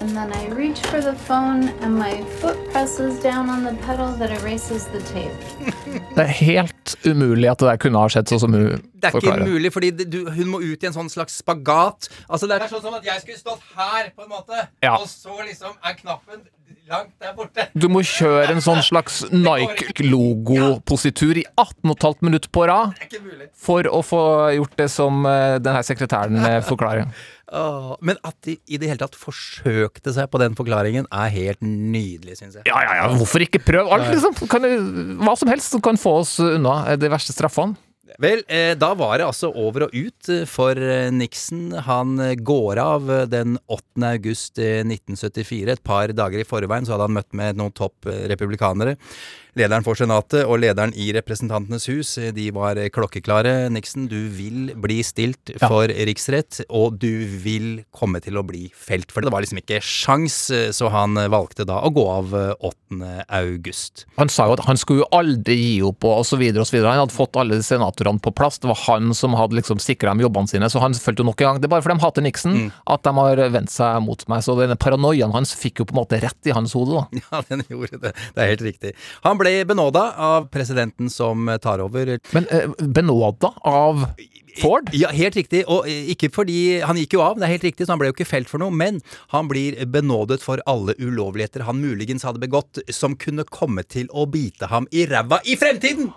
and 0.00 0.10
then 0.16 0.32
I 0.32 0.48
reach 0.48 0.80
for 0.90 1.00
the 1.00 1.12
phone, 1.14 1.68
and 1.82 1.94
my 1.96 2.20
foot 2.40 2.58
presses 2.72 3.22
down 3.22 3.48
on 3.48 3.62
the 3.62 3.74
pedal 3.86 4.08
that 4.18 4.30
erases 4.42 4.86
the 4.88 5.00
tape. 5.14 5.38
Det 6.16 6.22
er 6.22 6.34
helt 6.42 6.94
umulig 7.06 7.48
at 7.50 7.58
det 7.60 7.66
der 7.68 7.76
kunne 7.82 7.98
ha 8.02 8.08
skjedd 8.10 8.28
sånn 8.30 8.40
som 8.42 8.52
hun 8.54 8.64
Det 8.66 9.06
er 9.06 9.14
ikke 9.14 9.20
forklarer. 9.20 9.46
mulig, 9.50 9.70
fordi 9.74 9.90
det, 9.98 10.06
du, 10.12 10.18
hun 10.30 10.50
må 10.50 10.58
ut 10.62 10.82
i 10.82 10.86
en 10.90 10.94
sånn 10.94 11.10
slags 11.10 11.38
spagat. 11.42 12.08
Altså 12.28 12.46
Det 12.50 12.58
er 12.58 12.66
sånn 12.70 12.82
som 12.82 12.94
at 12.98 13.06
jeg 13.06 13.22
skulle 13.22 13.38
stått 13.38 13.62
her, 13.78 14.10
på 14.16 14.26
en 14.26 14.30
måte, 14.34 14.66
Ja. 14.82 14.96
og 14.98 15.06
så 15.10 15.38
liksom 15.46 15.78
er 15.82 15.94
knappen 16.02 16.42
langt 16.90 17.14
der 17.22 17.32
borte. 17.36 17.68
Du 17.74 17.88
må 17.92 18.02
kjøre 18.06 18.52
en 18.54 18.62
sånn 18.64 18.82
slags 18.84 19.22
Nike-logo-positur 19.32 21.34
i 21.40 21.44
18,5 21.56 22.24
minutter 22.26 22.50
på 22.52 22.66
rad 22.70 22.92
for 23.56 23.88
å 23.88 24.02
få 24.04 24.22
gjort 24.58 24.76
det 24.80 24.88
som 24.92 25.24
denne 25.24 25.82
sekretæren 25.86 26.36
eh, 26.44 26.60
forklarer. 26.66 27.06
Åh, 27.54 27.90
men 28.02 28.18
at 28.26 28.34
de 28.46 28.56
i 28.66 28.78
det 28.80 28.88
hele 28.88 29.02
tatt 29.02 29.16
forsøkte 29.18 30.14
seg 30.16 30.30
på 30.32 30.40
den 30.42 30.56
forklaringen, 30.58 31.06
er 31.12 31.32
helt 31.34 31.60
nydelig, 31.62 32.38
syns 32.40 32.58
jeg. 32.58 32.66
Ja, 32.70 32.80
ja, 32.82 32.96
ja, 33.02 33.10
hvorfor 33.14 33.44
ikke 33.44 33.60
prøve 33.62 33.94
alt, 33.94 34.08
liksom? 34.10 34.34
Kan, 34.50 34.66
hva 35.22 35.36
som 35.38 35.50
helst 35.52 35.76
som 35.76 35.82
kan 35.84 36.00
få 36.00 36.16
oss 36.22 36.38
unna 36.42 36.80
eh, 36.90 36.98
de 37.00 37.12
verste 37.12 37.36
straffene. 37.36 37.78
Vel, 38.20 38.42
eh, 38.52 38.74
da 38.76 38.90
var 38.94 39.16
det 39.18 39.26
altså 39.26 39.48
over 39.56 39.86
og 39.86 39.94
ut 39.96 40.28
eh, 40.32 40.44
for 40.48 40.78
eh, 40.78 41.10
Nixon. 41.14 41.72
Han 41.86 42.18
går 42.44 42.80
av 42.82 43.08
den 43.32 43.56
8. 43.64 44.04
august 44.10 44.60
eh, 44.60 44.82
1974. 44.84 45.72
Et 45.72 45.84
par 45.84 46.12
dager 46.12 46.42
i 46.42 46.46
forveien 46.46 46.86
så 46.86 46.94
hadde 46.94 47.08
han 47.08 47.16
møtt 47.16 47.32
med 47.36 47.58
noen 47.60 47.74
topp 47.74 48.10
republikanere. 48.30 48.98
Lederen 49.54 49.84
for 49.86 49.94
Senatet 49.94 50.42
og 50.50 50.58
lederen 50.58 50.90
i 50.98 51.12
Representantenes 51.14 51.84
hus 51.86 52.16
eh, 52.18 52.32
de 52.34 52.48
var 52.54 52.74
eh, 52.80 52.88
klokkeklare. 52.90 53.68
Nixon, 53.70 54.08
du 54.10 54.26
vil 54.34 54.72
bli 54.82 54.96
stilt 55.06 55.52
Ja. 55.54 55.68
for 55.70 55.86
riksrett, 55.86 56.62
og 56.74 56.96
du 56.98 57.22
vil 57.44 57.84
komme 57.94 58.18
til 58.24 58.34
å 58.40 58.42
bli 58.42 58.64
felt 58.74 59.12
for 59.14 59.22
det. 59.22 59.30
Var 59.30 59.44
liksom 59.44 59.60
ikke 59.62 59.78
sjans, 59.84 60.38
eh, 60.50 60.72
så 60.74 60.90
han 60.90 61.14
eh, 61.20 61.28
valgte 61.30 61.66
da 61.68 61.76
å 61.86 61.92
gå 61.94 62.02
av 62.10 62.34
eh, 62.34 62.66
8. 62.66 63.22
august. 63.38 64.04
Han 64.18 64.28
sa 64.32 64.48
jo 64.48 64.56
at 64.56 64.64
han 64.66 64.80
skulle 64.80 65.04
jo 65.04 65.08
aldri 65.14 65.54
gi 65.60 65.76
opp, 65.86 66.02
og 66.10 66.24
så 66.26 66.38
videre 66.40 66.64
og 66.64 66.68
så 66.70 66.76
videre. 66.78 66.90
Han 66.96 67.04
hadde 67.04 67.14
fått 67.14 67.38
alle 67.38 67.60
senatorene 67.62 68.22
på 68.24 68.34
plass. 68.34 68.58
Det 68.58 68.70
var 68.72 68.80
han 68.88 69.14
som 69.14 69.38
hadde 69.38 69.54
liksom 69.60 69.78
sikra 69.82 70.10
dem 70.16 70.24
jobbene 70.26 70.50
sine, 70.50 70.66
så 70.72 70.82
han 70.82 70.98
følte 70.98 71.22
jo 71.22 71.28
nok 71.30 71.40
en 71.44 71.52
gang 71.52 71.62
Det 71.62 71.68
er 71.70 71.74
bare 71.76 71.86
fordi 71.86 71.98
de 72.00 72.06
hater 72.08 72.26
Nixon 72.26 72.58
at 72.90 73.06
de 73.06 73.14
har 73.20 73.44
vendt 73.54 73.70
seg 73.74 74.02
mot 74.02 74.26
meg. 74.30 74.42
Så 74.46 74.58
denne 74.58 74.78
paranoiaen 74.80 75.34
hans 75.34 75.54
fikk 75.58 75.82
jo 75.84 75.88
på 75.90 75.94
en 75.94 76.00
måte 76.02 76.18
rett 76.22 76.50
i 76.50 76.54
hans 76.58 76.74
hode, 76.74 76.98
da. 77.04 77.22
Ja, 77.30 77.42
den 77.54 77.62
gjorde 77.70 78.02
det. 78.02 78.14
Det 78.34 78.42
er 78.42 78.50
helt 78.56 78.66
riktig. 78.66 78.94
Han 79.22 79.38
ble 79.38 79.43
benåda 79.68 80.06
av 80.16 80.48
presidenten 80.52 81.10
som 81.12 81.50
tar 81.62 81.82
over. 81.84 82.16
Men 82.32 82.48
eh, 82.50 82.70
benåda 82.78 83.52
av 83.60 84.06
Ford? 84.60 84.90
Ja, 84.92 85.10
helt 85.10 85.36
riktig. 85.36 85.64
Og 85.66 85.88
eh, 85.90 86.10
ikke 86.14 86.30
fordi 86.34 86.58
Han 86.86 86.98
gikk 87.00 87.16
jo 87.16 87.22
av, 87.24 87.38
det 87.38 87.48
er 87.48 87.54
helt 87.56 87.66
riktig, 87.66 87.86
så 87.86 87.94
han 87.94 88.02
ble 88.02 88.10
jo 88.12 88.16
ikke 88.16 88.28
felt 88.28 88.50
for 88.50 88.62
noe. 88.62 88.74
Men 88.74 89.00
han 89.34 89.50
blir 89.50 89.78
benådet 89.90 90.40
for 90.44 90.62
alle 90.70 90.96
ulovligheter 91.00 91.66
han 91.66 91.82
muligens 91.82 92.26
hadde 92.26 92.42
begått, 92.42 92.82
som 92.94 93.18
kunne 93.18 93.46
komme 93.48 93.86
til 93.86 94.10
å 94.10 94.28
bite 94.30 94.70
ham 94.70 94.88
i 94.94 95.08
ræva 95.10 95.42
i 95.44 95.58
fremtiden! 95.60 96.12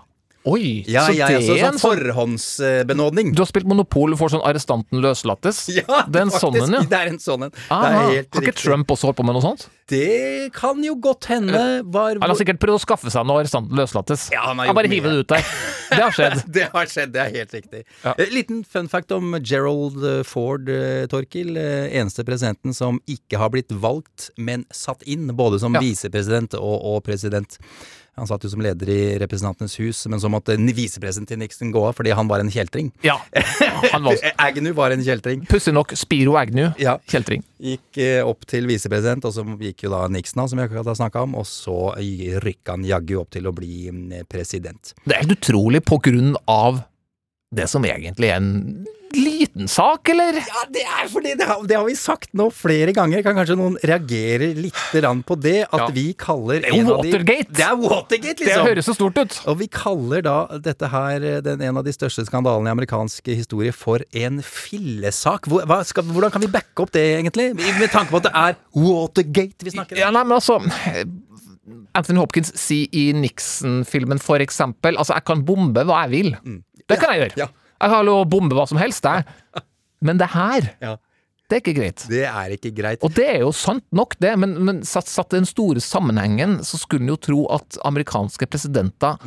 Oi, 0.48 0.84
Ja, 0.88 1.04
så 1.08 1.16
ja, 1.18 1.28
det 1.28 1.38
er 1.38 1.42
en 1.42 1.48
sånn 1.48 1.78
sånn 1.78 1.82
forhåndsbenådning. 1.84 3.34
Du 3.36 3.42
har 3.44 3.50
spilt 3.50 3.68
Monopol 3.70 4.16
og 4.16 4.22
får 4.22 4.36
sånn 4.38 4.46
arrestanten 4.48 5.02
løslates? 5.04 5.66
Ja, 5.78 6.04
det 6.12 6.22
er 6.22 6.28
en 6.28 6.34
sånn 6.34 6.56
en, 6.62 6.78
ja. 6.80 6.84
Det 6.90 7.00
er 7.00 7.12
en 7.12 7.20
sånn 7.22 7.48
en. 7.48 7.54
Det 7.54 7.68
helt 7.70 7.98
har 7.98 8.14
ikke 8.22 8.46
riktig. 8.48 8.62
Trump 8.64 8.94
også 8.96 9.10
holdt 9.10 9.20
på 9.20 9.26
med 9.28 9.38
noe 9.38 9.46
sånt? 9.46 9.68
Det 9.88 10.50
kan 10.56 10.82
jo 10.84 10.98
godt 11.00 11.30
hende. 11.32 11.60
Var, 11.88 12.18
Han 12.20 12.28
har 12.32 12.36
sikkert 12.40 12.60
prøvd 12.60 12.76
å 12.76 12.84
skaffe 12.84 13.12
seg 13.14 13.24
noe 13.28 13.40
arrestanten 13.40 13.78
løslates. 13.80 14.26
Ja, 14.34 14.42
han 14.50 14.60
har 14.60 14.76
bare 14.76 14.90
hiver 14.92 15.14
det 15.16 15.22
ut 15.24 15.30
der. 15.32 15.46
Det 15.88 16.02
har 16.02 16.12
skjedd. 16.16 16.42
det 16.58 16.66
har 16.74 16.90
skjedd, 16.92 17.14
det 17.16 17.22
er 17.24 17.32
helt 17.38 17.54
riktig. 17.56 17.84
Ja. 18.04 18.16
Liten 18.34 18.66
fun 18.68 18.90
fact 18.92 19.14
om 19.16 19.38
Gerald 19.40 20.04
eh, 20.04 20.24
Ford, 20.28 20.68
eh, 20.68 21.06
Torkil. 21.12 21.54
Eh, 21.62 21.88
Eneste 22.02 22.26
presidenten 22.28 22.76
som 22.76 23.00
ikke 23.08 23.40
har 23.40 23.54
blitt 23.54 23.72
valgt, 23.72 24.28
men 24.36 24.66
satt 24.76 25.08
inn, 25.08 25.30
både 25.40 25.62
som 25.64 25.78
Ja. 25.78 25.84
visepresident 25.84 26.58
og, 26.60 26.76
og 26.84 27.00
president. 27.08 27.56
Han 28.18 28.28
satt 28.30 28.44
jo 28.46 28.50
som 28.50 28.62
leder 28.66 28.90
i 28.90 29.00
Representantenes 29.22 29.76
hus, 29.80 30.00
men 30.10 30.22
så 30.22 30.30
måtte 30.32 30.56
en 30.58 30.66
til 30.68 31.38
Nixon 31.38 31.72
gå 31.74 31.84
av 31.86 31.94
fordi 31.98 32.16
han 32.18 32.28
var 32.30 32.42
en 32.42 32.50
kjeltring. 32.52 32.90
Ja, 33.06 33.20
han 33.92 34.04
var 34.08 34.18
Agnew 34.48 34.74
var 34.78 34.92
en 34.96 35.04
kjeltring. 35.06 35.46
Pussig 35.50 35.74
nok 35.78 35.94
Spiro 35.98 36.36
Agnew, 36.40 36.72
Ja. 36.82 36.98
kjeltring. 37.10 37.44
Gikk 37.62 37.98
eh, 38.02 38.22
opp 38.26 38.46
til 38.50 38.66
visepresident, 38.70 39.26
og 39.26 39.34
så 39.36 39.46
gikk 39.62 39.86
jo 39.86 39.94
da 39.94 40.04
Nixon 40.10 40.42
av, 40.44 40.50
som 40.52 40.60
vi 40.60 40.66
akkurat 40.66 40.90
har 40.90 40.98
snakka 40.98 41.26
om, 41.28 41.38
og 41.38 41.46
så 41.50 41.78
rykka 42.44 42.76
han 42.78 42.86
jaggu 42.90 43.18
opp 43.22 43.32
til 43.38 43.48
å 43.50 43.54
bli 43.56 43.88
mm, 43.94 44.28
president. 44.30 44.94
Det 45.06 45.16
er 45.16 45.24
helt 45.26 45.38
utrolig 45.38 45.84
på 45.86 46.02
grunn 46.10 46.34
av 46.50 46.82
det 47.56 47.70
som 47.72 47.86
egentlig 47.88 48.34
er 48.34 48.42
en 48.42 48.86
liten 49.48 49.68
sak, 49.72 50.10
eller? 50.14 50.38
Ja, 50.44 50.64
det 50.76 50.84
er 50.86 51.08
fordi 51.10 51.34
det 51.40 51.48
har, 51.50 51.64
det 51.68 51.76
har 51.80 51.86
vi 51.88 51.96
sagt 51.98 52.30
nå 52.38 52.50
flere 52.54 52.94
ganger. 52.94 53.24
Kan 53.26 53.36
kanskje 53.40 53.56
noen 53.58 53.78
reagere 53.82 54.52
litt 54.58 54.78
grann 54.94 55.24
på 55.28 55.38
det? 55.40 55.64
At 55.72 55.80
Ja. 55.80 55.88
vi 55.96 56.12
kaller 56.14 56.62
Det 56.62 56.70
er 56.74 56.78
jo 56.78 56.92
Watergate! 56.94 57.48
de-! 57.50 57.58
Det 57.58 57.66
er 57.66 57.76
Watergate, 57.82 58.38
Det 58.44 58.46
liksom! 58.52 58.68
høres 58.68 58.86
så 58.92 58.96
stort 58.98 59.18
ut. 59.24 59.40
Og 59.48 59.58
vi 59.64 59.68
kaller 59.72 60.22
da 60.28 60.38
dette 60.60 60.90
her 60.92 61.24
eh, 61.24 61.40
den, 61.46 61.62
en 61.62 61.78
av 61.82 61.88
de 61.88 61.94
største 61.96 62.26
skandalene 62.28 62.68
i 62.70 62.76
amerikansk 62.76 63.32
historie 63.34 63.72
for 63.74 64.04
en 64.14 64.42
fillesak. 64.46 65.48
Hvor, 65.48 65.64
hva 65.70 65.82
skal, 65.88 66.04
hvordan 66.12 66.32
kan 66.36 66.44
vi 66.44 66.52
backe 66.52 66.84
opp 66.84 66.92
det, 66.96 67.06
egentlig? 67.22 67.54
Med 67.56 67.90
tanke 67.94 68.12
på 68.14 68.20
at 68.22 68.28
det 68.28 68.36
er 68.36 68.60
Watergate 68.78 69.64
vi 69.66 69.74
snakker 69.74 69.96
om. 69.98 70.02
Ja, 70.04 70.12
nei, 70.14 70.24
men 70.28 70.38
altså 70.38 70.60
Anthony 71.98 72.20
Hopkins 72.22 72.52
sier 72.60 72.88
i 72.96 73.10
Nixon-filmen 73.18 74.22
for 74.24 74.40
eksempel 74.44 74.96
Altså, 75.00 75.18
jeg 75.18 75.26
kan 75.28 75.42
bombe 75.48 75.84
hva 75.88 76.04
jeg 76.06 76.14
vil. 76.14 76.30
Det 76.88 77.00
kan 77.02 77.12
jeg 77.16 77.26
gjøre. 77.26 77.34
Mm. 77.36 77.42
Ja. 77.44 77.48
Jeg 77.82 77.90
har 77.94 78.04
lov 78.08 78.24
å 78.26 78.30
bombe 78.30 78.56
hva 78.58 78.66
som 78.70 78.78
helst, 78.82 79.06
jeg. 79.06 79.26
Men 80.02 80.18
det 80.22 80.28
her, 80.34 80.72
Ja. 80.86 80.96
det 81.50 81.58
er 81.58 81.62
ikke 81.64 81.76
greit. 81.80 82.06
Det 82.10 82.24
er 82.30 82.54
ikke 82.58 82.72
greit. 82.78 83.04
Og 83.06 83.14
det 83.18 83.26
er 83.36 83.40
jo 83.46 83.52
sant 83.56 83.86
nok, 83.96 84.16
det, 84.24 84.36
men, 84.42 84.56
men 84.68 84.82
satt, 84.88 85.08
satt 85.10 85.34
i 85.34 85.40
den 85.42 85.48
store 85.50 85.82
sammenhengen, 85.84 86.60
så 86.66 86.80
skulle 86.82 87.06
en 87.06 87.14
jo 87.16 87.20
tro 87.30 87.44
at 87.56 87.78
amerikanske 87.88 88.50
presidenter 88.52 89.18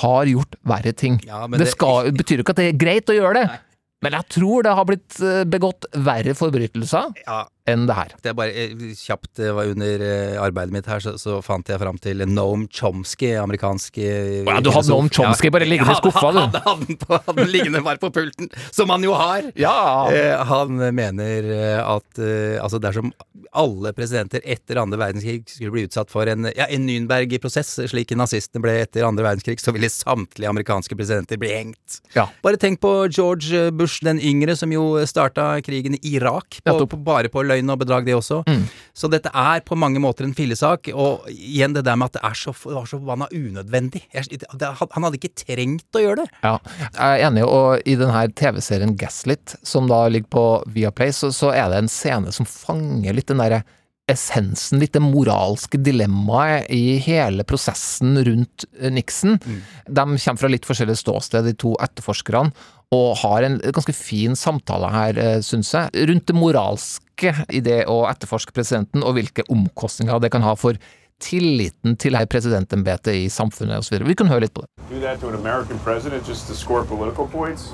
har 0.00 0.24
gjort 0.30 0.56
verre 0.64 0.92
ting. 0.96 1.18
Mm. 1.22 1.28
Ja, 1.28 1.42
men 1.46 1.58
det 1.60 1.66
det- 1.68 1.74
skal, 1.76 2.10
betyr 2.16 2.40
jo 2.40 2.44
ikke 2.46 2.54
at 2.56 2.62
det 2.62 2.68
er 2.72 2.78
greit 2.84 3.10
å 3.12 3.16
gjøre 3.18 3.42
det, 3.42 3.58
men 4.04 4.12
jeg 4.18 4.28
tror 4.36 4.64
det 4.66 4.72
har 4.76 4.84
blitt 4.84 5.16
eh, 5.24 5.44
begått 5.48 5.86
verre 6.04 6.34
forbrytelser 6.36 7.14
Ja. 7.24 7.44
Enn 7.70 7.86
det 7.88 7.96
her. 7.96 8.14
Det 8.22 8.32
er 8.32 8.36
bare 8.36 8.52
eh, 8.52 8.82
kjapt 8.98 9.40
var 9.56 9.70
under 9.72 10.04
eh, 10.04 10.36
arbeidet 10.40 10.74
mitt 10.74 10.88
her, 10.90 11.00
så, 11.00 11.14
så 11.20 11.38
fant 11.44 11.68
jeg 11.68 11.80
fram 11.80 11.98
til 12.02 12.24
Noam 12.28 12.66
Chomsky, 12.68 13.32
amerikansk 13.40 13.98
eh, 14.04 14.42
Ja, 14.44 14.58
du 14.60 14.70
hadde 14.74 14.92
Noam 14.92 15.08
Chomsky 15.12 15.52
bare 15.54 15.68
liggende 15.68 15.94
i 15.96 16.00
skuffa, 16.00 16.32
du. 16.34 16.42
Hadde, 16.42 16.62
hadde, 16.66 16.98
den 17.00 17.22
hadde 17.28 17.46
liggende 17.48 17.84
bare 17.86 18.02
på 18.02 18.10
pulten, 18.14 18.50
som 18.74 18.92
han 18.92 19.04
jo 19.06 19.14
har. 19.16 19.48
Ja. 19.60 19.76
Eh, 20.12 20.34
han 20.50 20.76
mener 20.94 21.48
eh, 21.54 21.80
at 21.80 22.20
eh, 22.20 22.58
altså 22.60 22.80
dersom 22.82 23.14
alle 23.54 23.92
presidenter 23.94 24.42
etter 24.44 24.80
andre 24.82 24.98
verdenskrig 24.98 25.44
skulle 25.46 25.72
bli 25.76 25.86
utsatt 25.86 26.10
for 26.10 26.28
en, 26.30 26.48
ja, 26.56 26.66
en 26.66 26.88
Nürnberg-prosess, 26.88 27.76
slik 27.90 28.10
nazistene 28.18 28.62
ble 28.64 28.74
etter 28.82 29.06
andre 29.06 29.24
verdenskrig, 29.28 29.62
så 29.62 29.72
ville 29.74 29.90
samtlige 29.92 30.50
amerikanske 30.50 30.98
presidenter 30.98 31.38
bli 31.40 31.52
hengt. 31.54 32.00
Ja. 32.16 32.26
Bare 32.44 32.58
tenk 32.60 32.82
på 32.82 32.92
George 33.14 33.70
Bush 33.72 34.02
den 34.04 34.20
yngre, 34.20 34.56
som 34.58 34.74
jo 34.74 34.98
starta 35.06 35.54
krigen 35.64 35.94
i 36.00 36.16
Irak 36.16 36.58
på, 36.66 36.76
på, 36.90 36.98
bare 37.06 37.30
på 37.32 37.44
løgn 37.46 37.53
og 37.62 37.80
bedrag, 37.82 38.06
det 38.06 38.16
også. 38.16 38.42
Mm. 38.48 38.64
Så 38.96 39.10
dette 39.12 39.30
er 39.30 39.62
på 39.66 39.78
mange 39.78 40.02
måter 40.02 40.26
en 40.26 40.34
fillesak. 40.36 40.90
Og 40.94 41.28
igjen 41.30 41.76
det 41.76 41.84
der 41.86 41.98
med 42.00 42.10
at 42.10 42.18
det 42.18 42.24
er 42.30 42.38
så, 42.38 42.54
var 42.64 42.88
så 42.88 42.98
forbanna 42.98 43.28
unødvendig. 43.30 44.04
Jeg, 44.14 44.40
det, 44.42 44.72
han 44.80 45.06
hadde 45.06 45.20
ikke 45.20 45.44
trengt 45.44 45.98
å 45.98 46.02
gjøre 46.02 46.24
det. 46.24 46.28
Ja, 46.42 46.56
jeg 46.84 47.06
er 47.06 47.28
enig, 47.28 47.46
og 47.46 47.86
i 47.86 47.96
denne 48.00 48.26
TV-serien 48.34 48.96
Gaslit, 49.00 49.56
som 49.62 49.88
da 49.90 50.04
ligger 50.10 50.32
på 50.34 50.44
Viaplay, 50.74 51.14
så, 51.14 51.32
så 51.34 51.54
er 51.54 51.70
det 51.70 51.84
en 51.84 51.92
scene 51.92 52.34
som 52.34 52.48
fanger 52.48 53.16
litt 53.16 53.30
den 53.30 53.42
derre 53.42 53.64
essensen, 54.10 54.82
litt 54.82 54.92
det 54.92 55.00
moralske 55.00 55.78
dilemmaet 55.80 56.68
i 56.72 56.98
hele 57.00 57.44
prosessen 57.48 58.18
rundt 58.26 58.66
Nixon. 58.92 59.38
Nixon. 59.38 59.62
De 59.88 60.04
kommer 60.04 60.40
fra 60.40 60.50
litt 60.52 60.68
forskjellige 60.68 61.00
ståsted, 61.00 61.46
de 61.48 61.54
to 61.56 61.72
etterforskerne, 61.82 62.52
og 62.94 63.16
har 63.24 63.46
en 63.46 63.56
ganske 63.58 63.94
fin 63.96 64.36
samtale 64.38 64.90
her, 64.92 65.18
eh, 65.18 65.40
syns 65.42 65.72
jeg, 65.74 66.06
rundt 66.10 66.26
det 66.30 66.36
moralske 66.36 67.32
i 67.50 67.62
det 67.64 67.84
å 67.90 68.04
etterforske 68.10 68.54
presidenten, 68.54 69.02
og 69.02 69.16
hvilke 69.18 69.46
omkostninger 69.50 70.20
det 70.22 70.30
kan 70.34 70.44
ha 70.46 70.54
for 70.54 70.78
tilliten 71.22 71.96
til 71.96 72.16
her 72.18 72.26
presidentembetet 72.26 73.14
i 73.14 73.26
samfunnet 73.32 73.80
osv. 73.80 74.02
Vi 74.04 74.14
kan 74.18 74.30
høre 74.30 74.46
litt 74.46 74.54
på 74.54 74.64
det. 74.64 74.70
Do 74.90 75.00
that 75.00 75.20
to 75.20 75.28
an 75.28 75.34
American 75.34 75.78
president 75.78 76.26
just 76.26 76.46
to 76.48 76.54
score 76.54 76.84
political 76.84 77.26
points? 77.26 77.72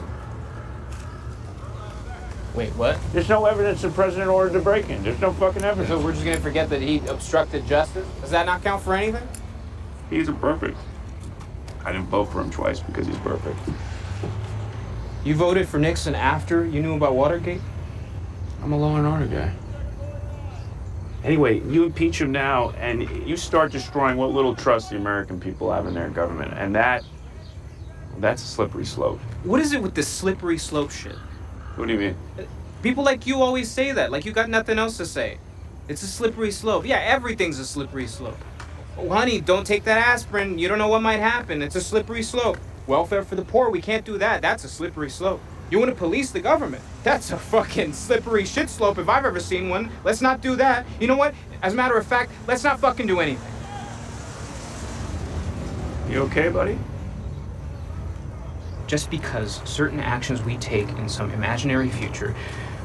Wait, 2.54 2.70
what? 2.76 2.98
There's 3.12 3.28
no 3.28 3.46
evidence 3.46 3.80
the 3.82 3.90
president 3.90 4.28
ordered 4.28 4.52
the 4.52 4.60
break-in. 4.60 5.02
There's 5.02 5.20
no 5.20 5.32
fucking 5.32 5.62
evidence. 5.62 5.88
So 5.88 5.98
we're 5.98 6.12
just 6.12 6.24
gonna 6.24 6.40
forget 6.40 6.68
that 6.70 6.82
he 6.82 7.00
obstructed 7.08 7.66
justice? 7.66 8.06
Does 8.20 8.30
that 8.30 8.46
not 8.46 8.62
count 8.62 8.82
for 8.82 8.94
anything? 8.94 9.26
He's 10.10 10.28
a 10.28 10.32
perfect. 10.32 10.76
I 11.84 11.92
didn't 11.92 12.08
vote 12.08 12.26
for 12.26 12.40
him 12.40 12.50
twice 12.50 12.80
because 12.80 13.06
he's 13.06 13.18
perfect. 13.18 13.56
You 15.22 15.34
voted 15.34 15.68
for 15.68 15.78
Nixon 15.78 16.14
after 16.14 16.64
you 16.64 16.80
knew 16.80 16.96
about 16.96 17.14
Watergate? 17.14 17.60
I'm 18.62 18.72
a 18.72 18.76
law 18.76 18.96
and 18.96 19.06
order 19.06 19.26
guy. 19.26 19.52
Anyway, 21.22 21.60
you 21.68 21.84
impeach 21.84 22.18
him 22.18 22.32
now, 22.32 22.70
and 22.70 23.02
you 23.28 23.36
start 23.36 23.70
destroying 23.70 24.16
what 24.16 24.30
little 24.30 24.54
trust 24.54 24.88
the 24.88 24.96
American 24.96 25.38
people 25.38 25.70
have 25.70 25.86
in 25.86 25.92
their 25.92 26.08
government, 26.08 26.54
and 26.54 26.74
that, 26.74 27.04
that's 28.18 28.42
a 28.42 28.46
slippery 28.46 28.86
slope. 28.86 29.18
What 29.44 29.60
is 29.60 29.74
it 29.74 29.82
with 29.82 29.94
this 29.94 30.08
slippery 30.08 30.56
slope 30.56 30.90
shit? 30.90 31.16
What 31.76 31.88
do 31.88 31.92
you 31.92 31.98
mean? 31.98 32.16
People 32.82 33.04
like 33.04 33.26
you 33.26 33.42
always 33.42 33.70
say 33.70 33.92
that, 33.92 34.10
like 34.10 34.24
you 34.24 34.32
got 34.32 34.48
nothing 34.48 34.78
else 34.78 34.96
to 34.96 35.04
say. 35.04 35.36
It's 35.88 36.02
a 36.02 36.06
slippery 36.06 36.50
slope. 36.50 36.86
Yeah, 36.86 37.00
everything's 37.00 37.58
a 37.58 37.66
slippery 37.66 38.06
slope. 38.06 38.38
Oh, 38.96 39.10
honey, 39.10 39.42
don't 39.42 39.66
take 39.66 39.84
that 39.84 39.98
aspirin. 39.98 40.58
You 40.58 40.68
don't 40.68 40.78
know 40.78 40.88
what 40.88 41.02
might 41.02 41.20
happen. 41.20 41.60
It's 41.60 41.76
a 41.76 41.82
slippery 41.82 42.22
slope. 42.22 42.56
Welfare 42.90 43.22
for 43.22 43.36
the 43.36 43.44
poor, 43.44 43.70
we 43.70 43.80
can't 43.80 44.04
do 44.04 44.18
that. 44.18 44.42
That's 44.42 44.64
a 44.64 44.68
slippery 44.68 45.10
slope. 45.10 45.40
You 45.70 45.78
want 45.78 45.92
to 45.92 45.94
police 45.94 46.32
the 46.32 46.40
government? 46.40 46.82
That's 47.04 47.30
a 47.30 47.36
fucking 47.36 47.92
slippery 47.92 48.44
shit 48.44 48.68
slope 48.68 48.98
if 48.98 49.08
I've 49.08 49.24
ever 49.24 49.38
seen 49.38 49.68
one. 49.68 49.92
Let's 50.02 50.20
not 50.20 50.40
do 50.40 50.56
that. 50.56 50.84
You 50.98 51.06
know 51.06 51.16
what? 51.16 51.32
As 51.62 51.72
a 51.72 51.76
matter 51.76 51.96
of 51.96 52.04
fact, 52.04 52.32
let's 52.48 52.64
not 52.64 52.80
fucking 52.80 53.06
do 53.06 53.20
anything. 53.20 53.52
You 56.10 56.22
okay, 56.22 56.48
buddy? 56.48 56.76
Just 58.88 59.08
because 59.08 59.62
certain 59.64 60.00
actions 60.00 60.42
we 60.42 60.56
take 60.56 60.88
in 60.88 61.08
some 61.08 61.30
imaginary 61.30 61.90
future 61.90 62.34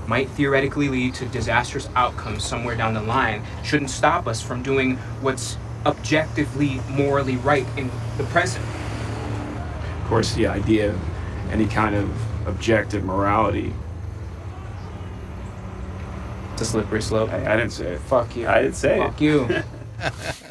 might 0.05 0.29
theoretically 0.29 0.87
lead 0.87 1.15
to 1.15 1.25
disastrous 1.29 1.89
outcomes 1.95 2.43
somewhere 2.43 2.75
down 2.75 2.93
the 2.93 3.01
line 3.01 3.43
shouldn't 3.63 3.89
stop 3.89 4.27
us 4.27 4.39
from 4.39 4.61
doing 4.61 4.97
what's 5.21 5.57
objectively 5.87 6.79
morally 6.91 7.37
right 7.37 7.65
in 7.75 7.89
the 8.19 8.23
present. 8.25 8.63
Of 10.05 10.09
course, 10.09 10.35
the 10.35 10.45
idea 10.45 10.91
of 10.91 10.99
any 11.51 11.65
kind 11.65 11.95
of 11.95 12.47
objective 12.47 13.03
morality. 13.03 13.73
It's 16.53 16.61
a 16.61 16.65
slippery 16.65 17.01
slope. 17.01 17.31
I, 17.31 17.53
I 17.53 17.57
didn't 17.57 17.71
say 17.71 17.93
it. 17.93 18.01
Fuck 18.01 18.35
you. 18.35 18.47
I 18.47 18.61
didn't 18.61 18.75
say 18.75 18.99
Fuck 18.99 19.19
it. 19.19 19.65
Fuck 20.03 20.11
you. 20.21 20.43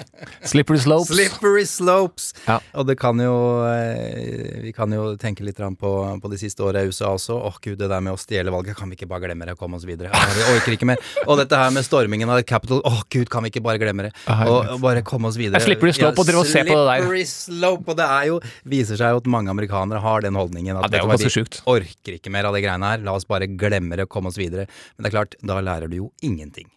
Slippery 0.44 0.80
slopes. 0.82 1.12
Slippery 1.14 1.64
slopes! 1.68 2.30
Ja. 2.48 2.58
Og 2.78 2.86
det 2.88 2.96
kan 3.00 3.18
jo 3.20 3.34
eh, 3.68 4.60
Vi 4.64 4.72
kan 4.76 4.92
jo 4.92 5.14
tenke 5.20 5.44
litt 5.46 5.60
på, 5.80 5.92
på 6.20 6.30
de 6.32 6.38
siste 6.40 6.64
åra 6.66 6.82
i 6.84 6.90
USA 6.90 7.12
også. 7.14 7.36
Åh 7.48 7.58
gud, 7.62 7.78
det 7.80 7.88
der 7.90 8.02
med 8.04 8.16
å 8.16 8.20
stjele 8.20 8.52
valget, 8.54 8.76
kan 8.78 8.90
vi 8.90 8.98
ikke 8.98 9.08
bare 9.10 9.26
glemme 9.26 9.48
det 9.48 9.56
og 9.56 9.62
komme 9.62 9.78
oss 9.78 9.86
videre? 9.88 10.10
Vi 10.34 10.46
orker 10.54 10.76
ikke 10.76 10.88
mer. 10.88 11.02
Og 11.26 11.38
dette 11.40 11.58
her 11.58 11.72
med 11.74 11.86
stormingen 11.86 12.30
av 12.32 12.42
Capitol, 12.48 12.82
åh 12.86 13.02
gud, 13.12 13.30
kan 13.32 13.44
vi 13.46 13.52
ikke 13.52 13.64
bare 13.64 13.80
glemme 13.82 14.08
det? 14.08 14.12
Og, 14.48 14.74
og 14.76 14.82
bare 14.84 15.04
komme 15.06 15.30
oss 15.30 15.38
videre. 15.40 15.60
Jeg 15.62 15.74
slipper 15.74 15.92
i 15.92 15.96
slope 15.96 16.20
og 16.22 16.28
drive 16.28 16.42
og 16.44 16.50
se 16.50 16.64
på 16.66 16.74
det 16.74 16.84
der. 16.90 17.04
Slippery 17.04 17.24
slope, 17.30 17.90
og 17.92 18.00
det 18.00 18.10
er 18.18 18.28
jo 18.32 18.40
Viser 18.74 18.98
seg 19.00 19.14
jo 19.14 19.22
at 19.22 19.28
mange 19.30 19.52
amerikanere 19.52 20.00
har 20.02 20.24
den 20.24 20.38
holdningen. 20.38 20.78
At 20.78 20.88
Ja, 20.88 20.92
det 20.92 21.00
er 21.00 21.06
jo 21.06 21.12
ganske 21.14 21.32
sjukt. 21.32 21.60
Orker 21.70 22.18
ikke 22.18 22.32
mer 22.34 22.48
av 22.48 22.56
de 22.56 22.62
greiene 22.64 22.94
her. 22.94 23.04
La 23.04 23.16
oss 23.16 23.28
bare 23.28 23.48
glemme 23.50 23.98
det 23.98 24.08
og 24.08 24.12
komme 24.16 24.32
oss 24.32 24.40
videre. 24.40 24.66
Men 24.96 25.06
det 25.06 25.12
er 25.12 25.18
klart, 25.18 25.36
da 25.44 25.60
lærer 25.64 25.90
du 25.92 26.00
jo 26.02 26.10
ingenting. 26.24 26.68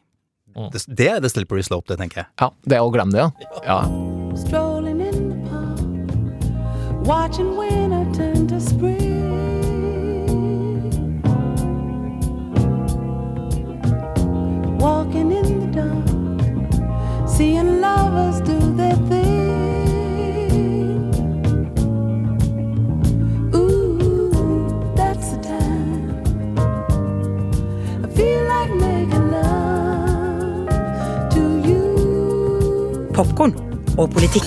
Mm. 0.58 0.72
Det, 0.74 0.86
det 0.97 1.10
er 1.10 1.20
the 1.22 1.30
slippery 1.30 1.62
slope, 1.62 1.86
det, 1.91 1.99
tenker 2.01 2.24
jeg. 2.24 2.28
Ja, 2.41 2.49
det 2.66 2.78
er 2.80 2.86
å 2.86 2.89
glemme 2.93 3.14
det, 3.14 3.22
ja. 3.22 3.30
ja. 3.66 3.80
Strolling 4.38 5.01
in 5.01 5.30
the 5.30 5.38
park, 5.49 7.05
watching 7.05 7.55
winter 7.58 8.05
turn 8.18 8.47
to 8.47 8.60
spring. 8.60 9.26
Walking 14.80 15.32
in 15.32 15.60
the 15.60 15.70
dark, 15.78 17.30
seeing 17.30 17.80
lovers 17.82 18.41
do 18.41 18.58
their 18.76 18.95
thing. 19.08 19.16
Popkorn 33.18 33.53
og 33.97 34.11
politikk. 34.13 34.45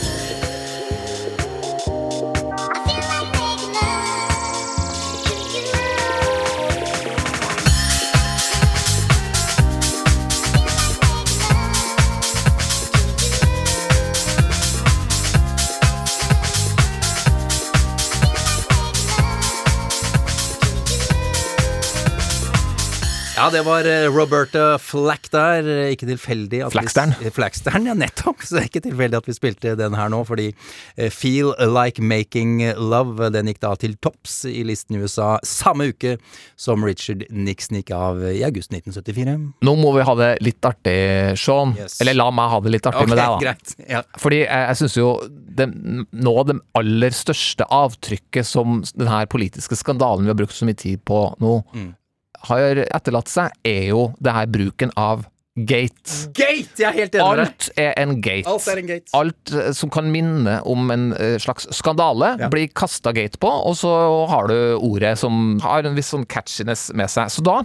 Ja, 23.41 23.47
det 23.51 23.63
var 23.65 23.87
eh, 23.89 24.05
Roberta 24.13 24.79
Flack 24.79 25.31
der. 25.33 25.65
Eh, 25.65 25.93
Ikke 25.95 26.05
tilfeldig 26.05 26.59
at 26.67 26.75
Flackstern. 26.75 27.15
Vi, 27.23 27.31
Flackstern, 27.33 27.87
ja, 27.89 27.95
nettopp. 27.97 28.43
Så 28.45 28.59
det 28.59 28.61
er 28.61 28.67
ikke 28.69 28.83
tilfeldig 28.85 29.17
at 29.17 29.29
vi 29.31 29.33
spilte 29.33 29.71
den 29.81 29.95
her 29.97 30.11
nå, 30.13 30.19
fordi 30.29 30.51
eh, 30.51 31.09
Feel 31.09 31.55
Like 31.73 32.05
Making 32.05 32.59
Love, 32.77 33.31
den 33.33 33.49
gikk 33.49 33.63
da 33.63 33.71
til 33.81 33.95
topps 34.05 34.43
i 34.45 34.61
listen 34.69 34.99
i 34.99 35.01
USA 35.01 35.31
samme 35.47 35.87
uke 35.89 36.19
som 36.61 36.85
Richard 36.85 37.25
Nixon 37.33 37.79
gikk 37.79 37.95
av 37.97 38.21
i 38.29 38.43
august 38.45 38.75
1974. 38.77 39.39
Nå 39.65 39.75
må 39.81 39.95
vi 39.97 40.05
ha 40.05 40.17
det 40.21 40.29
litt 40.45 40.69
artig, 40.69 40.99
Sean. 41.41 41.73
Yes. 41.81 41.97
Eller 42.05 42.19
la 42.21 42.29
meg 42.37 42.53
ha 42.53 42.61
det 42.67 42.75
litt 42.77 42.91
artig 42.91 43.07
okay, 43.07 43.15
med 43.15 43.23
deg, 43.23 43.33
da. 43.33 43.41
greit. 43.47 43.73
Ja. 43.89 44.03
Fordi 44.21 44.43
jeg, 44.43 44.67
jeg 44.69 44.81
syns 44.83 44.99
jo 45.01 45.15
det, 45.63 45.71
nå 46.13 46.37
det 46.51 46.59
aller 46.77 47.17
største 47.17 47.65
avtrykket 47.73 48.51
som 48.53 48.83
denne 48.93 49.23
politiske 49.33 49.81
skandalen 49.81 50.29
vi 50.29 50.35
har 50.35 50.39
brukt 50.45 50.59
så 50.61 50.69
mye 50.69 50.77
tid 50.85 51.01
på 51.09 51.23
nå, 51.41 51.57
Mm. 51.71 51.91
Har 52.49 52.85
etterlatt 52.87 53.31
seg, 53.31 53.53
er 53.67 53.91
jo 53.91 54.09
det 54.23 54.35
her 54.37 54.49
bruken 54.51 54.95
av 54.99 55.27
gate. 55.67 56.31
Gate! 56.37 56.79
Jeg 56.79 56.87
er 56.89 56.97
helt 56.97 57.17
enig 57.19 57.27
med 57.27 57.41
deg. 57.41 57.49
Alt 57.51 57.71
er 57.83 57.97
en 58.01 58.15
gate. 58.23 58.51
Alt 58.51 58.69
er 58.71 58.81
en 58.81 58.91
gate. 58.91 59.13
Alt 59.19 59.55
eh, 59.55 59.71
som 59.77 59.93
kan 59.93 60.11
minne 60.13 60.59
om 60.69 60.93
en 60.95 61.11
eh, 61.17 61.37
slags 61.43 61.69
skandale, 61.77 62.33
blir 62.53 62.71
kasta 62.77 63.13
gate 63.17 63.41
på, 63.43 63.51
og 63.51 63.77
så 63.79 63.93
har 64.31 64.51
du 64.51 64.57
ordet 64.79 65.17
som 65.21 65.59
har 65.65 65.87
en 65.87 65.99
viss 65.99 66.13
sånn 66.15 66.29
catchiness 66.31 66.91
med 66.97 67.11
seg. 67.13 67.33
Så 67.35 67.45
da 67.47 67.61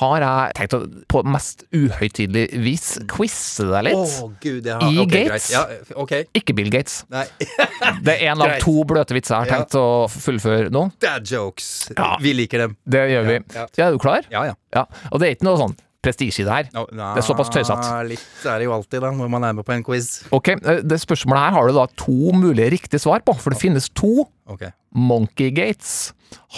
har 0.00 0.22
jeg 0.24 0.54
tenkt 0.56 0.74
å 0.76 0.80
på 1.12 1.20
mest 1.28 1.66
uhøytidelig 1.76 2.46
vis 2.64 2.86
quize 3.12 3.66
deg 3.68 3.84
litt. 3.90 3.98
Å, 4.22 4.30
gud, 4.40 4.64
jeg 4.64 4.72
har- 4.78 4.88
I 4.88 4.98
okay. 5.04 5.26
Gates. 5.28 5.50
Ja, 5.52 5.66
okay. 6.00 6.24
Ikke 6.38 6.54
Bill 6.56 6.70
Gates. 6.72 7.02
Nei. 7.12 7.26
Det 8.06 8.14
er 8.16 8.32
en 8.32 8.40
av 8.46 8.54
to 8.64 8.78
bløte 8.88 9.12
vitser 9.16 9.36
jeg 9.36 9.50
har 9.50 9.60
tenkt 9.60 9.76
å 9.76 10.08
fullføre 10.08 10.72
nå. 10.72 10.86
Dad 11.02 11.28
jokes. 11.28 11.90
Ja. 11.96 12.14
Vi 12.24 12.32
liker 12.38 12.64
dem. 12.66 12.76
Det 12.88 13.04
gjør 13.12 13.28
vi. 13.28 13.38
Ja, 13.54 13.66
Ja, 13.76 13.86
er 13.90 13.96
du 13.96 14.00
klar? 14.02 14.24
Ja, 14.32 14.46
ja. 14.48 14.54
Ja. 14.72 14.86
Og 15.12 15.20
det 15.20 15.28
er 15.28 15.36
ikke 15.36 15.50
noe 15.50 15.60
sånn 15.60 15.76
prestisje 16.02 16.42
i 16.42 16.46
det 16.48 16.54
her. 16.56 16.70
Det 16.72 17.20
er 17.20 17.22
såpass 17.22 17.52
tøysete. 17.54 17.92
Litt 18.08 18.46
er 18.48 18.58
det 18.58 18.64
jo 18.66 18.72
alltid, 18.74 18.98
da, 19.04 19.12
når 19.14 19.28
man 19.30 19.44
er 19.46 19.52
med 19.54 19.66
på 19.68 19.74
en 19.76 19.84
quiz. 19.86 20.08
Ok, 20.34 20.48
eh, 20.56 20.80
det 20.82 20.98
spørsmålet 20.98 21.44
her 21.44 21.52
har 21.54 21.68
du 21.68 21.76
da 21.76 21.84
to 22.00 22.32
mulige 22.34 22.72
riktige 22.74 22.98
svar 23.04 23.22
på, 23.22 23.36
for 23.38 23.54
det 23.54 23.60
finnes 23.60 23.86
to 23.94 24.24
Ok. 24.50 24.64
Monkeygates. 24.98 26.12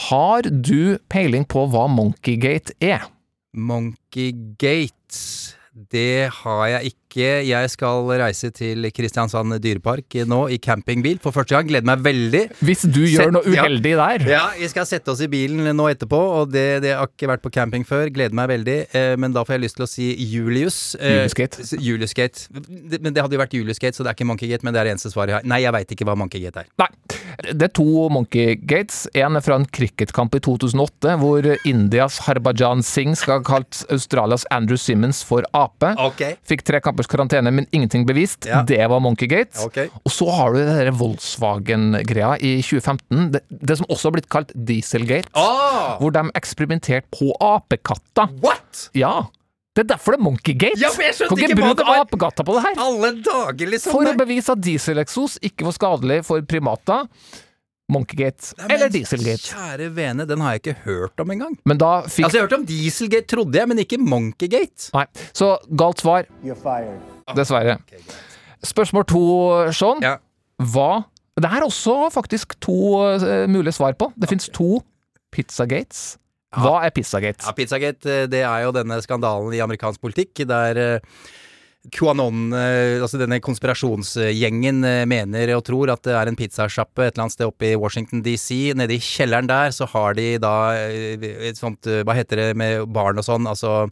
Har 0.08 0.46
du 0.48 0.96
peiling 1.12 1.44
på 1.44 1.66
hva 1.68 1.84
Monkey 1.92 2.38
Gate 2.40 2.72
er? 2.80 3.04
Monkeygate 3.54 5.54
Det 5.92 6.30
har 6.42 6.66
jeg 6.66 6.90
ikke. 6.90 7.03
Jeg 7.20 7.70
skal 7.72 8.08
reise 8.20 8.50
til 8.54 8.88
Kristiansand 8.94 9.56
dyrepark 9.62 10.16
nå 10.28 10.40
i 10.54 10.58
campingbil 10.62 11.20
for 11.22 11.34
første 11.36 11.54
gang. 11.56 11.68
Gleder 11.68 11.88
meg 11.88 12.02
veldig. 12.04 12.42
Hvis 12.64 12.84
du 12.90 13.02
gjør 13.06 13.32
noe 13.34 13.46
ja. 13.48 13.64
uheldig 13.64 13.94
der. 14.00 14.26
Ja, 14.30 14.44
vi 14.58 14.68
skal 14.70 14.88
sette 14.88 15.12
oss 15.12 15.22
i 15.24 15.28
bilen 15.30 15.68
nå 15.76 15.88
etterpå, 15.92 16.20
og 16.40 16.52
det, 16.54 16.82
det 16.84 16.94
har 16.98 17.10
ikke 17.10 17.30
vært 17.30 17.44
på 17.44 17.52
camping 17.54 17.86
før. 17.88 18.08
Gleder 18.14 18.36
meg 18.36 18.50
veldig. 18.52 18.78
Eh, 18.94 19.14
men 19.20 19.34
da 19.36 19.44
får 19.46 19.58
jeg 19.58 19.64
lyst 19.66 19.78
til 19.80 19.86
å 19.86 19.90
si 19.90 20.08
Julius. 20.34 20.78
Eh, 20.98 21.20
Juliusgate. 21.20 21.68
Juliusgate. 21.78 22.48
Det- 22.90 23.02
Men 23.04 23.12
det 23.12 23.22
hadde 23.22 23.36
jo 23.36 23.42
vært 23.42 23.54
Juliusgate, 23.56 23.96
så 23.96 24.04
det 24.04 24.12
er 24.12 24.18
ikke 24.18 24.28
Monkeygate, 24.30 24.64
men 24.64 24.74
det 24.74 24.80
er 24.80 24.90
det 24.90 24.96
eneste 24.96 25.12
svaret 25.12 25.34
jeg 25.34 25.40
har. 25.40 25.48
Nei, 25.48 25.60
jeg 25.64 25.72
veit 25.76 25.94
ikke 25.96 26.06
hva 26.08 26.16
Monkeygate 26.16 26.64
er. 26.64 26.70
Nei. 26.80 26.88
Det 27.44 27.66
er 27.66 27.72
to 27.74 28.08
Monkey 28.14 28.54
Gates. 28.56 29.04
En 29.18 29.36
er 29.36 29.42
fra 29.44 29.56
en 29.58 29.66
cricketkamp 29.66 30.34
i 30.38 30.40
2008, 30.44 31.16
hvor 31.20 31.46
Indias 31.66 32.20
Harbajan 32.28 32.82
Singh 32.86 33.16
skal 33.18 33.40
ha 33.40 33.44
kalt 33.44 33.82
Australias 33.92 34.46
Andrew 34.54 34.78
Simmons 34.80 35.22
for 35.26 35.42
ape. 35.56 35.94
Okay. 35.98 36.36
Fikk 36.46 36.62
tre 36.66 36.80
kampers 37.04 37.06
karantene, 37.06 37.50
men 37.52 37.66
ingenting 37.72 38.06
bevist. 38.06 38.46
Ja. 38.46 38.62
Det 38.62 38.86
var 38.88 39.00
Monkey 39.00 39.26
Gate. 39.28 39.58
Og 40.04 40.10
så 40.12 40.28
har 40.30 40.52
du 40.52 40.58
det 40.58 40.66
der 40.78 40.92
Volkswagen-greia 40.92 42.36
i 42.40 42.62
2015, 42.62 43.32
det, 43.32 43.42
det 43.48 43.78
som 43.78 43.86
også 43.88 44.08
har 44.08 44.16
blitt 44.16 44.28
kalt 44.28 44.52
Dieselgate. 44.54 45.28
Ah! 45.34 45.98
Hvor 46.00 46.12
de 46.12 46.30
eksperimenterte 46.34 47.06
på 47.12 47.32
apekatter. 47.40 48.28
What?! 48.42 48.90
Ja. 48.94 49.26
Det 49.74 49.82
er 49.82 49.88
derfor 49.96 50.14
det 50.14 50.20
er 50.20 50.24
Monkeygate! 50.24 50.78
Ja, 50.78 50.90
kan 50.94 51.38
ikke 51.38 51.56
bruke 51.58 51.82
var. 51.82 52.04
apekatter 52.04 52.46
på 52.46 52.54
det 52.54 52.62
her! 52.68 52.76
Alle 52.78 53.10
dager, 53.26 53.66
liksom! 53.72 53.90
For 53.90 54.06
å 54.06 54.14
bevise 54.18 54.54
at 54.54 54.62
dieseleksos 54.62 55.40
ikke 55.42 55.66
var 55.66 55.74
skadelig 55.74 56.20
for 56.28 56.44
primater. 56.46 57.08
Monkeygate. 57.92 58.54
Nei, 58.56 58.66
men 58.66 58.74
Eller 58.78 58.92
Dieselgate. 58.94 59.50
Kjære 59.50 59.88
vene, 59.94 60.24
den 60.28 60.40
har 60.40 60.54
jeg 60.54 60.62
ikke 60.62 60.76
hørt 60.86 61.20
om 61.20 61.30
engang. 61.34 61.56
Men 61.68 61.80
da 61.80 61.90
fikk 62.06 62.24
Altså, 62.24 62.38
jeg 62.38 62.42
har 62.42 62.48
hørt 62.48 62.58
om 62.58 62.66
Dieselgate, 62.68 63.28
trodde 63.28 63.58
jeg, 63.60 63.68
men 63.68 63.82
ikke 63.82 63.98
Monkeygate. 64.00 64.88
Nei. 64.94 65.04
Så 65.36 65.50
galt 65.76 66.00
svar, 66.00 66.24
You're 66.44 66.56
fired. 66.56 67.00
dessverre. 67.36 67.76
Spørsmål 68.64 69.04
to, 69.12 69.24
Sean. 69.76 70.00
Hva 70.64 71.04
Det 71.36 71.50
er 71.50 71.64
også 71.66 72.10
faktisk 72.14 72.54
to 72.62 72.76
uh, 73.02 73.44
mulige 73.50 73.74
svar 73.74 73.92
på. 73.98 74.12
Det 74.16 74.28
fins 74.30 74.48
to 74.54 74.78
Pizzagates. 75.34 76.14
Hva 76.54 76.84
er 76.86 76.92
Pizzagate? 76.94 77.42
Ja, 77.42 77.52
Pizzagate, 77.52 78.06
eh, 78.22 78.26
det 78.30 78.44
er 78.46 78.60
jo 78.62 78.70
denne 78.76 79.00
skandalen 79.02 79.50
i 79.56 79.58
amerikansk 79.64 79.98
politikk 80.00 80.44
der 80.46 80.78
eh, 80.78 81.00
QAnon, 81.92 82.52
eh, 82.56 83.02
altså 83.02 83.18
denne 83.20 83.40
konspirasjonsgjengen, 83.44 84.84
eh, 84.88 85.02
mener 85.08 85.52
og 85.56 85.64
tror 85.66 85.92
at 85.92 86.04
det 86.06 86.14
er 86.16 86.30
en 86.30 86.38
pizzasjappe 86.38 87.04
et 87.04 87.12
eller 87.12 87.26
annet 87.26 87.36
sted 87.36 87.48
oppe 87.50 87.68
i 87.68 87.76
Washington 87.76 88.22
DC. 88.24 88.72
Nede 88.78 88.96
i 88.96 89.02
kjelleren 89.02 89.50
der 89.50 89.74
så 89.74 89.88
har 89.92 90.16
de 90.16 90.38
da 90.40 90.54
eh, 90.78 91.26
et 91.50 91.60
sånt, 91.60 91.84
hva 91.84 92.16
heter 92.16 92.40
det, 92.40 92.48
med 92.56 92.86
barn 92.88 93.20
og 93.20 93.26
sånn, 93.26 93.50
altså 93.50 93.84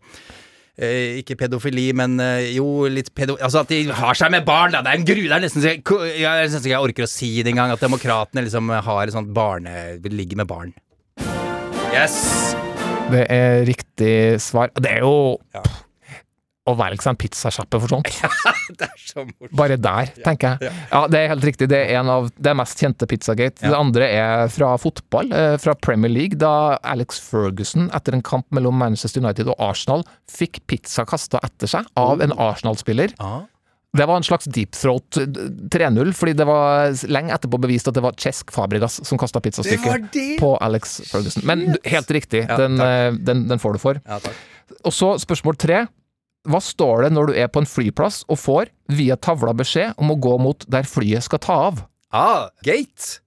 ikke 0.82 1.36
pedofili, 1.36 1.90
men 1.94 2.16
jo, 2.48 2.64
litt 2.90 3.10
pedo... 3.14 3.34
Altså 3.44 3.60
at 3.60 3.68
de 3.70 3.82
har 3.92 4.16
seg 4.16 4.32
med 4.32 4.46
barn, 4.46 4.72
da! 4.72 4.80
Det 4.82 4.88
er 4.88 4.98
en 4.98 5.04
gru... 5.06 5.20
Det 5.20 5.36
er 5.36 5.44
nesten 5.44 5.60
så 5.60 5.68
jeg, 5.68 5.82
jeg, 6.16 6.48
synes 6.48 6.64
ikke 6.64 6.72
jeg 6.72 6.86
orker 6.88 7.06
å 7.06 7.10
si 7.12 7.28
det 7.44 7.52
engang, 7.52 7.74
at 7.76 7.84
demokratene 7.84 8.46
liksom 8.48 8.72
har 8.72 9.04
et 9.04 9.14
sånt 9.14 9.30
barne... 9.36 10.00
ligger 10.00 10.40
med 10.40 10.48
barn. 10.48 10.72
Yes! 11.92 12.56
Det 13.12 13.26
er 13.28 13.66
riktig 13.68 14.40
svar. 14.40 14.72
Det 14.80 14.96
er 14.96 15.04
jo 15.04 15.12
å 16.62 16.74
være 16.78 16.94
liksom 16.94 17.16
en 17.16 17.18
pizzasjappe 17.18 17.78
for 17.82 17.90
sånt. 17.90 18.10
det 18.78 18.86
er 18.86 19.00
så 19.02 19.24
morsomt. 19.24 19.54
Bare 19.58 19.78
der, 19.82 20.12
tenker 20.22 20.54
jeg. 20.60 20.74
Ja, 20.92 21.00
det 21.10 21.18
er 21.18 21.32
helt 21.32 21.46
riktig. 21.46 21.66
Det 21.72 21.80
er 21.80 21.98
en 21.98 22.10
av 22.12 22.28
det 22.38 22.54
mest 22.58 22.82
kjente 22.82 23.08
Pizzagate. 23.10 23.64
Det 23.64 23.74
andre 23.74 24.08
er 24.14 24.52
fra 24.52 24.74
fotball, 24.78 25.32
eh, 25.34 25.56
fra 25.62 25.74
Premier 25.74 26.12
League, 26.12 26.38
da 26.38 26.78
Alex 26.86 27.18
Ferguson, 27.24 27.88
etter 27.96 28.14
en 28.14 28.22
kamp 28.26 28.46
mellom 28.54 28.78
Manchester 28.78 29.24
United 29.24 29.50
og 29.50 29.58
Arsenal, 29.72 30.04
fikk 30.30 30.60
pizza 30.70 31.04
kasta 31.08 31.40
etter 31.42 31.70
seg 31.70 31.88
av 31.98 32.22
en 32.22 32.34
Arsenal-spiller. 32.38 33.16
Det 33.92 34.06
var 34.08 34.16
en 34.16 34.24
slags 34.24 34.46
deep 34.48 34.72
throat 34.78 35.18
eh, 35.20 35.26
3-0, 35.74 36.12
fordi 36.16 36.36
det 36.38 36.46
var 36.48 36.94
lenge 37.12 37.34
etterpå 37.34 37.58
bevist 37.60 37.90
at 37.90 37.98
det 37.98 38.04
var 38.04 38.14
Chesk 38.16 38.54
Fabregas 38.54 39.00
som 39.04 39.20
kasta 39.20 39.42
pizzastykket 39.42 40.14
på 40.40 40.52
Alex 40.62 41.00
Ferguson. 41.10 41.42
Men 41.48 41.74
helt 41.90 42.14
riktig, 42.14 42.46
Ja, 42.46 42.56
den, 42.62 42.78
eh, 42.80 43.10
den, 43.18 43.48
den 43.50 43.60
får 43.60 43.76
du 43.76 43.82
for. 43.82 44.00
Ja. 44.06 44.22
Og 44.86 44.94
så 44.94 45.10
spørsmål 45.20 45.58
tre. 45.60 45.82
Hva 46.48 46.58
står 46.58 47.04
det 47.06 47.12
når 47.14 47.30
du 47.30 47.34
er 47.38 47.46
på 47.54 47.60
en 47.62 47.68
flyplass 47.70 48.24
og 48.26 48.38
får, 48.42 48.70
via 48.90 49.14
tavla, 49.16 49.52
beskjed 49.54 49.94
om 50.02 50.10
å 50.10 50.16
gå 50.18 50.32
mot 50.42 50.64
der 50.66 50.82
flyet 50.88 51.22
skal 51.28 51.38
ta 51.38 51.58
av? 51.68 51.84
Ah, 52.12 52.48
gate. 52.66 53.20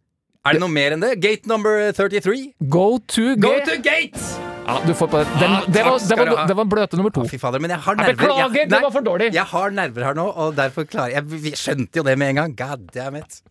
Er 0.45 0.53
det 0.57 0.61
noe 0.61 0.69
mer 0.69 0.93
enn 0.93 1.01
det? 1.01 1.13
Gate 1.23 1.47
number 1.49 1.87
33? 1.95 2.51
Go 2.69 2.99
to 3.07 3.31
Go 3.39 3.53
gate! 3.55 3.65
to 3.71 3.77
gate! 3.81 4.25
Ja, 4.65 4.75
du 4.85 4.91
får 4.97 5.07
på 5.13 5.21
det. 5.21 5.25
Den, 5.39 5.51
Ah, 5.55 5.63
det, 5.69 5.81
var, 5.85 5.97
det, 6.01 6.17
var, 6.19 6.47
det 6.49 6.55
var 6.57 6.65
bløte 6.69 6.97
nummer 6.99 7.13
to. 7.13 7.23
Fy 7.29 7.37
fader, 7.41 7.61
men 7.61 7.71
jeg 7.73 7.79
har 7.85 7.95
Jeg 7.95 8.01
nerver. 8.03 8.19
beklager, 8.21 8.59
Jeg- 8.59 8.69
det 8.69 8.81
var 8.83 8.91
for 8.91 9.01
dårlig. 9.05 9.31
Jeg 9.33 9.45
har 9.55 9.69
nerver 9.71 10.03
her 10.09 10.13
nå, 10.17 10.25
og 10.35 10.55
derfor 10.57 10.85
klarer 10.89 11.11
jeg 11.15 11.23
Vi 11.25 11.51
skjønte 11.51 11.95
jo 11.95 12.03
det 12.03 12.17
med 12.17 12.29
en 12.29 12.35
gang. 12.41 12.55
God 12.55 12.91
damn 12.91 13.15
it. 13.15 13.41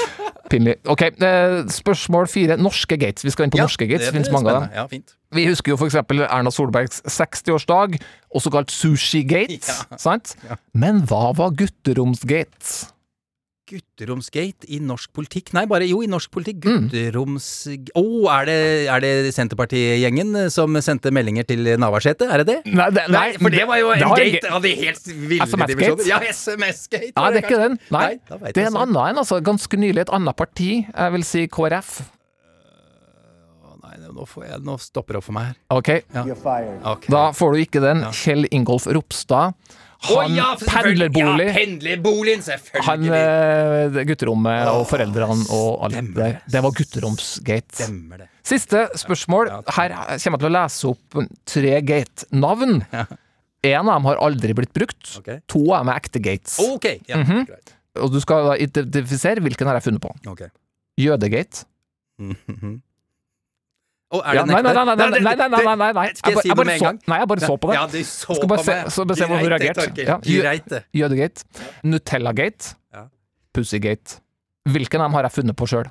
Pinlig. 0.52 0.74
Ok, 0.90 1.02
eh, 1.02 1.62
spørsmål 1.72 2.28
fire. 2.28 2.56
Norske 2.60 2.98
gates. 3.00 3.24
Vi 3.24 3.32
skal 3.32 3.46
inn 3.48 3.54
på 3.54 3.60
Ja, 3.60 3.66
norske 3.68 3.86
gates. 3.88 4.08
det 4.08 4.12
Det 4.12 4.14
finnes 4.18 4.32
mange 4.34 4.50
av 4.52 4.62
dem. 4.62 4.70
Ja, 4.76 4.86
fint. 4.90 5.14
Vi 5.32 5.46
husker 5.48 5.72
jo 5.72 5.78
eksempel 5.88 6.20
Erna 6.26 6.50
Solbergs 6.52 7.00
60-årsdag, 7.08 7.96
også 8.36 8.52
kalt 8.52 8.70
Sushi-gate. 8.74 9.72
Sant? 10.04 10.34
Men 10.76 11.00
hva 11.08 11.30
var 11.38 11.54
gutteromsgate? 11.56 12.90
Gutteromsgate 13.72 14.68
i 14.72 14.78
norsk 14.84 15.12
politikk? 15.16 15.52
Nei, 15.56 15.64
bare 15.70 15.88
jo, 15.88 16.02
i 16.04 16.10
norsk 16.10 16.32
politikk. 16.34 16.62
Mm. 16.64 16.86
Gutteroms... 16.90 17.48
Å, 17.98 18.04
er 18.36 18.48
det, 18.48 18.58
er 18.92 19.04
det 19.04 19.32
Senterpartigjengen 19.36 20.36
som 20.52 20.76
sendte 20.84 21.12
meldinger 21.14 21.48
til 21.48 21.72
Navarsete? 21.80 22.28
Er 22.28 22.42
det 22.42 22.48
det? 22.50 22.58
Nei, 22.72 22.88
det, 22.94 23.06
nei, 23.12 23.26
for 23.40 23.54
det 23.54 23.66
var 23.68 23.80
jo 23.80 23.92
en 23.96 24.06
gate 24.14 24.52
av 24.52 24.64
de 24.64 24.74
helt 24.78 25.12
ville 25.12 25.48
dimensjoner. 25.48 26.08
Ja, 26.08 26.22
SMS-gate. 26.22 27.14
Nei, 27.16 27.28
det 27.32 27.42
er 27.42 27.46
ikke 27.48 27.62
den. 27.64 27.78
Nei, 27.94 28.08
nei 28.30 28.40
det 28.52 28.56
er 28.56 28.70
en 28.70 28.76
sånn. 28.76 28.82
annen 28.86 29.04
en. 29.04 29.22
Altså, 29.24 29.40
ganske 29.44 29.80
nylig 29.80 30.06
et 30.06 30.12
annet 30.20 30.38
parti. 30.38 30.72
Jeg 30.86 31.16
vil 31.16 31.26
si 31.26 31.46
KrF. 31.52 31.96
Nå, 34.12 34.26
får 34.28 34.44
jeg, 34.48 34.60
nå 34.66 34.74
stopper 34.82 35.16
det 35.16 35.22
opp 35.22 35.26
for 35.30 35.36
meg 35.36 35.46
her. 35.50 35.56
Ok. 35.78 35.88
Ja. 36.14 36.24
Ok. 36.92 37.06
Da 37.12 37.22
får 37.36 37.54
du 37.56 37.62
ikke 37.64 37.80
den. 37.84 38.04
Kjell 38.12 38.46
Ingolf 38.52 38.86
Ropstad. 38.92 39.54
Han 40.02 40.16
Han 40.18 40.32
ja, 40.34 40.46
pendlerbolig. 40.58 41.44
Ja, 41.46 41.54
pendlerboligen, 41.54 42.40
selvfølgelig. 42.42 42.86
Han 42.88 43.04
eh, 43.14 43.98
gutterommet 44.08 44.70
og 44.72 44.82
foreldrene 44.90 45.44
og 45.54 45.84
alt 45.86 45.94
det 45.94 46.14
der. 46.16 46.38
Det 46.50 46.62
var 46.64 46.74
gutteromsgate. 46.74 47.76
Stemmer 47.84 48.24
det. 48.24 48.26
Siste 48.42 48.88
spørsmål. 48.98 49.52
Her 49.76 49.94
kommer 49.94 50.18
jeg 50.18 50.42
til 50.42 50.48
å 50.48 50.54
lese 50.56 50.90
opp 50.90 51.20
tre 51.46 51.76
gate-navn. 51.86 52.80
En 53.62 53.86
av 53.86 53.92
dem 53.94 54.08
har 54.10 54.18
aldri 54.26 54.56
blitt 54.58 54.72
brukt. 54.74 55.12
To 55.54 55.62
av 55.70 55.84
dem 55.84 55.92
er 55.94 56.00
ekte 56.02 56.18
gates. 56.24 56.58
Okay, 56.74 56.98
ja, 57.06 57.22
Mhm. 57.22 57.46
greit. 57.46 57.76
Og 58.02 58.10
du 58.10 58.18
skal 58.24 58.56
identifisere 58.58 59.38
hvilken 59.44 59.66
har 59.70 59.78
jeg 59.78 59.84
funnet 59.86 60.02
på. 60.02 60.10
Okay. 60.32 60.48
Jødegate. 60.98 61.62
Å, 62.18 62.34
er 62.48 62.80
Ja, 64.12 64.44
det 64.44 64.52
nei, 64.52 64.62
nei, 64.62 64.72
nei, 64.74 64.84
nei, 64.84 64.94
nei, 65.08 65.48
nei, 65.48 65.76
nei, 65.76 65.92
nei. 65.96 66.14
Skal 66.14 66.32
jeg 66.32 66.36
bare- 66.36 66.42
si 66.42 66.48
det 66.48 66.56
med 66.66 66.68
en 66.74 66.78
så- 66.78 66.84
gang? 66.84 66.98
Nei, 67.08 67.18
jeg 67.18 67.28
bare 67.28 67.40
så 67.40 67.56
på 67.58 67.66
det. 67.70 67.74
Ja, 67.78 67.86
du 67.86 67.98
så 68.04 68.34
Skal 68.36 68.48
bare 68.48 68.58
på 68.58 68.66
meg. 68.66 68.86
så 68.86 69.16
se 69.16 69.24
hvordan 69.24 69.42
du 69.42 69.48
reagerte. 69.48 69.84
Ja. 70.04 70.18
Jødegate. 70.92 71.44
Nutellagate. 71.84 72.74
Ja. 72.92 73.06
Pussygate. 73.54 74.20
Hvilken 74.68 75.00
av 75.00 75.08
dem 75.08 75.12
har 75.14 75.22
jeg 75.22 75.32
funnet 75.32 75.56
på 75.56 75.66
sjøl? 75.66 75.88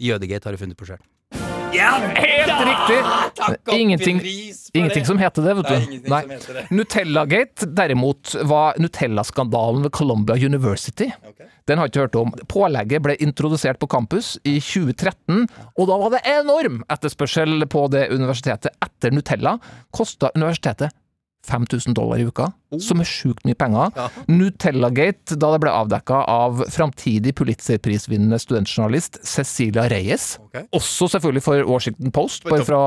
Jødegate 0.00 0.44
har 0.44 0.52
du 0.52 0.58
funnet 0.58 0.76
på 0.76 0.86
sjøl. 0.88 1.00
Helt 2.54 2.68
riktig! 2.68 3.00
Takk 3.34 3.74
Ingenting, 3.74 4.20
ingenting 4.72 5.06
som 5.06 5.18
heter 5.18 5.42
det, 5.42 5.54
vet 5.54 5.68
du. 5.68 6.08
Nei. 6.10 6.22
Nutellagate 6.70 7.66
derimot 7.66 8.34
var 8.46 8.78
Nutella-skandalen 8.78 9.82
ved 9.82 9.92
Columbia 9.92 10.36
University. 10.36 11.10
Den 11.66 11.78
har 11.78 11.88
jeg 11.88 11.94
ikke 11.94 12.04
hørt 12.06 12.18
om. 12.20 12.34
Pålegget 12.48 13.02
ble 13.04 13.16
introdusert 13.24 13.80
på 13.80 13.88
campus 13.90 14.34
i 14.44 14.58
2013, 14.60 15.46
og 15.74 15.88
da 15.90 16.00
var 16.02 16.14
det 16.14 16.24
enorm 16.28 16.82
etterspørsel 16.92 17.66
på 17.72 17.86
det 17.92 18.06
universitetet 18.12 18.74
etter 18.84 19.14
Nutella. 19.14 19.56
Kosta 19.94 20.30
universitetet 20.36 20.94
5000 21.44 21.94
dollar 21.96 22.20
i 22.20 22.26
uka, 22.28 22.48
som 22.82 23.02
er 23.02 23.08
sjukt 23.08 23.44
mye 23.46 23.56
penger. 23.58 23.92
Ja. 23.96 24.06
Nutellagate, 24.30 25.36
da 25.40 25.50
det 25.52 25.60
ble 25.62 25.72
avdekka 25.74 26.22
av 26.30 26.64
framtidig 26.72 27.34
Pulitzer-prisvinnende 27.38 28.38
studentjournalist 28.42 29.20
Cecilia 29.28 29.86
Reyes, 29.92 30.38
også 30.74 31.10
selvfølgelig 31.14 31.44
for 31.44 31.68
Washington 31.68 32.14
Post, 32.14 32.48
bare 32.48 32.64
for 32.66 32.78
å 32.78 32.86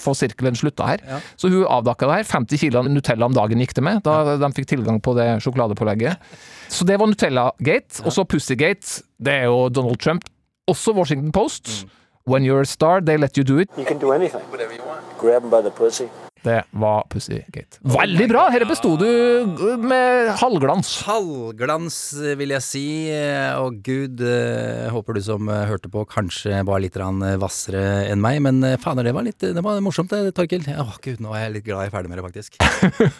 få 0.00 0.14
sirkelen 0.18 0.58
slutta 0.58 0.88
her. 0.92 1.04
Ja. 1.08 1.22
Så 1.40 1.50
hun 1.52 1.64
avdekka 1.64 2.10
det 2.10 2.20
her. 2.20 2.28
50 2.34 2.62
kilo 2.66 2.84
Nutella 2.88 3.28
om 3.30 3.36
dagen 3.36 3.62
gikk 3.64 3.74
det 3.78 3.84
med, 3.86 4.02
da 4.06 4.36
de 4.40 4.52
fikk 4.56 4.70
tilgang 4.74 5.00
på 5.02 5.16
det 5.18 5.28
sjokoladepålegget. 5.44 6.20
Så 6.68 6.86
det 6.88 7.00
var 7.00 7.10
Nutella-gate. 7.10 8.04
Og 8.04 8.12
så 8.14 8.24
Pussygate, 8.28 9.02
det 9.22 9.40
er 9.44 9.50
jo 9.50 9.68
Donald 9.72 10.00
Trump. 10.00 10.24
Også 10.68 10.94
Washington 10.96 11.32
Post. 11.32 11.86
When 12.26 12.42
you're 12.42 12.62
a 12.62 12.64
star, 12.64 13.00
they 13.00 13.18
let 13.18 13.36
you 13.36 13.44
do 13.44 13.58
it. 13.58 13.68
You 13.76 13.84
can 13.84 13.98
do 13.98 14.12
anything. 14.12 14.40
Grab 15.20 15.42
them 15.42 15.50
by 15.50 15.60
the 15.60 15.70
pussy. 15.70 16.08
Det 16.44 16.58
var 16.76 17.06
Pussygate. 17.08 17.80
Veldig 17.88 18.26
bra! 18.28 18.42
Her 18.52 18.66
besto 18.68 18.90
du 19.00 19.06
med 19.80 20.34
halvglans. 20.40 20.90
Halvglans, 21.06 21.96
vil 22.36 22.52
jeg 22.52 22.64
si. 22.64 22.84
Og 23.62 23.78
gud, 23.86 24.20
eh, 24.20 24.90
håper 24.92 25.16
du 25.16 25.22
som 25.24 25.48
eh, 25.48 25.64
hørte 25.70 25.88
på 25.92 26.04
kanskje 26.10 26.60
var 26.68 26.82
litt 26.84 26.98
hvassere 26.98 27.84
enn 28.10 28.20
meg. 28.20 28.42
Men 28.44 28.60
eh, 28.66 28.76
fader, 28.80 29.08
det 29.08 29.14
var 29.16 29.24
litt 29.24 29.40
det 29.40 29.64
var 29.64 29.80
morsomt 29.84 30.12
det, 30.12 30.34
Torkil. 30.36 30.68
Å 30.68 30.90
gud, 31.04 31.22
nå 31.24 31.32
er 31.32 31.46
jeg 31.46 31.56
litt 31.58 31.68
glad 31.70 31.86
jeg 31.86 31.92
er 31.92 31.96
ferdig 31.96 32.12
med 32.12 32.20
det, 32.20 32.26
faktisk. 32.28 32.60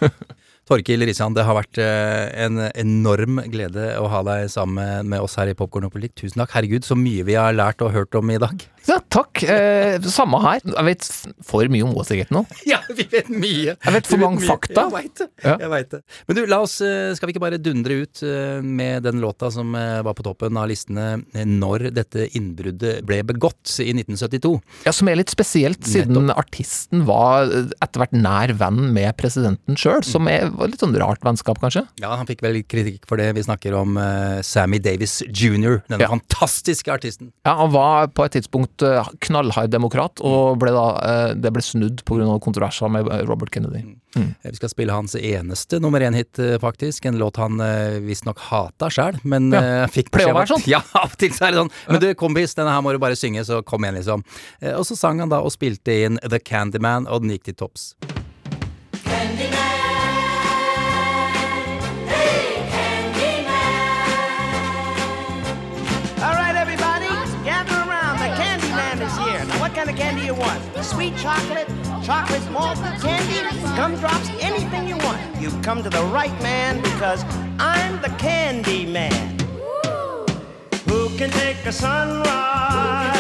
Torkil 0.69 1.05
Risan, 1.05 1.35
det 1.37 1.45
har 1.45 1.59
vært 1.59 1.77
eh, 1.83 2.29
en 2.47 2.63
enorm 2.73 3.43
glede 3.53 3.91
å 4.01 4.07
ha 4.09 4.23
deg 4.25 4.47
sammen 4.53 5.11
med 5.13 5.21
oss 5.21 5.37
her 5.41 5.51
i 5.53 5.57
Popkorn 5.59 5.85
og 5.91 5.93
politikk. 5.93 6.15
Tusen 6.23 6.41
takk. 6.41 6.55
Herregud, 6.57 6.87
så 6.89 6.97
mye 6.97 7.27
vi 7.29 7.37
har 7.37 7.53
lært 7.57 7.85
og 7.85 7.93
hørt 7.93 8.17
om 8.21 8.33
i 8.35 8.41
dag. 8.43 8.65
Ja, 8.85 8.99
takk. 9.09 9.41
Eh, 9.49 9.95
samme 10.13 10.37
her. 10.43 10.59
Jeg 10.61 10.85
vet 10.85 11.07
for 11.49 11.71
mye 11.73 11.87
om 11.87 11.95
Watergate 11.97 12.35
nå. 12.37 12.43
Ja, 12.69 12.83
vi 12.93 13.07
vet 13.09 13.31
mye. 13.33 13.73
Jeg 13.81 13.95
vet 13.95 14.11
for 14.11 14.21
mange 14.21 14.43
mye. 14.43 14.49
fakta. 14.51 14.83
Jeg 14.85 14.93
veit 14.93 15.23
det. 15.23 15.27
Ja. 15.41 15.55
Jeg 15.63 15.71
vet 15.73 15.95
det. 15.95 16.01
Men 16.29 16.37
du, 16.37 16.41
la 16.53 16.59
oss, 16.67 16.75
eh, 16.85 17.15
skal 17.17 17.31
vi 17.31 17.33
ikke 17.33 17.43
bare 17.47 17.61
dundre 17.65 17.97
ut 18.03 18.21
eh, 18.29 18.59
med 18.61 19.07
den 19.09 19.23
låta 19.25 19.49
som 19.55 19.73
var 19.73 20.13
på 20.19 20.27
toppen 20.27 20.61
av 20.61 20.69
listene 20.69 21.07
når 21.49 21.87
dette 21.97 22.27
innbruddet 22.37 23.01
ble 23.09 23.23
begått 23.25 23.73
i 23.81 23.89
1972? 23.97 24.53
Ja, 24.85 24.93
Som 24.93 25.09
er 25.09 25.17
litt 25.23 25.33
spesielt, 25.33 25.81
siden 25.89 26.29
artisten 26.37 27.07
var 27.09 27.49
etter 27.81 28.03
hvert 28.05 28.13
nær 28.21 28.53
venn 28.61 28.91
med 28.93 29.17
presidenten 29.17 29.81
sjøl. 29.81 30.05
Som 30.05 30.29
er, 30.29 30.53
var 30.59 30.71
litt 30.71 30.83
sånn 30.83 30.95
rart 31.01 31.23
vennskap, 31.25 31.59
kanskje. 31.63 31.85
Ja, 32.03 32.15
han 32.19 32.29
fikk 32.29 32.43
vel 32.45 32.61
kritikk 32.67 33.05
for 33.09 33.21
det. 33.21 33.31
Vi 33.37 33.43
snakker 33.47 33.75
om 33.79 33.97
uh, 33.99 34.41
Sammy 34.45 34.79
Davis 34.83 35.21
jr., 35.29 35.81
denne 35.91 36.09
fantastiske 36.11 36.93
artisten. 36.93 37.33
Ja, 37.47 37.57
Han 37.61 37.73
var 37.75 38.09
på 38.15 38.27
et 38.27 38.37
tidspunkt 38.39 38.83
uh, 38.87 39.07
knallhard 39.25 39.71
demokrat, 39.75 40.23
og 40.25 40.59
ble 40.63 40.73
da, 40.75 40.87
uh, 40.99 41.35
det 41.35 41.53
ble 41.55 41.63
snudd 41.65 42.05
pga. 42.09 42.39
kontroverser 42.45 42.91
med 42.93 43.11
Robert 43.29 43.51
Kennedy. 43.55 43.85
Mm. 44.15 44.35
Eh, 44.43 44.51
Vi 44.51 44.57
skal 44.57 44.71
spille 44.71 44.95
hans 44.95 45.17
eneste 45.19 45.81
nummer 45.83 46.01
én-hit, 46.01 46.39
faktisk. 46.63 47.05
En 47.11 47.19
låt 47.19 47.37
han 47.37 47.61
uh, 47.61 47.99
visstnok 48.05 48.39
hata 48.51 48.91
sjæl, 48.91 49.19
men 49.25 49.51
Ja. 49.53 49.85
uh, 49.85 49.87
fikk 49.91 50.11
å 50.13 50.19
beskjed 50.19 50.35
om 50.35 50.41
være 50.41 50.53
sånn. 50.55 50.67
Ja, 50.71 50.83
av 50.95 51.13
og 51.13 51.19
til 51.19 51.35
så 51.35 51.49
er 51.49 51.55
det 51.55 51.63
sånn. 51.65 51.73
Men 51.89 52.01
du, 52.01 52.11
kompis, 52.15 52.55
denne 52.55 52.75
her 52.75 52.85
må 52.85 52.95
du 52.95 53.01
bare 53.03 53.19
synge, 53.19 53.45
så 53.45 53.63
kom 53.67 53.85
igjen, 53.85 54.01
liksom. 54.01 54.25
Og 54.75 54.85
så 54.87 54.97
sang 54.99 55.21
han 55.21 55.33
da 55.33 55.43
og 55.45 55.53
spilte 55.55 56.05
inn 56.07 56.21
The 56.23 56.39
Candyman, 56.41 57.09
og 57.11 57.25
den 57.25 57.35
gikk 57.35 57.51
til 57.51 57.59
topps. 57.65 57.93
Sweet 71.05 71.19
chocolate, 71.19 71.69
chocolate 72.03 72.51
malted 72.51 72.99
candy, 73.03 73.41
gumdrops, 73.77 74.31
anything 74.41 74.89
you 74.89 74.97
want. 75.05 75.21
You've 75.39 75.61
come 75.61 75.83
to 75.83 75.91
the 75.91 76.03
right 76.05 76.33
man 76.43 76.81
because 76.81 77.23
I'm 77.59 78.01
the 78.01 78.09
candy 78.17 78.87
man. 78.87 79.39
Who 80.89 81.11
can 81.19 81.29
take 81.29 81.59
a 81.67 81.73
sunrise? 81.73 83.13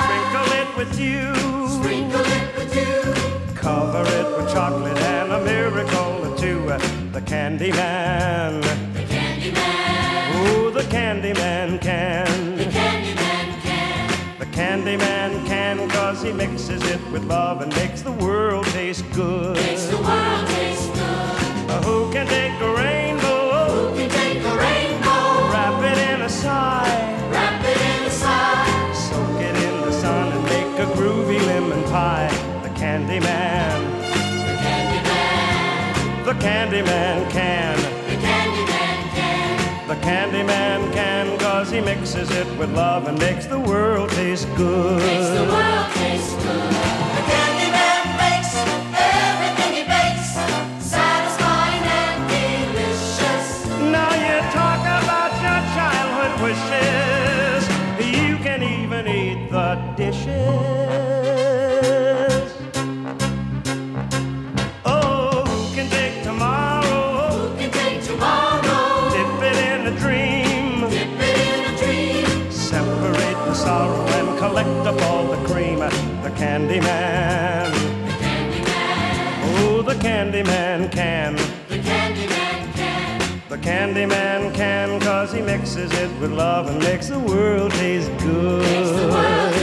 Sprinkle 0.00 0.50
it 0.56 0.76
with 0.78 0.98
you. 0.98 1.34
Sprinkle 1.68 2.24
it 2.24 2.56
with 2.56 2.74
you. 2.74 3.54
Cover 3.54 4.00
it 4.00 4.38
with 4.38 4.50
chocolate 4.50 4.96
and 4.96 5.32
a 5.32 5.44
miracle 5.44 6.26
or 6.26 6.38
two. 6.38 6.72
The 7.12 7.20
candy 7.20 7.70
man. 7.70 8.62
The 8.94 9.04
candy 9.04 9.52
man. 9.52 10.48
Ooh, 10.48 10.70
the 10.70 10.84
candy 10.84 11.34
man 11.34 11.78
can. 11.80 12.56
The 12.56 12.64
candy 12.64 13.14
man 13.14 13.60
can. 13.60 14.38
The 14.38 14.46
candy 14.46 14.96
man 14.96 15.45
can 16.06 16.14
cause 16.14 16.22
he 16.22 16.32
mixes 16.32 16.82
it 16.90 17.00
with 17.10 17.24
love 17.24 17.62
and 17.62 17.74
makes 17.74 18.02
the 18.02 18.12
world 18.12 18.64
taste 18.66 19.04
good. 19.12 19.56
Makes 19.56 19.86
the 19.86 19.96
world 19.96 20.46
taste 20.48 20.92
good. 20.94 21.84
who 21.84 22.12
can 22.12 22.26
take 22.26 22.52
a 22.60 22.74
rainbow? 22.74 23.90
Who 23.90 23.96
can 23.96 24.10
take 24.10 24.38
a 24.38 24.54
rainbow? 24.56 25.50
Wrap 25.52 25.82
it 25.82 25.98
in 26.10 26.22
a 26.22 26.28
sigh. 26.28 27.28
Wrap 27.30 27.64
it 27.64 27.80
in 27.90 28.06
a 28.06 28.10
sigh. 28.10 28.92
Soak 28.92 29.40
it 29.40 29.56
in 29.56 29.80
the 29.82 29.92
sun 29.92 30.32
and 30.32 30.44
make 30.44 30.78
a 30.78 30.88
groovy 30.96 31.40
lemon 31.46 31.82
pie. 31.84 32.30
The 32.62 32.70
candy 32.70 33.20
man. 33.20 33.76
The 34.46 34.56
candy 34.64 35.02
man. 35.08 36.24
The 36.24 36.34
candy 36.34 36.82
man 36.82 37.30
can. 37.30 37.76
The 38.10 38.16
candy 38.26 38.64
man 38.72 38.98
can. 39.16 39.88
The 39.88 39.96
candy 39.96 40.42
man 40.42 40.92
can 40.92 41.35
cause 41.66 41.74
he 41.74 41.80
mixes 41.80 42.30
it 42.30 42.58
with 42.58 42.72
love 42.74 43.08
and 43.08 43.18
makes 43.18 43.46
the 43.46 43.58
world 43.58 44.08
taste 44.10 44.46
good. 44.56 44.98
Makes 44.98 45.28
the 45.30 45.44
world 45.44 45.92
taste 45.94 46.38
good. 46.38 46.95
The 80.36 80.42
candy 80.42 80.50
man 80.50 80.90
can. 80.90 81.36
The 81.68 81.78
candy 81.78 82.26
man 82.26 82.72
can. 82.74 83.42
The 83.48 83.58
candy 83.58 84.06
man 84.06 84.52
can 84.52 85.00
cause 85.00 85.32
he 85.32 85.40
mixes 85.40 85.90
it 85.92 86.10
with 86.20 86.30
love 86.30 86.66
and 86.66 86.78
makes 86.78 87.08
the 87.08 87.18
world 87.18 87.72
taste 87.72 88.10
good. 88.18 88.62
Makes 88.62 88.90
the 88.90 89.08
world 89.08 89.14
taste 89.14 89.50
good. 89.50 89.55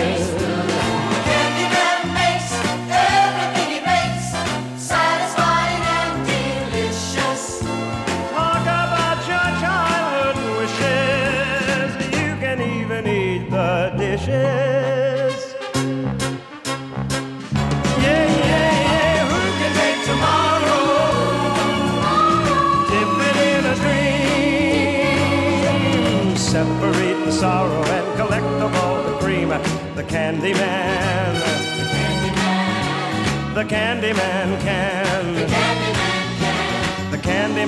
Man. 33.73 34.01
The 34.01 34.07
candy 34.07 34.13
man 34.13 34.61
can. 34.61 35.33
The 35.33 35.47
candy 35.47 35.93
man 35.93 36.39
can. 36.39 37.11
The 37.11 37.17
candy 37.17 37.65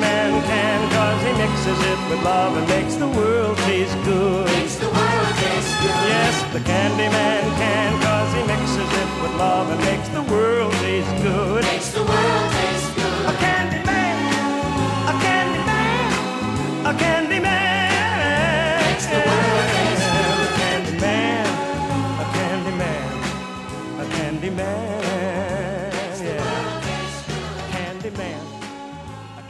can 0.47 0.79
cause 0.91 1.21
he 1.25 1.31
mixes 1.33 1.79
it 1.91 1.99
with 2.09 2.23
love 2.23 2.57
and 2.57 2.67
makes 2.67 2.95
the 2.95 3.07
world 3.07 3.57
taste 3.69 3.97
good. 4.05 4.45
Makes 4.47 4.75
the 4.75 4.89
world 4.89 5.35
taste 5.41 5.73
good. 5.81 6.01
Yes, 6.13 6.53
the 6.53 6.61
candy 6.61 7.09
man 7.09 7.43
can 7.57 7.91
cause 8.01 8.31
he 8.37 8.43
mixes 8.45 8.91
it 9.01 9.09
with 9.21 9.33
love 9.35 9.69
and 9.71 9.81
makes 9.81 10.09
the 10.09 10.23
world 10.23 10.73
taste 10.73 11.15
good. 11.23 11.63
Makes 11.63 11.91
the 11.91 12.03
world 12.03 12.51
taste 12.51 12.95
good. 12.95 13.54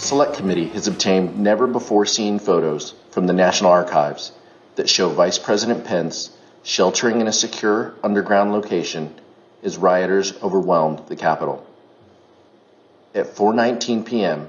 Select 0.06 0.36
Committee 0.36 0.68
has 0.68 0.88
obtained 0.88 1.40
never 1.40 1.65
before 1.65 2.06
seen 2.06 2.38
photos 2.38 2.94
from 3.10 3.26
the 3.26 3.34
National 3.34 3.72
Archives 3.72 4.32
that 4.76 4.88
show 4.88 5.10
Vice 5.10 5.40
President 5.40 5.84
Pence 5.84 6.30
sheltering 6.61 7.22
in 7.22 7.27
a 7.27 7.34
secure 7.34 7.95
underground 8.03 8.52
location 8.52 9.15
as 9.64 9.77
rioters 9.77 10.40
overwhelmed 10.44 11.02
the 11.07 11.15
Capitol. 11.15 11.65
At 13.15 13.34
4:19 13.34 14.06
p.m., 14.06 14.48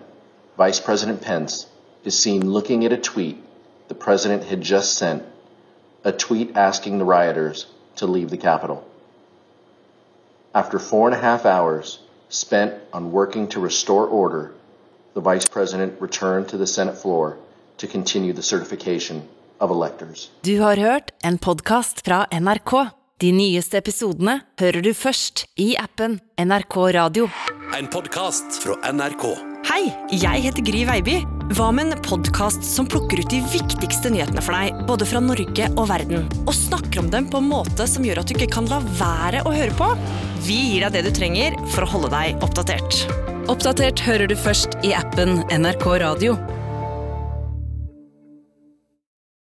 Vice 0.58 0.78
President 0.78 1.22
Pence 1.22 1.66
is 2.04 2.18
seen 2.18 2.50
looking 2.50 2.84
at 2.84 2.92
a 2.92 2.98
tweet 2.98 3.42
the 3.88 3.94
president 3.94 4.44
had 4.44 4.60
just 4.60 4.92
sent, 4.92 5.22
a 6.04 6.12
tweet 6.12 6.54
asking 6.54 6.98
the 6.98 7.06
rioters 7.06 7.64
to 7.94 8.06
leave 8.06 8.28
the 8.28 8.36
Capitol. 8.36 8.86
After 10.54 10.78
four 10.78 11.08
and 11.08 11.16
a 11.16 11.20
half 11.20 11.46
hours 11.46 11.98
spent 12.28 12.74
on 12.92 13.10
working 13.10 13.48
to 13.48 13.60
restore 13.60 14.06
order, 14.06 14.52
the 15.16 15.34
Vice 15.34 15.48
President 15.48 15.92
returned 16.00 16.48
to 16.48 16.58
the 16.58 16.66
Senate 16.66 16.96
floor 17.02 17.36
to 17.78 17.86
continue 17.86 18.32
the 18.32 18.42
certification 18.42 19.22
of 19.60 19.70
electors. 19.70 20.30
Du 20.40 20.60
har 20.60 20.76
hørt 20.76 21.10
en 21.24 21.38
podcast 21.38 22.04
fra 22.04 22.26
NRK. 22.40 22.72
De 23.20 23.32
nyeste 23.32 23.78
episodene 23.80 24.40
hører 24.60 24.84
du 24.84 24.92
først 24.94 25.46
i 25.56 25.72
appen 25.80 26.18
NRK 26.36 26.76
Radio. 26.98 27.28
En 27.78 27.88
podkast 27.88 28.58
fra 28.60 28.76
NRK. 28.92 29.24
Hei, 29.66 29.86
jeg 30.12 30.42
heter 30.44 30.64
Gry 30.66 30.84
Veiby. 30.86 31.16
Hva 31.56 31.70
med 31.72 31.94
en 31.94 32.02
podkast 32.04 32.64
som 32.66 32.88
plukker 32.90 33.22
ut 33.22 33.32
de 33.32 33.40
viktigste 33.54 34.12
nyhetene 34.12 34.44
for 34.44 34.52
deg, 34.52 34.84
både 34.88 35.08
fra 35.08 35.22
Norge 35.24 35.70
og 35.72 35.88
verden, 35.88 36.26
og 36.44 36.52
snakker 36.54 37.00
om 37.02 37.08
dem 37.12 37.30
på 37.32 37.40
en 37.40 37.48
måte 37.54 37.88
som 37.88 38.04
gjør 38.04 38.20
at 38.20 38.28
du 38.28 38.36
ikke 38.36 38.50
kan 38.58 38.68
la 38.68 38.82
være 39.00 39.46
å 39.46 39.54
høre 39.54 39.72
på? 39.80 39.88
Vi 40.44 40.60
gir 40.74 40.84
deg 40.84 40.98
det 40.98 41.06
du 41.08 41.16
trenger 41.16 41.56
for 41.72 41.86
å 41.86 41.90
holde 41.96 42.12
deg 42.12 42.44
oppdatert. 42.44 43.35
Oppdatert 43.46 44.00
hører 44.02 44.26
du 44.26 44.34
først 44.34 44.72
i 44.82 44.90
appen 44.96 45.36
NRK 45.54 45.84
Radio. 46.02 46.32